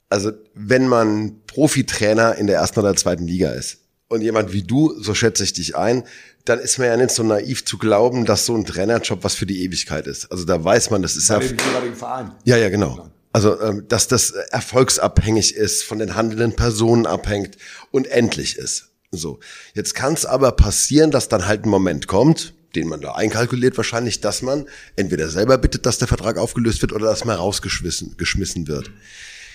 Also, 0.09 0.31
wenn 0.53 0.87
man 0.87 1.41
Profitrainer 1.47 2.35
in 2.35 2.47
der 2.47 2.57
ersten 2.57 2.79
oder 2.79 2.95
zweiten 2.95 3.27
Liga 3.27 3.51
ist 3.51 3.77
und 4.07 4.21
jemand 4.21 4.51
wie 4.51 4.63
du, 4.63 4.93
so 4.99 5.13
schätze 5.13 5.43
ich 5.43 5.53
dich 5.53 5.75
ein, 5.77 6.03
dann 6.43 6.59
ist 6.59 6.79
man 6.79 6.87
ja 6.87 6.97
nicht 6.97 7.11
so 7.11 7.23
naiv 7.23 7.65
zu 7.65 7.77
glauben, 7.77 8.25
dass 8.25 8.45
so 8.45 8.55
ein 8.55 8.65
Trainerjob 8.65 9.23
was 9.23 9.35
für 9.35 9.45
die 9.45 9.63
Ewigkeit 9.63 10.07
ist. 10.07 10.31
Also 10.31 10.45
da 10.45 10.63
weiß 10.63 10.89
man, 10.89 11.01
das 11.01 11.15
ist 11.15 11.29
ja 11.29 11.39
dem 11.39 11.95
Verein. 11.95 12.31
ja, 12.45 12.57
ja, 12.57 12.69
genau. 12.69 13.09
Also, 13.31 13.61
ähm, 13.61 13.85
dass 13.87 14.07
das 14.07 14.31
erfolgsabhängig 14.31 15.55
ist, 15.55 15.83
von 15.83 15.99
den 15.99 16.15
handelnden 16.15 16.55
Personen 16.55 17.05
abhängt 17.05 17.57
und 17.91 18.07
endlich 18.07 18.57
ist. 18.57 18.89
So. 19.11 19.39
Jetzt 19.73 19.93
kann 19.93 20.13
es 20.13 20.25
aber 20.25 20.53
passieren, 20.53 21.11
dass 21.11 21.29
dann 21.29 21.45
halt 21.45 21.65
ein 21.65 21.69
Moment 21.69 22.07
kommt, 22.07 22.53
den 22.75 22.87
man 22.87 23.01
da 23.01 23.13
einkalkuliert 23.13 23.77
wahrscheinlich, 23.77 24.21
dass 24.21 24.41
man 24.41 24.65
entweder 24.95 25.29
selber 25.29 25.57
bittet, 25.57 25.85
dass 25.85 25.97
der 25.97 26.07
Vertrag 26.07 26.37
aufgelöst 26.37 26.81
wird 26.81 26.93
oder 26.93 27.05
dass 27.07 27.25
man 27.25 27.35
rausgeschmissen 27.37 28.15
geschmissen 28.17 28.67
wird. 28.67 28.91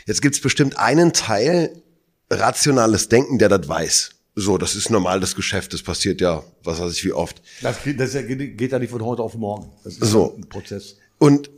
Jetzt 0.06 0.22
gibt's 0.22 0.40
bestimmt 0.40 0.78
einen 0.78 1.12
Teil 1.12 1.70
rationales 2.30 3.08
Denken, 3.08 3.38
der 3.38 3.48
das 3.48 3.68
weiß. 3.68 4.10
So, 4.34 4.56
das 4.56 4.74
ist 4.74 4.88
normal 4.88 5.20
das 5.20 5.34
Geschäft, 5.36 5.74
das 5.74 5.82
passiert 5.82 6.20
ja, 6.22 6.42
was 6.64 6.80
weiß 6.80 6.92
ich 6.94 7.04
wie 7.04 7.12
oft. 7.12 7.42
Das, 7.60 7.82
geht- 7.82 8.00
das 8.00 8.12
geht 8.14 8.72
ja 8.72 8.78
nicht 8.78 8.90
von 8.90 9.04
heute 9.04 9.22
auf 9.22 9.34
morgen. 9.34 9.70
Das 9.84 9.94
ist 9.98 10.04
So. 10.10 10.34
ein 10.38 10.48
Prozess. 10.48 10.96
Und, 11.18 11.50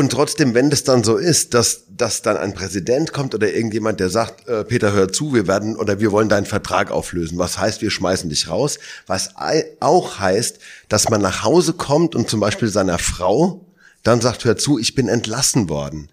und 0.00 0.10
trotzdem, 0.10 0.54
wenn 0.54 0.70
das 0.70 0.82
dann 0.82 1.04
so 1.04 1.18
ist, 1.18 1.52
dass, 1.52 1.84
dass 1.90 2.22
dann 2.22 2.38
ein 2.38 2.54
Präsident 2.54 3.12
kommt 3.12 3.34
oder 3.34 3.52
irgendjemand, 3.52 4.00
der 4.00 4.08
sagt, 4.08 4.48
äh, 4.48 4.64
Peter, 4.64 4.94
hör 4.94 5.12
zu, 5.12 5.34
wir 5.34 5.46
werden 5.46 5.76
oder 5.76 6.00
wir 6.00 6.10
wollen 6.10 6.30
deinen 6.30 6.46
Vertrag 6.46 6.90
auflösen. 6.90 7.36
Was 7.36 7.58
heißt, 7.58 7.82
wir 7.82 7.90
schmeißen 7.90 8.30
dich 8.30 8.48
raus? 8.48 8.78
Was 9.06 9.34
auch 9.36 10.18
heißt, 10.18 10.58
dass 10.88 11.10
man 11.10 11.20
nach 11.20 11.44
Hause 11.44 11.74
kommt 11.74 12.14
und 12.14 12.30
zum 12.30 12.40
Beispiel 12.40 12.68
seiner 12.68 12.98
Frau 12.98 13.66
dann 14.02 14.22
sagt, 14.22 14.46
hör 14.46 14.56
zu, 14.56 14.78
ich 14.78 14.94
bin 14.94 15.06
entlassen 15.06 15.68
worden. 15.68 16.08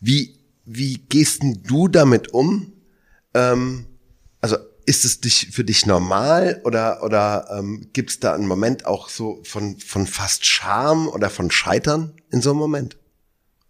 Wie, 0.00 0.34
wie 0.64 0.98
gehst 1.08 1.44
denn 1.44 1.62
du 1.62 1.86
damit 1.86 2.34
um? 2.34 2.72
Ähm, 3.34 3.86
also 4.40 4.56
ist 4.84 5.04
es 5.04 5.20
dich, 5.20 5.50
für 5.52 5.62
dich 5.62 5.86
normal 5.86 6.60
oder, 6.64 7.04
oder 7.04 7.46
ähm, 7.56 7.86
gibt 7.92 8.10
es 8.10 8.18
da 8.18 8.34
einen 8.34 8.48
Moment 8.48 8.84
auch 8.84 9.08
so 9.08 9.40
von, 9.44 9.78
von 9.78 10.08
fast 10.08 10.44
Scham 10.44 11.06
oder 11.06 11.30
von 11.30 11.52
Scheitern 11.52 12.14
in 12.32 12.42
so 12.42 12.50
einem 12.50 12.58
Moment? 12.58 12.97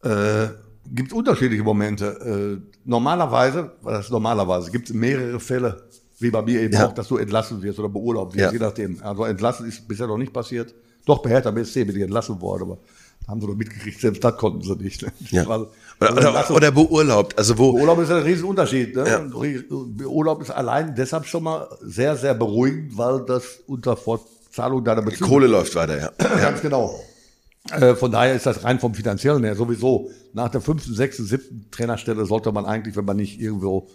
Äh, 0.02 0.48
gibt 0.86 1.12
unterschiedliche 1.12 1.62
Momente. 1.62 2.60
Äh, 2.64 2.78
normalerweise, 2.84 3.72
was 3.82 3.98
heißt 3.98 4.10
normalerweise, 4.10 4.70
gibt 4.70 4.88
es 4.88 4.94
mehrere 4.94 5.38
Fälle, 5.40 5.82
wie 6.20 6.30
bei 6.30 6.42
mir 6.42 6.60
eben 6.62 6.74
Ja. 6.74 6.86
auch, 6.86 6.94
dass 6.94 7.08
du 7.08 7.16
entlassen 7.18 7.60
wirst 7.62 7.78
oder 7.78 7.88
beurlaubt 7.88 8.34
wirst, 8.34 8.44
Ja. 8.46 8.52
je 8.52 8.58
nachdem. 8.58 9.02
Also 9.02 9.24
entlassen 9.24 9.66
ist 9.68 9.86
bisher 9.86 10.06
noch 10.06 10.16
nicht 10.18 10.32
passiert. 10.32 10.74
Doch 11.06 11.18
bei 11.22 11.30
Hertha 11.30 11.50
BSC 11.50 11.84
bin 11.84 11.96
ich 11.96 12.02
entlassen 12.02 12.40
worden, 12.40 12.62
aber 12.62 12.78
haben 13.26 13.40
sie 13.40 13.46
doch 13.46 13.54
mitgekriegt, 13.54 14.00
selbst 14.00 14.22
das 14.24 14.36
konnten 14.36 14.62
sie 14.62 14.74
nicht. 14.76 15.02
ne? 15.02 15.12
Ja. 15.30 15.46
Weil- 15.46 15.66
Oder, 16.00 16.12
oder, 16.12 16.26
Entlassung- 16.28 16.56
oder 16.56 16.70
beurlaubt. 16.70 17.36
Also 17.36 17.58
wo, 17.58 17.72
Urlaub 17.72 17.98
ist 17.98 18.10
ein 18.12 18.22
Riesenunterschied. 18.22 18.94
Ne? 18.94 19.04
Ja. 19.08 20.06
Urlaub 20.06 20.40
ist 20.42 20.50
allein 20.50 20.94
deshalb 20.94 21.26
schon 21.26 21.42
mal 21.42 21.66
sehr, 21.82 22.14
sehr 22.16 22.34
beruhigend, 22.34 22.96
weil 22.96 23.24
das 23.26 23.58
unter 23.66 23.96
Fortzahlung 23.96 24.84
deiner 24.84 25.02
Beziehung 25.02 25.28
Kohle 25.28 25.48
läuft 25.48 25.74
weiter, 25.74 25.98
ja. 26.00 26.10
Ganz 26.40 26.60
genau. 26.62 27.00
Äh, 27.72 27.94
von 27.94 28.10
daher 28.10 28.34
ist 28.34 28.46
das 28.46 28.64
rein 28.64 28.78
vom 28.80 28.94
Finanziellen 28.94 29.44
her 29.44 29.54
sowieso. 29.54 30.10
Nach 30.32 30.48
der 30.48 30.60
fünften, 30.60 30.94
sechsten, 30.94 31.24
siebten 31.24 31.66
Trainerstelle 31.70 32.24
sollte 32.26 32.50
man 32.52 32.64
eigentlich, 32.66 32.96
wenn 32.96 33.04
man 33.04 33.16
nicht 33.16 33.40
irgendwo 33.40 33.88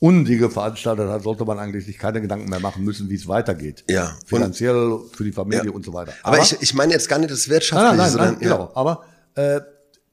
Undinge 0.00 0.50
veranstaltet 0.50 1.08
hat, 1.08 1.22
sollte 1.22 1.44
man 1.44 1.58
eigentlich 1.58 1.86
sich 1.86 1.96
keine 1.98 2.20
Gedanken 2.20 2.50
mehr 2.50 2.60
machen 2.60 2.84
müssen, 2.84 3.08
wie 3.08 3.14
es 3.14 3.28
weitergeht. 3.28 3.84
Ja. 3.88 4.16
Finanziell, 4.26 4.98
für 5.12 5.24
die 5.24 5.32
Familie 5.32 5.66
Ja. 5.66 5.70
und 5.70 5.84
so 5.84 5.92
weiter. 5.92 6.12
Aber, 6.22 6.38
ich, 6.40 6.56
ich 6.60 6.74
meine 6.74 6.92
jetzt 6.92 7.08
gar 7.08 7.18
nicht 7.18 7.30
das 7.30 7.48
Wirtschaftliche, 7.48 7.88
nein, 7.90 7.96
nein, 7.98 8.10
sondern 8.10 8.30
nein, 8.32 8.40
genau. 8.40 8.70
Aber 8.74 9.04
äh, 9.36 9.60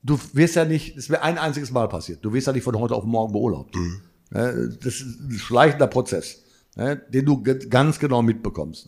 du 0.03 0.19
wirst 0.33 0.55
ja 0.55 0.65
nicht, 0.65 0.95
es 0.97 1.09
wäre 1.09 1.23
ein 1.23 1.37
einziges 1.37 1.71
Mal 1.71 1.89
passiert. 1.89 2.23
Du 2.23 2.31
wirst 2.31 2.47
ja 2.47 2.53
nicht 2.53 2.63
von 2.63 2.77
heute 2.79 2.95
auf 2.95 3.03
morgen 3.03 3.33
beurlaubt. 3.33 3.75
Mhm. 3.75 4.01
Äh, 4.33 4.53
Das 4.81 4.95
ist 4.95 5.01
ein 5.19 5.31
schleichender 5.37 5.87
Prozess, 5.87 6.37
ne, 6.75 7.01
den 7.09 7.25
du 7.25 7.43
ganz 7.43 7.99
genau 7.99 8.21
mitbekommst. 8.21 8.87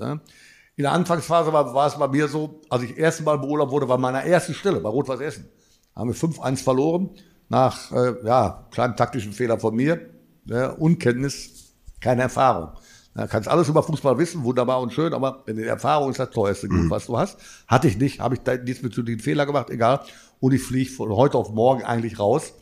Ne. 0.76 0.78
In 0.78 0.84
der 0.84 0.92
Anfangsphase 0.92 1.54
war, 1.54 1.74
war 1.74 1.88
es 1.88 1.98
bei 1.98 2.08
mir 2.08 2.28
so, 2.28 2.62
als 2.70 2.84
ich 2.84 2.98
erste 2.98 3.24
Mal 3.24 3.38
beurlaubt 3.38 3.72
wurde, 3.72 3.88
war 3.88 3.98
meiner 3.98 4.24
ersten 4.24 4.54
Stelle 4.54 4.80
bei 4.80 4.90
Rot-Weiß 4.90 5.20
Essen. 5.20 5.50
Haben 5.96 6.10
wir 6.10 6.16
5-1 6.16 6.64
verloren, 6.64 7.12
nach 7.50 7.92
äh, 7.92 8.16
ja, 8.26 8.68
kleinen 8.72 8.96
taktischen 8.96 9.34
Fehler 9.34 9.60
von 9.60 9.76
mir, 9.76 10.10
ja, 10.46 10.72
Unkenntnis, 10.72 11.74
keine 12.02 12.24
Erfahrung. 12.24 12.72
Ja, 13.16 13.28
kannst 13.28 13.48
alles 13.48 13.70
über 13.70 13.84
Fußball 13.84 14.18
wissen, 14.18 14.44
wunderbar 14.44 14.82
und 14.82 14.92
schön, 14.92 15.14
aber 15.14 15.44
wenn 15.46 15.58
die 15.58 15.64
Erfahrung 15.64 16.10
ist 16.10 16.20
das 16.20 16.32
teuerste 16.32 16.68
Gut, 16.68 16.90
was 16.90 17.06
du 17.06 17.18
hast. 17.18 17.38
Hatte 17.68 17.88
ich 17.88 18.00
nicht, 18.00 18.20
habe 18.20 18.34
ich 18.34 18.42
da 18.42 18.58
diesbezüglich 18.58 19.16
einen 19.16 19.24
Fehler 19.24 19.46
gemacht, 19.46 19.70
egal. 19.70 20.00
Und 20.40 20.52
ich 20.52 20.64
fliege 20.64 20.90
von 20.90 21.12
heute 21.12 21.38
auf 21.38 21.52
morgen 21.52 21.84
eigentlich 21.84 22.18
raus. 22.18 22.54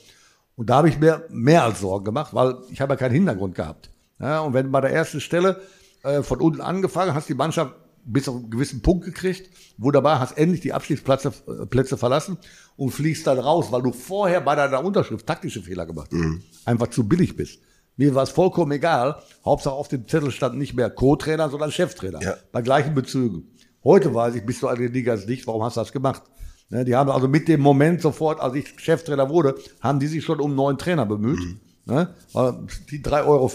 Und 0.57 0.69
da 0.69 0.75
habe 0.75 0.89
ich 0.89 0.99
mir 0.99 1.25
mehr 1.29 1.63
als 1.63 1.79
Sorgen 1.79 2.03
gemacht, 2.03 2.33
weil 2.33 2.57
ich 2.69 2.81
habe 2.81 2.93
ja 2.93 2.97
keinen 2.97 3.13
Hintergrund 3.13 3.55
gehabt. 3.55 3.89
Ja, 4.19 4.41
und 4.41 4.53
wenn 4.53 4.71
bei 4.71 4.81
der 4.81 4.91
ersten 4.91 5.21
Stelle 5.21 5.61
äh, 6.03 6.21
von 6.21 6.41
unten 6.41 6.59
angefangen, 6.59 7.13
hast 7.13 7.29
die 7.29 7.33
Mannschaft 7.33 7.73
bis 8.05 8.27
auf 8.27 8.35
einen 8.35 8.49
gewissen 8.49 8.81
Punkt 8.81 9.05
gekriegt, 9.05 9.49
wunderbar, 9.77 10.19
hast 10.19 10.37
endlich 10.37 10.61
die 10.61 10.73
Abstiegsplätze 10.73 11.33
äh, 11.47 11.65
Plätze 11.65 11.97
verlassen 11.97 12.37
und 12.75 12.91
fliegst 12.91 13.27
dann 13.27 13.39
raus, 13.39 13.71
weil 13.71 13.81
du 13.81 13.91
vorher 13.91 14.41
bei 14.41 14.55
deiner 14.55 14.83
Unterschrift 14.83 15.25
taktische 15.27 15.61
Fehler 15.61 15.85
gemacht 15.85 16.09
hast. 16.11 16.19
Mhm. 16.19 16.41
Einfach 16.65 16.87
zu 16.87 17.07
billig 17.07 17.35
bist. 17.35 17.59
Mir 17.97 18.15
war 18.15 18.23
es 18.23 18.29
vollkommen 18.29 18.71
egal. 18.71 19.21
Hauptsache 19.45 19.75
auf 19.75 19.87
dem 19.87 20.07
Zettel 20.07 20.31
stand 20.31 20.57
nicht 20.57 20.73
mehr 20.73 20.89
Co-Trainer, 20.89 21.49
sondern 21.49 21.71
Cheftrainer. 21.71 22.21
Ja. 22.21 22.35
Bei 22.51 22.61
gleichen 22.61 22.95
Bezügen. 22.95 23.47
Heute 23.83 24.13
weiß 24.13 24.35
ich, 24.35 24.45
bist 24.45 24.61
du 24.61 24.67
an 24.67 24.77
den 24.77 24.93
Ligas 24.93 25.25
nicht, 25.25 25.47
warum 25.47 25.63
hast 25.63 25.77
du 25.77 25.81
das 25.81 25.91
gemacht? 25.91 26.23
Ne, 26.69 26.85
die 26.85 26.95
haben 26.95 27.09
also 27.09 27.27
mit 27.27 27.47
dem 27.47 27.61
Moment 27.61 28.01
sofort, 28.01 28.39
als 28.39 28.55
ich 28.55 28.79
Cheftrainer 28.79 29.29
wurde, 29.29 29.55
haben 29.81 29.99
die 29.99 30.07
sich 30.07 30.23
schon 30.23 30.39
um 30.39 30.51
einen 30.51 30.55
neuen 30.55 30.77
Trainer 30.77 31.05
bemüht. 31.05 31.39
Mhm. 31.39 31.59
Ne? 31.91 32.07
Die 32.89 33.03
3,50 33.03 33.25
Euro, 33.25 33.51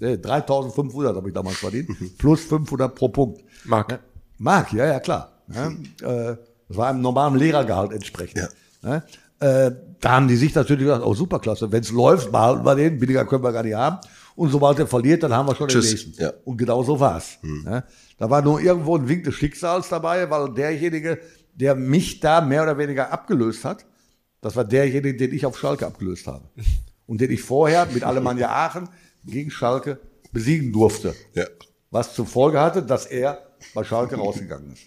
ne, 0.00 0.16
3.500 0.16 1.16
habe 1.16 1.28
ich 1.28 1.34
damals 1.34 1.56
verdient, 1.56 1.88
mhm. 1.88 2.10
plus 2.18 2.42
500 2.44 2.94
pro 2.94 3.08
Punkt. 3.08 3.42
Mark. 3.64 3.88
Ne? 3.88 3.98
Mark, 4.36 4.72
ja, 4.74 4.86
ja, 4.86 5.00
klar. 5.00 5.32
Ne? 5.46 5.78
Äh, 6.02 6.36
das 6.68 6.76
war 6.76 6.88
einem 6.88 7.00
normalen 7.00 7.36
Lehrergehalt 7.36 7.92
entsprechend. 7.92 8.50
Ja. 8.82 8.88
Ne? 8.90 9.02
Äh, 9.40 9.70
da 9.98 10.10
haben 10.12 10.28
die 10.28 10.36
sich 10.36 10.54
natürlich 10.54 10.84
gesagt, 10.84 11.04
oh 11.04 11.14
superklasse, 11.14 11.72
wenn 11.72 11.80
es 11.80 11.90
läuft, 11.90 12.30
behalten 12.30 12.66
wir 12.66 12.74
den, 12.74 12.98
billiger 12.98 13.24
können 13.24 13.42
wir 13.42 13.52
gar 13.52 13.62
nicht 13.62 13.74
haben. 13.74 13.98
Und 14.36 14.50
sobald 14.50 14.78
er 14.78 14.86
verliert, 14.86 15.22
dann 15.22 15.32
haben 15.32 15.48
wir 15.48 15.54
schon 15.54 15.68
Tschüss. 15.68 15.86
den 15.86 15.90
nächsten. 15.92 16.22
Ja. 16.22 16.32
Und 16.44 16.58
genau 16.58 16.82
so 16.82 17.00
war's. 17.00 17.38
Hm. 17.40 17.64
Ja, 17.66 17.84
da 18.18 18.28
war 18.28 18.42
nur 18.42 18.60
irgendwo 18.60 18.96
ein 18.96 19.08
Wink 19.08 19.24
des 19.24 19.34
Schicksals 19.34 19.88
dabei, 19.88 20.28
weil 20.28 20.52
derjenige, 20.52 21.18
der 21.54 21.74
mich 21.74 22.20
da 22.20 22.42
mehr 22.42 22.62
oder 22.62 22.76
weniger 22.76 23.10
abgelöst 23.10 23.64
hat, 23.64 23.86
das 24.42 24.54
war 24.54 24.64
derjenige, 24.64 25.16
den 25.16 25.34
ich 25.34 25.46
auf 25.46 25.58
Schalke 25.58 25.86
abgelöst 25.86 26.26
habe. 26.26 26.44
Und 27.10 27.20
den 27.20 27.32
ich 27.32 27.42
vorher 27.42 27.88
mit 27.92 28.04
Alemannia 28.04 28.48
Aachen 28.66 28.88
gegen 29.24 29.50
Schalke 29.50 29.98
besiegen 30.30 30.72
durfte. 30.72 31.12
Ja. 31.34 31.44
Was 31.90 32.14
zur 32.14 32.24
Folge 32.24 32.60
hatte, 32.60 32.84
dass 32.84 33.04
er 33.04 33.48
bei 33.74 33.82
Schalke 33.82 34.14
rausgegangen 34.14 34.72
ist. 34.72 34.82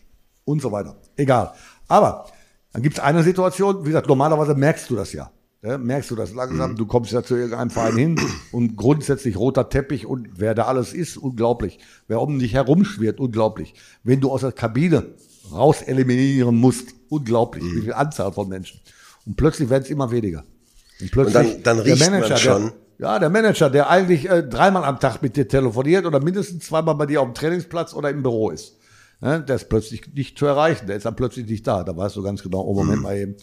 Und 0.46 0.62
so 0.62 0.72
weiter. 0.72 0.96
Egal. 1.18 1.54
Aber 1.90 2.28
dann 2.72 2.82
gibt 2.82 2.98
es 2.98 3.04
eine 3.04 3.24
Situation, 3.24 3.82
wie 3.82 3.90
gesagt, 3.90 4.08
normalerweise 4.08 4.56
merkst 4.56 4.90
du 4.90 4.96
das 4.96 5.12
ja. 5.12 5.32
ja 5.64 5.78
merkst 5.78 6.12
du 6.12 6.16
das 6.16 6.34
langsam, 6.34 6.72
mhm. 6.72 6.76
du 6.78 6.86
kommst 6.86 7.12
ja 7.12 7.24
zu 7.24 7.36
irgendeinem 7.36 7.70
Verein 7.70 7.98
hin 7.98 8.22
und 8.54 8.78
grundsätzlich 8.78 9.36
roter 9.36 9.68
Teppich 9.68 10.06
und 10.06 10.30
wer 10.38 10.56
da 10.56 10.64
alles 10.68 10.94
ist, 10.94 11.18
unglaublich. 11.18 11.80
Wer 12.08 12.22
um 12.22 12.40
dich 12.40 12.54
herumschwirrt, 12.54 13.20
unglaublich. 13.20 13.74
Wenn 14.06 14.22
du 14.22 14.32
aus 14.32 14.42
der 14.42 14.54
Kabine 14.54 15.14
raus 15.52 15.82
eliminieren 15.82 16.56
musst, 16.56 16.96
unglaublich, 17.10 17.66
mhm. 17.66 17.76
wie 17.76 17.82
viel 17.82 17.94
Anzahl 17.94 18.32
von 18.32 18.48
Menschen. 18.48 18.80
Und 19.26 19.36
plötzlich 19.36 19.70
werden 19.70 19.84
es 19.84 19.90
immer 19.90 20.10
weniger. 20.10 20.46
Und 21.04 21.12
plötzlich 21.12 21.36
und 21.36 21.66
dann, 21.68 21.78
dann 21.78 21.80
riecht 21.80 22.02
der 22.02 22.10
Manager, 22.10 22.30
man 22.30 22.38
schon. 22.38 22.62
Der, 22.64 22.74
ja, 23.00 23.20
der 23.20 23.30
Manager, 23.30 23.70
der 23.70 23.90
eigentlich 23.90 24.30
äh, 24.30 24.44
dreimal 24.44 24.84
am 24.84 25.00
Tag 25.00 25.22
mit 25.22 25.36
dir 25.36 25.48
telefoniert 25.48 26.06
oder 26.06 26.24
mindestens 26.24 26.66
zweimal 26.66 26.96
bei 26.96 27.06
dir 27.06 27.22
auf 27.22 27.28
dem 27.28 27.34
Trainingsplatz 27.34 27.94
oder 27.94 28.10
im 28.10 28.24
Büro 28.24 28.50
ist. 28.50 28.78
Ne? 29.22 29.44
Der 29.48 29.56
ist 29.56 29.70
plötzlich 29.70 30.14
nicht 30.14 30.38
zu 30.38 30.46
erreichen, 30.46 30.88
der 30.88 30.98
ist 30.98 31.06
dann 31.06 31.16
plötzlich 31.16 31.48
nicht 31.48 31.66
da. 31.66 31.84
Da 31.84 31.96
weißt 31.96 32.16
du 32.16 32.24
ganz 32.24 32.44
genau, 32.44 32.62
oh 32.62 32.74
Moment 32.74 32.98
mhm. 32.98 33.04
mal 33.04 33.18
eben. 33.18 33.36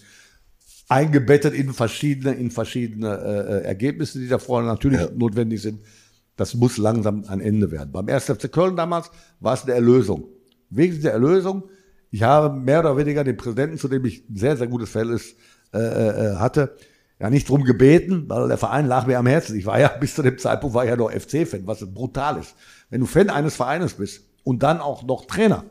Eingebettet 0.89 1.55
in 1.55 1.73
verschiedene, 1.73 2.35
in 2.35 2.51
verschiedene 2.51 3.17
äh, 3.17 3.59
äh, 3.59 3.65
Ergebnisse, 3.65 4.19
die 4.19 4.29
da 4.29 4.39
vorne 4.39 4.67
natürlich 4.67 5.01
ja. 5.01 5.09
notwendig 5.15 5.63
sind. 5.63 5.81
Das 6.37 6.55
muss 6.55 6.79
langsam 6.79 7.25
ein 7.29 7.41
Ende 7.41 7.71
werden. 7.71 7.93
Beim 7.93 8.09
1. 8.09 8.25
FC 8.25 8.51
Köln 8.51 8.77
damals 8.77 9.11
war 9.41 9.55
es 9.55 9.65
eine 9.65 9.75
Erlösung. 9.75 10.25
Wegen 10.71 11.01
der 11.03 11.13
Erlösung, 11.13 11.65
ich 12.11 12.23
habe 12.23 12.59
mehr 12.59 12.81
oder 12.81 12.97
weniger 12.97 13.25
den 13.25 13.37
Präsidenten, 13.37 13.79
zu 13.79 13.89
dem 13.89 14.05
ich 14.05 14.29
ein 14.29 14.37
sehr, 14.37 14.57
sehr 14.57 14.67
gutes 14.67 14.91
Verhältnis 14.91 15.35
äh, 15.73 15.79
äh, 15.79 16.37
hatte, 16.37 16.77
ja 17.21 17.31
nicht 17.31 17.49
drum 17.49 17.65
gebeten, 17.65 18.25
weil 18.29 18.49
der 18.49 18.57
Verein 18.57 18.87
lag 18.87 19.07
mir 19.07 19.19
am 19.19 19.27
Herzen. 19.27 19.57
Ich 19.57 19.67
war 19.67 19.79
ja 19.79 19.89
bis 20.01 20.15
zu 20.15 20.23
dem 20.23 20.39
Zeitpunkt 20.39 20.75
war 20.75 20.85
ich 20.85 20.91
ja 20.91 20.97
noch 20.97 21.11
FC-Fan, 21.11 21.67
was 21.67 21.87
brutal 21.93 22.39
ist. 22.39 22.55
Wenn 22.89 23.01
du 23.01 23.07
Fan 23.07 23.31
eines 23.31 23.57
Vereines 23.57 23.95
bist 23.95 24.25
und 24.43 24.63
dann 24.63 24.81
auch 24.81 25.05
noch 25.05 25.27
Trainer, 25.27 25.65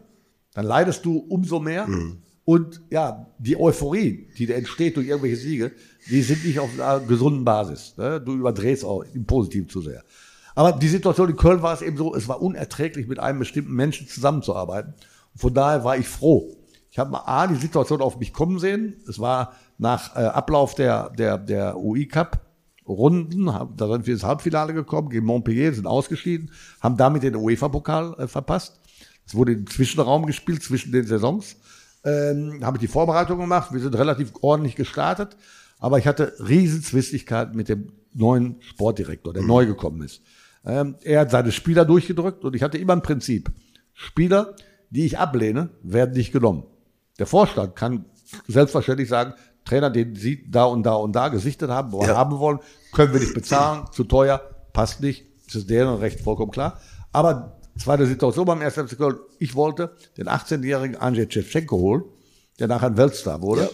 dann 0.53 0.65
leidest 0.65 1.03
du 1.05 1.17
umso 1.17 1.59
mehr. 1.59 1.87
Mhm. 1.87 2.21
Und 2.45 2.81
ja, 2.89 3.27
die 3.37 3.59
Euphorie, 3.59 4.27
die 4.37 4.51
entsteht 4.51 4.97
durch 4.97 5.07
irgendwelche 5.07 5.35
Siege, 5.35 5.71
die 6.09 6.21
sind 6.21 6.45
nicht 6.45 6.59
auf 6.59 6.69
einer 6.73 6.99
gesunden 6.99 7.45
Basis. 7.45 7.95
Ne? 7.97 8.21
Du 8.21 8.33
überdrehst 8.33 8.85
auch 8.85 9.03
im 9.13 9.25
Positiven 9.25 9.69
zu 9.69 9.81
sehr. 9.81 10.03
Aber 10.55 10.71
die 10.71 10.87
Situation 10.87 11.29
in 11.29 11.35
Köln 11.35 11.61
war 11.61 11.73
es 11.73 11.81
eben 11.81 11.95
so, 11.95 12.15
es 12.15 12.27
war 12.27 12.41
unerträglich, 12.41 13.07
mit 13.07 13.19
einem 13.19 13.39
bestimmten 13.39 13.73
Menschen 13.73 14.07
zusammenzuarbeiten. 14.07 14.93
Und 15.33 15.39
von 15.39 15.53
daher 15.53 15.83
war 15.83 15.97
ich 15.97 16.07
froh. 16.07 16.55
Ich 16.89 16.97
habe 16.97 17.11
mal 17.11 17.23
A, 17.25 17.45
die 17.45 17.55
Situation 17.55 18.01
auf 18.01 18.17
mich 18.17 18.33
kommen 18.33 18.57
sehen. 18.57 18.95
Es 19.07 19.19
war 19.19 19.53
nach 19.79 20.15
äh, 20.15 20.19
Ablauf 20.19 20.75
der, 20.75 21.09
der, 21.09 21.37
der 21.39 21.77
UI 21.77 22.07
Cup 22.07 22.45
Runden, 22.87 23.45
da 23.45 23.87
sind 23.87 24.07
wir 24.07 24.13
ins 24.13 24.23
Halbfinale 24.23 24.73
gekommen, 24.73 25.09
gegen 25.09 25.25
Montpellier, 25.25 25.73
sind 25.73 25.85
ausgeschieden, 25.85 26.51
haben 26.81 26.97
damit 26.97 27.21
den 27.21 27.35
UEFA-Pokal 27.35 28.15
äh, 28.17 28.27
verpasst. 28.27 28.79
Es 29.27 29.35
wurde 29.35 29.53
im 29.53 29.67
Zwischenraum 29.67 30.25
gespielt, 30.25 30.63
zwischen 30.63 30.91
den 30.91 31.05
Saisons. 31.05 31.57
Ähm, 32.03 32.65
habe 32.65 32.77
ich 32.77 32.81
die 32.81 32.87
Vorbereitung 32.87 33.37
gemacht, 33.37 33.71
wir 33.71 33.79
sind 33.79 33.95
relativ 33.95 34.33
ordentlich 34.41 34.75
gestartet, 34.75 35.37
aber 35.77 35.99
ich 35.99 36.07
hatte 36.07 36.33
Riesenzwistigkeiten 36.39 37.55
mit 37.55 37.69
dem 37.69 37.91
neuen 38.13 38.55
Sportdirektor, 38.61 39.33
der 39.33 39.43
mhm. 39.43 39.49
neu 39.49 39.65
gekommen 39.67 40.01
ist. 40.01 40.23
Ähm, 40.65 40.95
er 41.03 41.21
hat 41.21 41.31
seine 41.31 41.51
Spieler 41.51 41.85
durchgedrückt 41.85 42.43
und 42.43 42.55
ich 42.55 42.63
hatte 42.63 42.79
immer 42.79 42.93
ein 42.93 43.03
Prinzip. 43.03 43.51
Spieler, 43.93 44.55
die 44.89 45.05
ich 45.05 45.19
ablehne, 45.19 45.69
werden 45.83 46.15
nicht 46.15 46.31
genommen. 46.31 46.63
Der 47.19 47.27
Vorstand 47.27 47.75
kann 47.75 48.05
selbstverständlich 48.47 49.09
sagen, 49.09 49.33
Trainer, 49.65 49.89
den 49.89 50.15
Sie 50.15 50.49
da 50.49 50.65
und 50.65 50.83
da 50.83 50.93
und 50.93 51.13
da 51.13 51.27
gesichtet 51.27 51.69
haben, 51.69 51.93
ja. 52.01 52.15
haben 52.15 52.39
wollen, 52.39 52.59
können 52.93 53.13
wir 53.13 53.19
nicht 53.19 53.33
bezahlen, 53.33 53.85
zu 53.91 54.03
teuer, 54.03 54.41
passt 54.73 55.01
nicht, 55.01 55.25
das 55.47 55.55
ist 55.55 55.69
deren 55.69 55.95
Recht 55.99 56.21
vollkommen 56.21 56.51
klar. 56.51 56.79
Aber 57.11 57.59
zweite 57.77 58.05
Situation 58.05 58.45
beim 58.45 58.61
1. 58.61 58.73
FC 58.73 58.97
Köln, 58.97 59.17
ich 59.39 59.55
wollte 59.55 59.95
den 60.17 60.27
18-jährigen 60.27 60.97
Andrzej 60.97 61.31
Shevchenko 61.31 61.77
holen, 61.77 62.03
der 62.59 62.67
nachher 62.67 62.87
ein 62.87 62.97
Weltstar 62.97 63.41
wurde. 63.41 63.69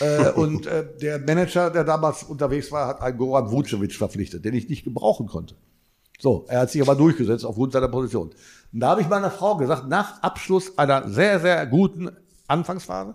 Ja. 0.00 0.28
äh, 0.28 0.32
und 0.32 0.66
äh, 0.66 0.86
der 1.00 1.18
Manager, 1.18 1.70
der 1.70 1.84
damals 1.84 2.22
unterwegs 2.22 2.72
war, 2.72 2.88
hat 2.88 3.02
einen 3.02 3.18
Goran 3.18 3.50
Vucevic 3.50 3.92
verpflichtet, 3.92 4.44
den 4.44 4.54
ich 4.54 4.68
nicht 4.68 4.84
gebrauchen 4.84 5.26
konnte. 5.26 5.56
So, 6.18 6.46
er 6.48 6.60
hat 6.60 6.70
sich 6.70 6.80
aber 6.80 6.94
durchgesetzt 6.94 7.44
aufgrund 7.44 7.72
seiner 7.72 7.88
Position. 7.88 8.30
Und 8.72 8.80
da 8.80 8.90
habe 8.90 9.02
ich 9.02 9.08
meiner 9.08 9.30
Frau 9.30 9.56
gesagt, 9.56 9.88
nach 9.88 10.22
Abschluss 10.22 10.78
einer 10.78 11.08
sehr, 11.08 11.40
sehr 11.40 11.66
guten 11.66 12.10
Anfangsphase, 12.46 13.14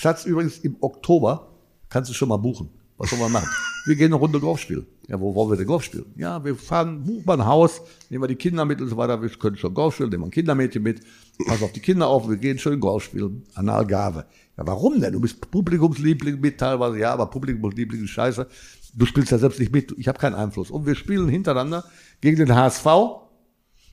Schatz, 0.00 0.24
übrigens 0.26 0.58
im 0.58 0.76
Oktober 0.78 1.48
kannst 1.88 2.08
du 2.08 2.14
schon 2.14 2.28
mal 2.28 2.36
buchen. 2.36 2.70
Was 2.98 3.10
sollen 3.10 3.20
wir 3.20 3.28
machen? 3.28 3.48
Wir 3.84 3.96
gehen 3.96 4.06
eine 4.06 4.14
Runde 4.14 4.38
Golf 4.38 4.60
spielen. 4.60 4.86
Ja, 5.08 5.18
wo 5.18 5.34
wollen 5.34 5.50
wir 5.50 5.56
denn 5.56 5.66
Golf 5.66 5.82
spielen? 5.82 6.06
Ja, 6.14 6.44
wir 6.44 6.54
fahren, 6.54 7.02
buchen 7.02 7.24
mal 7.26 7.40
ein 7.40 7.44
Haus, 7.44 7.80
nehmen 8.08 8.22
wir 8.22 8.28
die 8.28 8.36
Kinder 8.36 8.64
mit 8.64 8.80
und 8.80 8.86
so 8.90 8.96
weiter. 8.96 9.20
Wir 9.20 9.28
können 9.30 9.56
schon 9.56 9.74
Golf 9.74 9.94
spielen, 9.94 10.10
nehmen 10.10 10.22
wir 10.22 10.28
ein 10.28 10.30
Kindermädchen 10.30 10.84
mit, 10.84 11.00
pass 11.48 11.64
auf 11.64 11.72
die 11.72 11.80
Kinder 11.80 12.06
auf, 12.06 12.28
wir 12.28 12.36
gehen 12.36 12.60
schön 12.60 12.78
Golf 12.78 13.02
spielen 13.02 13.42
an 13.54 13.66
der 13.66 13.74
Algarve. 13.74 14.26
Ja, 14.56 14.64
warum 14.68 15.00
denn? 15.00 15.14
Du 15.14 15.20
bist 15.20 15.50
Publikumsliebling 15.50 16.38
mit 16.38 16.58
teilweise, 16.58 16.96
ja, 17.00 17.12
aber 17.12 17.26
Publikumsliebling 17.26 18.04
ist 18.04 18.10
scheiße. 18.10 18.46
Du 18.94 19.04
spielst 19.04 19.32
ja 19.32 19.38
selbst 19.38 19.58
nicht 19.58 19.72
mit, 19.72 19.92
ich 19.98 20.06
habe 20.06 20.20
keinen 20.20 20.36
Einfluss. 20.36 20.70
Und 20.70 20.86
wir 20.86 20.94
spielen 20.94 21.28
hintereinander 21.28 21.84
gegen 22.20 22.36
den 22.36 22.54
HSV. 22.54 22.86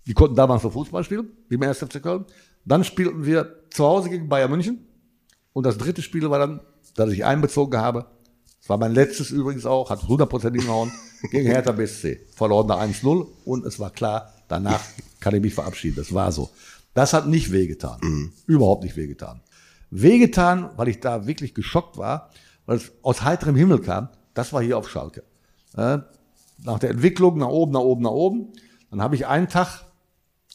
Die 0.06 0.14
konnten 0.14 0.36
damals 0.36 0.62
noch 0.62 0.74
Fußball 0.74 1.04
spielen, 1.04 1.30
wie 1.50 1.58
beim 1.58 1.70
1. 1.70 1.80
FC 1.80 2.00
Köln. 2.00 2.26
Dann 2.64 2.84
spielten 2.84 3.26
wir 3.26 3.56
zu 3.72 3.84
Hause 3.86 4.12
gegen 4.12 4.30
Bayern 4.30 4.52
München. 4.52 4.86
Und 5.56 5.66
das 5.66 5.78
dritte 5.78 6.02
Spiel 6.02 6.30
war 6.30 6.38
dann, 6.38 6.60
dass 6.96 7.12
ich 7.12 7.24
einbezogen 7.24 7.80
habe. 7.80 8.08
Das 8.60 8.68
war 8.68 8.78
mein 8.78 8.94
letztes 8.94 9.32
übrigens 9.32 9.66
auch, 9.66 9.90
hat 9.90 10.02
100% 10.02 10.52
hingehauen, 10.52 10.92
gegen 11.32 11.48
Hertha 11.48 11.72
BSC. 11.72 12.28
Verloren 12.36 12.68
da 12.68 12.78
1-0 12.82 13.26
und 13.46 13.66
es 13.66 13.80
war 13.80 13.90
klar, 13.90 14.34
danach 14.50 14.82
kann 15.22 15.34
ich 15.34 15.42
mich 15.42 15.54
verabschieden. 15.54 15.96
Das 15.96 16.14
war 16.14 16.34
so. 16.34 16.50
Das 16.94 17.14
hat 17.14 17.28
nicht 17.28 17.54
wehgetan. 17.54 18.00
Mhm. 18.02 18.34
Überhaupt 18.46 18.84
nicht 18.84 18.98
wehgetan. 18.98 19.40
Wehgetan, 19.92 20.72
weil 20.76 20.90
ich 20.90 21.00
da 21.00 21.26
wirklich 21.26 21.54
geschockt 21.54 21.96
war, 21.98 22.32
weil 22.66 22.76
es 22.76 22.92
aus 23.02 23.24
heiterem 23.24 23.56
Himmel 23.56 23.80
kam, 23.80 24.10
das 24.34 24.52
war 24.52 24.62
hier 24.62 24.78
auf 24.78 24.90
Schalke. 24.90 25.24
Nach 25.78 26.80
der 26.82 26.90
Entwicklung 26.90 27.38
nach 27.38 27.48
oben, 27.48 27.72
nach 27.72 27.80
oben, 27.80 28.04
nach 28.04 28.12
oben. 28.12 28.52
Dann 28.90 29.02
habe 29.02 29.16
ich 29.16 29.26
einen 29.26 29.48
Tag 29.48 29.86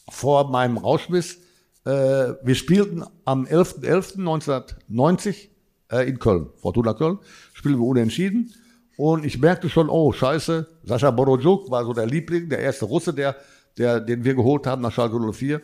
vor 0.07 0.51
meinem 0.51 0.77
Rauschmiss 0.77 1.39
äh, 1.85 2.33
wir 2.43 2.55
spielten 2.55 3.03
am 3.25 3.45
11.11.1990 3.45 5.49
äh, 5.91 6.07
in 6.07 6.19
Köln, 6.19 6.49
Fortuna 6.57 6.93
Köln, 6.93 7.19
spielen 7.53 7.77
wir 7.77 7.85
unentschieden. 7.85 8.53
Und 8.97 9.25
ich 9.25 9.39
merkte 9.39 9.69
schon, 9.69 9.89
oh, 9.89 10.11
scheiße, 10.11 10.67
Sascha 10.83 11.11
Borodjuk 11.11 11.71
war 11.71 11.85
so 11.85 11.93
der 11.93 12.05
Liebling, 12.05 12.49
der 12.49 12.59
erste 12.59 12.85
Russe, 12.85 13.13
der, 13.13 13.35
der, 13.77 13.99
den 13.99 14.23
wir 14.23 14.35
geholt 14.35 14.67
haben 14.67 14.81
nach 14.81 14.91
Schalke 14.91 15.19
04. 15.19 15.61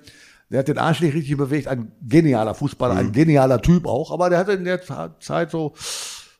Der 0.49 0.59
hat 0.59 0.69
den 0.69 0.77
Arsch 0.77 1.01
nicht 1.01 1.13
richtig 1.13 1.37
bewegt. 1.37 1.67
Ein 1.67 1.91
genialer 2.01 2.55
Fußballer, 2.55 2.95
ein 2.95 3.11
genialer 3.11 3.61
Typ 3.61 3.85
auch. 3.85 4.11
Aber 4.11 4.29
der 4.29 4.39
hatte 4.39 4.53
in 4.53 4.63
der 4.63 4.81
Zeit 5.19 5.51
so 5.51 5.73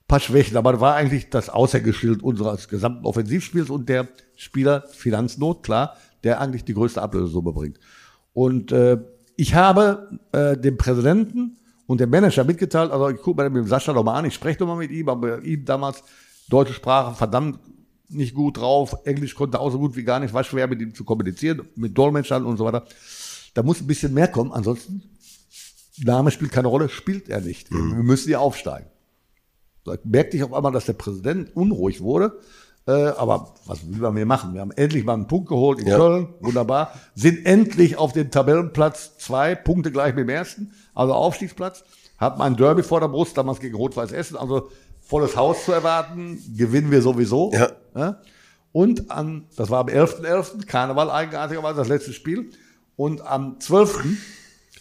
paar 0.08 0.20
Schwächen. 0.20 0.58
Aber 0.58 0.80
war 0.80 0.96
eigentlich 0.96 1.30
das 1.30 1.50
Aushängeschild 1.50 2.24
unseres 2.24 2.70
gesamten 2.70 3.06
Offensivspiels 3.06 3.70
und 3.70 3.90
der 3.90 4.08
Spieler 4.36 4.84
Finanznot, 4.92 5.64
klar, 5.64 5.98
der 6.24 6.40
eigentlich 6.40 6.64
die 6.64 6.74
größte 6.74 7.02
Ablösesumme 7.02 7.52
bringt. 7.52 7.80
Und 8.34 8.72
äh, 8.72 8.98
ich 9.38 9.54
habe 9.54 10.20
äh, 10.34 10.58
dem 10.58 10.78
Präsidenten 10.78 11.58
und 11.86 12.02
dem 12.02 12.10
Manager 12.10 12.44
mitgeteilt, 12.44 12.92
also 12.92 13.10
ich 13.10 13.22
gucke 13.22 13.42
mir 13.42 13.50
mit 13.50 13.64
dem 13.64 13.68
Sascha 13.68 13.94
nochmal 13.94 14.20
an, 14.20 14.26
ich 14.26 14.34
spreche 14.34 14.60
nochmal 14.60 14.78
mit 14.78 14.92
ihm, 14.92 15.08
aber 15.08 15.42
ihm 15.44 15.64
damals 15.64 16.04
deutsche 16.50 16.74
Sprache 16.74 17.16
verdammt 17.16 17.60
nicht 18.10 18.34
gut 18.34 18.58
drauf, 18.58 18.96
Englisch 19.06 19.36
konnte 19.36 19.60
auch 19.60 19.72
so 19.72 19.80
gut 19.80 19.96
wie 19.96 20.04
gar 20.04 20.20
nicht, 20.20 20.34
war 20.34 20.44
schwer 20.44 20.68
mit 20.68 20.82
ihm 20.82 20.94
zu 20.94 21.04
kommunizieren, 21.04 21.68
mit 21.76 21.98
Dolmetschern 21.98 22.46
und 22.46 22.58
so 22.58 22.66
weiter. 22.66 22.86
Da 23.54 23.64
muss 23.64 23.80
ein 23.80 23.88
bisschen 23.88 24.14
mehr 24.14 24.28
kommen, 24.28 24.52
ansonsten, 24.52 25.04
Name 25.98 26.32
spielt 26.32 26.52
keine 26.52 26.68
Rolle, 26.68 26.90
spielt 26.90 27.30
er 27.30 27.42
nicht. 27.42 27.72
Mhm. 27.72 27.96
Wir 27.96 28.04
müssen 28.04 28.28
hier 28.28 28.40
aufsteigen. 28.40 28.88
Da 29.84 29.96
merkte 30.04 30.38
ich 30.38 30.44
auf 30.44 30.54
einmal, 30.54 30.72
dass 30.72 30.86
der 30.86 30.94
Präsident 30.94 31.56
unruhig 31.56 32.02
wurde. 32.02 32.40
Äh, 32.88 33.10
aber 33.18 33.54
was 33.66 33.86
will 33.86 34.00
man 34.00 34.14
mehr 34.14 34.26
machen? 34.26 34.54
Wir 34.54 34.62
haben 34.62 34.72
endlich 34.72 35.04
mal 35.04 35.14
einen 35.14 35.28
Punkt 35.28 35.50
geholt 35.50 35.80
in 35.80 35.88
ja. 35.88 35.98
Köln, 35.98 36.30
wunderbar. 36.40 36.94
Sind 37.16 37.46
endlich 37.46 37.98
auf 37.98 38.14
den 38.14 38.32
Tabellenplatz 38.32 39.18
zwei 39.18 39.56
Punkte 39.56 39.92
gleich 39.92 40.16
mit 40.16 40.24
dem 40.24 40.30
ersten, 40.30 40.72
also 40.96 41.14
Aufstiegsplatz. 41.14 41.84
Haben 42.18 42.42
ein 42.42 42.56
Derby 42.56 42.84
vor 42.84 43.02
der 43.02 43.10
Brust, 43.10 43.38
damals 43.38 43.60
gegen 43.60 43.76
Rot-Weiß 43.76 44.14
Essen, 44.14 44.38
also 44.38 44.70
volles 45.02 45.36
Haus 45.36 45.66
zu 45.66 45.74
erwarten, 45.74 46.42
gewinnen 46.56 46.90
wir 46.90 47.02
sowieso. 47.02 47.52
Ja. 47.54 47.72
ja. 47.94 48.20
Und 48.72 49.12
an, 49.12 49.46
das 49.56 49.70
war 49.70 49.82
am 49.82 49.88
11.11., 49.88 50.26
.11., 50.26 50.66
Karneval 50.66 51.12
eigenartigerweise, 51.12 51.78
das 51.78 51.88
letzte 51.90 52.14
Spiel. 52.14 52.52
Und 52.96 53.22
am 53.22 53.60
12. 53.60 54.06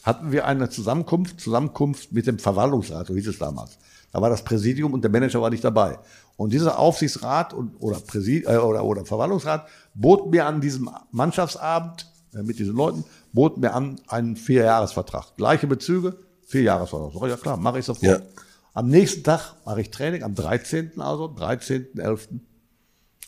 hatten 0.04 0.30
wir 0.30 0.46
eine 0.46 0.70
Zusammenkunft, 0.70 1.40
Zusammenkunft 1.40 2.12
mit 2.12 2.26
dem 2.26 2.38
Verwaltungsrat, 2.38 3.08
so 3.08 3.14
hieß 3.14 3.26
es 3.26 3.38
damals. 3.38 3.78
Da 4.12 4.22
war 4.22 4.30
das 4.30 4.42
Präsidium 4.44 4.94
und 4.94 5.02
der 5.02 5.10
Manager 5.10 5.42
war 5.42 5.50
nicht 5.50 5.64
dabei. 5.64 5.98
Und 6.36 6.52
dieser 6.52 6.78
Aufsichtsrat 6.78 7.54
und, 7.54 7.74
oder, 7.80 7.98
Präsid, 7.98 8.46
äh, 8.46 8.58
oder, 8.58 8.84
oder 8.84 9.04
Verwaltungsrat 9.04 9.66
bot 9.94 10.30
mir 10.30 10.46
an 10.46 10.60
diesem 10.60 10.90
Mannschaftsabend 11.10 12.06
äh, 12.34 12.42
mit 12.42 12.58
diesen 12.58 12.76
Leuten, 12.76 13.04
bot 13.32 13.56
mir 13.56 13.72
an 13.72 13.96
einen 14.08 14.36
Vierjahresvertrag. 14.36 15.36
Gleiche 15.36 15.66
Bezüge, 15.66 16.18
Vierjahresvertrag. 16.46 17.12
So, 17.12 17.26
ja 17.26 17.36
klar, 17.36 17.56
mache 17.56 17.78
ich 17.78 17.86
sofort. 17.86 18.20
Ja. 18.20 18.26
Am 18.74 18.88
nächsten 18.88 19.24
Tag 19.24 19.54
mache 19.64 19.80
ich 19.80 19.90
Training, 19.90 20.22
am 20.22 20.34
13. 20.34 21.00
also, 21.00 21.24
13.11. 21.24 22.28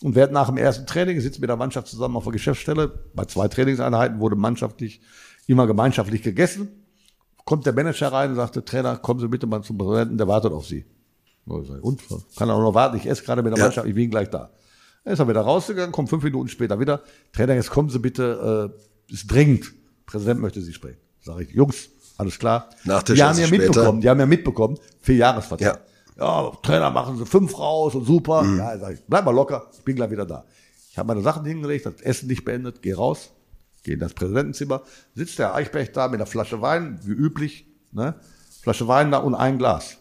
Und 0.03 0.15
werde 0.15 0.33
nach 0.35 0.49
dem 0.49 0.59
ersten 0.59 0.87
Training, 0.87 1.21
sitze 1.21 1.41
mit 1.41 1.49
der 1.49 1.57
Mannschaft 1.57 1.89
zusammen 1.89 2.17
auf 2.17 2.25
der 2.25 2.35
Geschäftsstelle. 2.35 2.89
Bei 3.15 3.25
zwei 3.25 3.49
Trainingseinheiten 3.49 4.21
wurde 4.21 4.37
mannschaftlich, 4.37 5.01
immer 5.47 5.67
gemeinschaftlich 5.67 6.23
gegessen. 6.23 6.69
Kommt 7.47 7.65
der 7.65 7.73
Manager 7.73 8.13
rein 8.13 8.31
und 8.31 8.37
sagte, 8.37 8.63
Trainer, 8.63 8.99
kommen 8.99 9.21
Sie 9.21 9.29
bitte 9.29 9.47
mal 9.47 9.63
zum 9.63 9.79
Präsidenten, 9.79 10.19
der 10.19 10.29
wartet 10.29 10.53
auf 10.53 10.67
Sie. 10.67 10.85
Und 11.83 12.03
kann 12.37 12.51
auch 12.51 12.61
noch 12.61 12.75
warten, 12.75 12.97
ich 12.97 13.07
esse 13.07 13.23
gerade 13.23 13.43
mit 13.43 13.57
der 13.57 13.63
Mannschaft, 13.63 13.87
ich 13.87 13.95
bin 13.95 14.11
gleich 14.11 14.31
da. 14.31 14.51
Dann 15.05 15.13
ist 15.15 15.21
er 15.21 15.29
wieder 15.29 15.41
rausgegangen, 15.41 15.93
kommt 15.93 16.11
fünf 16.11 16.23
Minuten 16.23 16.49
später 16.49 16.79
wieder. 16.81 17.03
Trainer, 17.33 17.55
jetzt 17.55 17.71
kommen 17.71 17.89
Sie 17.89 17.99
bitte, 17.99 18.73
äh, 19.09 19.13
ist 19.13 19.31
dringend. 19.31 19.73
Präsident 20.07 20.41
möchte 20.41 20.61
Sie 20.61 20.73
sprechen. 20.73 20.99
Sag 21.21 21.41
ich, 21.41 21.51
Jungs, 21.51 21.91
alles 22.17 22.39
klar. 22.39 22.71
Nach 22.85 23.03
die 23.03 23.23
haben 23.23 23.39
ja 23.39 23.47
mitbekommen, 23.47 24.01
die 24.01 24.09
haben 24.09 24.21
ja 24.21 24.27
mitbekommen, 24.27 24.79
vier 25.01 25.17
Jahresvertrag. 25.17 25.83
Ja. 26.17 26.45
ja, 26.45 26.53
Trainer, 26.63 26.91
machen 26.91 27.17
Sie 27.19 27.27
fünf 27.27 27.59
raus 27.59 27.95
und 27.95 28.05
super. 28.07 28.43
Mhm. 28.43 28.59
Ja, 28.59 28.79
sag 28.79 28.95
ich, 28.95 29.01
bleib 29.07 29.25
mal 29.25 29.35
locker, 29.35 29.71
ich 29.73 29.85
bin 29.85 29.97
gleich 29.97 30.11
wieder 30.11 30.27
da. 30.27 30.45
Ich 30.91 30.99
habe 30.99 31.07
meine 31.07 31.23
Sachen 31.23 31.45
hingelegt, 31.45 31.87
das 31.87 32.01
Essen 32.01 32.29
nicht 32.29 32.45
beendet, 32.45 32.83
geh 32.83 32.93
raus, 32.93 33.31
geh 33.85 33.93
in 33.93 34.01
das 34.01 34.15
Präsidentenzimmer, 34.15 34.83
sitzt 35.15 35.39
der 35.39 35.55
Eichberg 35.55 35.93
da 35.93 36.09
mit 36.09 36.17
einer 36.17 36.27
Flasche 36.27 36.61
Wein, 36.61 36.99
wie 37.05 37.13
üblich, 37.13 37.67
ne? 37.93 38.15
Flasche 38.63 38.89
Wein 38.89 39.13
da 39.13 39.19
und 39.19 39.35
ein 39.35 39.59
Glas. 39.59 39.98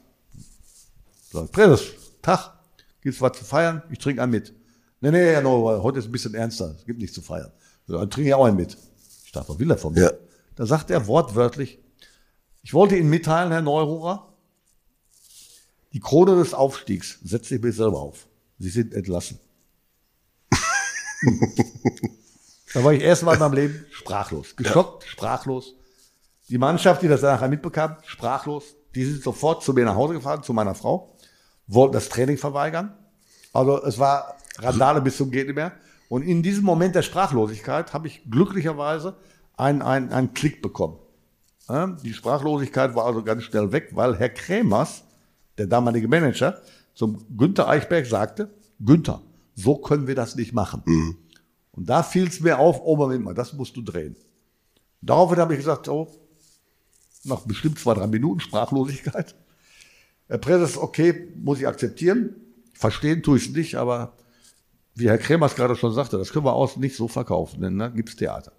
Sag, 1.37 1.51
Präses, 1.51 1.93
Tag, 2.23 2.53
gibt's 2.99 3.21
was 3.21 3.37
zu 3.37 3.45
feiern? 3.45 3.83
Ich 3.91 3.99
trinke 3.99 4.23
einen 4.23 4.31
mit. 4.31 4.55
Nee, 5.01 5.11
nee, 5.11 5.33
ja, 5.33 5.41
no, 5.41 5.83
heute 5.83 5.99
ist 5.99 6.05
ein 6.05 6.11
bisschen 6.11 6.33
ernster, 6.33 6.73
es 6.75 6.85
gibt 6.85 6.99
nichts 6.99 7.13
zu 7.13 7.21
feiern. 7.21 7.51
Dann 7.85 8.09
trinke 8.09 8.29
ich 8.29 8.33
auch 8.33 8.45
einen 8.45 8.57
mit. 8.57 8.75
Ich 9.23 9.31
dachte, 9.31 9.49
was 9.49 9.59
will 9.59 9.69
er 9.69 9.77
von 9.77 9.93
mir? 9.93 10.01
Ja. 10.01 10.11
Da 10.55 10.65
sagt 10.65 10.89
er 10.89 11.05
wortwörtlich, 11.05 11.77
ich 12.63 12.73
wollte 12.73 12.97
Ihnen 12.97 13.11
mitteilen, 13.11 13.51
Herr 13.51 13.61
Neururer, 13.61 14.33
die 15.93 15.99
Krone 15.99 16.35
des 16.37 16.55
Aufstiegs 16.55 17.19
setzt 17.23 17.49
sich 17.49 17.61
mir 17.61 17.71
selber 17.71 17.99
auf. 17.99 18.27
Sie 18.57 18.69
sind 18.69 18.95
entlassen. 18.95 19.39
da 22.73 22.83
war 22.83 22.93
ich 22.93 23.03
erstmal 23.03 23.35
in 23.35 23.39
meinem 23.39 23.53
Leben 23.53 23.85
sprachlos. 23.91 24.55
Geschockt, 24.55 25.03
ja. 25.03 25.09
sprachlos. 25.11 25.75
Die 26.49 26.57
Mannschaft, 26.57 27.03
die 27.03 27.07
das 27.07 27.21
nachher 27.21 27.47
mitbekam, 27.47 27.97
sprachlos. 28.05 28.75
Die 28.95 29.05
sind 29.05 29.21
sofort 29.21 29.63
zu 29.63 29.73
mir 29.73 29.85
nach 29.85 29.95
Hause 29.95 30.15
gefahren, 30.15 30.41
zu 30.41 30.53
meiner 30.53 30.73
Frau 30.73 31.13
wollten 31.67 31.93
das 31.93 32.09
Training 32.09 32.37
verweigern. 32.37 32.93
Also 33.53 33.83
es 33.83 33.99
war 33.99 34.35
Randale 34.59 35.01
bis 35.01 35.17
zum 35.17 35.31
geht 35.31 35.47
nicht 35.47 35.55
mehr. 35.55 35.73
Und 36.09 36.23
in 36.23 36.41
diesem 36.41 36.63
Moment 36.63 36.95
der 36.95 37.01
Sprachlosigkeit 37.01 37.93
habe 37.93 38.07
ich 38.07 38.23
glücklicherweise 38.29 39.17
einen, 39.55 39.81
einen, 39.81 40.11
einen 40.11 40.33
Klick 40.33 40.61
bekommen. 40.61 40.97
Die 42.03 42.13
Sprachlosigkeit 42.13 42.95
war 42.95 43.05
also 43.05 43.23
ganz 43.23 43.43
schnell 43.43 43.73
weg, 43.73 43.89
weil 43.91 44.17
Herr 44.17 44.29
Krämers, 44.29 45.03
der 45.57 45.67
damalige 45.67 46.07
Manager, 46.07 46.61
zum 46.93 47.25
Günther 47.37 47.67
Eichberg 47.67 48.05
sagte, 48.05 48.49
Günther, 48.79 49.21
so 49.53 49.75
können 49.75 50.07
wir 50.07 50.15
das 50.15 50.35
nicht 50.35 50.53
machen. 50.53 50.81
Mhm. 50.85 51.17
Und 51.73 51.89
da 51.89 52.03
fiel 52.03 52.27
es 52.27 52.39
mir 52.39 52.57
auf, 52.57 52.79
oh 52.83 52.95
Moment 52.95 53.23
mal, 53.23 53.33
das 53.33 53.53
musst 53.53 53.75
du 53.75 53.81
drehen. 53.81 54.15
Daraufhin 55.01 55.39
habe 55.39 55.53
ich 55.53 55.59
gesagt, 55.59 55.89
oh, 55.89 56.07
nach 57.23 57.41
bestimmt 57.41 57.79
zwei, 57.79 57.93
drei 57.93 58.07
Minuten 58.07 58.39
Sprachlosigkeit, 58.39 59.35
Herr 60.27 60.37
Präses, 60.37 60.77
okay, 60.77 61.29
muss 61.35 61.59
ich 61.59 61.67
akzeptieren. 61.67 62.35
Verstehen 62.73 63.23
tue 63.23 63.37
ich 63.37 63.47
es 63.47 63.55
nicht, 63.55 63.75
aber 63.75 64.13
wie 64.95 65.07
Herr 65.09 65.17
Kremers 65.17 65.55
gerade 65.55 65.75
schon 65.75 65.93
sagte, 65.93 66.17
das 66.17 66.31
können 66.31 66.45
wir 66.45 66.53
außen 66.53 66.81
nicht 66.81 66.95
so 66.95 67.07
verkaufen, 67.07 67.61
denn 67.61 67.77
da 67.77 67.87
gibt's 67.87 68.15
Theater. 68.15 68.51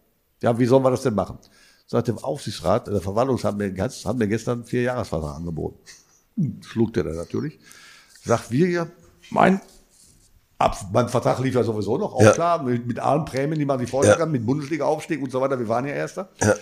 Ja, 0.42 0.58
wie 0.58 0.66
sollen 0.66 0.84
wir 0.84 0.90
das 0.90 1.02
denn 1.02 1.14
machen? 1.14 1.38
Sagt 1.86 2.08
der 2.08 2.24
Aufsichtsrat, 2.24 2.86
der 2.86 3.00
Verwaltungsrat 3.00 3.56
mir, 3.56 3.74
hat 3.76 4.16
mir 4.16 4.28
gestern 4.28 4.64
vier 4.64 4.82
Jahresvertrag 4.82 5.36
angeboten. 5.36 5.78
Hm, 6.36 6.60
schlug 6.62 6.92
der 6.92 7.04
da 7.04 7.10
natürlich. 7.10 7.58
Sagt 8.24 8.50
wir 8.50 8.68
ja, 8.68 8.86
mein, 9.30 9.60
ab, 10.58 10.76
mein 10.92 11.08
Vertrag 11.08 11.38
lief 11.40 11.54
ja 11.54 11.64
sowieso 11.64 11.98
noch, 11.98 12.14
auch 12.14 12.22
ja. 12.22 12.32
klar, 12.32 12.62
mit, 12.62 12.86
mit 12.86 12.98
allen 12.98 13.24
Prämien, 13.24 13.58
die 13.58 13.64
man 13.64 13.78
sich 13.78 13.90
vorstellen 13.90 14.18
ja. 14.18 14.24
kann, 14.24 14.32
mit 14.32 14.44
Bundesliga-Aufstieg 14.46 15.22
und 15.22 15.32
so 15.32 15.40
weiter. 15.40 15.58
Wir 15.58 15.68
waren 15.68 15.86
ja 15.86 15.94
Erster. 15.94 16.28
Ja. 16.40 16.54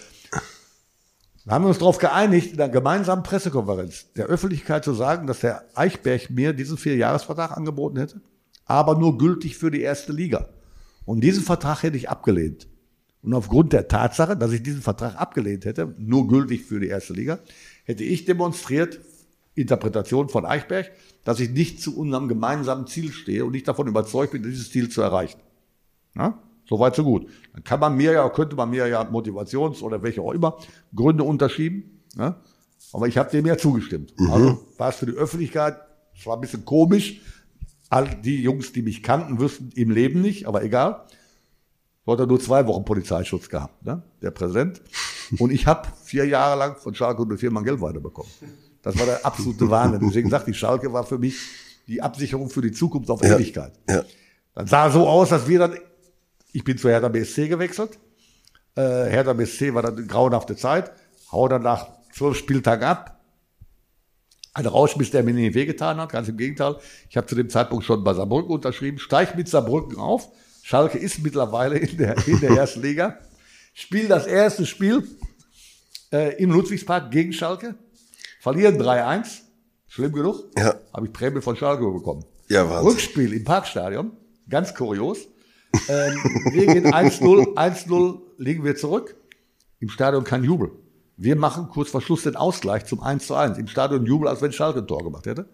Da 1.46 1.52
haben 1.54 1.64
wir 1.64 1.68
uns 1.68 1.78
darauf 1.78 1.98
geeinigt, 1.98 2.54
in 2.54 2.60
einer 2.60 2.72
gemeinsamen 2.72 3.22
Pressekonferenz 3.22 4.12
der 4.14 4.26
Öffentlichkeit 4.26 4.84
zu 4.84 4.94
sagen, 4.94 5.28
dass 5.28 5.40
der 5.40 5.64
Eichberg 5.76 6.28
mir 6.28 6.52
diesen 6.52 6.76
Vierjahresvertrag 6.76 7.56
angeboten 7.56 7.98
hätte, 7.98 8.20
aber 8.64 8.98
nur 8.98 9.16
gültig 9.16 9.56
für 9.56 9.70
die 9.70 9.80
erste 9.80 10.12
Liga. 10.12 10.48
Und 11.04 11.20
diesen 11.20 11.44
Vertrag 11.44 11.84
hätte 11.84 11.96
ich 11.96 12.10
abgelehnt. 12.10 12.66
Und 13.22 13.32
aufgrund 13.32 13.72
der 13.72 13.86
Tatsache, 13.86 14.36
dass 14.36 14.50
ich 14.50 14.64
diesen 14.64 14.82
Vertrag 14.82 15.14
abgelehnt 15.20 15.64
hätte, 15.64 15.94
nur 15.98 16.26
gültig 16.26 16.64
für 16.64 16.80
die 16.80 16.88
erste 16.88 17.12
Liga, 17.12 17.38
hätte 17.84 18.02
ich 18.02 18.24
demonstriert, 18.24 18.98
Interpretation 19.54 20.28
von 20.28 20.44
Eichberg, 20.44 20.90
dass 21.22 21.38
ich 21.38 21.50
nicht 21.50 21.80
zu 21.80 21.96
unserem 21.96 22.26
gemeinsamen 22.26 22.88
Ziel 22.88 23.12
stehe 23.12 23.44
und 23.44 23.52
nicht 23.52 23.68
davon 23.68 23.86
überzeugt 23.86 24.32
bin, 24.32 24.42
dieses 24.42 24.72
Ziel 24.72 24.88
zu 24.88 25.00
erreichen. 25.00 25.38
Ja? 26.16 26.42
So 26.68 26.80
weit, 26.80 26.96
so 26.96 27.04
gut. 27.04 27.28
Dann 27.56 27.64
kann 27.64 27.80
man 27.80 27.96
mir 27.96 28.12
ja, 28.12 28.28
könnte 28.28 28.54
man 28.54 28.68
mir 28.68 28.86
ja 28.86 29.02
Motivations- 29.02 29.80
oder 29.80 30.02
welche 30.02 30.20
auch 30.20 30.32
immer 30.32 30.58
Gründe 30.94 31.24
unterschieben. 31.24 32.02
Ne? 32.14 32.36
Aber 32.92 33.08
ich 33.08 33.16
habe 33.16 33.30
dem 33.30 33.46
ja 33.46 33.56
zugestimmt. 33.56 34.12
Mhm. 34.18 34.30
Also 34.30 34.66
war 34.76 34.90
es 34.90 34.96
für 34.96 35.06
die 35.06 35.12
Öffentlichkeit, 35.12 35.78
es 36.14 36.26
war 36.26 36.36
ein 36.36 36.42
bisschen 36.42 36.66
komisch. 36.66 37.22
All 37.88 38.08
die 38.22 38.42
Jungs, 38.42 38.72
die 38.72 38.82
mich 38.82 39.02
kannten, 39.02 39.40
wüssten 39.40 39.70
im 39.74 39.90
Leben 39.90 40.20
nicht, 40.20 40.46
aber 40.46 40.64
egal. 40.64 41.06
So 42.04 42.12
hat 42.12 42.20
er 42.20 42.26
nur 42.26 42.40
zwei 42.40 42.66
Wochen 42.66 42.84
Polizeischutz 42.84 43.48
gehabt, 43.48 43.84
ne? 43.86 44.02
der 44.20 44.32
Präsident. 44.32 44.82
Und 45.38 45.50
ich 45.50 45.66
habe 45.66 45.88
vier 46.04 46.26
Jahre 46.26 46.58
lang 46.58 46.76
von 46.76 46.94
Schalke 46.94 47.22
und 47.22 47.38
Firma 47.38 47.62
Geld 47.62 47.80
weiterbekommen. 47.80 48.30
Das 48.82 48.98
war 48.98 49.06
der 49.06 49.24
absolute 49.24 49.70
Wahnsinn. 49.70 50.00
Deswegen 50.06 50.28
sagte 50.28 50.50
ich, 50.50 50.58
Schalke 50.58 50.92
war 50.92 51.04
für 51.04 51.18
mich 51.18 51.38
die 51.86 52.02
Absicherung 52.02 52.50
für 52.50 52.60
die 52.60 52.72
Zukunft 52.72 53.10
auf 53.10 53.22
Ewigkeit. 53.22 53.72
Ja, 53.88 53.96
ja. 53.96 54.04
Dann 54.54 54.66
sah 54.66 54.90
so 54.90 55.08
aus, 55.08 55.30
dass 55.30 55.48
wir 55.48 55.58
dann 55.58 55.78
ich 56.56 56.64
bin 56.64 56.78
zu 56.78 56.88
Hertha 56.88 57.08
BSC 57.08 57.48
gewechselt. 57.48 57.98
Äh, 58.76 58.80
Hertha 58.80 59.34
BSC 59.34 59.74
war 59.74 59.82
dann 59.82 59.98
eine 59.98 60.06
grauenhafte 60.06 60.56
Zeit. 60.56 60.90
Hau 61.30 61.48
dann 61.48 61.62
nach 61.62 61.86
zwölf 62.14 62.38
Spieltagen 62.38 62.82
ab. 62.82 63.20
Ein 64.54 64.64
Rauschmiss, 64.64 65.10
der 65.10 65.22
mir 65.22 65.34
nicht 65.34 65.54
wehgetan 65.54 65.98
hat, 65.98 66.12
ganz 66.12 66.28
im 66.28 66.38
Gegenteil. 66.38 66.76
Ich 67.10 67.18
habe 67.18 67.26
zu 67.26 67.34
dem 67.34 67.50
Zeitpunkt 67.50 67.84
schon 67.84 68.02
bei 68.02 68.14
Saarbrücken 68.14 68.50
unterschrieben. 68.50 68.98
Steig 68.98 69.36
mit 69.36 69.50
Saarbrücken 69.50 69.98
auf. 69.98 70.30
Schalke 70.62 70.96
ist 70.96 71.22
mittlerweile 71.22 71.76
in 71.76 71.98
der, 71.98 72.16
in 72.26 72.40
der 72.40 72.52
ersten 72.52 72.80
Liga. 72.80 73.18
Spiel 73.74 74.08
das 74.08 74.26
erste 74.26 74.64
Spiel 74.64 75.06
äh, 76.10 76.42
im 76.42 76.52
Ludwigspark 76.52 77.10
gegen 77.10 77.34
Schalke. 77.34 77.74
Verlieren 78.40 78.80
3-1. 78.80 79.40
Schlimm 79.88 80.12
genug. 80.12 80.42
Ja. 80.56 80.74
Habe 80.94 81.04
ich 81.04 81.12
Prämie 81.12 81.42
von 81.42 81.54
Schalke 81.54 81.84
bekommen. 81.84 82.24
Ja, 82.48 82.66
Wahnsinn. 82.70 82.92
Rückspiel 82.92 83.34
im 83.34 83.44
Parkstadion. 83.44 84.12
Ganz 84.48 84.74
kurios. 84.74 85.28
Ähm, 85.88 86.14
wir 86.52 86.66
gehen 86.66 86.86
1-0, 86.86 87.54
1-0 87.54 88.18
liegen 88.38 88.64
wir 88.64 88.76
zurück. 88.76 89.16
Im 89.80 89.88
Stadion 89.88 90.24
kein 90.24 90.44
Jubel. 90.44 90.70
Wir 91.16 91.36
machen 91.36 91.68
kurz 91.68 91.90
vor 91.90 92.00
Schluss 92.00 92.22
den 92.22 92.36
Ausgleich 92.36 92.84
zum 92.86 93.02
1 93.02 93.26
zu 93.26 93.34
1. 93.34 93.58
Im 93.58 93.68
Stadion 93.68 94.04
Jubel, 94.04 94.28
als 94.28 94.42
wenn 94.42 94.52
Schalke 94.52 94.80
ein 94.80 94.86
Tor 94.86 95.02
gemacht 95.02 95.26
hätte. 95.26 95.48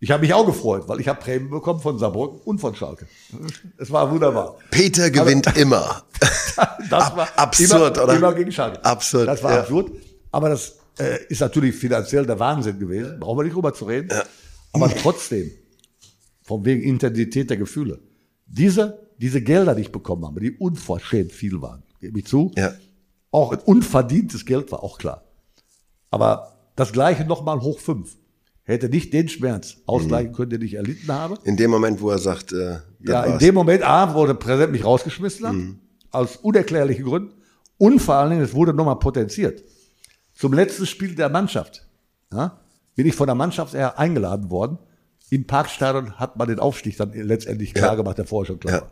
Ich 0.00 0.12
habe 0.12 0.20
mich 0.20 0.32
auch 0.32 0.46
gefreut, 0.46 0.84
weil 0.86 1.00
ich 1.00 1.08
habe 1.08 1.18
Prämien 1.20 1.50
bekommen 1.50 1.80
von 1.80 1.98
Saarbrücken 1.98 2.40
und 2.44 2.60
von 2.60 2.74
Schalke. 2.76 3.06
Es 3.78 3.90
war 3.90 4.10
wunderbar. 4.12 4.56
Peter 4.70 5.10
gewinnt 5.10 5.56
immer. 5.56 6.04
Das 6.88 7.16
war 7.16 7.28
absurd, 7.36 7.96
immer, 7.96 8.04
oder? 8.04 8.14
Immer 8.14 8.32
gegen 8.34 8.52
Schalke. 8.52 8.84
Absurd, 8.84 9.26
Das 9.26 9.42
war 9.42 9.52
ja. 9.54 9.60
absurd. 9.60 9.90
Aber 10.30 10.50
das 10.50 10.76
äh, 10.98 11.18
ist 11.28 11.40
natürlich 11.40 11.74
finanziell 11.74 12.26
der 12.26 12.38
Wahnsinn 12.38 12.78
gewesen. 12.78 13.18
Brauchen 13.18 13.38
wir 13.38 13.44
nicht 13.44 13.56
drüber 13.56 13.74
zu 13.74 13.86
reden. 13.86 14.08
Aber 14.72 14.88
trotzdem, 14.94 15.50
von 16.42 16.64
wegen 16.64 16.82
Intensität 16.82 17.50
der 17.50 17.56
Gefühle. 17.56 17.98
Diese, 18.46 19.07
diese 19.18 19.42
Gelder, 19.42 19.74
die 19.74 19.82
ich 19.82 19.92
bekommen 19.92 20.24
habe, 20.26 20.40
die 20.40 20.52
unverschämt 20.52 21.32
viel 21.32 21.60
waren, 21.60 21.82
gebe 22.00 22.18
ich 22.20 22.26
zu. 22.26 22.52
Ja. 22.56 22.72
Auch 23.30 23.52
ein 23.52 23.58
unverdientes 23.58 24.44
Geld 24.46 24.70
war 24.72 24.82
auch 24.82 24.98
klar. 24.98 25.24
Aber 26.10 26.52
das 26.76 26.92
gleiche 26.92 27.24
nochmal 27.24 27.60
hoch 27.60 27.78
fünf. 27.80 28.16
Hätte 28.62 28.88
nicht 28.90 29.12
den 29.14 29.28
Schmerz 29.28 29.78
ausgleichen 29.86 30.32
können, 30.34 30.50
den 30.50 30.62
ich 30.62 30.74
erlitten 30.74 31.10
habe. 31.10 31.38
In 31.44 31.56
dem 31.56 31.70
Moment, 31.70 32.00
wo 32.02 32.10
er 32.10 32.18
sagt, 32.18 32.52
äh, 32.52 32.80
Ja, 33.00 33.24
in 33.24 33.32
war's. 33.32 33.38
dem 33.38 33.54
Moment, 33.54 33.82
A, 33.82 34.14
wurde 34.14 34.34
Präsident 34.34 34.72
mich 34.72 34.84
rausgeschmissen 34.84 35.46
hat, 35.46 35.54
aus 36.10 36.36
unerklärlichen 36.36 37.04
Gründen. 37.04 37.32
Und 37.78 38.00
vor 38.00 38.16
allen 38.16 38.30
Dingen, 38.30 38.42
es 38.42 38.52
wurde 38.52 38.74
nochmal 38.74 38.98
potenziert. 38.98 39.64
Zum 40.34 40.52
letzten 40.52 40.84
Spiel 40.86 41.14
der 41.14 41.30
Mannschaft 41.30 41.86
ja, 42.32 42.60
bin 42.94 43.06
ich 43.06 43.14
von 43.14 43.26
der 43.26 43.34
Mannschaft 43.34 43.72
eher 43.74 43.98
eingeladen 43.98 44.50
worden. 44.50 44.78
Im 45.30 45.46
Parkstadion 45.46 46.14
hat 46.18 46.36
man 46.36 46.48
den 46.48 46.58
Aufstieg 46.58 46.96
dann 46.98 47.12
letztendlich 47.12 47.72
klar 47.74 47.96
gemacht, 47.96 48.18
der 48.18 48.26
vorher 48.26 48.46
schon 48.46 48.60
klar 48.60 48.74
Ja. 48.74 48.80
war. 48.82 48.90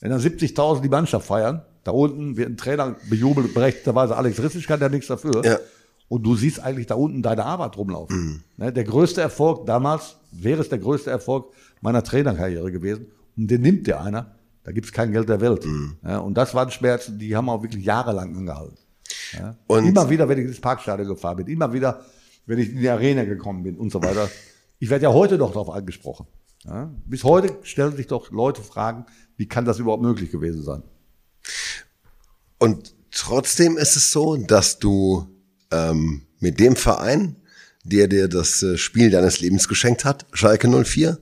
Wenn 0.00 0.10
dann 0.10 0.20
70.000 0.20 0.82
die 0.82 0.88
Mannschaft 0.88 1.26
feiern, 1.26 1.62
da 1.84 1.92
unten 1.92 2.36
wird 2.36 2.50
ein 2.50 2.56
Trainer 2.56 2.96
bejubelt, 3.08 3.54
berechtigterweise 3.54 4.16
Alex 4.16 4.42
Rissig 4.42 4.66
kann 4.66 4.80
ja 4.80 4.88
nichts 4.88 5.06
dafür. 5.06 5.44
Ja. 5.44 5.58
Und 6.08 6.22
du 6.24 6.36
siehst 6.36 6.60
eigentlich 6.60 6.86
da 6.86 6.94
unten 6.94 7.22
deine 7.22 7.44
Arbeit 7.44 7.76
rumlaufen. 7.76 8.44
Ne, 8.56 8.72
der 8.72 8.84
größte 8.84 9.20
Erfolg 9.20 9.66
damals, 9.66 10.16
wäre 10.30 10.60
es 10.60 10.68
der 10.68 10.78
größte 10.78 11.10
Erfolg 11.10 11.52
meiner 11.80 12.02
Trainerkarriere 12.02 12.70
gewesen. 12.70 13.06
Und 13.36 13.50
den 13.50 13.62
nimmt 13.62 13.86
dir 13.86 14.00
einer, 14.00 14.34
da 14.64 14.72
gibt's 14.72 14.92
kein 14.92 15.12
Geld 15.12 15.28
der 15.28 15.40
Welt. 15.40 15.66
Ja, 16.04 16.18
und 16.18 16.34
das 16.34 16.54
waren 16.54 16.70
Schmerzen, 16.70 17.18
die 17.18 17.34
haben 17.34 17.48
auch 17.48 17.62
wirklich 17.62 17.84
jahrelang 17.84 18.36
angehalten. 18.36 18.76
Ja. 19.32 19.56
Und- 19.66 19.86
immer 19.86 20.08
wieder, 20.10 20.28
wenn 20.28 20.38
ich 20.38 20.46
ins 20.46 20.60
Parkstadion 20.60 21.08
gefahren 21.08 21.38
bin, 21.38 21.46
immer 21.48 21.72
wieder, 21.72 22.00
wenn 22.46 22.58
ich 22.58 22.70
in 22.70 22.78
die 22.80 22.88
Arena 22.88 23.24
gekommen 23.24 23.62
bin 23.64 23.76
und 23.76 23.90
so 23.90 24.02
weiter. 24.02 24.28
Ich 24.78 24.90
werde 24.90 25.04
ja 25.04 25.12
heute 25.12 25.38
noch 25.38 25.52
darauf 25.52 25.70
angesprochen. 25.70 26.26
Ja. 26.64 26.90
Bis 27.06 27.24
heute 27.24 27.56
stellen 27.62 27.96
sich 27.96 28.06
doch 28.06 28.30
Leute 28.30 28.62
Fragen, 28.62 29.06
wie 29.36 29.46
kann 29.46 29.64
das 29.64 29.78
überhaupt 29.78 30.02
möglich 30.02 30.30
gewesen 30.30 30.62
sein? 30.62 30.82
Und 32.58 32.94
trotzdem 33.10 33.76
ist 33.76 33.96
es 33.96 34.10
so, 34.12 34.36
dass 34.36 34.78
du 34.78 35.26
ähm, 35.70 36.22
mit 36.40 36.58
dem 36.58 36.76
Verein, 36.76 37.36
der 37.84 38.08
dir 38.08 38.28
das 38.28 38.62
äh, 38.62 38.78
Spiel 38.78 39.10
deines 39.10 39.40
Lebens 39.40 39.68
geschenkt 39.68 40.04
hat, 40.04 40.26
Schalke 40.32 40.68
04, 40.68 41.18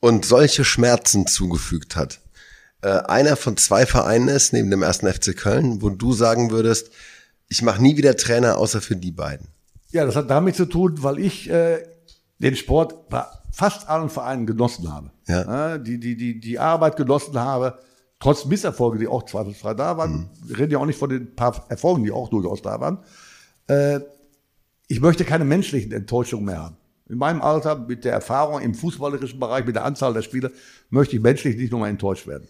und 0.00 0.24
solche 0.24 0.64
Schmerzen 0.64 1.26
zugefügt 1.26 1.96
hat, 1.96 2.20
äh, 2.82 2.88
einer 2.88 3.36
von 3.36 3.56
zwei 3.56 3.86
Vereinen 3.86 4.28
ist, 4.28 4.52
neben 4.52 4.70
dem 4.70 4.82
ersten 4.82 5.12
FC 5.12 5.36
Köln, 5.36 5.82
wo 5.82 5.90
du 5.90 6.12
sagen 6.12 6.50
würdest, 6.50 6.90
ich 7.48 7.62
mache 7.62 7.82
nie 7.82 7.96
wieder 7.96 8.16
Trainer, 8.16 8.58
außer 8.58 8.80
für 8.80 8.96
die 8.96 9.12
beiden. 9.12 9.48
Ja, 9.90 10.04
das 10.04 10.16
hat 10.16 10.30
damit 10.30 10.56
zu 10.56 10.66
tun, 10.66 11.02
weil 11.02 11.18
ich 11.18 11.48
äh, 11.48 11.82
den 12.38 12.56
Sport 12.56 13.08
bei 13.08 13.24
fast 13.50 13.88
allen 13.88 14.10
Vereinen 14.10 14.46
genossen 14.46 14.92
habe. 14.92 15.10
Ja. 15.26 15.78
die, 15.78 15.98
die, 15.98 16.16
die, 16.16 16.38
die 16.38 16.58
Arbeit 16.58 16.96
genossen 16.96 17.38
habe, 17.38 17.78
trotz 18.20 18.44
Misserfolge, 18.44 18.98
die 18.98 19.08
auch 19.08 19.24
zweifelsfrei 19.24 19.74
da 19.74 19.96
waren. 19.96 20.28
Wir 20.44 20.58
reden 20.58 20.72
ja 20.72 20.78
auch 20.78 20.86
nicht 20.86 20.98
von 20.98 21.08
den 21.08 21.34
paar 21.34 21.64
Erfolgen, 21.68 22.04
die 22.04 22.12
auch 22.12 22.28
durchaus 22.28 22.62
da 22.62 22.80
waren. 22.80 22.98
Äh, 23.68 24.00
ich 24.88 25.00
möchte 25.00 25.24
keine 25.24 25.44
menschlichen 25.44 25.92
Enttäuschungen 25.92 26.44
mehr 26.44 26.62
haben. 26.62 26.76
In 27.08 27.18
meinem 27.18 27.40
Alter, 27.40 27.76
mit 27.76 28.04
der 28.04 28.12
Erfahrung 28.12 28.60
im 28.60 28.74
fußballerischen 28.74 29.38
Bereich, 29.38 29.64
mit 29.64 29.76
der 29.76 29.84
Anzahl 29.84 30.12
der 30.12 30.22
Spiele, 30.22 30.52
möchte 30.90 31.16
ich 31.16 31.22
menschlich 31.22 31.56
nicht 31.56 31.72
nochmal 31.72 31.90
enttäuscht 31.90 32.26
werden. 32.26 32.48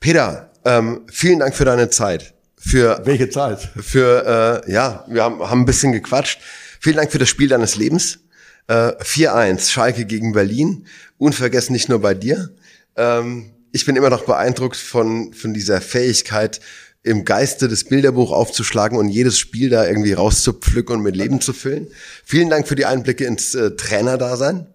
Peter, 0.00 0.50
ähm, 0.64 1.02
vielen 1.10 1.38
Dank 1.38 1.54
für 1.54 1.64
deine 1.64 1.90
Zeit. 1.90 2.34
Für 2.56 3.02
Welche 3.04 3.28
Zeit? 3.28 3.60
für, 3.60 4.62
äh, 4.66 4.72
ja, 4.72 5.04
wir 5.08 5.22
haben, 5.22 5.40
haben 5.40 5.60
ein 5.60 5.66
bisschen 5.66 5.92
gequatscht. 5.92 6.40
Vielen 6.80 6.96
Dank 6.96 7.12
für 7.12 7.18
das 7.18 7.28
Spiel 7.28 7.48
deines 7.48 7.76
Lebens. 7.76 8.20
Äh, 8.66 8.92
4-1, 9.02 9.70
Schalke 9.70 10.06
gegen 10.06 10.32
Berlin. 10.32 10.86
Unvergessen 11.18 11.72
nicht 11.72 11.88
nur 11.88 12.00
bei 12.00 12.14
dir. 12.14 12.50
Ähm, 12.96 13.50
ich 13.72 13.84
bin 13.84 13.96
immer 13.96 14.10
noch 14.10 14.24
beeindruckt 14.24 14.76
von, 14.76 15.32
von 15.32 15.52
dieser 15.52 15.80
Fähigkeit, 15.80 16.60
im 17.02 17.24
Geiste 17.24 17.68
das 17.68 17.84
Bilderbuch 17.84 18.32
aufzuschlagen 18.32 18.96
und 18.96 19.08
jedes 19.08 19.38
Spiel 19.38 19.68
da 19.68 19.86
irgendwie 19.86 20.14
rauszupflücken 20.14 20.96
und 20.96 21.02
mit 21.02 21.16
Leben 21.16 21.40
zu 21.40 21.52
füllen. 21.52 21.88
Vielen 22.24 22.48
Dank 22.48 22.66
für 22.66 22.76
die 22.76 22.86
Einblicke 22.86 23.26
ins 23.26 23.54
äh, 23.54 23.72
Trainerdasein. 23.76 24.66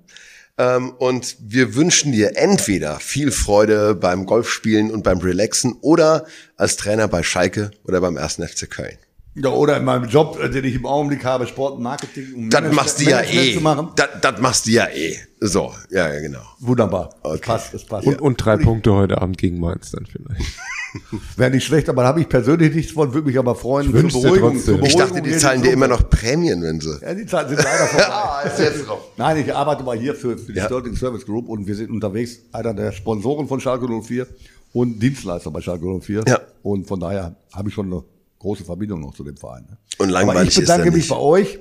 Ähm, 0.60 0.92
und 0.92 1.38
wir 1.40 1.74
wünschen 1.74 2.12
dir 2.12 2.38
entweder 2.38 3.00
viel 3.00 3.32
Freude 3.32 3.96
beim 3.96 4.28
Golfspielen 4.28 4.92
und 4.92 5.04
beim 5.04 5.18
Relaxen 5.20 5.74
oder 5.82 6.28
als 6.56 6.76
Trainer 6.76 7.08
bei 7.08 7.24
Schalke 7.24 7.72
oder 7.84 8.00
beim 8.02 8.18
1. 8.18 8.36
FC 8.36 8.70
Köln. 8.70 8.98
Ja, 9.36 9.50
oder 9.52 9.78
in 9.78 9.86
meinem 9.86 10.10
Job, 10.10 10.40
äh, 10.42 10.50
den 10.50 10.66
ich 10.66 10.76
im 10.76 10.86
Augenblick 10.86 11.24
habe, 11.24 11.46
Sport 11.46 11.76
und 11.76 11.84
Marketing. 11.84 12.34
Um 12.36 12.50
Das 12.50 12.74
machst 12.74 13.00
du 13.00 13.10
ja 13.10 13.22
eh. 13.22 13.54
Zu 13.54 13.62
machen. 13.62 13.90
Das, 13.96 14.08
das 14.22 14.42
machst 14.42 14.66
du 14.66 14.72
ja 14.72 14.88
eh. 14.88 15.16
So, 15.40 15.72
ja, 15.92 16.12
ja 16.12 16.20
genau. 16.20 16.42
Wunderbar. 16.60 17.16
Okay. 17.22 17.38
Das 17.38 17.42
passt, 17.42 17.74
das 17.74 17.86
passt. 17.86 18.08
Und, 18.08 18.20
und 18.20 18.38
drei 18.38 18.58
Punkte 18.58 18.94
heute 18.94 19.22
Abend 19.22 19.38
gegen 19.38 19.60
Mainz 19.60 19.92
dann 19.92 20.06
vielleicht. 20.06 20.46
Wäre 21.38 21.52
nicht 21.52 21.64
schlecht, 21.66 21.88
aber 21.88 22.02
da 22.02 22.08
habe 22.10 22.22
ich 22.22 22.28
persönlich 22.28 22.74
nichts 22.74 22.92
von, 22.92 23.14
würde 23.14 23.28
mich 23.28 23.38
aber 23.38 23.54
freuen. 23.54 23.88
Ich 23.90 23.94
wünsch's 23.94 24.20
dir 24.20 24.34
trotzdem. 24.40 24.84
Ich 24.84 24.96
dachte, 24.96 25.22
die 25.22 25.38
zahlen 25.38 25.62
dir 25.62 25.72
immer 25.72 25.88
noch 25.88 26.10
Prämien, 26.10 26.64
wenn 26.64 26.82
sie. 26.82 27.00
Ja, 27.02 27.14
die 27.14 27.28
Zeiten 27.28 27.50
sind 27.50 27.64
leider 27.64 27.86
vorbei. 27.88 28.08
Ah, 28.08 28.42
ist 28.42 28.60
jetzt 28.60 28.88
drauf. 28.88 29.00
Nein, 29.16 29.38
ich 29.38 29.54
arbeite 29.54 29.84
mal 29.84 29.98
hier 29.98 30.16
für, 30.16 30.38
für 30.38 30.52
die 30.52 30.58
Ja. 30.58 30.66
Sterling 30.66 30.96
Service 30.96 31.26
Group 31.26 31.48
und 31.48 31.68
wir 31.68 31.76
sind 31.76 31.92
unterwegs, 31.92 32.40
einer 32.52 32.74
der 32.74 32.92
Sponsoren 32.92 33.48
von 33.48 33.60
Schalke 33.60 33.88
04 33.88 34.26
und 34.74 35.00
Dienstleister 35.00 35.52
bei 35.52 35.62
Schalke 35.62 35.86
04. 36.02 36.24
Ja. 36.28 36.40
Und 36.64 36.88
von 36.88 37.00
daher 37.00 37.36
habe 37.54 37.70
ich 37.70 37.76
schon 37.76 37.86
eine 37.86 38.04
große 38.40 38.64
Verbindung 38.64 39.02
noch 39.02 39.14
zu 39.14 39.24
dem 39.24 39.38
Verein. 39.38 39.66
ne? 39.70 39.78
Und 39.98 40.10
langweilig 40.10 40.50
ich 40.58 40.60
bedanke 40.62 40.90
ist 40.90 40.96
mich 40.96 41.08
bei 41.10 41.18
euch, 41.18 41.60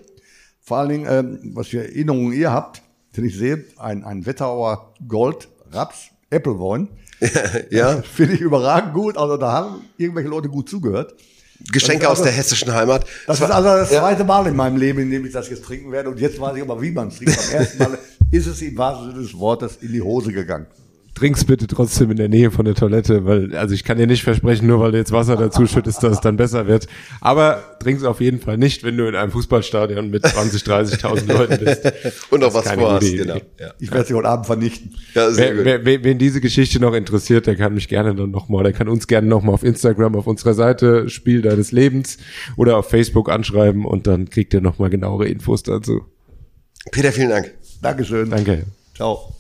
vor 0.60 0.78
allen 0.78 0.88
Dingen, 0.88 1.06
ähm, 1.09 1.52
was 1.55 1.68
für 1.68 1.78
Erinnerungen 1.84 2.32
ihr 2.32 2.52
habt, 2.52 2.82
denn 3.16 3.24
ich 3.24 3.36
sehe, 3.36 3.64
ein, 3.76 4.05
ein 4.05 4.24
Wetterauer 4.26 4.94
Gold, 5.06 5.48
Raps, 5.72 6.09
Applewein, 6.30 6.88
Ja, 7.70 8.02
finde 8.14 8.34
ich 8.34 8.40
überragend 8.40 8.94
gut. 8.94 9.16
Also 9.16 9.36
da 9.36 9.52
haben 9.52 9.80
irgendwelche 9.96 10.28
Leute 10.28 10.48
gut 10.48 10.68
zugehört. 10.68 11.14
Geschenke 11.72 12.05
Das 12.05 12.12
ist 12.12 12.18
aus 12.20 12.22
der 12.22 12.26
also- 12.32 12.38
hessischen 12.38 12.72
Heimat. 12.72 13.05
Das 13.26 13.40
ist 13.40 13.50
also 13.50 13.68
das 13.68 13.90
zweite 13.90 14.24
Mal 14.24 14.46
in 14.46 14.55
meinem 14.55 14.76
Leben, 14.76 15.00
in 15.00 15.10
dem 15.10 15.26
ich 15.26 15.32
das 15.32 15.48
jetzt 15.50 15.64
trinken 15.64 15.90
werde. 15.90 16.10
Und 16.10 16.20
jetzt 16.20 16.40
weiß 16.40 16.56
ich 16.56 16.62
aber, 16.62 16.80
wie 16.80 16.92
man 16.92 17.09
es 17.09 17.16
trinkt. 17.16 17.36
Beim 17.36 17.60
ersten 17.60 17.78
Mal 17.78 17.98
ist 18.30 18.46
es 18.46 18.62
im 18.62 18.78
wahrsten 18.78 19.10
Sinne 19.10 19.22
des 19.22 19.36
Wortes 19.36 19.78
in 19.80 19.92
die 19.92 20.00
Hose 20.02 20.32
gegangen. 20.32 20.66
Trink's 21.18 21.44
bitte 21.44 21.66
trotzdem 21.66 22.12
in 22.12 22.16
der 22.16 22.28
Nähe 22.28 22.52
von 22.52 22.64
der 22.64 22.76
Toilette, 22.76 23.24
weil, 23.24 23.56
also 23.56 23.74
ich 23.74 23.82
kann 23.82 23.98
dir 23.98 24.06
nicht 24.06 24.22
versprechen, 24.22 24.68
nur 24.68 24.78
weil 24.78 24.92
du 24.92 24.98
jetzt 24.98 25.10
Wasser 25.10 25.36
dazu 25.36 25.66
schüttest, 25.66 26.00
dass 26.04 26.12
es 26.12 26.20
dann 26.20 26.36
besser 26.36 26.68
wird. 26.68 26.86
Aber 27.20 27.76
trink's 27.80 28.04
auf 28.04 28.20
jeden 28.20 28.38
Fall 28.40 28.56
nicht, 28.56 28.84
wenn 28.84 28.96
du 28.96 29.08
in 29.08 29.16
einem 29.16 29.32
Fußballstadion 29.32 30.10
mit 30.10 30.24
20, 30.24 30.62
30.000 30.62 31.32
Leuten 31.32 31.64
bist. 31.64 31.92
Und 32.30 32.40
Das 32.42 32.54
was 32.54 32.70
vorhast, 32.70 33.16
genau. 33.16 33.34
Ja, 33.58 33.72
Ich 33.80 33.90
werde 33.90 34.06
sie 34.06 34.14
heute 34.14 34.28
Abend 34.28 34.46
vernichten. 34.46 34.94
ja 35.14 35.30
sehr 35.32 35.48
Wer, 35.48 35.54
gut. 35.56 35.64
wer, 35.64 35.84
wer, 35.84 36.04
wen 36.04 36.18
diese 36.18 36.40
Geschichte 36.40 36.78
noch 36.78 36.94
interessiert, 36.94 37.48
der 37.48 37.56
kann 37.56 37.74
mich 37.74 37.88
gerne 37.88 38.14
dann 38.14 38.30
nochmal, 38.30 38.62
der 38.62 38.72
kann 38.72 38.88
uns 38.88 39.08
gerne 39.08 39.26
nochmal 39.26 39.54
auf 39.54 39.64
Instagram 39.64 40.14
auf 40.14 40.26
unserer 40.28 40.54
Seite 40.54 41.08
Spiel 41.08 41.42
deines 41.42 41.72
Lebens 41.72 42.18
oder 42.56 42.76
auf 42.76 42.88
Facebook 42.88 43.28
anschreiben 43.28 43.84
und 43.84 44.06
dann 44.06 44.30
kriegt 44.30 44.54
ihr 44.54 44.60
nochmal 44.60 44.90
genauere 44.90 45.26
Infos 45.26 45.64
dazu. 45.64 46.02
Peter, 46.92 47.10
vielen 47.10 47.30
Dank. 47.30 47.52
Dankeschön. 47.82 48.30
Danke. 48.30 48.64
Ciao. 48.94 49.38